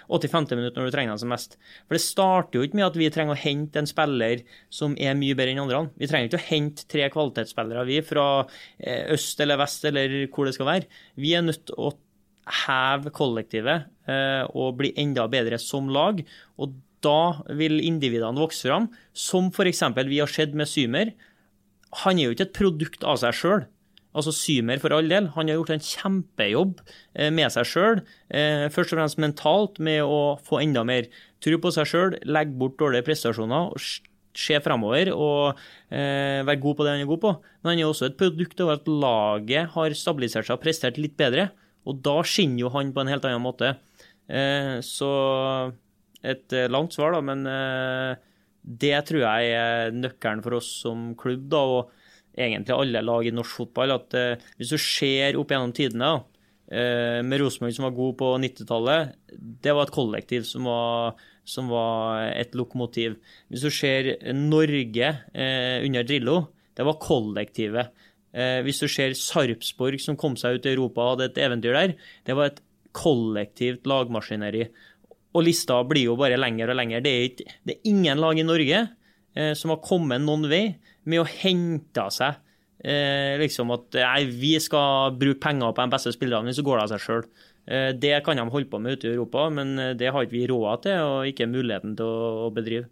85. 0.09 0.57
minutt 0.57 0.74
når 0.74 0.88
du 0.88 0.94
trenger 0.94 1.12
dem 1.12 1.20
som 1.20 1.28
mest. 1.28 1.59
For 1.86 1.94
det 1.99 2.01
starter 2.03 2.59
jo 2.59 2.64
ikke 2.66 2.78
med 2.80 2.86
at 2.88 2.96
vi 2.96 3.11
trenger 3.12 3.36
å 3.36 3.42
hente 3.42 3.76
en 3.82 3.86
spiller 3.90 4.40
som 4.72 4.96
er 4.99 5.14
mye 5.20 5.36
bedre 5.36 5.53
enn 5.53 5.61
andre. 5.66 5.82
Vi 6.01 6.09
trenger 6.09 6.30
ikke 6.32 6.40
å 6.40 6.49
hente 6.49 6.88
tre 6.88 7.11
kvalitetsspillere 7.12 7.84
vi 7.86 8.01
fra 8.09 8.26
eh, 8.80 9.12
øst 9.14 9.38
eller 9.44 9.61
vest 9.61 9.84
eller 9.84 10.16
hvor 10.32 10.49
det 10.49 10.57
skal 10.57 10.70
være. 10.72 10.88
Vi 11.20 11.34
er 11.36 11.44
nødt 11.44 11.66
til 11.68 11.76
å 11.76 11.92
heve 12.64 13.12
kollektivet 13.14 13.88
eh, 14.11 14.44
og 14.53 14.78
bli 14.80 14.92
enda 15.01 15.28
bedre 15.30 15.61
som 15.62 15.90
lag. 15.92 16.22
og 16.57 16.76
da 16.99 17.44
vil 17.55 17.78
individene 17.78 18.40
vokse 18.42 18.66
fram, 18.66 18.88
som 19.14 19.53
f.eks. 19.55 19.84
vi 20.09 20.18
har 20.18 20.26
sett 20.26 20.51
med 20.59 20.66
Symer. 20.66 21.12
Han 22.03 22.18
er 22.18 22.26
jo 22.26 22.34
ikke 22.34 22.49
et 22.49 22.57
produkt 22.57 23.05
av 23.07 23.20
seg 23.22 23.36
sjøl. 23.38 23.62
Altså 24.18 24.32
Symer 24.34 24.82
for 24.82 24.90
all 24.96 25.07
del. 25.07 25.28
Han 25.36 25.46
har 25.46 25.61
gjort 25.61 25.70
en 25.76 25.84
kjempejobb 25.84 26.80
eh, 27.14 27.30
med 27.30 27.55
seg 27.55 27.70
sjøl. 27.70 28.03
Først 28.74 28.90
og 28.90 28.99
fremst 28.99 29.22
mentalt, 29.22 29.78
med 29.78 30.03
å 30.03 30.34
få 30.42 30.59
enda 30.64 30.82
mer 30.82 31.07
tro 31.38 31.62
på 31.62 31.70
seg 31.76 31.86
sjøl, 31.86 32.18
legge 32.26 32.59
bort 32.59 32.80
dårlige 32.82 33.07
prestasjoner 33.07 33.78
se 34.38 34.59
fremover 34.62 35.11
og 35.14 35.59
eh, 35.90 36.44
være 36.46 36.61
god 36.62 36.78
på 36.78 36.86
det 36.86 36.94
han 36.94 37.05
er 37.05 37.11
god 37.11 37.22
på. 37.22 37.32
Men 37.62 37.72
han 37.72 37.82
er 37.82 37.88
også 37.88 38.09
et 38.09 38.18
produkt 38.20 38.61
av 38.64 38.74
at 38.76 38.90
laget 38.90 39.74
har 39.74 39.96
stabilisert 39.99 40.49
seg 40.49 40.59
og 40.59 40.64
prestert 40.64 41.01
litt 41.01 41.16
bedre. 41.18 41.51
Og 41.89 42.01
da 42.05 42.20
skinner 42.26 42.66
jo 42.66 42.72
han 42.74 42.93
på 42.93 43.03
en 43.03 43.11
helt 43.11 43.26
annen 43.26 43.45
måte. 43.45 43.74
Eh, 44.28 44.78
så 44.84 45.11
et 46.20 46.53
eh, 46.53 46.68
langt 46.70 46.95
svar, 46.95 47.14
da, 47.16 47.22
men 47.24 47.47
eh, 47.49 48.18
det 48.62 48.97
tror 49.09 49.22
jeg 49.24 49.53
er 49.57 49.95
nøkkelen 49.97 50.43
for 50.45 50.59
oss 50.59 50.68
som 50.84 51.12
klubb, 51.18 51.47
da, 51.53 51.62
og 51.64 52.36
egentlig 52.39 52.74
alle 52.76 53.03
lag 53.03 53.26
i 53.26 53.34
norsk 53.34 53.62
fotball. 53.62 53.97
at 53.97 54.16
Hvis 54.59 54.74
du 54.74 54.78
ser 54.78 55.39
opp 55.41 55.55
gjennom 55.55 55.72
tidene, 55.74 56.18
med 56.68 57.41
Rosenborg 57.41 57.72
som 57.72 57.86
var 57.86 57.95
god 57.97 58.16
på 58.20 58.26
90-tallet, 58.43 59.14
det 59.64 59.72
var 59.72 59.86
et 59.86 59.95
kollektiv 59.95 60.43
som 60.45 60.66
var, 60.68 61.16
som 61.49 61.70
var, 61.72 62.26
et 62.28 62.53
lokomotiv. 62.53 63.16
Hvis 63.49 63.64
du 63.64 63.70
ser 63.72 64.11
Norge 64.36 65.09
under 65.32 66.05
Drillo, 66.05 66.36
det 66.76 66.86
var 66.86 67.01
kollektivet. 67.01 67.89
Hvis 68.29 68.83
du 68.83 68.87
ser 68.93 69.14
Sarpsborg 69.16 70.03
som 70.05 70.16
kom 70.20 70.35
seg 70.37 70.59
ut 70.59 70.66
i 70.68 70.74
Europa 70.74 71.01
og 71.01 71.14
hadde 71.14 71.29
et 71.31 71.39
eventyr 71.47 71.72
der, 71.72 71.95
det 72.29 72.35
var 72.37 72.51
et 72.51 72.61
kollektivt 72.93 73.89
lagmaskineri. 73.89 74.66
Og 75.33 75.47
lista 75.47 75.79
blir 75.89 76.11
jo 76.11 76.16
bare 76.20 76.39
lengre 76.41 76.72
og 76.74 76.79
lengre. 76.79 77.01
Det 77.05 77.12
er, 77.12 77.24
ikke, 77.31 77.57
det 77.64 77.76
er 77.76 77.91
ingen 77.91 78.20
lag 78.20 78.39
i 78.39 78.47
Norge 78.47 78.83
eh, 78.85 79.55
som 79.59 79.72
har 79.72 79.81
kommet 79.85 80.24
noen 80.24 80.49
vei 80.51 80.62
med 81.09 81.22
å 81.22 81.29
hente 81.29 82.05
seg 82.14 82.37
eh, 82.85 83.37
liksom 83.41 83.72
at 83.74 83.99
nei, 84.01 84.24
vi 84.29 84.55
skal 84.62 85.16
bruke 85.18 85.41
penger 85.43 85.74
på 85.74 85.85
de 85.85 85.95
beste 85.95 86.14
spillerne, 86.14 86.55
så 86.55 86.64
går 86.66 86.79
det 86.79 86.85
av 86.87 86.93
seg 86.95 87.05
sjøl. 87.05 87.26
Eh, 87.68 87.91
det 87.97 88.14
kan 88.26 88.41
de 88.41 88.47
holde 88.49 88.70
på 88.70 88.81
med 88.83 88.99
ute 88.99 89.11
i 89.11 89.14
Europa, 89.14 89.49
men 89.53 89.74
eh, 89.79 89.95
det 89.99 90.12
har 90.14 90.26
ikke 90.26 90.37
vi 90.37 90.47
råd 90.51 90.87
til 90.87 91.05
og 91.05 91.33
ikke 91.33 91.51
muligheten 91.51 91.97
til 91.99 92.09
å, 92.09 92.49
å 92.49 92.53
bedrive. 92.55 92.89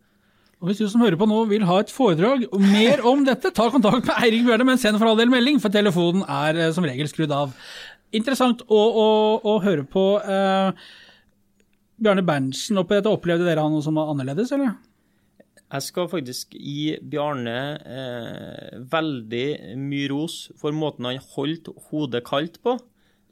Og 0.60 0.70
Hvis 0.70 0.80
du 0.80 0.86
som 0.88 1.02
hører 1.04 1.18
på 1.20 1.28
nå 1.28 1.42
vil 1.50 1.66
ha 1.68 1.80
et 1.82 1.92
foredrag 1.92 2.46
mer 2.56 3.02
om 3.04 3.26
dette, 3.26 3.52
ta 3.52 3.68
kontakt 3.72 4.06
med 4.08 4.16
Eirik 4.24 4.46
Bjørne, 4.46 4.64
men 4.64 4.80
send 4.80 4.96
for 4.96 5.10
all 5.10 5.18
del 5.20 5.28
melding, 5.32 5.60
for 5.60 5.72
telefonen 5.74 6.24
er 6.24 6.56
eh, 6.56 6.72
som 6.72 6.86
regel 6.88 7.10
skrudd 7.10 7.34
av. 7.36 7.52
Interessant 8.16 8.62
å, 8.64 8.78
å, 8.80 9.08
å 9.44 9.58
høre 9.60 9.84
på. 9.84 10.06
Eh, 10.24 10.88
Bjarne 12.00 12.24
Berntsen 12.24 12.80
oppi 12.80 12.96
dette, 12.96 13.12
opplevde 13.12 13.44
dere 13.44 13.64
han 13.64 13.76
noe 13.76 13.84
som 13.84 13.96
var 14.00 14.12
annerledes, 14.12 14.52
eller? 14.56 14.74
Jeg 15.66 15.82
skal 15.82 16.08
faktisk 16.08 16.54
gi 16.54 16.96
Bjarne 17.02 17.56
eh, 17.82 18.76
veldig 18.92 19.46
mye 19.82 20.10
ros 20.12 20.36
for 20.60 20.76
måten 20.76 21.08
han 21.08 21.22
holdt 21.34 21.72
hodet 21.90 22.22
kaldt 22.28 22.60
på. 22.64 22.76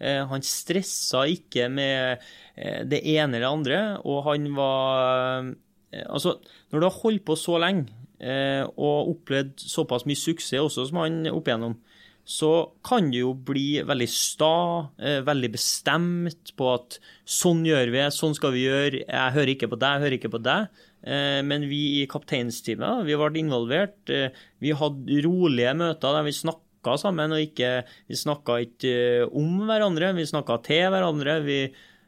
Eh, 0.03 0.21
han 0.29 0.43
stressa 0.45 1.25
ikke 1.31 1.69
med 1.71 2.25
eh, 2.59 2.81
det 2.91 3.05
ene 3.15 3.39
eller 3.39 3.49
andre, 3.53 3.85
og 4.05 4.27
han 4.29 4.51
var 4.57 5.55
Altså, 5.95 6.41
når 6.75 6.83
du 6.83 6.89
har 6.89 7.01
holdt 7.05 7.25
på 7.29 7.39
så 7.39 7.61
lenge 7.63 7.87
eh, 8.19 8.65
og 8.75 9.15
opplevd 9.15 9.63
såpass 9.63 10.07
mye 10.09 10.19
suksess 10.19 10.59
også 10.59 10.89
som 10.91 11.05
han 11.05 11.23
opp 11.31 11.47
igjennom, 11.47 11.79
så 12.25 12.51
kan 12.85 13.11
du 13.13 13.19
jo 13.19 13.35
bli 13.37 13.83
veldig 13.85 14.09
sta, 14.09 14.89
eh, 14.97 15.21
veldig 15.25 15.51
bestemt 15.53 16.55
på 16.57 16.71
at 16.73 16.99
sånn 17.29 17.63
gjør 17.69 17.93
vi, 17.93 18.03
sånn 18.17 18.37
skal 18.37 18.55
vi 18.57 18.65
gjøre, 18.65 19.05
jeg 19.05 19.35
hører 19.37 19.53
ikke 19.53 19.69
på 19.69 19.79
deg, 19.79 19.93
jeg 19.93 20.05
hører 20.05 20.19
ikke 20.19 20.33
på 20.33 20.43
deg. 20.43 20.85
Eh, 21.05 21.41
men 21.45 21.67
vi 21.69 22.01
i 22.01 22.05
kapteinsteamet 22.09 23.05
vi 23.05 23.17
ble 23.21 23.43
involvert. 23.43 23.99
Eh, 24.09 24.33
vi 24.65 24.73
hadde 24.73 25.25
rolige 25.27 25.75
møter 25.77 26.17
der 26.17 26.25
vi 26.25 26.33
snakka 26.33 26.97
sammen, 27.01 27.37
og 27.37 27.45
ikke, 27.45 27.85
vi 28.09 28.17
snakka 28.17 28.57
ikke 28.65 28.95
om 29.29 29.67
hverandre, 29.69 30.15
vi 30.17 30.25
snakka 30.29 30.63
til 30.65 30.89
hverandre. 30.95 31.43
Vi 31.45 31.59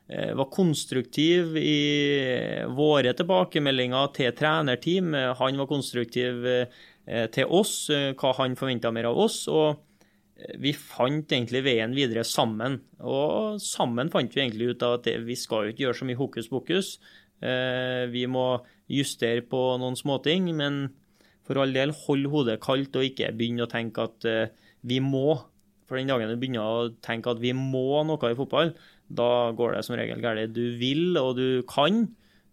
var 0.06 0.46
konstruktiv 0.54 1.56
i 1.58 1.80
våre 2.70 3.10
tilbakemeldinger 3.18 4.12
til 4.14 4.34
trenerteam. 4.38 5.16
Han 5.40 5.58
var 5.58 5.66
konstruktiv 5.66 6.46
til 7.34 7.56
oss, 7.58 7.72
hva 7.90 8.30
han 8.38 8.54
forventa 8.54 8.92
mer 8.94 9.08
av 9.10 9.18
oss. 9.24 9.40
og 9.50 9.82
vi 10.60 10.72
fant 10.76 11.32
egentlig 11.32 11.62
veien 11.64 11.94
videre 11.96 12.24
sammen. 12.28 12.78
Og 13.00 13.60
sammen 13.62 14.10
fant 14.12 14.34
vi 14.34 14.42
egentlig 14.42 14.74
ut 14.74 14.84
av 14.84 14.98
at 14.98 15.08
vi 15.24 15.36
skal 15.38 15.64
jo 15.64 15.72
ikke 15.72 15.86
gjøre 15.86 16.00
så 16.00 16.08
mye 16.08 16.20
hokus 16.20 16.50
pokus. 16.52 16.90
Eh, 17.40 18.04
vi 18.12 18.26
må 18.28 18.46
justere 18.92 19.44
på 19.48 19.60
noen 19.80 19.96
småting, 19.98 20.50
men 20.56 20.86
for 21.46 21.60
all 21.62 21.72
del, 21.74 21.94
hold 22.04 22.28
hodet 22.32 22.60
kaldt 22.64 22.96
og 22.98 23.06
ikke 23.06 23.32
begynne 23.36 23.66
å 23.66 23.70
tenke 23.70 24.06
at 24.08 24.28
eh, 24.28 24.52
vi 24.86 25.00
må. 25.04 25.38
For 25.86 25.98
den 25.98 26.10
dagen 26.10 26.32
du 26.32 26.36
begynner 26.40 26.66
å 26.66 26.92
tenke 27.04 27.32
at 27.32 27.40
vi 27.40 27.52
må 27.56 28.02
noe 28.04 28.32
i 28.32 28.38
fotball, 28.38 28.74
da 29.08 29.52
går 29.56 29.76
det 29.76 29.84
som 29.86 29.96
regel 29.98 30.22
galt. 30.22 30.54
Du 30.54 30.76
vil 30.80 31.16
og 31.20 31.36
du 31.38 31.62
kan, 31.68 32.06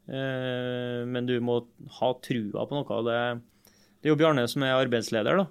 eh, 0.08 1.02
men 1.10 1.30
du 1.30 1.40
må 1.42 1.64
ha 2.00 2.12
trua 2.24 2.68
på 2.68 2.78
noe. 2.78 3.00
Det, 3.08 3.22
er 4.04 4.12
jo 4.12 4.20
Bjarne 4.20 4.46
som 4.52 4.66
er 4.66 4.78
arbeidsleder, 4.78 5.42
da. 5.42 5.48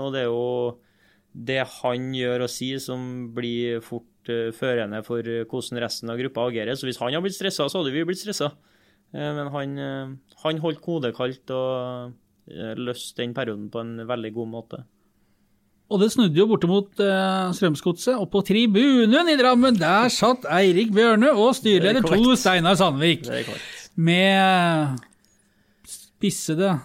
Og 0.00 0.12
det 0.14 0.22
er 0.24 0.30
jo 0.30 0.78
det 1.30 1.60
han 1.80 2.08
gjør 2.16 2.46
og 2.46 2.50
sier 2.50 2.80
som 2.82 3.02
blir 3.36 3.82
fort 3.84 4.30
uh, 4.32 4.48
førende 4.56 4.98
for 5.06 5.22
hvordan 5.22 5.78
resten 5.84 6.10
av 6.10 6.18
gruppa 6.18 6.48
agerer. 6.48 6.74
Så 6.74 6.88
hvis 6.88 6.98
han 7.02 7.14
har 7.14 7.22
blitt 7.22 7.36
stressa, 7.36 7.68
så 7.68 7.82
hadde 7.82 7.92
vi 7.94 8.06
blitt 8.08 8.22
stressa. 8.22 8.54
Men 9.10 9.48
han, 9.50 9.72
han 10.44 10.60
holdt 10.62 10.84
hodet 10.86 11.10
kaldt 11.16 11.50
og 11.50 12.12
løste 12.78 13.18
den 13.18 13.32
perioden 13.34 13.66
på 13.74 13.82
en 13.82 14.04
veldig 14.06 14.30
god 14.36 14.50
måte. 14.52 14.82
Og 15.90 15.98
det 16.02 16.12
snudde 16.14 16.38
jo 16.38 16.46
borte 16.46 16.70
mot 16.70 17.02
uh, 17.02 17.50
Strømsgodset, 17.56 18.14
og 18.14 18.30
på 18.30 18.44
tribunen 18.46 19.30
i 19.32 19.36
Drammen, 19.40 19.78
der 19.78 20.10
satt 20.14 20.46
Eirik 20.46 20.94
Bjørne 20.94 21.32
og 21.34 21.52
styreleder 21.58 22.06
to 22.06 22.36
Steinar 22.38 22.78
Sandvik. 22.78 23.26
Med 23.98 24.96
spissede 25.90 26.76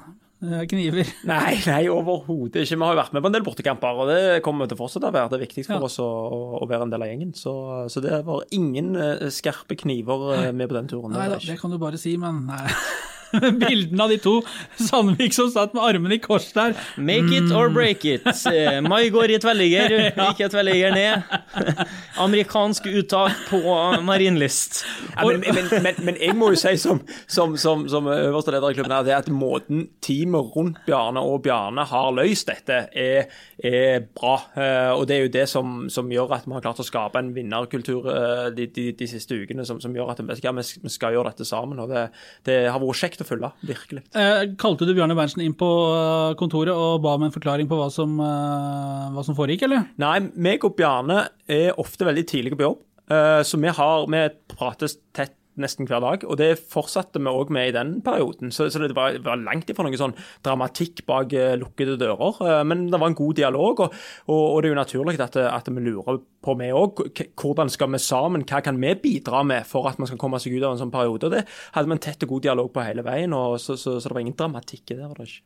Eh, 0.45 0.65
kniver. 0.67 1.07
Nei, 1.29 1.55
nei 1.65 1.85
overhodet 1.89 2.65
ikke. 2.65 2.75
Vi 2.75 2.83
har 2.83 2.93
jo 2.93 2.99
vært 2.99 3.13
med 3.15 3.23
på 3.23 3.29
en 3.29 3.35
del 3.37 3.45
bortekamper, 3.45 4.01
og 4.03 4.11
det 4.11 4.43
kommer 4.45 4.69
til 4.69 4.77
å 4.77 4.81
fortsette 4.83 5.09
å 5.09 5.15
være. 5.15 5.31
Det 5.33 5.41
viktigste 5.45 5.71
viktig 5.71 5.79
for 5.79 5.87
ja. 5.87 5.89
oss 5.89 5.97
å, 6.03 6.59
å, 6.59 6.67
være 6.69 6.85
en 6.85 6.93
del 6.93 7.05
av 7.05 7.11
gjengen. 7.11 7.31
Så, 7.37 7.53
så 7.91 8.03
det 8.03 8.19
var 8.27 8.43
ingen 8.55 8.93
uh, 8.99 9.25
skarpe 9.33 9.77
kniver 9.79 10.27
uh, 10.35 10.49
med 10.51 10.69
på 10.69 10.77
den 10.77 10.91
turen. 10.91 11.15
Nei 11.15 11.29
da, 11.31 11.39
det 11.41 11.57
kan 11.61 11.73
du 11.73 11.79
bare 11.81 12.01
si, 12.01 12.17
men 12.21 12.45
nei. 12.49 12.65
bildene 13.63 14.05
av 14.05 14.13
de 14.13 14.19
to 14.21 14.35
Sandvik 14.79 15.35
som 15.35 15.49
satt 15.53 15.75
med 15.75 15.83
armene 15.85 16.17
i 16.17 16.21
kors 16.23 16.47
der. 16.55 16.75
Make 16.97 17.33
it 17.35 17.51
or 17.55 17.69
break 17.73 18.05
it. 18.05 18.25
Eh, 18.51 18.81
Mai 18.85 19.09
går 19.13 19.35
i 19.35 19.39
tvelliger, 19.41 19.95
ikke 20.29 20.49
tvelliger 20.53 20.95
ned. 20.95 21.35
Amerikansk 22.25 22.87
uttak 22.91 23.45
på 23.49 23.61
marinlist. 24.05 24.83
Ja, 25.15 25.27
men, 25.27 25.43
men, 25.43 25.69
men, 25.83 25.99
men, 26.07 26.19
jeg 26.21 26.35
må 26.37 26.51
jo 26.53 26.59
si 26.59 26.75
som, 26.81 27.01
som, 27.27 27.55
som, 27.59 27.85
som 27.91 28.07
øverste 28.11 28.53
leder 28.55 28.71
i 28.71 28.77
klubben 28.77 28.95
her, 28.95 29.05
det 29.07 29.15
at 29.17 29.31
måten 29.31 29.87
teamet 30.03 30.55
rundt 30.55 30.81
Bjarne 30.87 31.23
og 31.23 31.41
Bjarne 31.45 31.85
har 31.89 32.11
løst 32.15 32.49
dette, 32.49 32.85
er, 32.95 33.31
er 33.59 34.05
bra. 34.15 34.35
Eh, 34.55 34.91
og 34.95 35.05
det 35.09 35.17
er 35.17 35.25
jo 35.25 35.33
det 35.35 35.45
som, 35.51 35.85
som, 35.91 36.11
gjør 36.11 36.35
at 36.37 36.47
vi 36.47 36.55
har 36.55 36.63
klart 36.65 36.81
å 36.81 36.87
skape 36.87 37.21
en 37.21 37.33
vinnerkultur 37.35 38.09
eh, 38.11 38.47
de, 38.55 38.69
de, 38.75 38.89
de 38.97 39.09
siste 39.09 39.37
ukene, 39.37 39.65
som, 39.67 39.81
gjør 39.81 40.13
at 40.13 40.23
vi 40.23 40.37
skal, 40.39 40.61
vi 40.61 40.93
skal 40.93 41.15
gjøre 41.15 41.33
dette 41.33 41.47
sammen. 41.47 41.81
og 41.83 41.91
Det, 41.91 42.07
det 42.47 42.59
har 42.69 42.81
vært 42.81 43.01
kjekt 43.01 43.24
å 43.24 43.24
følge, 43.27 43.51
virkelig. 43.67 44.03
Eh, 44.15 44.41
kalte 44.61 44.87
du 44.87 44.93
Bjarne 44.95 45.17
Berntsen 45.17 45.43
inn 45.45 45.55
på 45.57 45.69
eh, 45.91 46.33
kontoret 46.39 46.73
og 46.73 47.01
ba 47.05 47.15
om 47.17 47.25
en 47.27 47.33
forklaring 47.35 47.69
på 47.71 47.79
hva 47.79 47.89
som, 47.93 48.17
eh, 48.21 49.07
hva 49.15 49.25
som 49.25 49.37
foregikk, 49.37 49.67
eller? 49.67 49.87
Nei, 50.01 50.17
meg 50.35 50.65
og 50.67 50.77
Bjarne 50.79 51.25
er 51.51 51.73
ofte 51.81 52.07
veldig 52.07 52.25
tidlige 52.31 52.59
på 52.59 52.67
jobb. 52.69 52.83
Eh, 53.11 53.41
så 53.45 53.59
vi, 53.61 53.69
har, 53.69 54.05
vi 54.09 54.21
prates 54.55 54.97
tett 55.13 55.35
nesten 55.61 55.87
hver 55.89 56.03
dag. 56.03 56.25
Og 56.27 56.37
det 56.39 56.51
fortsatte 56.59 57.21
vi 57.21 57.31
òg 57.31 57.51
med 57.55 57.69
i 57.69 57.75
den 57.75 57.95
perioden. 58.05 58.53
Så, 58.55 58.67
så 58.71 58.81
det 58.81 58.95
var, 58.97 59.17
var 59.25 59.41
langt 59.41 59.69
ifra 59.71 59.85
noe 59.85 59.99
sånn 59.99 60.15
dramatikk 60.45 61.03
bak 61.07 61.35
uh, 61.35 61.55
lukkede 61.59 61.97
dører. 62.01 62.39
Uh, 62.41 62.61
men 62.67 62.87
det 62.91 63.01
var 63.01 63.11
en 63.11 63.17
god 63.17 63.39
dialog, 63.39 63.85
og, 63.87 63.99
og, 64.27 64.43
og 64.43 64.61
det 64.61 64.69
er 64.69 64.75
jo 64.75 64.81
naturlig 64.81 65.19
at, 65.23 65.39
at 65.45 65.71
vi 65.71 65.85
lurer 65.85 66.21
på 66.45 66.57
vi 66.59 66.71
òg. 66.75 67.03
Hvordan 67.41 67.71
skal 67.73 67.91
vi 67.95 68.01
sammen, 68.03 68.45
hva 68.47 68.61
kan 68.65 68.79
vi 68.81 68.93
bidra 69.01 69.43
med 69.47 69.67
for 69.69 69.89
at 69.89 69.99
man 70.01 70.11
skal 70.11 70.21
komme 70.21 70.41
seg 70.41 70.57
ut 70.57 70.63
av 70.63 70.75
en 70.75 70.83
sånn 70.85 70.93
periode? 70.93 71.29
Og 71.29 71.37
det 71.37 71.45
hadde 71.75 71.89
vi 71.89 71.97
en 71.97 72.05
tett 72.07 72.27
og 72.27 72.35
god 72.35 72.47
dialog 72.49 72.71
på 72.73 72.85
hele 72.85 73.05
veien, 73.05 73.35
og 73.35 73.59
så, 73.61 73.77
så, 73.79 73.97
så 73.99 74.11
det 74.11 74.17
var 74.17 74.25
ingen 74.25 74.39
dramatikk 74.39 74.91
i 74.91 74.99
det. 74.99 75.05
var 75.07 75.19
det 75.19 75.29
ikke. 75.31 75.45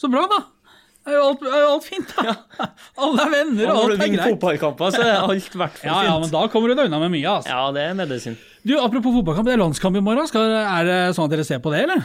Så 0.00 0.08
bra, 0.08 0.24
da. 0.30 0.44
Er 1.08 1.14
jo 1.16 1.20
alt, 1.30 1.42
er 1.48 1.62
jo 1.62 1.68
alt 1.74 1.84
fint, 1.88 2.10
da. 2.18 2.34
Alle 3.00 3.22
er 3.24 3.30
venner, 3.32 3.70
og 3.72 3.76
Når 3.76 3.80
du 3.80 3.80
alt 3.80 3.92
er 3.94 4.04
vinner 4.04 4.18
greit. 4.20 4.34
fotballkamper, 4.34 4.90
så 4.94 5.00
er 5.06 5.14
alt 5.24 5.54
i 5.54 5.60
hvert 5.62 5.78
fall 5.80 5.88
Ja, 5.90 5.98
ja, 6.10 6.16
men 6.20 6.32
da 6.34 6.42
kommer 6.52 6.68
du 6.68 6.74
deg 6.76 6.90
unna 6.90 6.98
med 7.00 7.14
mye, 7.14 7.30
altså. 7.38 7.50
Ja, 7.54 7.62
det 7.76 7.84
er 7.88 7.94
medisin. 7.96 8.36
Du, 8.68 8.74
Apropos 8.76 9.14
fotballkamp, 9.16 9.48
det 9.48 9.54
er 9.56 9.62
landskamp 9.62 9.96
i 9.96 10.02
morgen. 10.04 10.28
Skal, 10.28 10.52
er 10.60 10.84
det 10.90 10.98
sånn 11.16 11.24
at 11.30 11.32
dere 11.36 11.46
ser 11.48 11.62
på 11.64 11.72
det, 11.72 11.86
eller? 11.86 12.02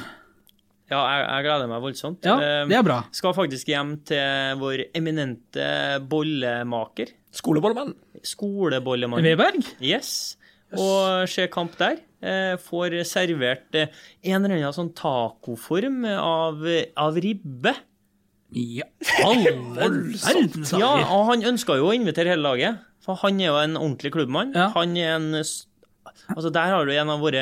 Ja, 0.86 1.00
jeg, 1.02 1.22
jeg 1.26 1.46
gleder 1.48 1.70
meg 1.74 1.82
voldsomt. 1.84 2.26
Ja, 2.30 2.36
Eh, 2.39 2.64
det 2.70 2.78
er 2.78 2.84
bra. 2.86 3.00
Skal 3.18 3.34
faktisk 3.36 3.72
hjem 3.74 3.96
til 4.08 4.60
vår 4.62 4.84
eminente 4.96 5.68
bollemaker. 6.12 7.12
Skolebollemann. 7.36 7.91
Skolebollemann. 8.24 9.26
Veberg? 9.26 9.66
Yes. 9.84 10.38
Og 10.78 11.26
se 11.32 11.48
kamp 11.52 11.76
der. 11.82 12.00
Eh, 12.26 12.54
får 12.62 12.96
servert 13.06 13.76
eh, 13.78 13.91
en 14.32 14.39
eller 14.46 14.56
annen 14.62 14.74
sånn 14.78 14.93
tacoform 14.98 16.06
av, 16.16 16.64
av 17.02 17.20
ribbe. 17.22 17.74
Ja, 18.56 18.86
alle 19.20 19.51
verdens 19.76 20.74
Ja, 20.80 20.93
og 21.12 21.26
han 21.32 21.43
ønska 21.51 21.76
jo 21.76 21.89
å 21.89 21.95
invitere 21.95 22.32
hele 22.32 22.45
laget. 22.45 22.84
For 23.06 23.20
han 23.22 23.39
er 23.41 23.51
jo 23.51 23.58
en 23.60 23.78
ordentlig 23.78 24.14
klubbmann. 24.16 24.56
Ja. 24.56 24.70
Han 24.78 24.95
er 24.97 25.18
en 25.18 25.41
Altså 26.26 26.49
Der 26.49 26.72
har 26.72 26.86
du 26.88 26.93
en 26.93 27.12
av 27.12 27.22
våre 27.22 27.41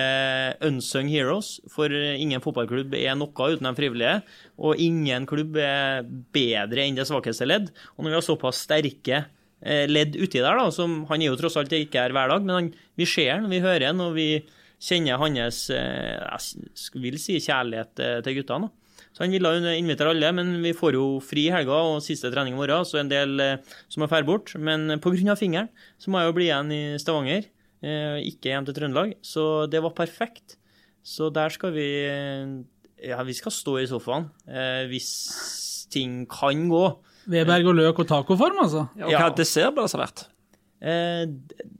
unsung 0.66 1.08
heroes. 1.12 1.60
For 1.72 1.92
ingen 1.94 2.42
fotballklubb 2.44 2.96
er 2.98 3.16
noe 3.16 3.52
uten 3.54 3.70
de 3.70 3.76
frivillige. 3.78 4.18
Og 4.58 4.82
ingen 4.82 5.28
klubb 5.30 5.56
er 5.62 6.04
bedre 6.36 6.84
enn 6.84 6.98
det 6.98 7.08
svakeste 7.08 7.48
ledd. 7.48 7.70
Og 7.96 8.04
når 8.04 8.12
vi 8.12 8.18
har 8.18 8.28
såpass 8.28 8.64
sterke 8.66 9.22
eh, 9.62 9.86
ledd 9.88 10.18
uti 10.18 10.42
der, 10.42 10.60
da, 10.60 10.68
som 10.74 11.04
han 11.12 11.24
er 11.24 11.32
jo 11.32 11.40
tross 11.40 11.58
alt 11.62 11.72
ikke 11.78 12.02
her 12.02 12.16
hver 12.16 12.34
dag, 12.34 12.44
men 12.44 12.56
han, 12.58 12.70
vi 13.00 13.08
ser 13.08 13.38
han, 13.38 13.50
vi 13.52 13.64
hører 13.64 13.92
han, 13.92 14.04
og 14.04 14.18
vi 14.18 14.28
kjenner 14.84 15.22
hans 15.22 15.66
eh, 15.72 16.20
jeg 16.20 17.04
vil 17.06 17.20
si 17.22 17.40
kjærlighet 17.40 18.04
eh, 18.04 18.18
til 18.26 18.42
guttene. 18.42 18.74
Så 19.14 19.22
han 19.22 19.34
ville 19.36 19.52
invitere 19.78 20.10
alle, 20.10 20.32
men 20.34 20.56
vi 20.64 20.72
får 20.74 20.96
jo 20.98 21.04
fri 21.22 21.46
i 21.48 21.54
helga 21.54 21.76
og 21.86 22.00
siste 22.02 22.32
trening 22.34 22.56
i 22.56 22.58
morgen, 22.58 22.82
så 22.90 22.98
en 22.98 23.12
del 23.12 23.38
eh, 23.44 23.58
som 23.88 24.02
må 24.02 24.08
drar 24.10 24.26
bort. 24.26 24.56
Men 24.58 25.00
pga. 25.00 25.36
fingeren 25.38 25.70
så 26.02 26.10
må 26.10 26.20
jeg 26.20 26.32
jo 26.32 26.36
bli 26.40 26.48
igjen 26.50 26.72
i 26.74 26.82
Stavanger, 26.98 27.46
eh, 27.86 28.18
ikke 28.26 28.50
hjem 28.50 28.66
til 28.66 28.74
Trøndelag. 28.80 29.14
Så 29.22 29.70
det 29.70 29.84
var 29.86 29.94
perfekt. 29.94 30.58
Så 31.04 31.30
der 31.36 31.50
skal 31.54 31.74
vi 31.76 31.88
eh, 32.08 32.64
Ja, 33.04 33.22
vi 33.28 33.34
skal 33.36 33.52
stå 33.52 33.78
i 33.82 33.88
sofaen 33.90 34.30
eh, 34.48 34.86
hvis 34.88 35.10
ting 35.92 36.24
kan 36.26 36.70
gå. 36.72 36.86
Veberg 37.30 37.68
og 37.70 37.76
løk 37.76 38.00
og 38.00 38.08
tacoform, 38.08 38.64
altså. 38.64 38.88
Og 38.98 39.12
hva 39.12 39.28
Ja. 39.28 39.34
dessert 39.36 39.76
ble 39.76 39.84
det 39.86 39.92
servert? 39.94 40.24
Eh, 40.82 41.28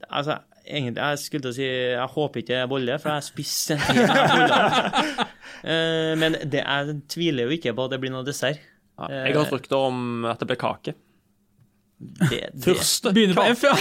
altså, 0.08 0.38
egentlig, 0.64 1.00
jeg 1.02 1.18
skulle 1.18 1.42
til 1.42 1.50
å 1.50 1.56
si 1.56 1.66
Jeg 1.66 2.08
håper 2.14 2.40
ikke 2.40 2.52
det 2.54 2.60
er 2.62 2.70
bolle, 2.70 2.98
for 3.02 3.10
jeg 3.10 3.26
spiste 3.26 3.74
en 3.74 3.82
hel 3.88 4.06
boller. 4.06 5.16
Eh, 5.64 6.12
men 6.20 6.36
det, 6.44 6.60
jeg 6.60 6.98
tviler 7.12 7.48
jo 7.48 7.56
ikke 7.56 7.72
på 7.76 7.86
at 7.88 7.94
det 7.94 8.00
blir 8.02 8.12
noe 8.12 8.26
dessert. 8.26 8.60
Ja, 9.00 9.08
jeg 9.24 9.34
har 9.34 9.50
hørt 9.50 9.72
om 9.74 10.26
at 10.28 10.38
det 10.42 10.48
blir 10.50 10.60
kake. 10.60 10.94
Det, 12.04 12.50
det, 12.52 12.62
Første 12.66 13.12
Begynner 13.16 13.38
på. 13.38 13.44
F, 13.54 13.62
ja. 13.64 13.74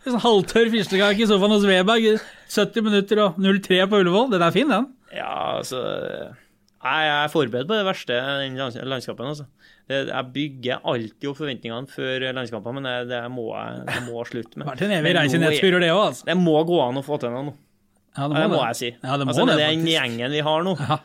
Sånn 0.00 0.22
halvtørr 0.22 0.70
fyrstekake 0.72 1.20
i 1.20 1.28
sofaen 1.28 1.52
hos 1.52 1.66
Weberg. 1.68 2.22
70 2.50 2.86
minutter 2.86 3.20
og 3.26 3.40
0-3 3.42 3.82
på 3.90 4.00
Ullevål. 4.00 4.30
Den 4.32 4.44
er 4.46 4.54
fin, 4.54 4.70
den. 4.72 4.88
Ja, 5.12 5.58
altså 5.58 5.80
Jeg 5.82 7.08
jeg 7.10 7.16
er 7.18 7.32
forberedt 7.32 7.68
på 7.68 7.76
det 7.76 7.84
verste 7.84 8.16
i 8.16 8.48
den 8.48 8.56
landskapen. 8.88 9.26
altså. 9.28 9.44
Jeg 9.90 10.24
bygger 10.32 10.84
alltid 10.86 11.28
opp 11.28 11.38
forventningene 11.42 11.90
før 11.90 12.24
landskamper, 12.32 12.72
men 12.76 12.86
det, 12.86 12.96
det 13.10 13.24
må 13.34 13.50
jeg 13.52 13.84
det 13.88 14.02
må 14.06 14.20
jeg 14.20 14.30
slutte 14.30 14.60
med. 14.60 14.70
Vært 14.70 14.84
en 14.86 14.94
evig 14.96 15.14
reise 15.18 15.36
i 15.36 15.42
det 15.42 15.90
òg, 15.90 16.04
altså. 16.06 16.28
Det 16.30 16.36
må 16.38 16.56
gå 16.64 16.78
an 16.84 17.00
å 17.00 17.04
få 17.04 17.18
til 17.20 17.34
noe 17.34 17.50
nå. 17.50 17.54
Ja, 18.16 18.26
Det 18.28 18.46
må 18.50 18.60
jeg 18.64 18.76
si. 18.78 18.90
Ja, 18.96 19.16
det 19.16 19.26
må 19.26 19.32
altså, 19.34 19.46
det, 19.46 19.58
den 19.60 19.86
gjengen 19.88 20.34
vi 20.34 20.42
har 20.44 20.64
nå. 20.66 20.74
Ja. 20.80 21.00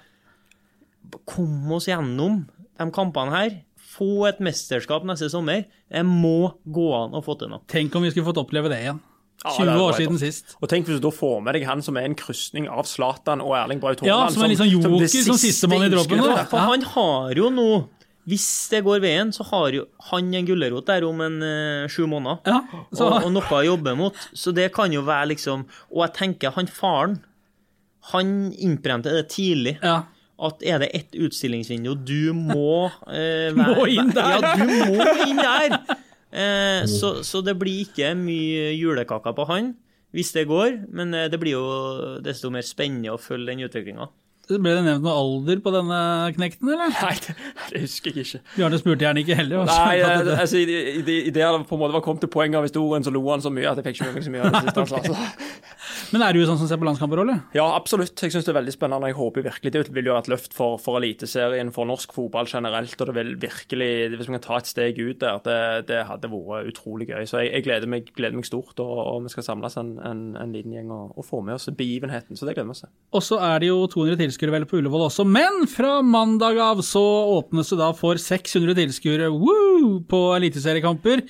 Kom 1.29 1.71
oss 1.75 1.87
gjennom 1.89 2.43
de 2.79 2.87
kampene 2.93 3.35
her. 3.35 3.57
Få 3.95 4.25
et 4.27 4.41
mesterskap 4.43 5.05
neste 5.07 5.29
sommer. 5.31 5.67
Det 5.91 6.05
må 6.07 6.55
gå 6.65 6.87
an 6.97 7.15
å 7.15 7.21
få 7.23 7.37
til 7.39 7.51
noe. 7.53 7.63
Tenk 7.71 7.93
om 7.95 8.03
vi 8.03 8.11
skulle 8.11 8.27
fått 8.27 8.41
oppleve 8.41 8.71
det 8.73 8.81
igjen. 8.83 9.03
Ja, 9.45 9.51
20 9.53 9.67
det 9.67 9.73
er 9.75 9.83
år 9.83 9.97
siden 9.99 10.17
sist. 10.19 10.55
Og 10.57 10.69
tenk 10.71 10.87
hvis 10.89 10.97
du 10.97 11.05
da 11.05 11.11
får 11.13 11.41
med 11.45 11.57
deg 11.57 11.67
han 11.69 11.83
som 11.85 11.97
er 11.99 12.07
en 12.09 12.15
krysning 12.17 12.65
av 12.71 12.87
Zlatan 12.89 13.43
og 13.45 13.53
Erling 13.59 13.81
Braut 13.83 14.01
Ja, 14.07 14.23
som 14.33 14.41
er 14.41 14.51
litt 14.51 14.61
sånn 14.61 14.71
joker, 14.71 14.89
som, 14.89 15.05
som 15.05 15.11
siste 15.13 15.37
sistemann 15.43 15.85
i 15.85 15.91
droppen. 15.93 16.23
Ja. 16.23 16.47
For 16.49 16.65
han 16.73 16.85
har 16.95 17.35
jo 17.37 17.51
nå 17.53 17.67
Hvis 18.25 18.47
det 18.71 18.81
går 18.85 19.03
veien, 19.03 19.29
så 19.35 19.45
har 19.51 19.75
jo 19.75 19.83
han 20.09 20.33
en 20.33 20.47
gulrot 20.47 20.87
der 20.89 21.05
om 21.05 21.19
en 21.21 21.37
uh, 21.45 21.85
sju 21.91 22.07
måneder. 22.09 22.41
Ja, 22.49 22.81
så, 22.89 23.05
og, 23.05 23.27
og 23.27 23.35
noe 23.35 23.59
å 23.59 23.61
jobbe 23.67 23.93
mot. 23.99 24.17
Så 24.33 24.53
det 24.55 24.71
kan 24.73 24.93
jo 24.93 25.03
være 25.05 25.35
liksom 25.35 25.67
Og 25.93 26.01
jeg 26.07 26.15
tenker, 26.17 26.55
han 26.55 26.69
faren, 26.71 27.19
han 28.11 28.35
innprente 28.57 29.13
det 29.13 29.29
tidlig. 29.35 29.77
ja. 29.83 30.03
At 30.35 30.59
er 30.67 30.81
det 30.81 30.89
ett 30.91 31.13
utstillingsvindu 31.15 31.93
du 32.03 32.33
må 32.35 32.89
uh, 33.07 33.53
være, 33.55 33.69
Må 33.77 33.85
inn 33.87 34.09
der. 34.11 34.33
Ja, 34.33 34.49
du 34.57 34.73
må 34.89 35.05
inn 35.23 35.39
der! 35.39 35.77
Uh, 36.35 36.81
så, 36.97 37.13
så 37.23 37.39
det 37.45 37.53
blir 37.61 37.85
ikke 37.85 38.09
mye 38.19 38.73
julekaker 38.75 39.31
på 39.37 39.45
han, 39.47 39.71
hvis 40.11 40.33
det 40.35 40.49
går. 40.49 40.81
Men 40.91 41.15
det 41.31 41.39
blir 41.39 41.55
jo 41.55 41.65
desto 42.25 42.51
mer 42.51 42.67
spennende 42.67 43.13
å 43.13 43.21
følge 43.21 43.53
den 43.53 43.63
utviklinga. 43.69 44.09
Ble 44.49 44.73
det 44.77 44.83
nevnt 44.85 45.03
noe 45.05 45.15
alder 45.17 45.61
på 45.65 45.71
denne 45.73 45.99
knekten, 46.35 46.69
eller? 46.75 46.91
Nei, 46.93 47.13
det, 47.25 47.35
det 47.71 47.81
husker 47.85 48.13
jeg 48.15 48.25
ikke. 48.27 48.41
Bjarne 48.55 48.79
spurte 48.81 49.05
gjerne 49.07 49.23
ikke 49.23 49.37
heller. 49.39 49.65
Nei, 49.69 49.95
det, 50.01 50.11
det- 50.29 50.37
altså, 50.45 50.61
i, 50.61 50.65
i, 50.69 51.01
i, 51.01 51.17
i 51.29 51.33
det 51.35 51.41
jeg 51.43 51.63
på 51.69 51.77
en 51.77 51.81
måte 51.81 51.95
var 51.97 52.03
kommet 52.05 52.21
til 52.25 52.31
poenget 52.33 52.59
av 52.61 52.67
historien, 52.69 53.03
så 53.05 53.13
lo 53.15 53.23
han 53.31 53.41
så 53.43 53.51
mye 53.53 53.71
at 53.71 53.81
jeg 53.81 53.87
fikk 53.89 53.99
ikke 54.01 54.09
med 54.11 54.19
meg 54.19 54.27
så 54.27 54.35
mye 54.35 54.45
av 54.45 54.53
det 54.53 54.63
siste 54.67 54.83
han 54.83 54.91
sa. 54.91 55.03
Så. 55.05 55.63
Men 56.13 56.21
er 56.25 56.33
du 56.37 56.41
sånn 56.45 56.57
som 56.61 56.67
ser 56.69 56.77
på 56.81 56.85
landskamper, 56.87 57.21
eller? 57.23 57.39
Ja, 57.57 57.65
absolutt. 57.75 58.13
Jeg 58.21 58.33
syns 58.33 58.45
det 58.45 58.51
er 58.53 58.57
veldig 58.59 58.73
spennende. 58.75 59.09
Jeg 59.09 59.17
håper 59.17 59.43
virkelig 59.45 59.71
Det 59.73 59.81
vil 59.93 60.07
jo 60.09 60.13
være 60.13 60.23
et 60.25 60.29
løft 60.35 60.53
for, 60.55 60.77
for 60.81 60.99
Eliteserien, 60.99 61.71
for 61.73 61.87
norsk 61.89 62.13
fotball 62.15 62.47
generelt. 62.49 62.93
Og 63.01 63.09
det 63.09 63.15
vil 63.17 63.31
virkelig, 63.41 63.89
hvis 64.13 64.29
vi 64.29 64.35
kan 64.37 64.43
ta 64.45 64.59
et 64.61 64.69
steg 64.69 64.99
ut 65.01 65.19
der, 65.23 65.39
det, 65.45 65.57
det 65.89 66.03
hadde 66.09 66.29
vært 66.31 66.69
utrolig 66.71 67.09
gøy. 67.09 67.25
Så 67.29 67.41
jeg, 67.41 67.51
jeg 67.57 67.65
gleder, 67.67 67.89
meg, 67.91 68.09
gleder 68.17 68.37
meg 68.37 68.45
stort, 68.47 68.77
og, 68.83 68.93
og 69.15 69.25
vi 69.25 69.33
skal 69.33 69.47
samles 69.49 69.77
en, 69.81 69.95
en, 70.05 70.23
en 70.41 70.53
liten 70.55 70.73
gjeng 70.77 70.93
og, 70.93 71.15
og 71.17 71.25
få 71.27 71.41
med 71.45 71.57
oss 71.57 71.69
begivenheten. 71.73 72.37
Så 72.37 72.45
det 72.49 72.55
gleder 72.57 72.69
vi 72.69 72.75
oss 72.77 72.85
til. 72.85 72.93
Og 73.17 73.25
så 73.25 73.41
er 73.49 73.65
det 73.65 73.71
jo 73.73 73.81
200 73.89 74.21
tilskuere 74.21 74.34
vel 74.39 74.67
på 74.67 74.77
Ullevål 74.79 75.07
også, 75.07 75.25
men 75.27 75.65
fra 75.71 76.01
mandag 76.03 76.59
av 76.59 76.81
så 76.85 77.03
åpnes 77.37 77.69
det 77.71 77.79
da 77.79 77.91
for 77.95 78.19
600 78.21 78.75
tilskuere 78.75 79.31
på 80.09 80.21
eliteseriekamper. 80.37 81.23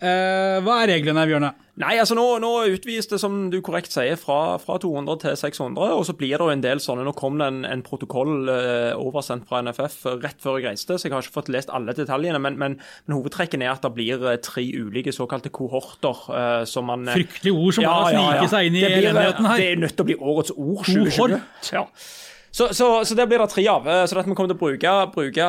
Eh, 0.00 0.58
hva 0.64 0.78
er 0.80 0.94
reglene, 0.94 1.26
Bjørne? 1.28 1.50
Nei, 1.80 1.94
altså 2.00 2.16
nå, 2.16 2.24
nå 2.40 2.48
utvides 2.74 3.08
det, 3.08 3.18
som 3.20 3.34
du 3.52 3.58
korrekt 3.64 3.92
sier, 3.92 4.16
fra, 4.20 4.56
fra 4.60 4.76
200 4.80 5.20
til 5.22 5.36
600. 5.36 5.92
Og 5.96 6.04
så 6.08 6.14
blir 6.16 6.34
det 6.34 6.44
jo 6.44 6.52
en 6.52 6.64
del 6.64 6.80
sånne 6.82 7.06
Nå 7.06 7.14
kom 7.16 7.38
det 7.40 7.48
en, 7.48 7.60
en 7.68 7.84
protokoll 7.84 8.50
eh, 8.52 8.92
oversendt 9.00 9.48
fra 9.48 9.62
NFF 9.64 9.98
rett 10.20 10.40
før 10.44 10.58
jeg 10.58 10.70
reiste, 10.70 10.96
så 10.96 11.08
jeg 11.08 11.14
har 11.14 11.24
ikke 11.24 11.36
fått 11.38 11.52
lest 11.52 11.72
alle 11.72 11.94
detaljene. 11.96 12.40
Men, 12.42 12.58
men, 12.60 12.78
men 13.06 13.16
hovedtrekken 13.16 13.64
er 13.64 13.72
at 13.72 13.84
det 13.84 13.92
blir 13.96 14.24
eh, 14.28 14.40
tre 14.44 14.64
ulike 14.64 15.14
såkalte 15.16 15.52
kohorter 15.56 16.24
eh, 16.36 16.64
som 16.68 16.88
man 16.88 17.08
eh, 17.08 17.16
Fryktelige 17.20 17.56
ord 17.56 17.76
som 17.78 17.88
bare 17.88 18.12
sniker 18.16 18.52
seg 18.56 18.68
inn 18.68 18.80
i 18.80 18.84
blir, 18.84 18.96
eh, 18.96 19.04
elendigheten 19.04 19.52
her. 19.52 19.62
Det 19.62 19.70
er 19.70 19.84
nødt 19.84 19.96
til 19.96 20.04
å 20.04 20.10
bli 20.10 20.18
årets 20.32 20.56
ord. 20.56 20.84
2020. 20.84 21.16
Kohort. 21.16 21.72
Ja. 21.76 21.86
Så, 22.52 22.66
så, 22.74 22.86
så 23.06 23.14
det 23.14 23.28
blir 23.30 23.38
det 23.38 23.46
tre 23.52 23.62
av. 23.70 23.84
eh, 23.86 24.04
Så 24.10 24.18
at 24.18 24.26
vi 24.26 24.34
kommer 24.34 24.50
til 24.50 24.58
å 24.58 24.60
bruke, 24.60 24.92
bruke 25.14 25.44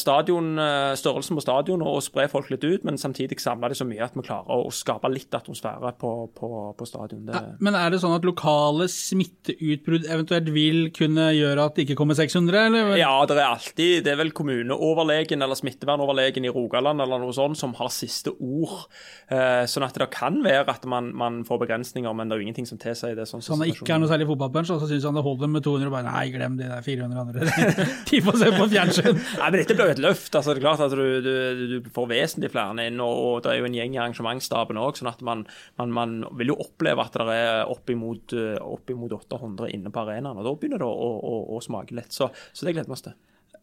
stadion, 0.00 0.54
eh, 0.58 0.94
størrelsen 0.96 1.36
på 1.36 1.42
stadion 1.44 1.82
og, 1.84 1.98
og 1.98 2.04
spre 2.06 2.24
folk 2.32 2.48
litt 2.50 2.64
ut, 2.64 2.86
men 2.88 2.96
samtidig 3.00 3.36
samle 3.42 3.68
det 3.68 3.76
så 3.76 3.84
mye 3.84 4.00
at 4.06 4.16
vi 4.16 4.24
klarer 4.24 4.48
å, 4.48 4.70
skape 4.72 5.10
litt 5.12 5.34
atmosfære 5.36 5.92
på, 6.00 6.12
på, 6.38 6.50
på 6.78 6.88
stadion. 6.88 7.26
Det, 7.28 7.42
Men 7.60 7.76
er 7.76 7.92
det 7.92 8.00
sånn 8.00 8.14
at 8.16 8.24
lokale 8.24 8.86
smitteutbrudd 8.88 10.06
eventuelt 10.08 10.48
vil 10.54 10.88
kunne 10.96 11.28
gjøre 11.36 11.66
at 11.68 11.76
det 11.76 11.84
ikke 11.86 11.98
kommer 12.00 12.16
600, 12.16 12.58
eller? 12.70 12.94
Ja, 12.96 13.12
det 13.28 13.36
er 13.36 13.44
alltid 13.50 14.04
Det 14.06 14.12
er 14.14 14.20
vel 14.22 14.32
kommuneoverlegen 14.36 15.44
eller 15.44 15.58
smittevernoverlegen 15.58 16.48
i 16.48 16.52
Rogaland 16.54 17.04
eller 17.04 17.20
noe 17.22 17.34
sånt 17.36 17.60
som 17.60 17.74
har 17.78 17.92
siste 17.92 18.32
ord. 18.38 18.86
Eh, 19.28 19.66
sånn 19.68 19.84
at 19.86 20.00
det 20.00 20.08
kan 20.14 20.40
være 20.44 20.64
at 20.72 20.88
man, 20.88 21.12
man 21.12 21.42
får 21.44 21.62
begrensninger, 21.66 22.16
men 22.16 22.28
det 22.30 22.36
er 22.38 22.42
jo 22.42 22.48
ingenting 22.48 22.68
som 22.72 22.80
tilsier 22.80 23.16
det. 23.18 23.28
Sånn 23.28 23.44
Så 23.44 23.56
han 23.56 23.68
ikke 23.68 23.92
er 23.94 24.00
noe 24.02 24.10
særlig 24.10 24.28
fotballpunch, 24.32 24.70
så 24.72 24.88
syns 24.88 25.04
han 25.08 25.18
det 25.18 25.26
holder 25.26 25.52
med 25.52 25.66
200 25.66 25.90
og 25.90 25.96
bare 25.98 26.08
Nei, 26.08 26.26
glem 26.38 26.56
de 26.58 26.68
der 26.70 26.84
400 26.86 27.20
andre. 27.24 27.48
De 28.08 28.20
får 28.24 28.38
se 28.40 28.50
på 28.54 28.68
fjernsyn. 28.72 29.20
Nei, 29.38 29.50
men 29.50 29.58
Dette 29.60 29.76
blir 29.76 29.90
jo 29.90 29.96
et 29.96 30.02
løft. 30.02 30.30
altså 30.32 30.54
det 30.54 30.62
er 30.62 30.64
klart 30.64 30.84
at 30.86 30.96
Du, 30.96 31.04
du, 31.24 31.78
du 31.84 31.90
får 31.94 32.10
vesentlig 32.12 32.52
flere 32.54 32.88
inn, 32.88 33.02
og, 33.04 33.22
og 33.28 33.40
det 33.44 33.52
er 33.52 33.60
jo 33.60 33.68
en 33.68 33.78
gjeng 33.78 33.96
i 33.96 34.00
arrangementsstaben 34.02 34.80
òg. 34.80 34.98
Sånn 35.00 35.12
at 35.12 35.22
man, 35.26 35.44
man, 35.80 35.94
man 35.94 36.18
vil 36.40 36.54
jo 36.54 36.60
oppleve 36.64 37.04
at 37.04 37.18
det 37.18 37.38
er 37.38 37.72
oppimot, 37.72 38.36
eh, 38.38 38.58
oppimot 38.62 39.14
800 39.18 39.72
inne 39.76 39.92
på 39.94 40.04
arenaen. 40.04 40.38
og 40.38 40.46
Da 40.46 40.54
begynner 40.56 40.82
det 40.82 40.88
å, 40.88 40.94
å, 40.94 41.14
å, 41.18 41.40
å 41.58 41.64
smake 41.64 41.98
litt. 41.98 42.14
Så, 42.14 42.30
så 42.52 42.68
det 42.68 42.76
gleder 42.76 42.90
vi 42.90 42.98
oss 42.98 43.06
til. 43.10 43.18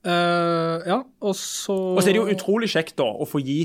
Uh, 0.05 0.85
ja, 0.85 0.99
og 1.25 1.33
så 1.33 1.73
Og 1.73 2.03
så 2.03 2.11
er 2.11 2.13
det 2.13 2.19
jo 2.19 2.29
utrolig 2.29 2.67
kjekt 2.69 2.93
da 2.99 3.07
å 3.09 3.25
få 3.25 3.39
gi 3.41 3.63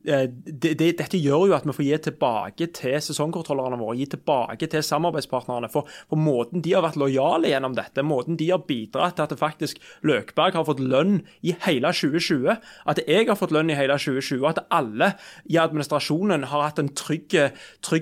det, 0.00 0.72
det, 0.80 0.94
dette 0.96 1.18
gjør 1.20 1.50
jo 1.50 1.54
at 1.56 1.66
vi 1.68 1.74
får 1.76 1.84
gi 1.84 1.98
tilbake 2.06 2.68
til 2.76 2.96
sesongkontrollerne 3.04 3.76
våre, 3.80 3.98
gi 3.98 4.06
tilbake 4.14 4.68
til 4.72 4.84
samarbeidspartnerne. 4.84 5.68
For, 5.72 5.88
for 6.08 6.20
måten 6.20 6.64
de 6.64 6.72
har 6.72 6.84
vært 6.86 6.96
lojale 7.00 7.50
gjennom 7.52 7.76
dette, 7.76 8.04
måten 8.06 8.38
de 8.40 8.48
har 8.52 8.64
bidratt 8.64 9.18
til 9.18 9.26
at 9.26 9.34
faktisk 9.40 9.80
Løkberg 10.06 10.56
har 10.56 10.64
fått 10.68 10.80
lønn 10.80 11.20
i 11.44 11.52
hele 11.66 11.92
2020, 11.92 12.56
at 12.88 13.02
jeg 13.04 13.28
har 13.28 13.38
fått 13.38 13.52
lønn 13.52 13.72
i 13.72 13.76
hele 13.76 13.98
2020, 14.00 14.46
at 14.48 14.62
alle 14.72 15.12
i 15.50 15.60
administrasjonen 15.60 16.48
har 16.48 16.64
hatt 16.70 16.80
en 16.80 16.92
trygg, 16.96 17.36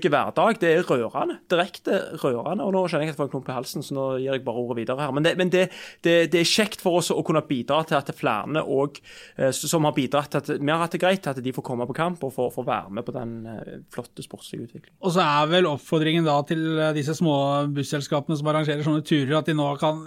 hverdag, 0.08 0.62
det 0.62 0.70
er 0.70 0.86
rørende. 0.86 1.40
Direkte 1.50 1.98
rørende. 2.22 2.62
Og 2.62 2.76
nå 2.76 2.84
kjenner 2.86 3.08
jeg 3.08 3.12
at 3.12 3.16
jeg 3.16 3.20
får 3.22 3.30
en 3.30 3.34
klump 3.34 3.50
i 3.50 3.58
halsen, 3.58 3.84
så 3.84 3.96
nå 3.96 4.06
gir 4.22 4.36
jeg 4.36 4.44
bare 4.46 4.62
ordet 4.62 4.78
videre 4.84 5.02
her. 5.02 5.14
Men 5.16 5.26
det, 5.26 5.34
men 5.40 5.50
det 5.50 6.14
er 6.30 6.48
kjekt 6.48 6.82
for 6.84 7.00
oss 7.00 7.10
å 7.10 7.24
kunne 7.26 7.42
bidra 7.48 7.82
til 7.88 7.98
at 7.98 8.14
flere 8.18 8.62
og, 8.62 8.98
eh, 9.36 9.50
som 9.50 9.84
har 9.84 9.94
bidratt 9.96 10.30
til 10.32 10.40
at 10.40 10.50
vi 10.54 10.70
har 10.70 10.80
hatt 10.80 10.94
det 10.94 11.02
greit, 11.02 11.26
at 11.26 11.42
de 11.42 11.52
får 11.54 11.66
komme 11.66 11.87
på 11.88 11.96
kamp 11.96 12.22
og 12.26 12.32
få, 12.34 12.48
få 12.54 12.64
være 12.66 12.92
med 12.94 13.06
på 13.06 13.14
den 13.16 13.32
eh, 13.48 13.78
flotte 13.94 14.22
sportslige 14.24 14.68
utviklingen. 14.68 14.94
Og 15.04 15.14
så 15.16 15.24
er 15.24 15.48
vel 15.50 15.68
oppfordringen 15.70 16.26
da 16.28 16.36
til 16.48 16.62
eh, 16.78 16.92
disse 16.96 17.14
små 17.18 17.34
busselskapene 17.74 18.36
som 18.38 18.50
arrangerer 18.52 18.84
sånne 18.86 19.04
turer, 19.08 19.34
at 19.40 19.48
de 19.50 19.56
nå 19.58 19.68
kan 19.80 20.04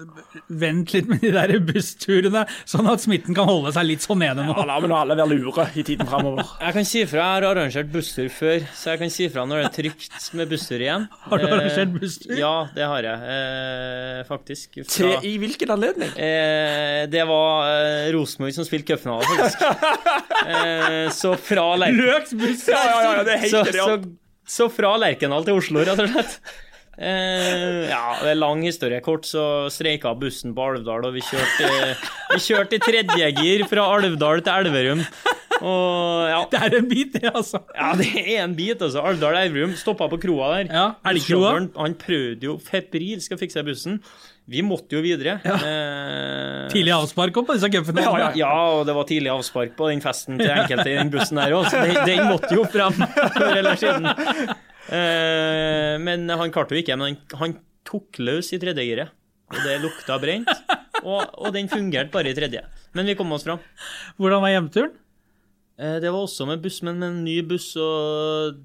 vente 0.51 0.95
litt 0.99 1.09
med 1.11 1.21
de 1.25 1.31
der 1.35 1.55
bussturene, 1.65 2.45
sånn 2.69 2.89
at 2.91 3.03
smitten 3.03 3.35
kan 3.37 3.49
holde 3.49 3.73
seg 3.75 3.87
litt 3.89 4.05
sånn 4.05 4.21
nede 4.21 4.45
nå. 4.45 4.55
Ja, 4.57 4.65
La 4.71 4.79
meg 4.83 4.91
nå 4.91 4.97
alle 5.01 5.17
være 5.19 5.35
lure 5.35 5.67
i 5.77 5.83
tiden 5.87 6.07
framover. 6.09 6.45
Jeg 6.65 6.75
kan 6.77 6.87
si 6.87 7.01
fra, 7.09 7.21
jeg 7.21 7.41
har 7.41 7.45
arrangert 7.51 7.89
busstur 7.91 8.27
før, 8.31 8.63
så 8.77 8.91
jeg 8.93 8.99
kan 9.01 9.11
si 9.13 9.25
fra 9.33 9.43
når 9.49 9.59
det 9.61 9.65
er 9.67 9.73
trygt 9.75 10.27
med 10.37 10.49
busstur 10.51 10.81
igjen. 10.83 11.07
Har 11.31 11.41
du 11.41 11.45
Eh, 11.47 11.53
arrangert 11.57 11.91
busstur? 11.99 12.35
Ja, 12.39 12.51
det 12.75 12.85
har 12.87 13.03
jeg, 13.03 13.31
eh, 13.33 14.19
faktisk. 14.27 14.77
Fra, 14.81 14.85
Til, 14.93 15.13
I 15.27 15.33
hvilken 15.41 15.73
anledning? 15.73 16.11
eh, 16.15 17.01
det 17.11 17.23
var 17.27 17.65
eh, 17.71 18.11
Rosenborg 18.15 18.53
som 18.55 18.67
spilte 18.67 18.93
cupfinale, 18.93 19.25
faktisk. 19.25 19.65
eh, 20.53 21.09
så 21.15 21.33
fra 21.41 21.65
Lerkendal 21.79 22.11
Løks 22.15 22.35
buss! 22.41 22.65
Ja, 22.71 22.81
ja, 22.87 22.99
ja, 23.05 23.23
det 23.27 23.37
er 23.37 23.41
helt 23.45 23.55
så, 23.55 23.63
så, 23.71 23.95
så 24.57 24.67
fra 24.73 24.95
Lerkendal 25.01 25.47
til 25.47 25.59
Oslo, 25.61 25.85
rett 25.87 26.03
og 26.03 26.11
slett. 26.11 26.37
Eh, 27.01 27.87
ja, 27.89 28.01
det 28.21 28.33
er 28.33 28.37
lang 28.37 28.61
historie. 28.65 28.99
Kort 29.01 29.25
så 29.25 29.43
streika 29.73 30.11
bussen 30.19 30.51
på 30.57 30.65
Alvdal, 30.73 31.07
og 31.07 31.15
vi 31.15 31.23
kjørte, 31.25 31.69
vi 32.33 32.41
kjørte 32.43 32.77
i 32.77 32.81
tredjegir 32.83 33.63
fra 33.71 33.87
Alvdal 33.95 34.43
til 34.45 34.57
Elverum. 34.59 35.05
Og 35.61 36.25
ja, 36.25 36.41
Det 36.49 36.59
er 36.65 36.75
en 36.79 36.89
bit, 36.89 37.13
det, 37.13 37.29
altså. 37.29 37.61
ja, 37.77 37.91
det 37.97 38.09
er 38.21 38.43
en 38.43 38.55
bit, 38.57 38.81
altså. 38.81 39.03
Alvdal 39.05 39.37
Elverum 39.43 39.73
stoppa 39.77 40.09
på 40.11 40.19
kroa 40.23 40.51
der. 40.57 40.71
Ja, 40.73 40.85
Elgkroa. 41.11 41.55
Han 41.77 41.97
prøvde 42.01 42.49
jo 42.49 42.57
febrilsk 42.65 43.35
å 43.35 43.39
fikse 43.41 43.63
bussen. 43.65 44.01
Vi 44.49 44.61
måtte 44.65 44.97
jo 44.97 45.01
videre. 45.05 45.37
Eh, 45.45 46.65
Tidlig 46.73 46.91
avspark 46.95 47.35
på 47.35 47.53
disse 47.53 47.69
cupene. 47.71 48.01
Ja, 48.03 48.13
ja. 48.19 48.29
ja, 48.41 48.49
og 48.79 48.85
det 48.89 48.95
var 48.97 49.05
tidlig 49.07 49.29
avspark 49.31 49.75
på 49.77 49.87
den 49.91 50.01
festen 50.03 50.39
til 50.41 50.49
enkelte 50.51 50.89
i 50.89 50.97
den 50.97 51.11
bussen 51.13 51.39
der 51.39 51.53
òg, 51.55 51.67
så 51.71 51.83
den, 51.85 51.99
den 52.09 52.25
måtte 52.31 52.51
jo 52.57 52.65
fram 52.67 52.95
før 52.97 53.59
eller 53.61 53.79
siden. 53.79 54.09
Eh, 54.91 55.95
men 56.03 56.25
han 56.29 56.51
klarte 56.51 56.75
jo 56.75 56.81
ikke. 56.81 56.97
Men 56.97 57.13
han, 57.13 57.19
han 57.39 57.55
tok 57.87 58.19
løs 58.23 58.51
i 58.55 58.59
tredje 58.61 58.83
giret, 58.87 59.13
og 59.53 59.61
det 59.65 59.77
lukta 59.85 60.17
brent. 60.21 60.51
Og, 61.01 61.21
og 61.41 61.53
den 61.55 61.69
fungerte 61.71 62.11
bare 62.13 62.29
i 62.33 62.35
tredje. 62.37 62.65
Men 62.97 63.07
vi 63.09 63.15
kom 63.17 63.31
oss 63.33 63.45
fram. 63.47 63.61
Hvordan 64.21 64.43
var 64.43 64.51
hjemturen? 64.53 64.91
Eh, 65.79 65.97
det 66.03 66.11
var 66.11 66.25
også 66.27 66.45
med 66.49 66.61
buss, 66.61 66.81
men 66.85 66.99
med 67.01 67.09
en 67.13 67.23
ny 67.25 67.39
buss 67.47 67.71
og 67.79 68.59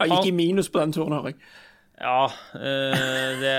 Jeg 0.00 0.12
gikk 0.12 0.30
i 0.30 0.36
minus 0.38 0.70
på 0.72 0.80
den 0.80 0.94
turen, 0.96 1.12
hører 1.16 1.34
jeg. 1.34 1.40
Ja, 1.96 2.26
øh, 2.54 3.38
det 3.40 3.52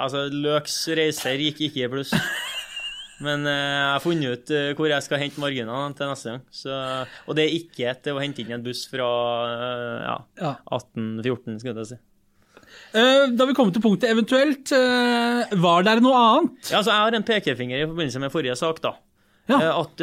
Altså, 0.00 0.24
Løks 0.32 0.76
reiser 0.96 1.36
gikk 1.40 1.60
ikke 1.68 1.84
i 1.84 1.90
pluss. 1.92 2.14
Men 3.22 3.44
øh, 3.46 3.52
jeg 3.52 3.90
har 3.92 4.02
funnet 4.02 4.32
ut 4.32 4.50
øh, 4.50 4.70
hvor 4.78 4.88
jeg 4.90 5.04
skal 5.04 5.20
hente 5.20 5.40
marginene 5.42 5.92
til 5.98 6.08
neste 6.08 6.30
gang. 6.32 6.46
Så, 6.50 6.78
og 7.26 7.36
det 7.36 7.44
er 7.44 7.58
ikke 7.58 7.90
etter 7.92 8.16
å 8.16 8.22
hente 8.22 8.42
inn 8.42 8.54
en 8.56 8.64
buss 8.64 8.86
fra 8.90 9.10
ja, 10.06 10.16
Ja. 10.40 10.54
1814, 10.72 11.60
skulle 11.60 11.84
jeg 11.84 11.92
si. 11.92 12.00
Da 12.92 13.44
vi 13.48 13.54
kommer 13.56 13.72
til 13.72 13.84
punktet 13.84 14.10
eventuelt, 14.10 14.72
var 15.60 15.84
det 15.84 15.94
noe 16.04 16.18
annet? 16.18 16.70
Ja, 16.70 16.80
altså, 16.80 16.90
jeg 16.92 17.04
har 17.04 17.16
en 17.16 17.24
pekefinger 17.28 17.82
i 17.82 17.86
forbindelse 17.86 18.20
med 18.20 18.32
forrige 18.32 18.56
sak, 18.58 18.80
da. 18.84 18.94
Ja. 19.48 19.58
At 19.76 20.00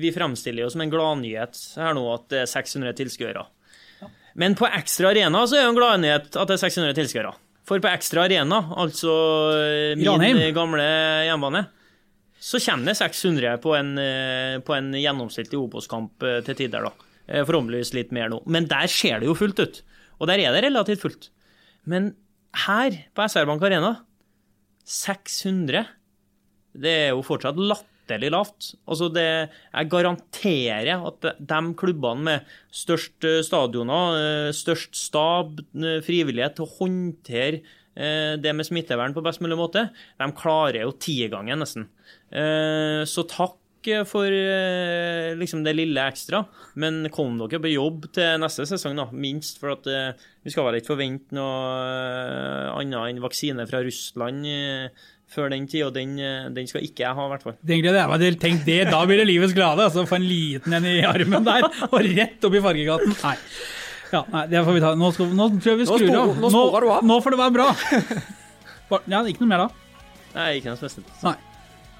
vi 0.00 0.10
fremstiller 0.14 0.64
jo 0.64 0.70
som 0.70 0.82
en 0.84 0.92
gladnyhet 0.92 1.58
her 1.78 1.94
nå 1.98 2.04
at 2.14 2.26
det 2.30 2.40
er 2.44 2.50
600 2.50 2.94
tilskuere. 3.02 3.44
Men 4.40 4.56
på 4.58 4.66
Ekstra 4.66 5.12
Arena 5.12 5.44
så 5.46 5.56
er 5.56 5.62
det 5.62 5.68
jo 5.68 5.72
en 5.72 5.78
gladnyhet 5.78 6.28
at 6.34 6.50
det 6.50 6.56
er 6.56 6.62
600 6.64 6.96
tilskuere. 6.98 7.32
For 7.64 7.80
på 7.80 7.88
Ekstra 7.88 8.26
Arena, 8.26 8.58
altså 8.82 9.12
eh, 9.54 9.94
min 9.96 10.10
Ranheim. 10.10 10.40
gamle 10.56 10.84
hjemmebane, 11.28 11.64
så 12.44 12.60
kommer 12.60 12.90
det 12.90 12.98
600 12.98 13.54
på 13.62 13.72
en, 13.78 13.94
eh, 14.00 14.58
på 14.60 14.74
en 14.76 14.90
gjennomsnittlig 14.98 15.60
Obos-kamp 15.60 16.26
eh, 16.26 16.42
til 16.44 16.58
tider, 16.58 16.90
da. 16.90 17.10
Forhåpentligvis 17.24 17.94
litt 17.96 18.10
mer 18.12 18.28
nå. 18.28 18.42
Men 18.52 18.66
der 18.68 18.90
ser 18.92 19.22
det 19.22 19.30
jo 19.30 19.36
fullt 19.38 19.62
ut. 19.62 19.78
Og 20.20 20.28
der 20.28 20.42
er 20.42 20.52
det 20.52 20.66
relativt 20.66 21.00
fullt. 21.06 21.30
Men 21.88 22.10
her, 22.66 22.98
på 23.16 23.24
SR 23.24 23.48
Bank 23.48 23.64
Arena, 23.64 23.94
600 24.84 25.86
det 26.74 26.92
er 27.06 27.10
jo 27.14 27.22
fortsatt 27.24 27.56
latterlig 27.56 27.93
lavt. 28.30 28.74
Altså 28.86 29.08
det, 29.12 29.50
jeg 29.72 29.90
garanterer 29.90 31.06
at 31.08 31.28
de 31.38 31.60
klubbene 31.78 32.24
med 32.24 32.52
størst 32.74 33.24
eh, 33.24 33.42
stadioner, 33.42 34.18
eh, 34.18 34.52
størst 34.52 34.94
stab, 34.96 35.60
eh, 35.76 36.00
frivillighet 36.04 36.56
til 36.58 36.66
å 36.66 36.74
håndtere 36.80 37.64
det 37.94 38.50
med 38.50 38.66
smittevern 38.66 39.12
på 39.14 39.22
best 39.22 39.38
mulig 39.38 39.54
måte, 39.54 39.84
de 40.18 40.26
klarer 40.34 40.80
jo 40.80 40.96
tigangen 40.98 41.60
nesten. 41.62 41.84
Så 43.06 43.22
takk 43.30 43.86
for 44.10 44.34
liksom 45.38 45.62
det 45.62 45.76
lille 45.76 46.02
ekstra, 46.02 46.40
men 46.74 47.06
kom 47.14 47.38
dere 47.38 47.62
på 47.62 47.70
jobb 47.70 48.08
til 48.18 48.42
neste 48.42 48.66
sesong, 48.66 48.98
da, 48.98 49.06
minst. 49.14 49.62
For 49.62 49.76
at 49.76 49.86
vi 49.86 50.50
skal 50.50 50.66
vel 50.66 50.80
ikke 50.80 50.96
forvente 50.96 51.38
noe 51.38 52.74
annet 52.80 53.12
enn 53.12 53.22
vaksine 53.22 53.68
fra 53.70 53.84
Russland 53.86 54.42
før 55.34 55.50
den 55.50 55.66
tid, 55.70 55.82
og 55.88 55.94
den, 55.96 56.12
eh, 56.22 56.48
den 56.54 56.66
skal 56.70 56.84
ikke 56.86 57.02
jeg 57.04 57.14
ha, 57.18 57.24
i 57.26 57.32
hvert 57.34 57.42
fall. 57.42 57.56
Tenkte 57.66 57.90
jeg, 57.92 58.08
meg 58.10 58.20
til. 58.22 58.30
det- 58.34 58.40
Tenk 58.44 58.64
det, 58.64 58.78
da 58.90 59.00
blir 59.06 59.18
det 59.18 59.26
livets 59.28 59.54
glade. 59.56 59.82
Altså, 59.88 60.04
Få 60.06 60.16
en 60.16 60.28
liten 60.28 60.72
en 60.78 60.84
i 60.86 61.00
armen 61.02 61.44
der, 61.44 61.66
og 61.90 61.98
rett 62.04 62.44
opp 62.46 62.54
i 62.54 62.62
fargegaten. 62.64 63.16
Nei. 63.24 63.36
Ja, 64.14 64.20
nei, 64.30 64.46
det 64.46 64.60
får 64.64 64.74
vi 64.76 64.80
ta. 64.84 64.92
Nå, 64.94 65.08
skal, 65.16 65.26
nå 65.34 65.48
tror 65.58 65.72
jeg 65.72 65.78
vi 65.80 65.86
skrur 65.90 66.18
av. 66.20 66.36
Nå, 66.38 66.50
nå 66.54 67.00
nå 67.02 67.16
får 67.24 67.34
det 67.34 67.38
være 67.40 67.54
bra. 67.56 67.68
Ja, 69.10 69.22
ikke 69.26 69.42
noe 69.42 69.50
mer 69.50 69.64
da. 69.64 69.68
Nei, 70.36 70.50
ikke 70.60 70.70
noe 70.70 70.78
spesielt. 70.78 71.08
Nei. 71.24 71.34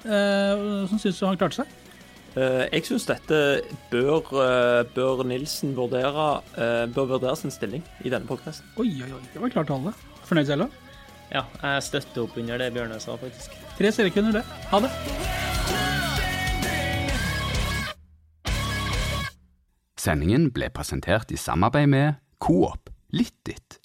Eh, 0.05 0.53
Hvordan 0.85 1.01
syns 1.01 1.19
du 1.19 1.25
han 1.25 1.37
klarte 1.41 1.59
seg? 1.63 1.73
Eh, 2.35 2.63
jeg 2.71 2.85
syns 2.87 3.05
dette 3.09 3.41
bør, 3.91 4.31
bør 4.95 5.23
Nilsen 5.27 5.73
vurdere, 5.75 6.27
bør 6.95 7.07
vurdere 7.15 7.35
sin 7.39 7.51
stilling 7.51 7.83
i 8.05 8.11
denne 8.13 8.27
podkasten. 8.29 8.67
Oi, 8.79 8.87
oi, 9.03 9.11
oi. 9.11 9.21
Det 9.33 9.41
var 9.43 9.49
klart 9.55 9.67
tale. 9.71 9.93
Fornøyd 10.29 10.47
selv 10.51 10.67
òg? 10.69 10.81
Ja, 11.31 11.45
jeg 11.61 11.85
støtter 11.87 12.25
opp 12.25 12.35
under 12.37 12.61
det 12.61 12.71
Bjørne 12.75 12.99
sa, 13.01 13.15
faktisk. 13.19 13.55
Tre 13.79 13.91
sekunder, 13.91 14.39
det. 14.39 14.43
Ha 14.71 14.81
det. 14.85 14.91
Sendingen 20.05 20.51
ble 20.53 20.69
presentert 20.69 21.31
i 21.33 21.39
samarbeid 21.39 21.89
med 21.89 22.21
Coop 22.43 22.91
Litt 23.15 23.37
ditt. 23.47 23.79